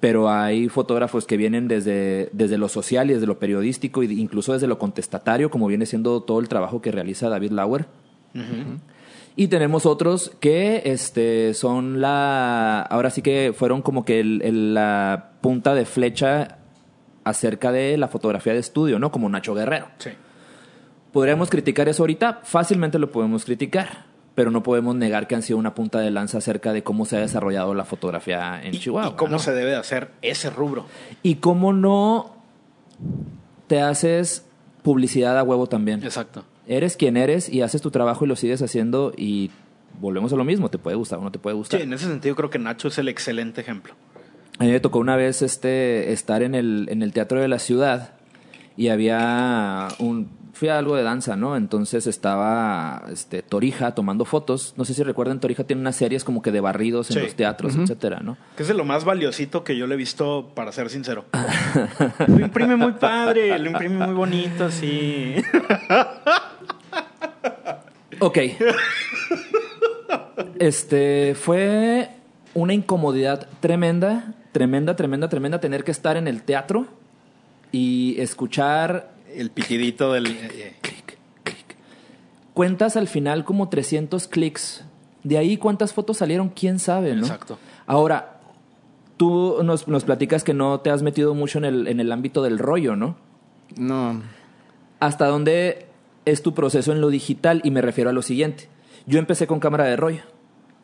pero 0.00 0.30
hay 0.30 0.68
fotógrafos 0.68 1.26
que 1.26 1.36
vienen 1.36 1.66
desde, 1.66 2.28
desde 2.32 2.56
lo 2.56 2.68
social 2.68 3.10
y 3.10 3.14
desde 3.14 3.26
lo 3.26 3.38
periodístico 3.38 4.02
e 4.02 4.06
incluso 4.06 4.52
desde 4.52 4.66
lo 4.66 4.78
contestatario, 4.78 5.50
como 5.50 5.66
viene 5.66 5.86
siendo 5.86 6.22
todo 6.22 6.40
el 6.40 6.48
trabajo 6.48 6.80
que 6.80 6.92
realiza 6.92 7.28
David 7.28 7.52
Lauer. 7.52 7.86
Y 9.34 9.48
tenemos 9.48 9.86
otros 9.86 10.32
que 10.40 10.82
este, 10.84 11.54
son 11.54 12.00
la. 12.00 12.82
Ahora 12.82 13.10
sí 13.10 13.22
que 13.22 13.52
fueron 13.56 13.82
como 13.82 14.04
que 14.04 14.20
el, 14.20 14.74
la 14.74 15.32
punta 15.40 15.74
de 15.74 15.84
flecha 15.84 16.58
acerca 17.24 17.72
de 17.72 17.96
la 17.96 18.08
fotografía 18.08 18.52
de 18.52 18.60
estudio, 18.60 18.98
¿no? 18.98 19.10
Como 19.10 19.28
Nacho 19.28 19.54
Guerrero. 19.54 19.88
Sí. 19.98 20.10
¿Podríamos 21.12 21.50
criticar 21.50 21.88
eso 21.88 22.02
ahorita? 22.02 22.40
Fácilmente 22.44 22.98
lo 22.98 23.10
podemos 23.10 23.44
criticar 23.44 24.06
pero 24.38 24.52
no 24.52 24.62
podemos 24.62 24.94
negar 24.94 25.26
que 25.26 25.34
han 25.34 25.42
sido 25.42 25.58
una 25.58 25.74
punta 25.74 25.98
de 25.98 26.12
lanza 26.12 26.38
acerca 26.38 26.72
de 26.72 26.84
cómo 26.84 27.06
se 27.06 27.16
ha 27.16 27.18
desarrollado 27.18 27.74
la 27.74 27.84
fotografía 27.84 28.62
en 28.62 28.70
Chihuahua. 28.70 29.10
Y 29.10 29.16
cómo 29.16 29.40
se 29.40 29.52
debe 29.52 29.70
de 29.72 29.76
hacer 29.78 30.12
ese 30.22 30.48
rubro. 30.48 30.86
Y 31.24 31.34
cómo 31.34 31.72
no 31.72 32.36
te 33.66 33.80
haces 33.80 34.46
publicidad 34.84 35.36
a 35.36 35.42
huevo 35.42 35.66
también. 35.66 36.04
Exacto. 36.04 36.44
Eres 36.68 36.96
quien 36.96 37.16
eres 37.16 37.48
y 37.48 37.62
haces 37.62 37.82
tu 37.82 37.90
trabajo 37.90 38.26
y 38.26 38.28
lo 38.28 38.36
sigues 38.36 38.62
haciendo 38.62 39.12
y 39.16 39.50
volvemos 40.00 40.32
a 40.32 40.36
lo 40.36 40.44
mismo, 40.44 40.70
te 40.70 40.78
puede 40.78 40.94
gustar 40.94 41.18
o 41.18 41.22
no 41.22 41.32
te 41.32 41.40
puede 41.40 41.56
gustar. 41.56 41.80
Sí, 41.80 41.84
en 41.84 41.92
ese 41.92 42.06
sentido 42.06 42.36
creo 42.36 42.48
que 42.48 42.60
Nacho 42.60 42.86
es 42.86 42.98
el 42.98 43.08
excelente 43.08 43.60
ejemplo. 43.60 43.94
A 44.60 44.62
mí 44.62 44.70
me 44.70 44.78
tocó 44.78 45.00
una 45.00 45.16
vez 45.16 45.42
este, 45.42 46.12
estar 46.12 46.44
en 46.44 46.54
el, 46.54 46.86
en 46.92 47.02
el 47.02 47.12
Teatro 47.12 47.40
de 47.40 47.48
la 47.48 47.58
Ciudad 47.58 48.12
y 48.76 48.86
había 48.86 49.88
un 49.98 50.30
fui 50.58 50.68
a 50.68 50.78
algo 50.78 50.96
de 50.96 51.04
danza, 51.04 51.36
¿no? 51.36 51.56
Entonces 51.56 52.08
estaba 52.08 53.04
este, 53.12 53.42
Torija 53.42 53.94
tomando 53.94 54.24
fotos. 54.24 54.74
No 54.76 54.84
sé 54.84 54.92
si 54.92 55.04
recuerdan, 55.04 55.38
Torija 55.38 55.62
tiene 55.62 55.80
unas 55.80 55.94
series 55.94 56.24
como 56.24 56.42
que 56.42 56.50
de 56.50 56.60
barridos 56.60 57.12
en 57.12 57.22
los 57.22 57.34
teatros, 57.36 57.76
etcétera, 57.76 58.18
¿no? 58.24 58.36
Que 58.56 58.64
es 58.64 58.68
de 58.68 58.74
lo 58.74 58.84
más 58.84 59.04
valiosito 59.04 59.62
que 59.62 59.76
yo 59.76 59.86
le 59.86 59.94
he 59.94 59.96
visto, 59.96 60.50
para 60.56 60.72
ser 60.72 60.90
sincero. 60.90 61.26
lo 62.26 62.40
imprime 62.40 62.74
muy 62.74 62.92
padre, 62.92 63.56
lo 63.56 63.70
imprime 63.70 64.04
muy 64.04 64.14
bonito, 64.14 64.64
así. 64.64 65.36
ok. 68.18 68.38
Este 70.58 71.36
fue 71.36 72.08
una 72.54 72.74
incomodidad 72.74 73.46
tremenda, 73.60 74.34
tremenda, 74.50 74.96
tremenda, 74.96 75.28
tremenda 75.28 75.60
tener 75.60 75.84
que 75.84 75.92
estar 75.92 76.16
en 76.16 76.26
el 76.26 76.42
teatro 76.42 76.88
y 77.70 78.16
escuchar 78.18 79.17
el 79.38 79.50
pitidito 79.50 80.12
del... 80.12 80.36
Cuentas 82.54 82.96
al 82.96 83.06
final 83.06 83.44
como 83.44 83.68
300 83.68 84.26
clics. 84.26 84.84
De 85.22 85.38
ahí 85.38 85.56
cuántas 85.56 85.92
fotos 85.92 86.16
salieron, 86.16 86.48
quién 86.48 86.78
sabe, 86.78 87.14
¿no? 87.14 87.22
Exacto. 87.22 87.58
Ahora, 87.86 88.40
tú 89.16 89.58
nos, 89.62 89.86
nos 89.86 90.04
platicas 90.04 90.42
que 90.42 90.54
no 90.54 90.80
te 90.80 90.90
has 90.90 91.02
metido 91.02 91.34
mucho 91.34 91.58
en 91.58 91.64
el, 91.64 91.86
en 91.86 92.00
el 92.00 92.10
ámbito 92.10 92.42
del 92.42 92.58
rollo, 92.58 92.96
¿no? 92.96 93.16
No. 93.76 94.22
¿Hasta 94.98 95.26
dónde 95.26 95.86
es 96.24 96.42
tu 96.42 96.54
proceso 96.54 96.92
en 96.92 97.00
lo 97.00 97.10
digital? 97.10 97.60
Y 97.62 97.70
me 97.70 97.80
refiero 97.80 98.10
a 98.10 98.12
lo 98.12 98.22
siguiente. 98.22 98.68
Yo 99.06 99.20
empecé 99.20 99.46
con 99.46 99.60
cámara 99.60 99.84
de 99.84 99.96
rollo 99.96 100.22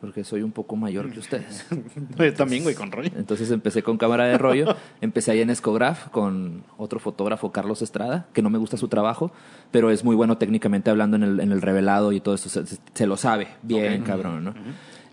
porque 0.05 0.23
soy 0.23 0.43
un 0.43 0.51
poco 0.51 0.75
mayor 0.75 1.11
que 1.11 1.17
ustedes. 1.17 1.65
Yo 2.17 2.33
también, 2.35 2.61
güey, 2.61 2.75
con 2.75 2.91
rollo. 2.91 3.09
Entonces 3.17 3.49
empecé 3.49 3.81
con 3.81 3.97
cámara 3.97 4.25
de 4.25 4.37
rollo, 4.37 4.75
empecé 5.01 5.31
ahí 5.31 5.41
en 5.41 5.49
Escograph 5.49 6.09
con 6.09 6.63
otro 6.77 6.99
fotógrafo, 6.99 7.51
Carlos 7.51 7.81
Estrada, 7.81 8.27
que 8.31 8.43
no 8.43 8.51
me 8.51 8.59
gusta 8.59 8.77
su 8.77 8.87
trabajo, 8.87 9.31
pero 9.71 9.89
es 9.89 10.03
muy 10.03 10.15
bueno 10.15 10.37
técnicamente 10.37 10.91
hablando 10.91 11.17
en 11.17 11.23
el, 11.23 11.39
en 11.39 11.51
el 11.51 11.59
revelado 11.59 12.11
y 12.11 12.19
todo 12.19 12.35
eso, 12.35 12.49
se, 12.49 13.07
lo 13.07 13.17
sabe 13.17 13.47
bien, 13.63 14.03
cabrón, 14.03 14.43
¿no? 14.43 14.53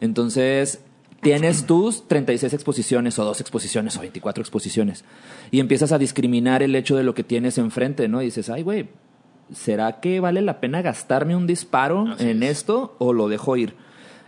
Entonces, 0.03 0.85
tienes 1.23 1.65
tus 1.65 2.07
36 2.07 2.53
exposiciones 2.53 3.19
o 3.19 3.25
dos 3.25 3.41
exposiciones 3.41 3.97
o 3.97 4.01
24 4.01 4.43
exposiciones 4.43 5.07
y 5.51 5.61
empiezas 5.61 5.93
a 5.93 5.99
discriminar 5.99 6.63
el 6.63 6.75
hecho 6.75 6.99
de 6.99 7.03
lo 7.03 7.15
que 7.15 7.25
tienes 7.25 7.57
enfrente, 7.57 8.09
¿no? 8.09 8.21
Y 8.21 8.27
dices, 8.27 8.51
ay, 8.51 8.63
güey, 8.63 8.91
¿será 9.55 10.01
que 10.01 10.21
vale 10.21 10.43
la 10.43 10.61
pena 10.61 10.83
gastarme 10.83 11.35
un 11.35 11.47
disparo 11.47 12.15
en 12.19 12.43
esto 12.43 12.95
o 12.99 13.15
lo 13.15 13.29
dejo 13.29 13.57
ir? 13.57 13.75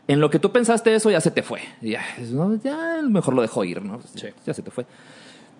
En 0.06 0.20
lo 0.20 0.30
que 0.30 0.38
tú 0.38 0.52
pensaste 0.52 0.94
eso 0.94 1.10
ya 1.10 1.20
se 1.20 1.30
te 1.30 1.42
fue. 1.42 1.60
Ya, 1.80 2.02
ya 2.62 3.00
mejor 3.02 3.34
lo 3.34 3.42
dejó 3.42 3.64
ir, 3.64 3.82
¿no? 3.82 4.00
Ya 4.46 4.52
se 4.52 4.62
te 4.62 4.70
fue. 4.70 4.86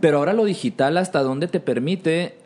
Pero 0.01 0.19
ahora 0.19 0.33
lo 0.33 0.45
digital, 0.45 0.99
¿hasta 0.99 1.23
dónde 1.23 1.49
te 1.49 1.61
permite 1.61 2.37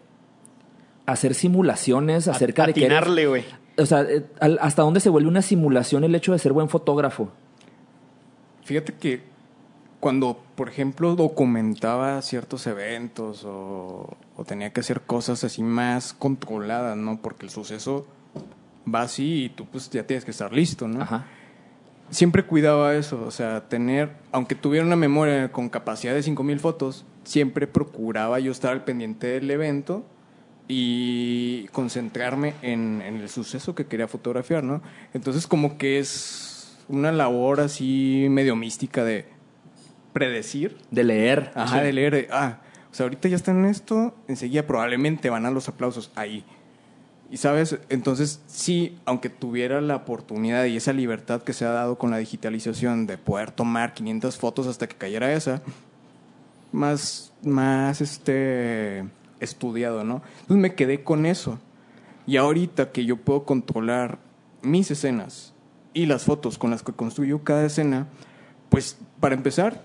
hacer 1.06 1.34
simulaciones 1.34 2.28
acerca 2.28 2.66
de 2.66 2.74
que... 2.74 3.26
güey. 3.26 3.44
O 3.78 3.86
sea, 3.86 4.02
eh, 4.02 4.24
¿hasta 4.60 4.82
dónde 4.82 5.00
se 5.00 5.08
vuelve 5.08 5.28
una 5.28 5.42
simulación 5.42 6.04
el 6.04 6.14
hecho 6.14 6.32
de 6.32 6.38
ser 6.38 6.52
buen 6.52 6.68
fotógrafo? 6.68 7.30
Fíjate 8.64 8.94
que 8.94 9.22
cuando, 9.98 10.40
por 10.54 10.68
ejemplo, 10.68 11.16
documentaba 11.16 12.20
ciertos 12.22 12.66
eventos 12.66 13.44
o, 13.44 14.16
o, 14.36 14.44
tenía 14.44 14.72
que 14.72 14.80
hacer 14.80 15.00
cosas 15.00 15.42
así 15.42 15.62
más 15.62 16.12
controladas, 16.12 16.96
¿no? 16.96 17.20
Porque 17.20 17.46
el 17.46 17.50
suceso 17.50 18.06
va 18.92 19.02
así 19.02 19.44
y 19.44 19.48
tú 19.48 19.66
pues 19.66 19.90
ya 19.90 20.04
tienes 20.04 20.24
que 20.24 20.30
estar 20.30 20.52
listo, 20.52 20.86
¿no? 20.86 21.02
Ajá 21.02 21.26
siempre 22.10 22.44
cuidaba 22.44 22.94
eso, 22.94 23.22
o 23.24 23.30
sea, 23.30 23.68
tener, 23.68 24.10
aunque 24.32 24.54
tuviera 24.54 24.84
una 24.84 24.96
memoria 24.96 25.50
con 25.52 25.68
capacidad 25.68 26.14
de 26.14 26.22
5000 26.22 26.60
fotos, 26.60 27.04
siempre 27.24 27.66
procuraba 27.66 28.38
yo 28.40 28.52
estar 28.52 28.72
al 28.72 28.84
pendiente 28.84 29.26
del 29.26 29.50
evento 29.50 30.04
y 30.66 31.66
concentrarme 31.72 32.54
en, 32.62 33.02
el 33.02 33.28
suceso 33.28 33.74
que 33.74 33.86
quería 33.86 34.08
fotografiar, 34.08 34.62
¿no? 34.64 34.82
Entonces 35.14 35.46
como 35.46 35.78
que 35.78 35.98
es 35.98 36.76
una 36.88 37.12
labor 37.12 37.60
así 37.60 38.26
medio 38.30 38.56
mística 38.56 39.04
de 39.04 39.26
predecir. 40.12 40.76
De 40.90 41.04
leer. 41.04 41.50
Ajá, 41.54 41.82
de 41.82 41.92
leer. 41.92 42.28
ah, 42.30 42.58
o 42.90 42.94
sea, 42.94 43.04
ahorita 43.04 43.28
ya 43.28 43.36
están 43.36 43.58
en 43.58 43.66
esto, 43.66 44.14
enseguida 44.28 44.66
probablemente 44.66 45.30
van 45.30 45.46
a 45.46 45.50
los 45.50 45.68
aplausos 45.68 46.10
ahí. 46.14 46.44
Y 47.30 47.36
sabes, 47.36 47.78
entonces 47.90 48.40
sí, 48.46 48.96
aunque 49.04 49.28
tuviera 49.28 49.80
la 49.82 49.96
oportunidad 49.96 50.64
y 50.64 50.76
esa 50.76 50.94
libertad 50.94 51.42
que 51.42 51.52
se 51.52 51.66
ha 51.66 51.70
dado 51.70 51.98
con 51.98 52.10
la 52.10 52.16
digitalización 52.16 53.06
de 53.06 53.18
poder 53.18 53.50
tomar 53.50 53.92
500 53.92 54.38
fotos 54.38 54.66
hasta 54.66 54.86
que 54.86 54.96
cayera 54.96 55.32
esa, 55.34 55.60
más, 56.72 57.32
más 57.42 58.00
este, 58.00 59.04
estudiado, 59.40 60.04
¿no? 60.04 60.22
Entonces 60.40 60.56
me 60.56 60.74
quedé 60.74 61.04
con 61.04 61.26
eso. 61.26 61.58
Y 62.26 62.38
ahorita 62.38 62.92
que 62.92 63.04
yo 63.04 63.16
puedo 63.16 63.44
controlar 63.44 64.18
mis 64.62 64.90
escenas 64.90 65.52
y 65.92 66.06
las 66.06 66.24
fotos 66.24 66.58
con 66.58 66.70
las 66.70 66.82
que 66.82 66.92
construyo 66.92 67.44
cada 67.44 67.66
escena, 67.66 68.06
pues 68.70 68.98
para 69.20 69.34
empezar, 69.34 69.84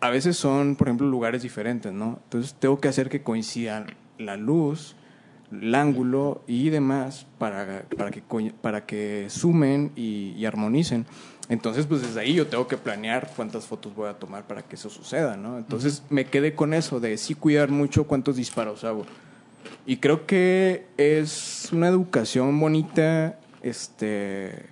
a 0.00 0.10
veces 0.10 0.36
son, 0.36 0.76
por 0.76 0.88
ejemplo, 0.88 1.06
lugares 1.06 1.42
diferentes, 1.42 1.92
¿no? 1.92 2.18
Entonces 2.24 2.54
tengo 2.58 2.80
que 2.80 2.88
hacer 2.88 3.08
que 3.08 3.22
coincidan 3.22 3.86
la 4.18 4.36
luz, 4.36 4.96
el 5.60 5.74
ángulo 5.74 6.42
y 6.46 6.70
demás 6.70 7.26
para, 7.38 7.84
para, 7.96 8.10
que, 8.10 8.22
para 8.60 8.86
que 8.86 9.26
sumen 9.28 9.92
y, 9.96 10.44
armonicen. 10.44 11.06
Entonces, 11.48 11.86
pues 11.86 12.02
desde 12.02 12.20
ahí 12.20 12.34
yo 12.34 12.46
tengo 12.46 12.66
que 12.66 12.76
planear 12.76 13.30
cuántas 13.36 13.66
fotos 13.66 13.94
voy 13.94 14.08
a 14.08 14.14
tomar 14.14 14.46
para 14.46 14.62
que 14.62 14.76
eso 14.76 14.88
suceda, 14.88 15.36
¿no? 15.36 15.58
Entonces 15.58 16.02
me 16.08 16.24
quedé 16.24 16.54
con 16.54 16.72
eso 16.72 17.00
de 17.00 17.16
sí 17.18 17.34
cuidar 17.34 17.70
mucho 17.70 18.04
cuántos 18.04 18.36
disparos 18.36 18.84
hago. 18.84 19.04
Y 19.86 19.98
creo 19.98 20.26
que 20.26 20.86
es 20.96 21.68
una 21.72 21.88
educación 21.88 22.58
bonita, 22.58 23.38
este, 23.62 24.66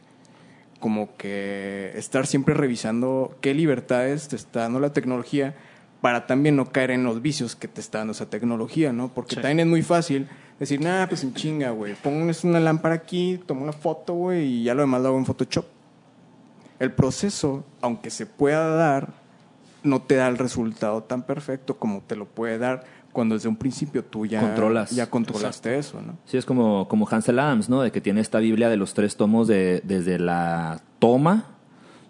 como 0.80 1.14
que 1.16 1.92
estar 1.94 2.26
siempre 2.26 2.54
revisando 2.54 3.36
qué 3.40 3.54
libertades 3.54 4.28
te 4.28 4.36
está 4.36 4.60
dando 4.60 4.80
la 4.80 4.92
tecnología 4.92 5.54
para 6.02 6.26
también 6.26 6.56
no 6.56 6.72
caer 6.72 6.90
en 6.90 7.04
los 7.04 7.22
vicios 7.22 7.54
que 7.54 7.68
te 7.68 7.80
está 7.80 7.98
dando 7.98 8.12
esa 8.12 8.28
tecnología, 8.28 8.92
¿no? 8.92 9.14
Porque 9.14 9.36
también 9.36 9.60
es 9.60 9.66
muy 9.66 9.82
fácil 9.82 10.28
decir, 10.62 10.80
nah, 10.80 11.06
pues 11.06 11.24
en 11.24 11.34
chinga, 11.34 11.70
güey, 11.70 11.94
pongo 11.94 12.30
una 12.44 12.60
lámpara 12.60 12.94
aquí, 12.94 13.40
tomo 13.46 13.62
una 13.62 13.72
foto, 13.72 14.14
güey, 14.14 14.44
y 14.44 14.64
ya 14.64 14.74
lo 14.74 14.82
demás 14.82 15.02
lo 15.02 15.08
hago 15.08 15.18
en 15.18 15.26
Photoshop. 15.26 15.66
El 16.78 16.92
proceso, 16.92 17.64
aunque 17.80 18.10
se 18.10 18.26
pueda 18.26 18.68
dar, 18.68 19.08
no 19.82 20.02
te 20.02 20.16
da 20.16 20.28
el 20.28 20.38
resultado 20.38 21.02
tan 21.02 21.22
perfecto 21.22 21.76
como 21.76 22.02
te 22.02 22.16
lo 22.16 22.26
puede 22.26 22.58
dar 22.58 22.84
cuando 23.12 23.34
desde 23.34 23.48
un 23.48 23.56
principio 23.56 24.04
tú 24.04 24.24
ya, 24.24 24.40
Controlas. 24.40 24.90
ya 24.90 25.08
controlaste 25.08 25.78
eso, 25.78 26.00
¿no? 26.00 26.16
Sí, 26.24 26.38
es 26.38 26.46
como, 26.46 26.88
como 26.88 27.06
Hansel 27.08 27.38
Adams, 27.38 27.68
¿no? 27.68 27.82
De 27.82 27.92
que 27.92 28.00
tiene 28.00 28.20
esta 28.20 28.38
Biblia 28.38 28.68
de 28.68 28.76
los 28.76 28.94
tres 28.94 29.16
tomos 29.16 29.48
de, 29.48 29.82
desde 29.84 30.18
la 30.18 30.80
toma, 30.98 31.46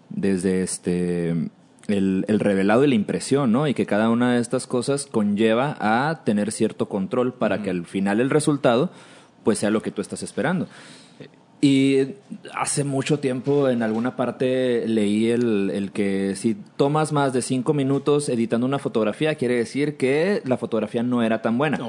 desde 0.09 0.63
este 0.63 1.49
el, 1.93 2.25
el 2.27 2.39
revelado 2.39 2.83
y 2.83 2.87
la 2.87 2.95
impresión, 2.95 3.51
¿no? 3.51 3.67
Y 3.67 3.73
que 3.73 3.85
cada 3.85 4.09
una 4.09 4.33
de 4.33 4.41
estas 4.41 4.67
cosas 4.67 5.05
conlleva 5.05 5.77
a 5.79 6.23
tener 6.23 6.51
cierto 6.51 6.89
control 6.89 7.33
para 7.33 7.61
que 7.61 7.69
al 7.69 7.85
final 7.85 8.19
el 8.19 8.29
resultado 8.29 8.91
pues 9.43 9.59
sea 9.59 9.69
lo 9.69 9.81
que 9.81 9.91
tú 9.91 10.01
estás 10.01 10.23
esperando. 10.23 10.67
Y 11.63 12.15
hace 12.53 12.83
mucho 12.83 13.19
tiempo 13.19 13.69
en 13.69 13.83
alguna 13.83 14.17
parte 14.17 14.85
leí 14.85 15.29
el, 15.29 15.69
el 15.73 15.93
que 15.93 16.35
si 16.35 16.57
tomas 16.75 17.13
más 17.13 17.31
de 17.31 17.41
cinco 17.41 17.73
minutos 17.73 18.27
editando 18.27 18.67
una 18.67 18.79
fotografía, 18.79 19.35
quiere 19.35 19.55
decir 19.55 19.95
que 19.95 20.41
la 20.43 20.57
fotografía 20.57 21.03
no 21.03 21.23
era 21.23 21.41
tan 21.41 21.57
buena. 21.57 21.79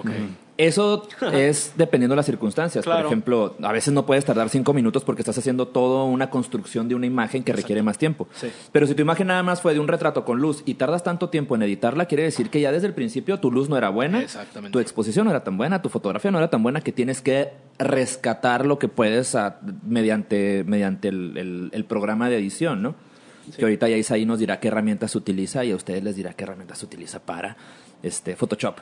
Eso 0.57 1.09
es 1.33 1.73
dependiendo 1.77 2.13
de 2.13 2.19
las 2.19 2.27
circunstancias. 2.27 2.85
Claro. 2.85 3.01
Por 3.03 3.07
ejemplo, 3.07 3.57
a 3.61 3.73
veces 3.73 3.93
no 3.93 4.07
puedes 4.07 4.25
tardar 4.25 4.49
cinco 4.51 4.73
minutos 4.73 5.03
porque 5.03 5.23
estás 5.23 5.37
haciendo 5.37 5.67
toda 5.67 6.05
una 6.05 6.31
construcción 6.31 6.89
de 6.89 6.95
una 6.95 7.07
imagen 7.07 7.43
que 7.43 7.53
requiere 7.53 7.83
más 7.83 7.99
tiempo. 7.99 8.29
Sí. 8.35 8.49
Pero 8.71 8.87
si 8.87 8.95
tu 8.95 9.03
imagen 9.03 9.27
nada 9.27 9.43
más 9.43 9.61
fue 9.61 9.75
de 9.75 9.81
un 9.81 9.89
retrato 9.89 10.25
con 10.25 10.39
luz 10.41 10.63
y 10.65 10.75
tardas 10.75 11.03
tanto 11.03 11.29
tiempo 11.29 11.57
en 11.57 11.63
editarla, 11.63 12.07
quiere 12.07 12.23
decir 12.23 12.51
que 12.51 12.61
ya 12.61 12.71
desde 12.71 12.87
el 12.87 12.95
principio 12.95 13.41
tu 13.41 13.51
luz 13.51 13.69
no 13.69 13.77
era 13.77 13.89
buena, 13.89 14.21
Exactamente. 14.23 14.73
tu 14.73 14.79
exposición 14.79 15.25
no 15.25 15.31
era 15.33 15.43
tan 15.43 15.57
buena, 15.57 15.83
tu 15.83 15.89
fotografía 15.89 16.31
no 16.31 16.39
era 16.39 16.51
tan 16.51 16.63
buena 16.63 16.81
que 16.83 16.93
tienes 16.93 17.21
que 17.21 17.51
rescatar 17.79 18.65
lo 18.65 18.79
que 18.79 18.87
puedes 18.89 19.35
a- 19.35 19.59
mediante, 19.85 20.63
mediante 20.67 21.09
el, 21.09 21.37
el- 21.37 21.71
el 21.73 21.85
programa 21.85 22.29
de 22.29 22.37
edición, 22.39 22.81
¿no? 22.83 22.95
Que 23.57 23.65
ahorita 23.65 23.89
ya 23.89 23.97
Isaí 23.97 24.25
nos 24.25 24.39
dirá 24.39 24.59
qué 24.61 24.69
herramientas 24.69 25.15
utiliza 25.17 25.65
y 25.65 25.73
a 25.73 25.77
ustedes 25.77 26.03
les 26.03 26.17
dirá 26.17 26.33
qué 26.33 26.45
herramientas 26.45 26.83
utiliza 26.83 27.19
para 27.19 27.57
este 28.03 28.37
Photoshop. 28.37 28.77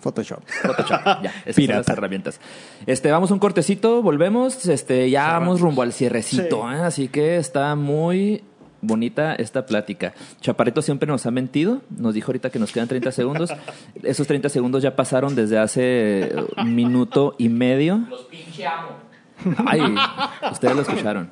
Photoshop. 0.00 0.40
Photoshop, 0.46 1.00
ya, 1.22 1.32
esas 1.44 1.64
son 1.64 1.74
las 1.76 1.88
herramientas. 1.88 2.40
Este, 2.86 3.10
vamos 3.10 3.30
a 3.30 3.34
un 3.34 3.40
cortecito, 3.40 4.02
volvemos, 4.02 4.66
este, 4.66 5.10
ya 5.10 5.32
vamos 5.32 5.60
rumbo 5.60 5.82
al 5.82 5.92
cierrecito, 5.92 6.62
Sí. 6.68 6.74
¿eh? 6.74 6.80
así 6.80 7.08
que 7.08 7.36
está 7.36 7.74
muy 7.74 8.42
bonita 8.80 9.34
esta 9.34 9.66
plática. 9.66 10.14
Chaparrito 10.40 10.82
siempre 10.82 11.08
nos 11.08 11.26
ha 11.26 11.30
mentido, 11.30 11.80
nos 11.90 12.14
dijo 12.14 12.30
ahorita 12.30 12.50
que 12.50 12.58
nos 12.58 12.72
quedan 12.72 12.88
30 12.88 13.10
segundos. 13.12 13.50
Esos 14.02 14.26
30 14.26 14.48
segundos 14.48 14.82
ya 14.82 14.94
pasaron 14.94 15.34
desde 15.34 15.58
hace 15.58 16.32
un 16.56 16.74
minuto 16.74 17.34
y 17.38 17.48
medio. 17.48 18.04
Los 18.08 18.22
pinche 18.22 18.66
amo. 18.66 18.90
Ay, 19.66 19.82
ustedes 20.50 20.74
lo 20.74 20.82
escucharon. 20.82 21.30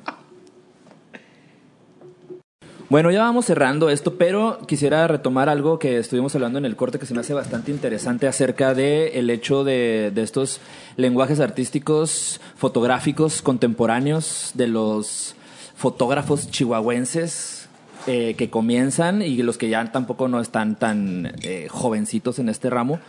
Bueno, 2.89 3.11
ya 3.11 3.23
vamos 3.23 3.45
cerrando 3.45 3.89
esto, 3.89 4.15
pero 4.15 4.59
quisiera 4.65 5.05
retomar 5.09 5.49
algo 5.49 5.77
que 5.77 5.97
estuvimos 5.97 6.33
hablando 6.35 6.57
en 6.57 6.63
el 6.63 6.77
corte 6.77 6.99
que 6.99 7.05
se 7.05 7.13
me 7.13 7.19
hace 7.19 7.33
bastante 7.33 7.69
interesante 7.69 8.27
acerca 8.27 8.73
de 8.73 9.19
el 9.19 9.29
hecho 9.29 9.65
de, 9.65 10.11
de 10.15 10.23
estos 10.23 10.61
lenguajes 10.95 11.41
artísticos 11.41 12.39
fotográficos 12.55 13.41
contemporáneos 13.41 14.51
de 14.53 14.67
los 14.67 15.35
fotógrafos 15.75 16.49
chihuahuenses 16.49 17.67
eh, 18.07 18.35
que 18.37 18.49
comienzan 18.49 19.21
y 19.21 19.35
los 19.43 19.57
que 19.57 19.67
ya 19.67 19.91
tampoco 19.91 20.29
no 20.29 20.39
están 20.39 20.77
tan 20.77 21.33
eh, 21.43 21.67
jovencitos 21.69 22.39
en 22.39 22.47
este 22.47 22.69
ramo. 22.69 23.01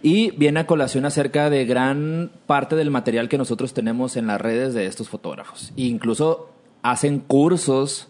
Y 0.00 0.30
viene 0.30 0.60
a 0.60 0.66
colación 0.68 1.06
acerca 1.06 1.50
de 1.50 1.64
gran 1.64 2.30
parte 2.46 2.76
del 2.76 2.92
material 2.92 3.28
que 3.28 3.36
nosotros 3.36 3.74
tenemos 3.74 4.16
en 4.16 4.28
las 4.28 4.40
redes 4.40 4.74
de 4.74 4.86
estos 4.86 5.08
fotógrafos. 5.08 5.72
E 5.76 5.86
incluso 5.86 6.50
hacen 6.82 7.18
cursos 7.18 8.06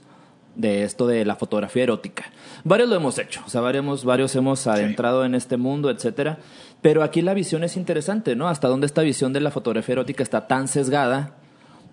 de 0.56 0.84
esto 0.84 1.06
de 1.06 1.24
la 1.24 1.36
fotografía 1.36 1.82
erótica. 1.82 2.24
Varios 2.64 2.88
lo 2.88 2.96
hemos 2.96 3.18
hecho, 3.18 3.42
o 3.46 3.50
sea, 3.50 3.60
varios, 3.60 4.04
varios 4.04 4.34
hemos 4.36 4.66
adentrado 4.66 5.24
en 5.24 5.34
este 5.34 5.56
mundo, 5.56 5.90
etcétera. 5.90 6.38
Pero 6.82 7.02
aquí 7.02 7.22
la 7.22 7.34
visión 7.34 7.64
es 7.64 7.76
interesante, 7.76 8.36
¿no? 8.36 8.48
Hasta 8.48 8.68
dónde 8.68 8.86
esta 8.86 9.02
visión 9.02 9.32
de 9.32 9.40
la 9.40 9.50
fotografía 9.50 9.94
erótica 9.94 10.22
está 10.22 10.46
tan 10.46 10.68
sesgada 10.68 11.34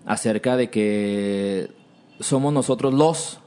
acerca 0.06 0.56
de 0.56 0.70
que 0.70 1.70
somos 2.20 2.52
nosotros 2.52 2.92
los 2.92 3.38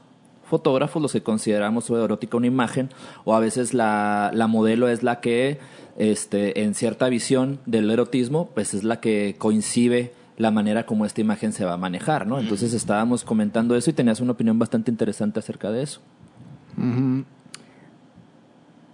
fotógrafos 0.46 1.02
los 1.02 1.12
que 1.12 1.22
consideramos 1.22 1.90
erótica 1.90 2.36
una 2.36 2.46
imagen, 2.46 2.90
o 3.24 3.34
a 3.34 3.40
veces 3.40 3.74
la, 3.74 4.30
la 4.32 4.46
modelo 4.46 4.88
es 4.88 5.02
la 5.02 5.20
que, 5.20 5.58
este, 5.98 6.62
en 6.62 6.74
cierta 6.74 7.08
visión 7.08 7.58
del 7.66 7.90
erotismo, 7.90 8.50
pues 8.54 8.72
es 8.74 8.84
la 8.84 9.00
que 9.00 9.34
coincide 9.38 10.12
la 10.36 10.50
manera 10.50 10.86
como 10.86 11.06
esta 11.06 11.20
imagen 11.20 11.52
se 11.52 11.64
va 11.64 11.74
a 11.74 11.76
manejar, 11.78 12.26
¿no? 12.26 12.38
Entonces 12.38 12.74
estábamos 12.74 13.24
comentando 13.24 13.74
eso 13.76 13.90
y 13.90 13.92
tenías 13.92 14.20
una 14.20 14.32
opinión 14.32 14.58
bastante 14.58 14.90
interesante 14.90 15.38
acerca 15.38 15.70
de 15.70 15.82
eso. 15.82 16.00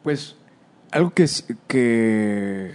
Pues 0.02 0.36
algo 0.92 1.10
que, 1.10 1.26
que 1.66 2.72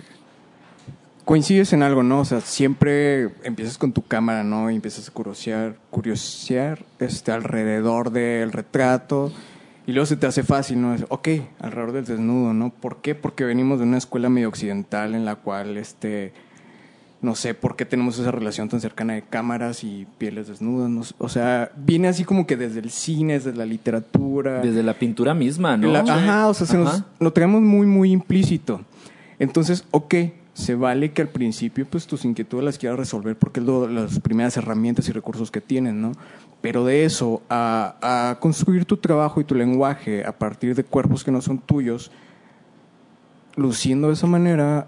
coincides 1.23 1.71
en 1.73 1.83
algo, 1.83 2.03
¿no? 2.03 2.21
O 2.21 2.25
sea, 2.25 2.41
siempre 2.41 3.31
empiezas 3.43 3.77
con 3.77 3.93
tu 3.93 4.01
cámara, 4.01 4.43
¿no? 4.43 4.71
Y 4.71 4.75
empiezas 4.75 5.07
a 5.07 5.11
curiosear, 5.11 5.77
curiosear 5.89 6.85
este, 6.99 7.31
alrededor 7.31 8.11
del 8.11 8.51
retrato. 8.51 9.31
Y 9.85 9.93
luego 9.93 10.05
se 10.05 10.17
te 10.17 10.25
hace 10.25 10.43
fácil, 10.43 10.81
¿no? 10.81 10.93
Es, 10.93 11.05
ok, 11.09 11.27
alrededor 11.59 11.93
del 11.93 12.05
desnudo, 12.05 12.53
¿no? 12.53 12.69
¿Por 12.69 13.01
qué? 13.01 13.13
Porque 13.13 13.45
venimos 13.45 13.79
de 13.79 13.85
una 13.85 13.97
escuela 13.97 14.29
medio 14.29 14.49
occidental 14.49 15.15
en 15.15 15.23
la 15.23 15.35
cual, 15.35 15.77
este, 15.77 16.33
no 17.21 17.33
sé 17.35 17.53
por 17.55 17.75
qué 17.75 17.83
tenemos 17.85 18.19
esa 18.19 18.29
relación 18.31 18.69
tan 18.69 18.79
cercana 18.79 19.13
de 19.13 19.23
cámaras 19.23 19.83
y 19.83 20.05
pieles 20.17 20.47
desnudas. 20.47 20.89
no. 20.89 21.01
O 21.17 21.29
sea, 21.29 21.71
viene 21.75 22.07
así 22.07 22.23
como 22.23 22.45
que 22.45 22.55
desde 22.57 22.79
el 22.79 22.91
cine, 22.91 23.33
desde 23.33 23.53
la 23.53 23.65
literatura. 23.65 24.61
Desde 24.61 24.83
la 24.83 24.93
pintura 24.93 25.33
misma, 25.33 25.77
¿no? 25.77 25.87
La- 25.91 26.01
ajá, 26.01 26.47
o 26.47 26.53
sea, 26.53 26.67
se 26.67 26.77
nos- 26.77 27.03
lo 27.19 27.33
traemos 27.33 27.61
muy, 27.61 27.87
muy 27.87 28.11
implícito. 28.11 28.81
Entonces, 29.39 29.83
ok, 29.91 30.13
se 30.53 30.75
vale 30.75 31.11
que 31.11 31.21
al 31.21 31.27
principio 31.29 31.85
pues 31.89 32.07
tus 32.07 32.25
inquietudes 32.25 32.65
las 32.65 32.77
quieras 32.79 32.97
resolver 32.99 33.35
porque 33.35 33.59
es 33.59 33.65
lo- 33.65 33.87
las 33.87 34.19
primeras 34.19 34.57
herramientas 34.57 35.07
y 35.09 35.11
recursos 35.11 35.49
que 35.51 35.61
tienen, 35.61 36.01
¿no? 36.01 36.11
Pero 36.61 36.83
de 36.85 37.05
eso 37.05 37.41
a, 37.49 38.29
a 38.31 38.39
construir 38.39 38.85
tu 38.85 38.97
trabajo 38.97 39.39
y 39.39 39.43
tu 39.43 39.53
lenguaje 39.55 40.25
a 40.25 40.31
partir 40.37 40.73
de 40.75 40.83
cuerpos 40.83 41.23
que 41.23 41.31
no 41.31 41.41
son 41.41 41.59
tuyos, 41.59 42.11
luciendo 43.55 44.07
de 44.07 44.13
esa 44.13 44.27
manera, 44.27 44.87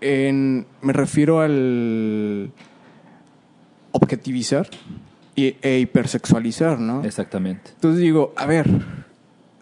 en, 0.00 0.66
me 0.82 0.92
refiero 0.92 1.40
al 1.40 2.50
objetivizar 3.92 4.68
y, 5.34 5.56
e 5.62 5.78
hipersexualizar, 5.80 6.78
¿no? 6.78 7.04
Exactamente. 7.04 7.70
Entonces 7.74 8.00
digo, 8.00 8.32
a 8.36 8.46
ver, 8.46 8.68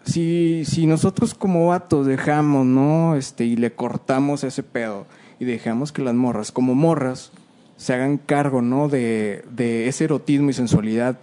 si, 0.03 0.63
si 0.65 0.87
nosotros 0.87 1.33
como 1.33 1.67
vatos 1.67 2.05
dejamos, 2.07 2.65
¿no? 2.65 3.15
Este, 3.15 3.45
y 3.45 3.55
le 3.55 3.73
cortamos 3.73 4.43
ese 4.43 4.63
pedo 4.63 5.05
y 5.39 5.45
dejamos 5.45 5.91
que 5.91 6.01
las 6.01 6.15
morras, 6.15 6.51
como 6.51 6.75
morras, 6.75 7.31
se 7.77 7.93
hagan 7.93 8.17
cargo, 8.17 8.61
¿no? 8.61 8.89
De, 8.89 9.45
de 9.51 9.87
ese 9.87 10.05
erotismo 10.05 10.49
y 10.49 10.53
sensualidad 10.53 11.19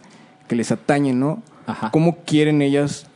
que 0.49 0.57
les 0.57 0.71
atañe, 0.71 1.13
¿no? 1.13 1.43
Ajá. 1.67 1.91
¿Cómo 1.91 2.19
quieren 2.25 2.63
ellas 2.63 3.07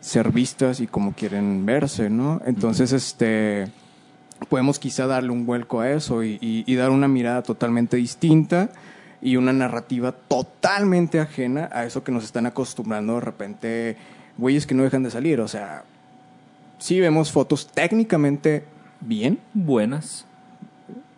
ser 0.00 0.30
vistas 0.30 0.80
y 0.80 0.86
cómo 0.86 1.12
quieren 1.12 1.66
verse, 1.66 2.08
¿no? 2.08 2.40
Entonces, 2.46 2.92
este, 2.92 3.68
podemos 4.48 4.78
quizá 4.78 5.06
darle 5.06 5.30
un 5.30 5.46
vuelco 5.46 5.80
a 5.80 5.90
eso 5.90 6.22
y, 6.24 6.38
y- 6.40 6.64
y 6.66 6.74
dar 6.76 6.90
una 6.90 7.08
mirada 7.08 7.42
totalmente 7.42 7.96
distinta 7.96 8.70
y 9.20 9.36
una 9.36 9.52
narrativa 9.52 10.12
totalmente 10.12 11.18
ajena 11.20 11.68
a 11.72 11.84
eso 11.84 12.04
que 12.04 12.12
nos 12.12 12.24
están 12.24 12.46
acostumbrando 12.46 13.14
de 13.14 13.20
repente, 13.20 13.96
güeyes 14.36 14.66
que 14.66 14.74
no 14.74 14.84
dejan 14.84 15.02
de 15.02 15.10
salir. 15.10 15.40
O 15.40 15.48
sea, 15.48 15.82
sí 16.78 17.00
vemos 17.00 17.32
fotos 17.32 17.66
técnicamente 17.66 18.64
bien, 19.00 19.38
Buenas. 19.54 20.24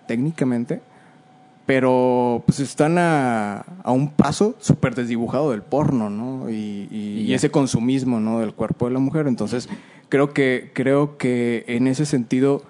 técnicamente, 0.06 0.80
pero 1.66 2.42
pues 2.46 2.58
están 2.60 2.98
a, 2.98 3.64
a 3.84 3.92
un 3.92 4.10
paso 4.10 4.56
súper 4.60 4.94
desdibujado 4.94 5.50
del 5.52 5.62
porno, 5.62 6.10
¿no? 6.10 6.50
Y, 6.50 6.88
y- 6.90 7.32
ese 7.34 7.50
consumismo, 7.50 8.18
¿no? 8.18 8.40
Del 8.40 8.54
cuerpo 8.54 8.86
de 8.88 8.94
la 8.94 8.98
mujer. 8.98 9.28
Entonces, 9.28 9.68
creo 10.08 10.32
que, 10.32 10.72
creo 10.74 11.16
que 11.16 11.64
en 11.68 11.86
ese 11.86 12.06
sentido 12.06 12.62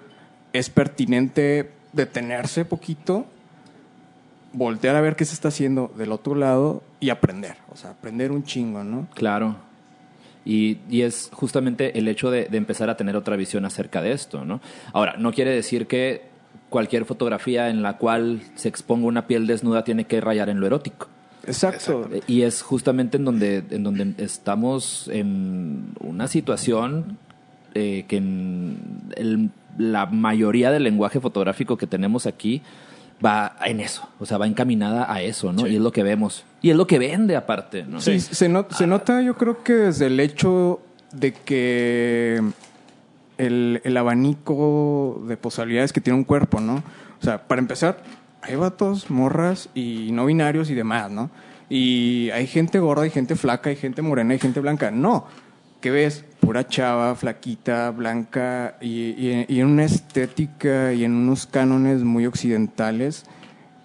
es 0.53 0.69
pertinente 0.69 1.71
detenerse 1.93 2.65
poquito, 2.65 3.25
voltear 4.53 4.95
a 4.95 5.01
ver 5.01 5.15
qué 5.15 5.25
se 5.25 5.33
está 5.33 5.49
haciendo 5.49 5.91
del 5.97 6.11
otro 6.11 6.35
lado 6.35 6.83
y 6.99 7.09
aprender. 7.09 7.55
O 7.71 7.77
sea, 7.77 7.91
aprender 7.91 8.31
un 8.31 8.43
chingo, 8.43 8.83
¿no? 8.83 9.07
Claro. 9.13 9.55
Y, 10.43 10.79
y 10.89 11.03
es 11.03 11.29
justamente 11.31 11.97
el 11.99 12.07
hecho 12.07 12.31
de, 12.31 12.45
de 12.45 12.57
empezar 12.57 12.89
a 12.89 12.97
tener 12.97 13.15
otra 13.15 13.35
visión 13.35 13.63
acerca 13.65 14.01
de 14.01 14.11
esto, 14.11 14.43
¿no? 14.43 14.59
Ahora, 14.91 15.15
no 15.17 15.31
quiere 15.31 15.51
decir 15.51 15.87
que 15.87 16.31
cualquier 16.69 17.05
fotografía 17.05 17.69
en 17.69 17.81
la 17.83 17.97
cual 17.97 18.41
se 18.55 18.69
exponga 18.69 19.05
una 19.05 19.27
piel 19.27 19.45
desnuda 19.45 19.83
tiene 19.83 20.05
que 20.05 20.21
rayar 20.21 20.49
en 20.49 20.59
lo 20.59 20.65
erótico. 20.65 21.07
Exacto. 21.45 22.09
Y 22.27 22.43
es 22.43 22.61
justamente 22.61 23.17
en 23.17 23.25
donde, 23.25 23.63
en 23.69 23.83
donde 23.83 24.13
estamos 24.23 25.07
en 25.11 25.93
una 25.99 26.27
situación 26.27 27.17
eh, 27.73 28.05
que 28.07 28.17
en 28.17 28.77
el- 29.15 29.49
la 29.77 30.05
mayoría 30.05 30.69
del 30.71 30.83
lenguaje 30.83 31.19
fotográfico 31.19 31.77
que 31.77 31.87
tenemos 31.87 32.25
aquí 32.27 32.61
va 33.23 33.55
en 33.65 33.79
eso, 33.79 34.09
o 34.19 34.25
sea, 34.25 34.37
va 34.37 34.47
encaminada 34.47 35.11
a 35.11 35.21
eso, 35.21 35.53
¿no? 35.53 35.67
Y 35.67 35.75
es 35.75 35.81
lo 35.81 35.91
que 35.91 36.03
vemos. 36.03 36.43
Y 36.61 36.71
es 36.71 36.75
lo 36.75 36.87
que 36.87 36.99
vende 36.99 37.35
aparte, 37.35 37.83
¿no? 37.83 38.01
Sí, 38.01 38.19
se, 38.19 38.49
not- 38.49 38.73
se 38.73 38.87
nota 38.87 39.21
yo 39.21 39.35
creo 39.37 39.63
que 39.63 39.73
desde 39.73 40.07
el 40.07 40.19
hecho 40.19 40.81
de 41.13 41.31
que 41.33 42.41
el, 43.37 43.81
el 43.83 43.97
abanico 43.97 45.23
de 45.27 45.37
posibilidades 45.37 45.93
que 45.93 46.01
tiene 46.01 46.17
un 46.17 46.23
cuerpo, 46.25 46.59
¿no? 46.59 46.75
O 47.19 47.23
sea, 47.23 47.47
para 47.47 47.59
empezar, 47.61 48.01
hay 48.41 48.55
vatos, 48.55 49.09
morras 49.09 49.69
y 49.75 50.09
no 50.11 50.25
binarios 50.25 50.69
y 50.69 50.73
demás, 50.73 51.11
¿no? 51.11 51.29
Y 51.69 52.29
hay 52.31 52.47
gente 52.47 52.79
gorda, 52.79 53.03
hay 53.03 53.09
gente 53.11 53.35
flaca, 53.35 53.69
hay 53.69 53.75
gente 53.75 54.01
morena, 54.01 54.33
hay 54.33 54.39
gente 54.39 54.59
blanca. 54.59 54.91
No, 54.91 55.25
¿qué 55.79 55.91
ves? 55.91 56.25
Pura 56.41 56.67
chava, 56.67 57.15
flaquita, 57.15 57.91
blanca 57.91 58.75
y, 58.81 58.87
y- 59.11 59.45
y 59.47 59.59
en 59.61 59.67
una 59.67 59.85
estética 59.85 60.91
y 60.91 61.05
en 61.05 61.13
unos 61.13 61.45
cánones 61.45 62.03
muy 62.03 62.25
occidentales 62.25 63.23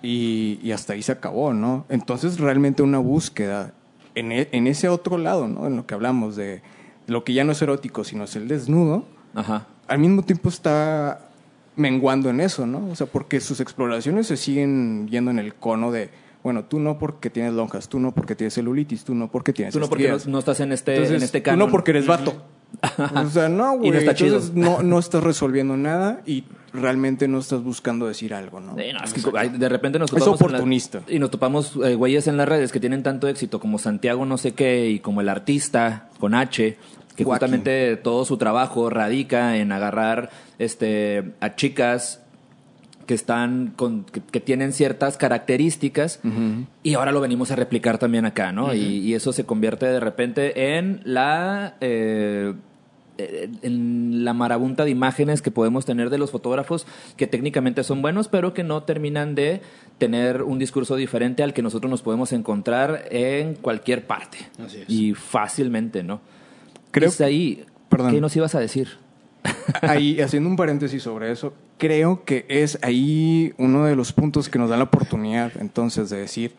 y, 0.03 0.59
y 0.63 0.73
hasta 0.73 0.95
ahí 0.95 1.03
se 1.03 1.13
acabó, 1.13 1.53
¿no? 1.53 1.85
Entonces 1.89 2.41
realmente 2.41 2.83
una 2.83 2.99
búsqueda 2.99 3.73
en, 4.15 4.33
e- 4.33 4.49
en 4.53 4.67
ese 4.67 4.89
otro 4.89 5.17
lado, 5.19 5.47
¿no? 5.47 5.67
En 5.69 5.77
lo 5.77 5.87
que 5.87 5.95
hablamos 5.95 6.35
de 6.35 6.63
lo 7.07 7.23
que 7.25 7.35
ya 7.35 7.45
no 7.45 7.53
es 7.53 7.63
erótico, 7.63 8.03
sino 8.03 8.25
es 8.25 8.35
el 8.35 8.49
desnudo, 8.49 9.05
Ajá. 9.35 9.67
al 9.87 9.99
mismo 10.01 10.23
tiempo 10.25 10.49
está 10.49 11.21
menguando 11.77 12.31
en 12.31 12.41
eso, 12.41 12.67
¿no? 12.67 12.89
O 12.91 12.97
sea, 12.97 13.07
porque 13.07 13.39
sus 13.41 13.61
exploraciones 13.61 14.27
se 14.27 14.37
siguen 14.37 15.07
yendo 15.09 15.31
en 15.31 15.39
el 15.39 15.55
cono 15.55 15.93
de, 15.93 16.11
bueno, 16.47 16.65
tú 16.65 16.79
no 16.79 16.97
porque 16.97 17.29
tienes 17.29 17.55
lonjas, 17.55 17.89
tú 17.89 17.99
no 17.99 18.15
porque 18.15 18.37
tienes 18.37 18.55
celulitis, 18.55 19.03
tú 19.03 19.17
no 19.17 19.29
porque 19.33 19.53
tienes 19.53 19.75
Tú 19.75 19.81
no 19.81 19.89
porque 19.89 20.17
no, 20.29 20.39
estás 20.39 20.61
en 20.61 20.71
este, 20.71 20.93
Entonces, 20.93 21.17
en 21.17 21.23
este 21.25 21.41
tú 21.41 21.45
canon. 21.47 21.59
no 21.67 21.73
porque 21.73 21.91
eres 21.91 22.07
vato. 22.07 22.41
O 23.17 23.29
sea, 23.31 23.49
no, 23.49 23.77
güey. 23.79 23.91
no 23.91 23.99
Entonces. 23.99 24.53
No, 24.55 24.81
no 24.81 25.01
estás 25.01 25.25
resolviendo 25.25 25.77
nada 25.77 26.21
y 26.25 26.45
realmente 26.73 27.27
no 27.27 27.41
estás 27.41 27.65
buscando 27.65 28.07
decir 28.07 28.33
algo, 28.33 28.61
¿no? 28.61 28.77
Sí, 28.77 28.85
no, 28.93 29.03
es 29.03 29.13
que 29.13 29.49
de 29.59 29.69
repente 29.69 29.99
nos 29.99 30.13
Es 30.13 30.19
topamos. 30.21 30.41
la- 30.41 30.47
oportunista. 30.47 31.01
y 31.09 31.19
nos 31.19 31.33
topamos 31.33 31.77
eh, 31.85 31.97
güeyes 31.97 32.29
en 32.29 32.37
las 32.37 32.49
redes 32.49 32.71
que 32.71 32.79
tienen 32.79 33.03
tanto 33.03 33.27
éxito 33.27 33.59
como 33.59 33.81
Santiago 33.81 34.25
no 34.25 34.39
sé 34.39 34.53
qué 34.53 34.89
y 34.89 35.01
como 35.01 35.21
el 35.23 35.29
artista 35.29 36.11
con 36.21 36.33
H, 36.35 36.77
que 37.17 37.25
Joaquín. 37.25 37.25
justamente 37.49 37.97
todo 37.97 38.25
su 38.25 38.37
trabajo 38.37 38.89
radica 38.89 39.57
en 39.57 39.73
agarrar 39.73 40.31
este 40.61 41.33
a 41.41 41.57
chicas 41.57 42.23
que 43.07 43.15
están 43.15 43.73
con 43.77 44.05
que, 44.05 44.21
que 44.21 44.41
tienen 44.41 44.73
ciertas 44.73 45.17
características 45.17 46.21
y 46.83 46.95
ahora 46.95 47.13
lo 47.13 47.21
venimos 47.21 47.51
a 47.53 47.57
replicar 47.57 47.99
también 47.99 48.25
acá, 48.27 48.53
¿no? 48.53 48.75
y, 48.75 48.99
y 48.99 49.15
eso 49.15 49.33
se 49.33 49.45
convierte 49.45 49.87
de 49.87 50.01
repente 50.01 50.77
en 50.77 51.01
la 51.05 51.77
eh, 51.81 52.53
eh, 53.19 53.49
en 53.63 54.25
la 54.25 54.35
marabunta 54.35 54.85
de 54.85 54.91
imágenes 54.91 55.41
que 55.41 55.51
podemos 55.51 55.87
tener 55.87 56.11
de 56.11 56.19
los 56.19 56.31
fotógrafos 56.31 56.87
que 57.17 57.27
técnicamente 57.27 57.83
son 57.85 58.03
buenos, 58.03 58.29
pero 58.29 58.53
que 58.53 58.63
no 58.63 58.83
terminan 58.83 59.35
de 59.35 59.63
tener 59.97 60.43
un 60.43 60.59
discurso 60.59 60.97
diferente 60.97 61.43
al 61.43 61.55
que 61.55 61.63
nosotros 61.63 61.89
nos 61.91 62.03
podemos 62.03 62.33
encontrar 62.33 63.05
en 63.11 63.55
cualquier 63.55 64.07
parte. 64.07 64.37
Así 64.63 64.79
es. 64.83 64.91
Y 64.91 65.15
fácilmente, 65.15 66.03
¿no? 66.03 66.21
Creo- 66.91 67.09
Es 67.09 67.21
ahí. 67.23 67.65
Perdón. 67.89 68.11
¿Qué 68.13 68.21
nos 68.21 68.37
ibas 68.37 68.55
a 68.55 68.61
decir? 68.61 68.99
ahí, 69.83 70.21
haciendo 70.21 70.49
un 70.49 70.57
paréntesis 70.57 71.03
sobre 71.03 71.31
eso, 71.31 71.55
creo 71.79 72.25
que 72.25 72.47
es 72.49 72.79
ahí 72.83 73.53
uno 73.59 73.85
de 73.85 73.97
los 73.97 74.13
puntos 74.13 74.49
que 74.49 74.59
nos 74.59 74.71
da 74.71 74.77
la 74.77 74.85
oportunidad 74.85 75.53
entonces 75.61 76.11
de 76.11 76.19
decir, 76.19 76.55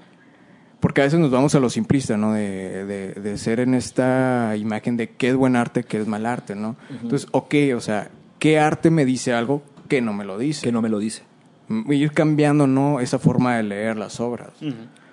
porque 0.80 1.02
a 1.02 1.04
veces 1.06 1.20
nos 1.20 1.32
vamos 1.32 1.56
a 1.56 1.60
lo 1.60 1.70
simplista, 1.70 2.18
¿no? 2.18 2.34
De, 2.34 2.86
de, 2.86 3.14
de 3.14 3.38
ser 3.38 3.60
en 3.60 3.74
esta 3.74 4.56
imagen 4.58 4.96
de 4.98 5.10
qué 5.10 5.30
es 5.30 5.36
buen 5.36 5.56
arte, 5.56 5.84
qué 5.84 6.00
es 6.00 6.08
mal 6.08 6.26
arte, 6.26 6.56
¿no? 6.56 6.76
Entonces, 7.02 7.28
ok, 7.32 7.56
o 7.76 7.82
sea, 7.82 8.12
¿qué 8.40 8.60
arte 8.60 8.92
me 8.92 9.06
dice 9.06 9.34
algo 9.34 9.64
que 9.88 10.02
no 10.02 10.14
me 10.14 10.26
lo 10.26 10.38
dice? 10.38 10.64
Que 10.64 10.72
no 10.72 10.82
me 10.82 10.90
lo 10.90 11.00
dice. 11.00 11.24
Mm, 11.68 11.92
ir 11.92 12.12
cambiando 12.12 12.68
no 12.68 13.00
esa 13.00 13.20
forma 13.20 13.58
de 13.58 13.64
leer 13.64 13.98
las 13.98 14.20
obras 14.20 14.54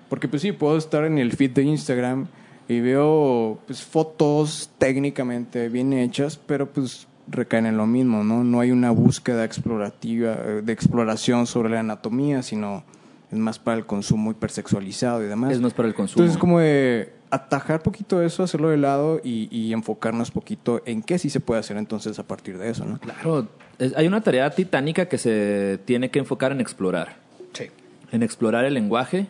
porque 0.09 0.29
pues 0.29 0.43
sí 0.43 0.53
puedo 0.53 0.77
estar 0.77 1.05
en 1.05 1.19
el 1.19 1.33
feed 1.33 1.51
de 1.51 1.65
Instagram 1.65 2.29
y 2.69 2.79
veo 2.79 3.59
pues 3.67 3.83
fotos 3.83 4.71
técnicamente 4.79 5.69
bien 5.69 5.93
hechas 5.93 6.37
pero 6.37 6.71
pues 6.71 7.09
recaen 7.29 7.67
en 7.67 7.77
lo 7.77 7.87
mismo 7.87 8.23
no 8.25 8.45
no 8.45 8.61
hay 8.61 8.71
una 8.71 8.91
búsqueda 8.91 9.45
explorativa 9.45 10.33
eh, 10.45 10.63
de 10.65 10.73
exploración 10.73 11.47
sobre 11.47 11.71
la 11.71 11.81
anatomía 11.81 12.43
sino 12.43 12.85
es 13.33 13.39
más 13.39 13.59
para 13.59 13.77
el 13.79 13.87
consumo 13.87 14.31
hipersexualizado 14.31 15.23
y 15.25 15.27
demás 15.27 15.53
Es 15.53 15.61
más 15.61 15.73
para 15.75 15.89
el 15.89 15.95
consumo. 15.95 16.23
entonces 16.23 16.39
como 16.39 16.61
de 16.61 17.13
atajar 17.31 17.83
poquito 17.83 18.23
eso 18.23 18.43
hacerlo 18.45 18.69
de 18.69 18.77
lado 18.77 19.21
y, 19.25 19.49
y 19.51 19.73
enfocarnos 19.73 20.31
poquito 20.31 20.83
en 20.85 21.03
qué 21.03 21.19
sí 21.19 21.31
se 21.31 21.41
puede 21.41 21.61
hacer 21.61 21.77
entonces 21.79 22.19
a 22.19 22.23
partir 22.27 22.59
de 22.59 22.71
eso 22.71 22.85
no 22.85 22.99
Claro, 22.99 23.49
es- 23.79 23.97
hay 23.97 24.07
una 24.07 24.21
tarea 24.21 24.51
titánica 24.51 25.07
que 25.07 25.19
se 25.19 25.81
tiene 25.85 26.11
que 26.11 26.19
enfocar 26.21 26.53
en 26.53 26.61
explorar. 26.61 27.17
Sí. 27.55 27.65
en 28.13 28.23
explorar 28.23 28.65
el 28.67 28.75
lenguaje, 28.75 29.27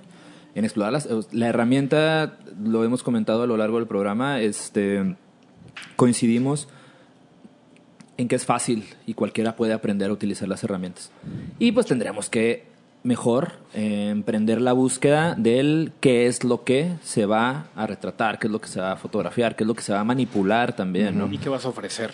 en 0.54 0.64
explorar 0.64 0.92
las- 0.92 1.08
la 1.32 1.46
herramienta, 1.48 2.38
lo 2.62 2.84
hemos 2.84 3.02
comentado 3.02 3.44
a 3.44 3.46
lo 3.46 3.56
largo 3.56 3.78
del 3.78 3.86
programa, 3.86 4.40
este, 4.40 5.16
coincidimos 5.96 6.68
en 8.16 8.28
que 8.28 8.36
es 8.36 8.44
fácil 8.44 8.84
y 9.06 9.14
cualquiera 9.14 9.56
puede 9.56 9.72
aprender 9.72 10.10
a 10.10 10.12
utilizar 10.12 10.48
las 10.48 10.62
herramientas. 10.64 11.10
Y 11.58 11.72
pues 11.72 11.86
tendremos 11.86 12.30
que 12.30 12.64
mejor 13.02 13.52
eh, 13.74 14.08
emprender 14.10 14.60
la 14.60 14.72
búsqueda 14.72 15.34
del 15.36 15.92
qué 16.00 16.26
es 16.26 16.42
lo 16.42 16.64
que 16.64 16.94
se 17.02 17.26
va 17.26 17.66
a 17.76 17.86
retratar, 17.86 18.38
qué 18.38 18.46
es 18.46 18.52
lo 18.52 18.60
que 18.60 18.68
se 18.68 18.80
va 18.80 18.92
a 18.92 18.96
fotografiar, 18.96 19.56
qué 19.56 19.64
es 19.64 19.68
lo 19.68 19.74
que 19.74 19.82
se 19.82 19.92
va 19.92 20.00
a 20.00 20.04
manipular 20.04 20.74
también, 20.74 21.18
¿no? 21.18 21.30
¿Y 21.30 21.38
qué 21.38 21.50
vas 21.50 21.64
a 21.66 21.68
ofrecer? 21.68 22.12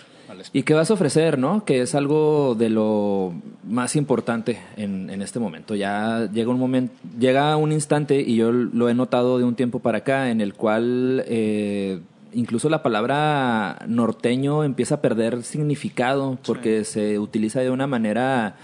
¿Y 0.53 0.63
qué 0.63 0.75
vas 0.75 0.91
a 0.91 0.95
ofrecer, 0.95 1.39
no? 1.39 1.65
Que 1.65 1.81
es 1.83 1.95
algo 1.95 2.55
de 2.55 2.69
lo 2.69 3.35
más 3.65 3.97
importante 3.97 4.61
en, 4.77 5.11
en 5.11 5.23
este 5.23 5.39
momento. 5.39 5.75
Ya 5.75 6.29
llega 6.33 6.51
un 6.51 6.59
momento, 6.59 6.95
llega 7.19 7.57
un 7.57 7.73
instante, 7.73 8.21
y 8.21 8.37
yo 8.37 8.53
lo 8.53 8.89
he 8.89 8.95
notado 8.95 9.39
de 9.39 9.45
un 9.45 9.55
tiempo 9.55 9.81
para 9.81 9.99
acá, 9.99 10.31
en 10.31 10.41
el 10.41 10.55
cual 10.55 11.25
eh, 11.27 12.01
incluso 12.33 12.69
la 12.69 12.83
palabra 12.83 13.79
norteño 13.87 14.65
empieza 14.65 14.97
a 14.97 15.01
perder 15.01 15.43
significado 15.43 16.39
porque 16.47 16.85
se 16.85 17.19
utiliza 17.19 17.61
de 17.61 17.71
una 17.71 17.87
manera 17.87 18.57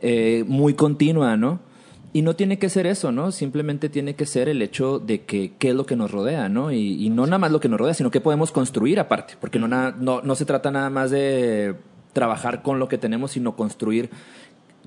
eh, 0.00 0.44
muy 0.46 0.74
continua, 0.74 1.36
¿no? 1.36 1.60
Y 2.14 2.20
no 2.22 2.36
tiene 2.36 2.58
que 2.58 2.68
ser 2.68 2.86
eso, 2.86 3.10
¿no? 3.10 3.32
Simplemente 3.32 3.88
tiene 3.88 4.14
que 4.14 4.26
ser 4.26 4.48
el 4.50 4.60
hecho 4.60 4.98
de 4.98 5.22
que 5.24 5.54
qué 5.58 5.70
es 5.70 5.74
lo 5.74 5.86
que 5.86 5.96
nos 5.96 6.10
rodea, 6.10 6.48
¿no? 6.50 6.70
Y, 6.70 7.02
y 7.04 7.08
no 7.08 7.24
nada 7.24 7.38
más 7.38 7.52
lo 7.52 7.60
que 7.60 7.68
nos 7.70 7.78
rodea, 7.80 7.94
sino 7.94 8.10
qué 8.10 8.20
podemos 8.20 8.52
construir 8.52 9.00
aparte, 9.00 9.34
porque 9.40 9.58
no, 9.58 9.66
na- 9.66 9.94
no, 9.98 10.20
no 10.20 10.34
se 10.34 10.44
trata 10.44 10.70
nada 10.70 10.90
más 10.90 11.10
de 11.10 11.74
trabajar 12.12 12.62
con 12.62 12.78
lo 12.78 12.88
que 12.88 12.98
tenemos, 12.98 13.30
sino 13.30 13.56
construir 13.56 14.10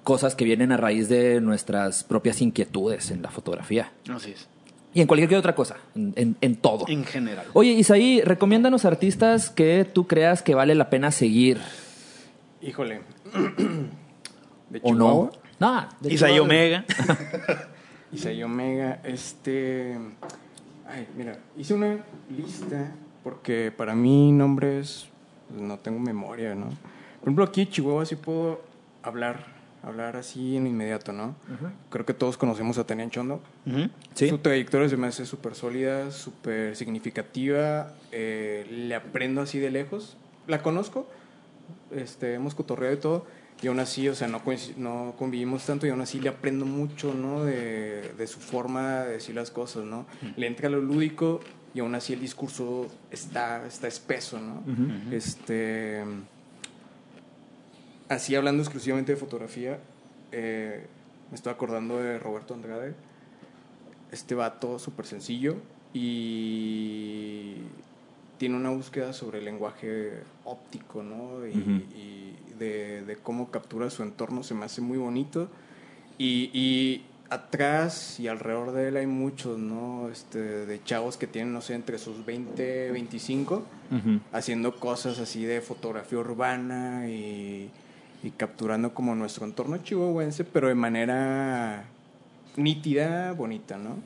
cosas 0.04 0.36
que 0.36 0.46
vienen 0.46 0.72
a 0.72 0.78
raíz 0.78 1.10
de 1.10 1.42
nuestras 1.42 2.04
propias 2.04 2.40
inquietudes 2.44 3.10
en 3.10 3.24
la 3.24 3.32
fotografía. 3.32 3.92
Así 4.14 4.32
es. 4.32 4.48
Y 4.96 5.02
en 5.02 5.08
cualquier 5.08 5.36
otra 5.36 5.54
cosa, 5.54 5.76
en, 5.94 6.14
en- 6.16 6.38
en 6.42 6.56
todo. 6.56 6.86
En 6.88 7.04
general. 7.04 7.46
Oye, 7.54 7.72
Isaí, 7.74 8.22
recomiéndanos 8.22 8.86
artistas 8.86 9.50
que 9.52 9.86
tú 9.86 10.08
creas 10.08 10.42
que 10.42 10.56
vale 10.56 10.74
la 10.74 10.90
pena 10.90 11.12
seguir. 11.12 11.60
híjole 12.62 13.02
de 14.70 14.80
¿O 14.82 14.94
no? 14.96 15.32
No, 15.60 15.88
de 16.00 16.14
Isaí. 16.14 16.40
Omega. 16.40 16.86
Isaí 18.14 18.42
Omega, 18.44 19.02
este... 19.04 19.98
Ay, 20.88 21.08
mira, 21.18 21.38
hice 21.58 21.74
una 21.74 21.98
lista 22.36 22.92
porque 23.24 23.74
para 23.76 23.96
mí 23.96 24.32
nombres 24.32 25.08
pues, 25.50 25.62
no 25.62 25.78
tengo 25.80 26.00
memoria, 26.00 26.56
¿no? 26.56 26.68
Por 26.68 27.24
ejemplo, 27.30 27.44
aquí 27.44 27.62
en 27.62 27.70
Chihuahua 27.70 28.06
sí 28.06 28.16
puedo 28.16 28.62
hablar, 29.04 29.46
hablar 29.86 30.16
así 30.18 30.58
en 30.58 30.66
inmediato, 30.68 31.14
¿no? 31.14 31.36
Creo 31.90 32.06
que 32.06 32.14
todos 32.14 32.38
conocemos 32.38 32.78
a 32.78 32.86
Tania 32.88 33.10
Chondo. 33.10 33.42
Ujú. 33.66 33.90
Sí. 34.16 34.30
Su 34.30 34.40
trayectoria 34.40 34.90
se 34.90 34.98
me 34.98 35.08
hace 35.08 35.26
súper 35.26 35.54
sólida, 35.56 36.12
súper 36.12 36.76
significativa. 36.76 37.94
eh, 38.12 38.66
le 38.70 38.96
aprendo 38.96 39.42
así 39.42 39.60
de 39.60 39.70
lejos. 39.72 40.18
La 40.48 40.62
conozco, 40.62 41.08
este, 41.92 42.34
hemos 42.34 42.56
cotorreado 42.56 42.96
y 42.96 43.00
todo. 43.00 43.26
Y 43.62 43.68
aún 43.68 43.80
así, 43.80 44.10
o 44.10 44.16
sea, 44.16 44.28
no, 44.28 44.42
no 44.78 45.14
convivimos 45.18 45.66
tanto 45.66 45.88
y 45.88 45.90
aún 45.90 46.02
así 46.02 46.20
le 46.20 46.30
aprendo 46.30 46.66
mucho, 46.66 47.14
¿no? 47.14 47.46
De, 47.46 48.14
de 48.18 48.28
su 48.28 48.40
forma 48.40 49.04
de 49.06 49.14
decir 49.14 49.34
las 49.36 49.50
cosas, 49.50 49.86
¿no? 49.86 50.06
Le 50.36 50.48
entra 50.48 50.68
lo 50.70 50.82
lúdico 50.82 51.40
y 51.74 51.80
aún 51.80 51.96
así 51.96 52.14
el 52.14 52.20
discurso 52.20 52.88
está, 53.12 53.66
está 53.66 53.88
espeso, 53.88 54.40
¿no? 54.40 54.64
Este... 55.12 56.04
Así 58.10 58.36
hablando 58.36 58.62
exclusivamente 58.62 59.14
de 59.14 59.18
fotografía, 59.18 59.80
eh, 60.32 60.86
me 61.32 61.36
estoy 61.36 61.52
acordando 61.52 61.98
de 61.98 62.20
Roberto 62.20 62.54
Andrade. 62.54 62.94
Este 64.12 64.36
vato 64.36 64.78
súper 64.80 65.06
sencillo 65.06 65.56
y 65.94 67.56
tiene 68.38 68.56
una 68.56 68.70
búsqueda 68.70 69.14
sobre 69.14 69.40
el 69.40 69.46
lenguaje 69.46 70.20
óptico, 70.44 71.02
¿no? 71.04 71.46
Y, 71.48 72.36
de, 72.60 73.04
de 73.04 73.18
cómo 73.18 73.52
captura 73.52 73.90
su 73.90 74.02
entorno, 74.02 74.42
se 74.44 74.54
me 74.54 74.64
hace 74.66 74.80
muy 74.80 74.98
bonito. 74.98 75.50
Y, 76.18 76.50
y 76.54 77.04
atrás 77.30 78.20
y 78.20 78.28
alrededor 78.28 78.72
de 78.72 78.90
él 78.90 78.98
hay 78.98 79.08
muchos, 79.08 79.58
¿no? 79.58 80.10
Este, 80.10 80.40
de 80.40 80.84
chavos 80.84 81.18
que 81.18 81.28
tienen, 81.28 81.54
no 81.54 81.62
sé, 81.62 81.74
entre 81.74 81.98
sus 81.98 82.26
20, 82.26 82.92
25, 82.92 83.56
Ujú. 83.56 84.20
haciendo 84.32 84.80
cosas 84.80 85.20
así 85.20 85.44
de 85.44 85.60
fotografía 85.62 86.20
urbana 86.20 87.10
y, 87.10 87.70
y 88.26 88.32
capturando 88.32 88.94
como 88.94 89.14
nuestro 89.14 89.46
entorno 89.46 89.78
chihuahuense, 89.78 90.44
pero 90.46 90.68
de 90.68 90.76
manera 90.76 91.86
nítida, 92.56 93.32
bonita, 93.34 93.78
¿no? 93.78 93.98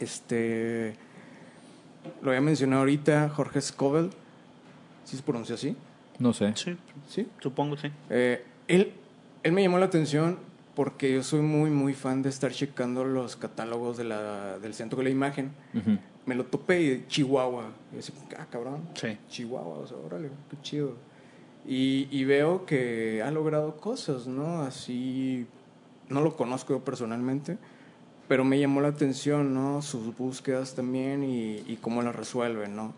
Este, 0.00 0.94
lo 2.22 2.30
había 2.30 2.40
mencionado 2.40 2.80
ahorita, 2.80 3.28
Jorge 3.28 3.60
Scoville, 3.60 4.10
¿sí 5.04 5.18
se 5.18 5.22
pronuncia 5.22 5.54
así? 5.54 5.76
No 6.18 6.32
sé. 6.32 6.52
Sí, 6.56 6.76
¿Sí? 7.08 7.28
supongo, 7.40 7.76
sí. 7.76 7.90
Eh, 8.08 8.42
él, 8.68 8.94
él 9.42 9.52
me 9.52 9.62
llamó 9.62 9.78
la 9.78 9.86
atención 9.86 10.38
porque 10.74 11.12
yo 11.12 11.22
soy 11.22 11.40
muy, 11.40 11.70
muy 11.70 11.92
fan 11.92 12.22
de 12.22 12.30
estar 12.30 12.52
checando 12.52 13.04
los 13.04 13.36
catálogos 13.36 13.98
de 13.98 14.04
la, 14.04 14.58
del 14.58 14.72
Centro 14.72 14.98
de 14.98 15.04
la 15.04 15.10
Imagen. 15.10 15.52
Me 16.24 16.34
lo 16.34 16.46
topé 16.46 16.82
y 16.82 17.04
Chihuahua. 17.06 17.70
Y 17.94 17.98
así, 17.98 18.12
ah, 18.38 18.46
cabrón. 18.50 18.88
Sí. 18.94 19.16
Chihuahua, 19.28 19.78
o 19.78 19.86
sea, 19.86 19.96
órale, 19.98 20.30
qué 20.50 20.56
chido. 20.62 20.94
Y, 21.68 22.06
y 22.10 22.24
veo 22.24 22.64
que 22.64 23.22
ha 23.24 23.30
logrado 23.30 23.76
cosas, 23.76 24.26
¿no? 24.26 24.62
Así, 24.62 25.46
no 26.08 26.20
lo 26.20 26.36
conozco 26.36 26.74
yo 26.74 26.84
personalmente, 26.84 27.58
pero 28.28 28.44
me 28.44 28.58
llamó 28.60 28.80
la 28.80 28.88
atención, 28.88 29.52
¿no? 29.54 29.82
Sus 29.82 30.16
búsquedas 30.16 30.74
también 30.74 31.24
y, 31.24 31.56
y 31.66 31.78
cómo 31.80 32.02
las 32.02 32.14
resuelve, 32.14 32.68
¿no? 32.68 32.92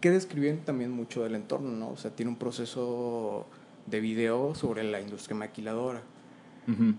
Que 0.00 0.10
describen 0.10 0.60
también 0.64 0.90
mucho 0.90 1.22
del 1.22 1.34
entorno, 1.34 1.70
¿no? 1.70 1.90
O 1.90 1.96
sea, 1.96 2.10
tiene 2.12 2.30
un 2.30 2.36
proceso 2.36 3.46
de 3.86 4.00
video 4.00 4.54
sobre 4.54 4.82
la 4.84 5.00
industria 5.00 5.36
maquiladora. 5.36 6.00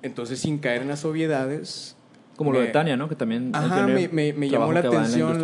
Entonces, 0.04 0.40
sin 0.40 0.60
caer 0.60 0.84
en 0.84 0.90
las 0.90 1.06
obviedades... 1.06 1.96
Como 2.36 2.52
lo 2.52 2.60
me- 2.60 2.66
de 2.68 2.72
Tania, 2.72 2.98
¿no? 2.98 3.10
Que 3.10 3.16
también. 3.16 3.50
Ajá, 3.56 3.88
me, 3.88 4.08
me- 4.10 4.34
me 4.34 4.48
trabajo 4.50 4.74
llamó 4.74 4.74
la 4.74 4.82
atención 5.00 5.42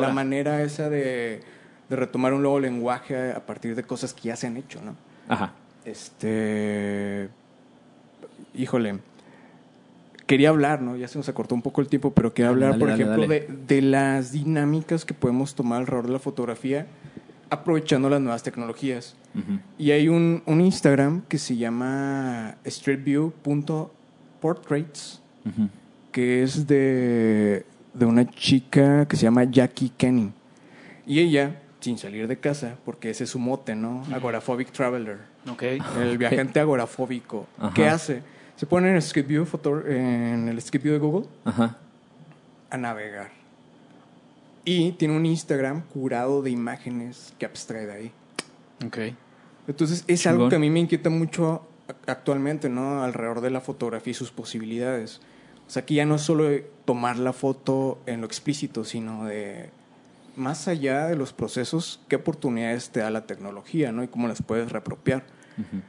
la 0.00 0.12
manera 0.12 0.62
esa 0.62 0.88
de, 0.90 1.40
de 1.88 1.96
retomar 1.96 2.32
un 2.32 2.42
nuevo 2.42 2.58
lenguaje 2.58 3.30
a 3.32 3.46
partir 3.46 3.76
de 3.76 3.84
cosas 3.84 4.12
que 4.12 4.22
ya 4.28 4.36
se 4.36 4.48
han 4.48 4.56
hecho, 4.56 4.80
¿no? 4.82 4.96
Ajá. 5.30 5.52
Este. 5.84 7.28
Híjole. 8.54 8.98
Quería 10.26 10.50
hablar, 10.50 10.82
¿no? 10.82 10.96
Ya 10.96 11.08
se 11.08 11.18
nos 11.18 11.28
acortó 11.28 11.54
un 11.54 11.62
poco 11.62 11.80
el 11.80 11.88
tiempo, 11.88 12.12
pero 12.12 12.34
quería 12.34 12.50
hablar, 12.50 12.72
dale, 12.72 12.80
por 12.80 12.88
dale, 12.90 13.02
ejemplo, 13.02 13.22
dale. 13.22 13.40
De, 13.40 13.76
de 13.76 13.82
las 13.82 14.30
dinámicas 14.30 15.04
que 15.04 15.14
podemos 15.14 15.54
tomar 15.54 15.80
alrededor 15.80 16.06
de 16.06 16.12
la 16.12 16.18
fotografía 16.20 16.86
aprovechando 17.50 18.08
las 18.08 18.20
nuevas 18.20 18.42
tecnologías. 18.42 19.16
Y 19.78 19.90
hay 19.90 20.08
un, 20.08 20.42
un 20.46 20.60
Instagram 20.60 21.22
que 21.28 21.38
se 21.38 21.56
llama 21.56 22.56
streetview.portraits, 22.66 25.20
que 26.12 26.42
es 26.42 26.66
de, 26.66 27.64
de 27.94 28.06
una 28.06 28.28
chica 28.28 29.06
que 29.06 29.16
se 29.16 29.22
llama 29.24 29.44
Jackie 29.44 29.90
Kenny. 29.96 30.32
Y 31.06 31.20
ella, 31.20 31.60
sin 31.80 31.98
salir 31.98 32.28
de 32.28 32.38
casa, 32.38 32.76
porque 32.84 33.10
ese 33.10 33.24
es 33.24 33.30
su 33.30 33.38
mote, 33.38 33.74
¿no? 33.74 34.04
Agoraphobic 34.12 34.70
Traveler. 34.72 35.18
Ok. 35.50 35.62
El 35.98 36.18
viajante 36.18 36.60
agorafóbico. 36.60 37.46
Ajá. 37.58 37.72
¿Qué 37.74 37.88
hace? 37.88 38.22
Se 38.56 38.66
pone 38.66 38.88
en 38.88 38.94
el 38.94 38.98
Street 38.98 39.26
View, 39.26 39.46
en 39.86 40.48
el 40.48 40.58
Street 40.58 40.82
View 40.82 40.92
de 40.92 40.98
Google 40.98 41.26
Ajá. 41.44 41.78
a 42.68 42.76
navegar. 42.76 43.30
Y 44.64 44.92
tiene 44.92 45.16
un 45.16 45.24
Instagram 45.24 45.82
curado 45.82 46.42
de 46.42 46.50
imágenes 46.50 47.32
que 47.38 47.46
abstrae 47.46 47.86
de 47.86 47.92
ahí. 47.92 48.12
Ok. 48.86 48.98
Entonces 49.66 50.04
es 50.06 50.20
Chingón. 50.22 50.36
algo 50.36 50.48
que 50.50 50.56
a 50.56 50.58
mí 50.58 50.68
me 50.68 50.80
inquieta 50.80 51.08
mucho 51.08 51.66
actualmente, 52.06 52.68
¿no? 52.68 53.02
Alrededor 53.02 53.40
de 53.40 53.50
la 53.50 53.60
fotografía 53.62 54.10
y 54.10 54.14
sus 54.14 54.30
posibilidades. 54.30 55.20
O 55.66 55.70
sea, 55.70 55.86
que 55.86 55.94
ya 55.94 56.04
no 56.04 56.16
es 56.16 56.22
solo 56.22 56.48
tomar 56.84 57.16
la 57.18 57.32
foto 57.32 57.98
en 58.06 58.20
lo 58.20 58.26
explícito, 58.26 58.84
sino 58.84 59.24
de 59.24 59.70
más 60.36 60.68
allá 60.68 61.06
de 61.06 61.16
los 61.16 61.32
procesos, 61.32 62.00
qué 62.08 62.16
oportunidades 62.16 62.90
te 62.90 63.00
da 63.00 63.10
la 63.10 63.26
tecnología, 63.26 63.92
¿no? 63.92 64.02
Y 64.02 64.08
cómo 64.08 64.28
las 64.28 64.42
puedes 64.42 64.70
reapropiar. 64.72 65.24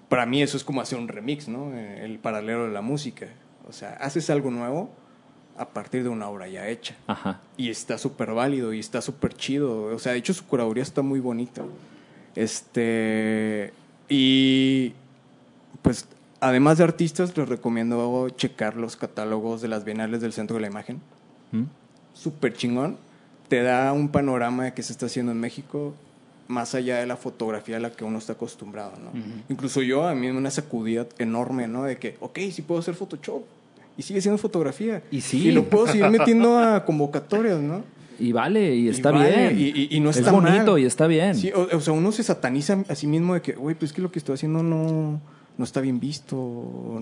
Para 0.10 0.26
mí 0.26 0.42
eso 0.42 0.58
es 0.58 0.66
como 0.66 0.82
hacer 0.82 1.00
un 1.00 1.08
remix, 1.08 1.48
¿no? 1.48 1.74
Eh, 1.74 2.04
El 2.04 2.20
paralelo 2.20 2.66
de 2.66 2.74
la 2.74 2.82
música. 2.82 3.28
O 3.70 3.72
sea, 3.72 3.94
haces 3.94 4.30
algo 4.30 4.52
nuevo 4.52 4.92
a 5.58 5.70
partir 5.70 6.04
de 6.04 6.10
una 6.10 6.28
obra 6.28 6.48
ya 6.50 6.68
hecha. 6.68 6.96
Ajá. 7.08 7.40
Y 7.56 7.70
está 7.70 7.98
súper 7.98 8.34
válido 8.34 8.74
y 8.74 8.80
está 8.80 9.02
súper 9.02 9.34
chido. 9.34 9.84
O 9.86 10.00
sea, 10.00 10.12
de 10.12 10.18
hecho 10.18 10.34
su 10.34 10.46
curaduría 10.46 10.84
está 10.84 11.02
muy 11.02 11.20
bonita. 11.20 11.64
Este. 12.36 13.74
Y. 14.10 14.94
Pues, 15.82 16.08
además 16.42 16.78
de 16.78 16.84
artistas, 16.84 17.38
les 17.38 17.48
recomiendo 17.48 18.30
checar 18.30 18.76
los 18.76 18.96
catálogos 18.98 19.62
de 19.62 19.68
las 19.68 19.86
bienales 19.86 20.22
del 20.22 20.34
Centro 20.34 20.56
de 20.56 20.62
la 20.62 20.68
Imagen. 20.68 21.02
¿Mm? 21.52 21.64
Súper 22.14 22.54
chingón. 22.54 22.98
Te 23.52 23.62
da 23.64 23.92
un 23.92 24.08
panorama 24.08 24.64
de 24.64 24.74
qué 24.74 24.82
se 24.82 24.94
está 24.94 25.08
haciendo 25.08 25.34
en 25.34 25.40
México, 25.42 25.94
más 26.48 26.74
allá 26.74 27.00
de 27.00 27.06
la 27.06 27.18
fotografía 27.18 27.76
a 27.76 27.80
la 27.82 27.92
que 27.92 28.06
uno 28.06 28.18
está 28.18 28.32
acostumbrado, 28.34 28.94
¿no? 29.04 29.12
Incluso 29.50 29.82
yo, 29.82 30.08
a 30.08 30.16
mí 30.16 30.28
me 30.32 30.38
una 30.38 30.50
sacudida 30.52 31.06
enorme, 31.18 31.68
¿no? 31.68 31.84
De 31.84 31.98
que, 31.98 32.16
ok, 32.22 32.40
sí 32.50 32.62
puedo 32.62 32.80
hacer 32.80 32.96
Photoshop. 32.96 33.44
Y 33.98 34.04
sigue 34.04 34.22
siendo 34.22 34.38
fotografía. 34.38 35.04
Y 35.12 35.20
sí. 35.20 35.50
Y 35.50 35.52
lo 35.52 35.66
puedo 35.66 35.86
seguir 35.86 36.08
metiendo 36.10 36.58
a 36.58 36.86
convocatorias, 36.86 37.60
¿no? 37.60 37.84
Y 38.20 38.32
vale, 38.32 38.74
y 38.74 38.88
está 38.88 39.12
vale, 39.12 39.50
bien. 39.50 39.60
y- 39.60 39.68
y- 39.82 39.88
y 39.98 40.00
no 40.00 40.12
es 40.12 40.18
está 40.18 40.32
bonito 40.32 40.72
mal. 40.74 40.80
y 40.80 40.86
está 40.86 41.08
bien. 41.08 41.36
Sí, 41.36 41.52
o, 41.54 41.68
o 41.76 41.82
sea, 41.82 41.92
uno 41.92 42.12
se 42.14 42.24
sataniza 42.24 42.86
a 42.88 42.96
sí 42.96 43.06
mismo 43.06 43.34
de 43.34 43.42
que, 43.42 43.52
güey, 43.52 43.76
pues 43.76 43.92
es 43.92 43.96
que 43.96 44.02
lo 44.02 44.12
que 44.14 44.20
estoy 44.20 44.36
haciendo 44.36 44.64
no, 44.64 45.20
no 45.58 45.64
está 45.66 45.82
bien 45.82 46.00
visto, 46.00 46.36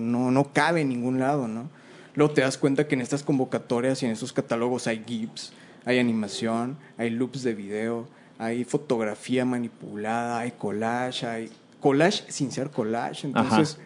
no, 0.00 0.30
no 0.32 0.52
cabe 0.52 0.80
en 0.80 0.88
ningún 0.88 1.20
lado, 1.20 1.46
¿no? 1.46 1.68
Luego 2.16 2.32
te 2.34 2.40
das 2.40 2.58
cuenta 2.58 2.88
que 2.88 2.96
en 2.96 3.02
estas 3.02 3.22
convocatorias 3.22 4.02
y 4.02 4.06
en 4.06 4.12
esos 4.12 4.32
catálogos 4.32 4.86
hay 4.88 5.04
GIFs, 5.06 5.52
hay 5.84 5.98
animación, 5.98 6.76
hay 6.98 7.10
loops 7.10 7.42
de 7.42 7.54
video, 7.54 8.06
hay 8.38 8.64
fotografía 8.64 9.44
manipulada, 9.44 10.40
hay 10.40 10.52
collage, 10.52 11.26
hay 11.26 11.50
collage 11.80 12.24
sin 12.28 12.50
ser 12.52 12.70
collage. 12.70 13.26
Entonces, 13.26 13.78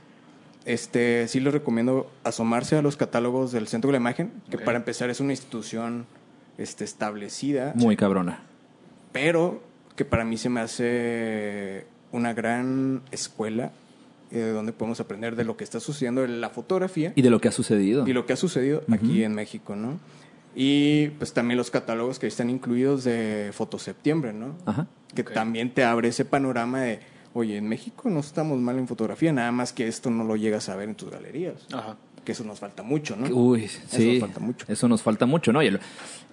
este 0.64 1.28
sí 1.28 1.40
les 1.40 1.52
recomiendo 1.52 2.10
asomarse 2.24 2.76
a 2.76 2.82
los 2.82 2.96
catálogos 2.96 3.52
del 3.52 3.68
Centro 3.68 3.88
de 3.88 3.92
la 3.92 3.98
Imagen, 3.98 4.32
que 4.50 4.58
para 4.58 4.78
empezar 4.78 5.10
es 5.10 5.20
una 5.20 5.32
institución 5.32 6.06
este, 6.58 6.84
establecida 6.84 7.72
Muy 7.76 7.96
cabrona. 7.96 8.40
pero 9.12 9.62
que 9.96 10.04
para 10.04 10.24
mí 10.24 10.36
se 10.36 10.48
me 10.48 10.60
hace 10.60 11.86
una 12.12 12.32
gran 12.32 13.02
escuela 13.12 13.72
eh, 14.30 14.40
donde 14.54 14.72
podemos 14.72 14.98
aprender 15.00 15.36
de 15.36 15.44
lo 15.44 15.56
que 15.56 15.62
está 15.64 15.78
sucediendo 15.80 16.24
en 16.24 16.40
la 16.40 16.50
fotografía 16.50 17.12
Y 17.14 17.22
de 17.22 17.30
lo 17.30 17.40
que 17.40 17.48
ha 17.48 17.52
sucedido. 17.52 18.06
y 18.08 18.12
lo 18.12 18.26
que 18.26 18.32
ha 18.32 18.36
sucedido 18.36 18.82
aquí 18.90 19.22
en 19.22 19.34
México, 19.34 19.76
¿no? 19.76 19.98
Y 20.54 21.08
pues 21.18 21.32
también 21.32 21.58
los 21.58 21.70
catálogos 21.70 22.18
que 22.18 22.26
están 22.26 22.48
incluidos 22.50 23.04
de 23.04 23.50
Fotoseptiembre, 23.52 24.32
¿no? 24.32 24.56
Ajá. 24.66 24.86
Que 25.14 25.22
también 25.24 25.72
te 25.74 25.84
abre 25.84 26.08
ese 26.08 26.24
panorama 26.24 26.80
de, 26.82 27.00
oye, 27.32 27.56
en 27.56 27.68
México 27.68 28.08
no 28.10 28.20
estamos 28.20 28.58
mal 28.60 28.78
en 28.78 28.86
fotografía, 28.88 29.32
nada 29.32 29.50
más 29.52 29.72
que 29.72 29.86
esto 29.88 30.10
no 30.10 30.24
lo 30.24 30.36
llegas 30.36 30.68
a 30.68 30.76
ver 30.76 30.88
en 30.88 30.94
tus 30.94 31.10
galerías. 31.10 31.66
Ajá. 31.72 31.96
Que 32.24 32.32
eso 32.32 32.44
nos 32.44 32.58
falta 32.60 32.82
mucho, 32.82 33.16
¿no? 33.16 33.26
Uy, 33.34 33.68
sí. 33.68 34.12
nos 34.12 34.20
falta 34.20 34.40
mucho. 34.40 34.64
Eso 34.68 34.88
nos 34.88 35.02
falta 35.02 35.26
mucho, 35.26 35.52
¿no? 35.52 35.62
Y, 35.62 35.66
el- 35.66 35.80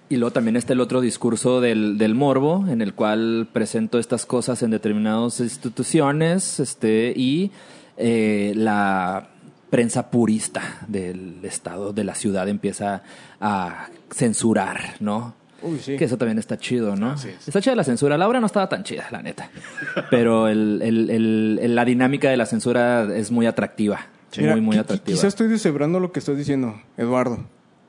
y 0.08 0.16
luego 0.16 0.32
también 0.32 0.56
está 0.56 0.72
el 0.72 0.80
otro 0.80 1.00
discurso 1.00 1.60
del, 1.60 1.98
del 1.98 2.14
morbo, 2.14 2.66
en 2.68 2.80
el 2.82 2.94
cual 2.94 3.48
presento 3.52 3.98
estas 3.98 4.24
cosas 4.26 4.62
en 4.62 4.70
determinadas 4.70 5.40
instituciones, 5.40 6.60
este, 6.60 7.12
y 7.16 7.50
eh, 7.96 8.52
la 8.56 9.28
prensa 9.72 10.10
purista 10.10 10.80
del 10.86 11.38
estado, 11.44 11.94
de 11.94 12.04
la 12.04 12.14
ciudad, 12.14 12.46
empieza 12.46 13.02
a 13.40 13.88
censurar, 14.14 14.96
¿no? 15.00 15.32
Uy, 15.62 15.78
sí. 15.78 15.96
Que 15.96 16.04
eso 16.04 16.18
también 16.18 16.38
está 16.38 16.58
chido, 16.58 16.94
¿no? 16.94 17.14
Es. 17.14 17.24
Está 17.48 17.62
chida 17.62 17.74
la 17.74 17.84
censura. 17.84 18.18
La 18.18 18.28
obra 18.28 18.38
no 18.38 18.46
estaba 18.46 18.68
tan 18.68 18.84
chida, 18.84 19.06
la 19.10 19.22
neta. 19.22 19.48
Pero 20.10 20.48
el, 20.48 20.80
el- 20.82 21.08
el- 21.08 21.58
el- 21.62 21.74
la 21.74 21.84
dinámica 21.86 22.28
de 22.28 22.36
la 22.36 22.44
censura 22.44 23.04
es 23.16 23.30
muy 23.30 23.46
atractiva. 23.46 24.00
Mira, 24.36 24.52
muy, 24.52 24.60
muy 24.60 24.76
atractiva. 24.76 25.14
Quizás 25.16 25.28
estoy 25.28 25.48
deshebrando 25.48 26.00
lo 26.00 26.12
que 26.12 26.18
estás 26.18 26.36
diciendo, 26.36 26.78
Eduardo. 26.98 27.38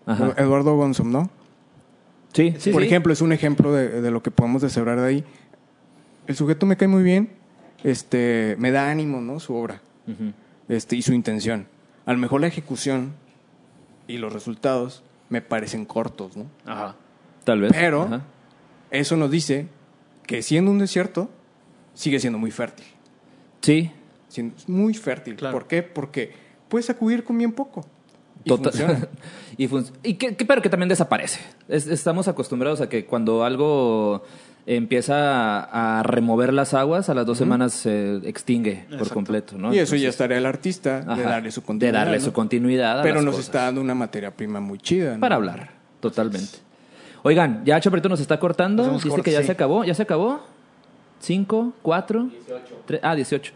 Ajá. 0.05 0.33
Eduardo 0.37 0.75
Gonzom, 0.77 1.11
¿no? 1.11 1.29
Sí, 2.33 2.53
sí, 2.59 2.71
Por 2.71 2.81
sí. 2.81 2.87
ejemplo, 2.87 3.11
es 3.11 3.21
un 3.21 3.33
ejemplo 3.33 3.73
de, 3.73 4.01
de 4.01 4.09
lo 4.11 4.23
que 4.23 4.31
podemos 4.31 4.61
deshebrar 4.61 4.99
de 5.01 5.07
ahí. 5.07 5.23
El 6.27 6.35
sujeto 6.35 6.65
me 6.65 6.77
cae 6.77 6.87
muy 6.87 7.03
bien, 7.03 7.29
este, 7.83 8.55
me 8.57 8.71
da 8.71 8.89
ánimo, 8.89 9.19
¿no? 9.21 9.39
Su 9.39 9.53
obra, 9.55 9.81
este, 10.69 10.95
y 10.95 11.01
su 11.01 11.13
intención. 11.13 11.67
A 12.05 12.11
lo 12.13 12.17
mejor 12.19 12.41
la 12.41 12.47
ejecución 12.47 13.13
y 14.07 14.17
los 14.17 14.33
resultados 14.33 15.03
me 15.29 15.41
parecen 15.41 15.85
cortos, 15.85 16.35
¿no? 16.37 16.45
Ajá. 16.65 16.95
Tal 17.43 17.61
vez. 17.61 17.71
Pero 17.73 18.03
Ajá. 18.03 18.21
eso 18.91 19.15
nos 19.17 19.31
dice 19.31 19.67
que 20.27 20.41
siendo 20.41 20.71
un 20.71 20.79
desierto, 20.79 21.29
sigue 21.93 22.19
siendo 22.19 22.39
muy 22.39 22.51
fértil. 22.51 22.85
Sí. 23.61 23.91
Siendo 24.27 24.55
muy 24.67 24.93
fértil. 24.93 25.35
Claro. 25.35 25.53
¿Por 25.53 25.67
qué? 25.67 25.83
Porque 25.83 26.33
puedes 26.69 26.89
acudir 26.89 27.23
con 27.23 27.37
bien 27.37 27.51
poco. 27.53 27.85
Y 28.43 28.49
Total- 28.49 28.71
funciona. 28.73 29.07
y, 29.57 29.67
fun- 29.67 29.85
y 30.03 30.15
que, 30.15 30.35
que- 30.35 30.45
pero 30.45 30.61
que 30.61 30.69
también 30.69 30.89
desaparece. 30.89 31.39
Es- 31.69 31.87
estamos 31.87 32.27
acostumbrados 32.27 32.81
a 32.81 32.89
que 32.89 33.05
cuando 33.05 33.43
algo 33.45 34.23
empieza 34.65 35.59
a, 35.63 35.99
a 35.99 36.03
remover 36.03 36.53
las 36.53 36.73
aguas, 36.73 37.09
a 37.09 37.13
las 37.13 37.25
dos 37.25 37.37
semanas 37.37 37.73
se 37.73 38.17
extingue 38.27 38.85
por 38.97 39.09
completo, 39.09 39.57
¿no? 39.57 39.73
y 39.73 39.79
eso 39.79 39.95
ya 39.95 40.03
Entonces, 40.03 40.09
es 40.09 40.17
tarea 40.17 40.37
del 40.37 40.45
artista, 40.45 41.01
de 41.01 41.23
darle 41.23 41.51
su 41.51 41.59
de 41.61 41.65
continuidad. 41.65 41.99
darle 41.99 42.19
¿no? 42.19 42.23
su 42.25 42.33
continuidad 42.33 42.99
a 42.99 43.03
Pero 43.03 43.15
las 43.15 43.25
nos 43.25 43.35
cosas. 43.35 43.45
está 43.47 43.63
dando 43.63 43.81
una 43.81 43.95
materia 43.95 44.31
prima 44.31 44.59
muy 44.59 44.79
chida. 44.79 45.15
¿no? 45.15 45.19
Para 45.19 45.35
hablar, 45.35 45.69
totalmente. 45.99 46.59
Oigan, 47.23 47.63
ya 47.65 47.79
Chaparrito 47.79 48.09
nos 48.09 48.19
está 48.19 48.39
cortando. 48.39 48.89
Dice 48.91 49.07
corte, 49.09 49.23
que 49.23 49.31
ya 49.31 49.39
sí. 49.39 49.45
se 49.47 49.51
acabó. 49.53 49.83
¿Ya 49.85 49.93
se 49.93 50.03
acabó? 50.03 50.41
¿Cinco? 51.21 51.71
¿Cuatro? 51.81 52.29
Tres- 52.85 52.99
ah, 53.01 53.15
dieciocho. 53.15 53.53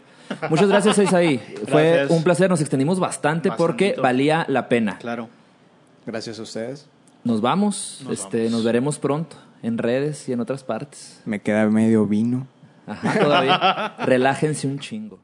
Muchas 0.48 0.68
gracias, 0.68 0.96
Isaí. 0.98 1.38
Fue 1.68 2.06
un 2.08 2.22
placer. 2.24 2.48
Nos 2.48 2.62
extendimos 2.62 2.98
bastante 2.98 3.52
porque 3.52 3.94
valía 4.00 4.46
la 4.48 4.68
pena. 4.70 4.96
Claro. 4.98 5.28
Gracias 6.06 6.38
a 6.38 6.42
ustedes. 6.42 6.86
Nos 7.24 7.42
vamos. 7.42 8.00
Nos 8.04 8.20
este, 8.20 8.38
vamos. 8.38 8.52
Nos 8.52 8.64
veremos 8.64 8.98
pronto 8.98 9.36
en 9.62 9.78
redes 9.78 10.28
y 10.28 10.32
en 10.32 10.40
otras 10.40 10.64
partes. 10.64 11.20
Me 11.24 11.40
queda 11.40 11.66
medio 11.68 12.06
vino. 12.06 12.46
Ajá, 12.86 13.18
todavía. 13.18 13.94
Relájense 14.06 14.66
un 14.66 14.78
chingo. 14.78 15.20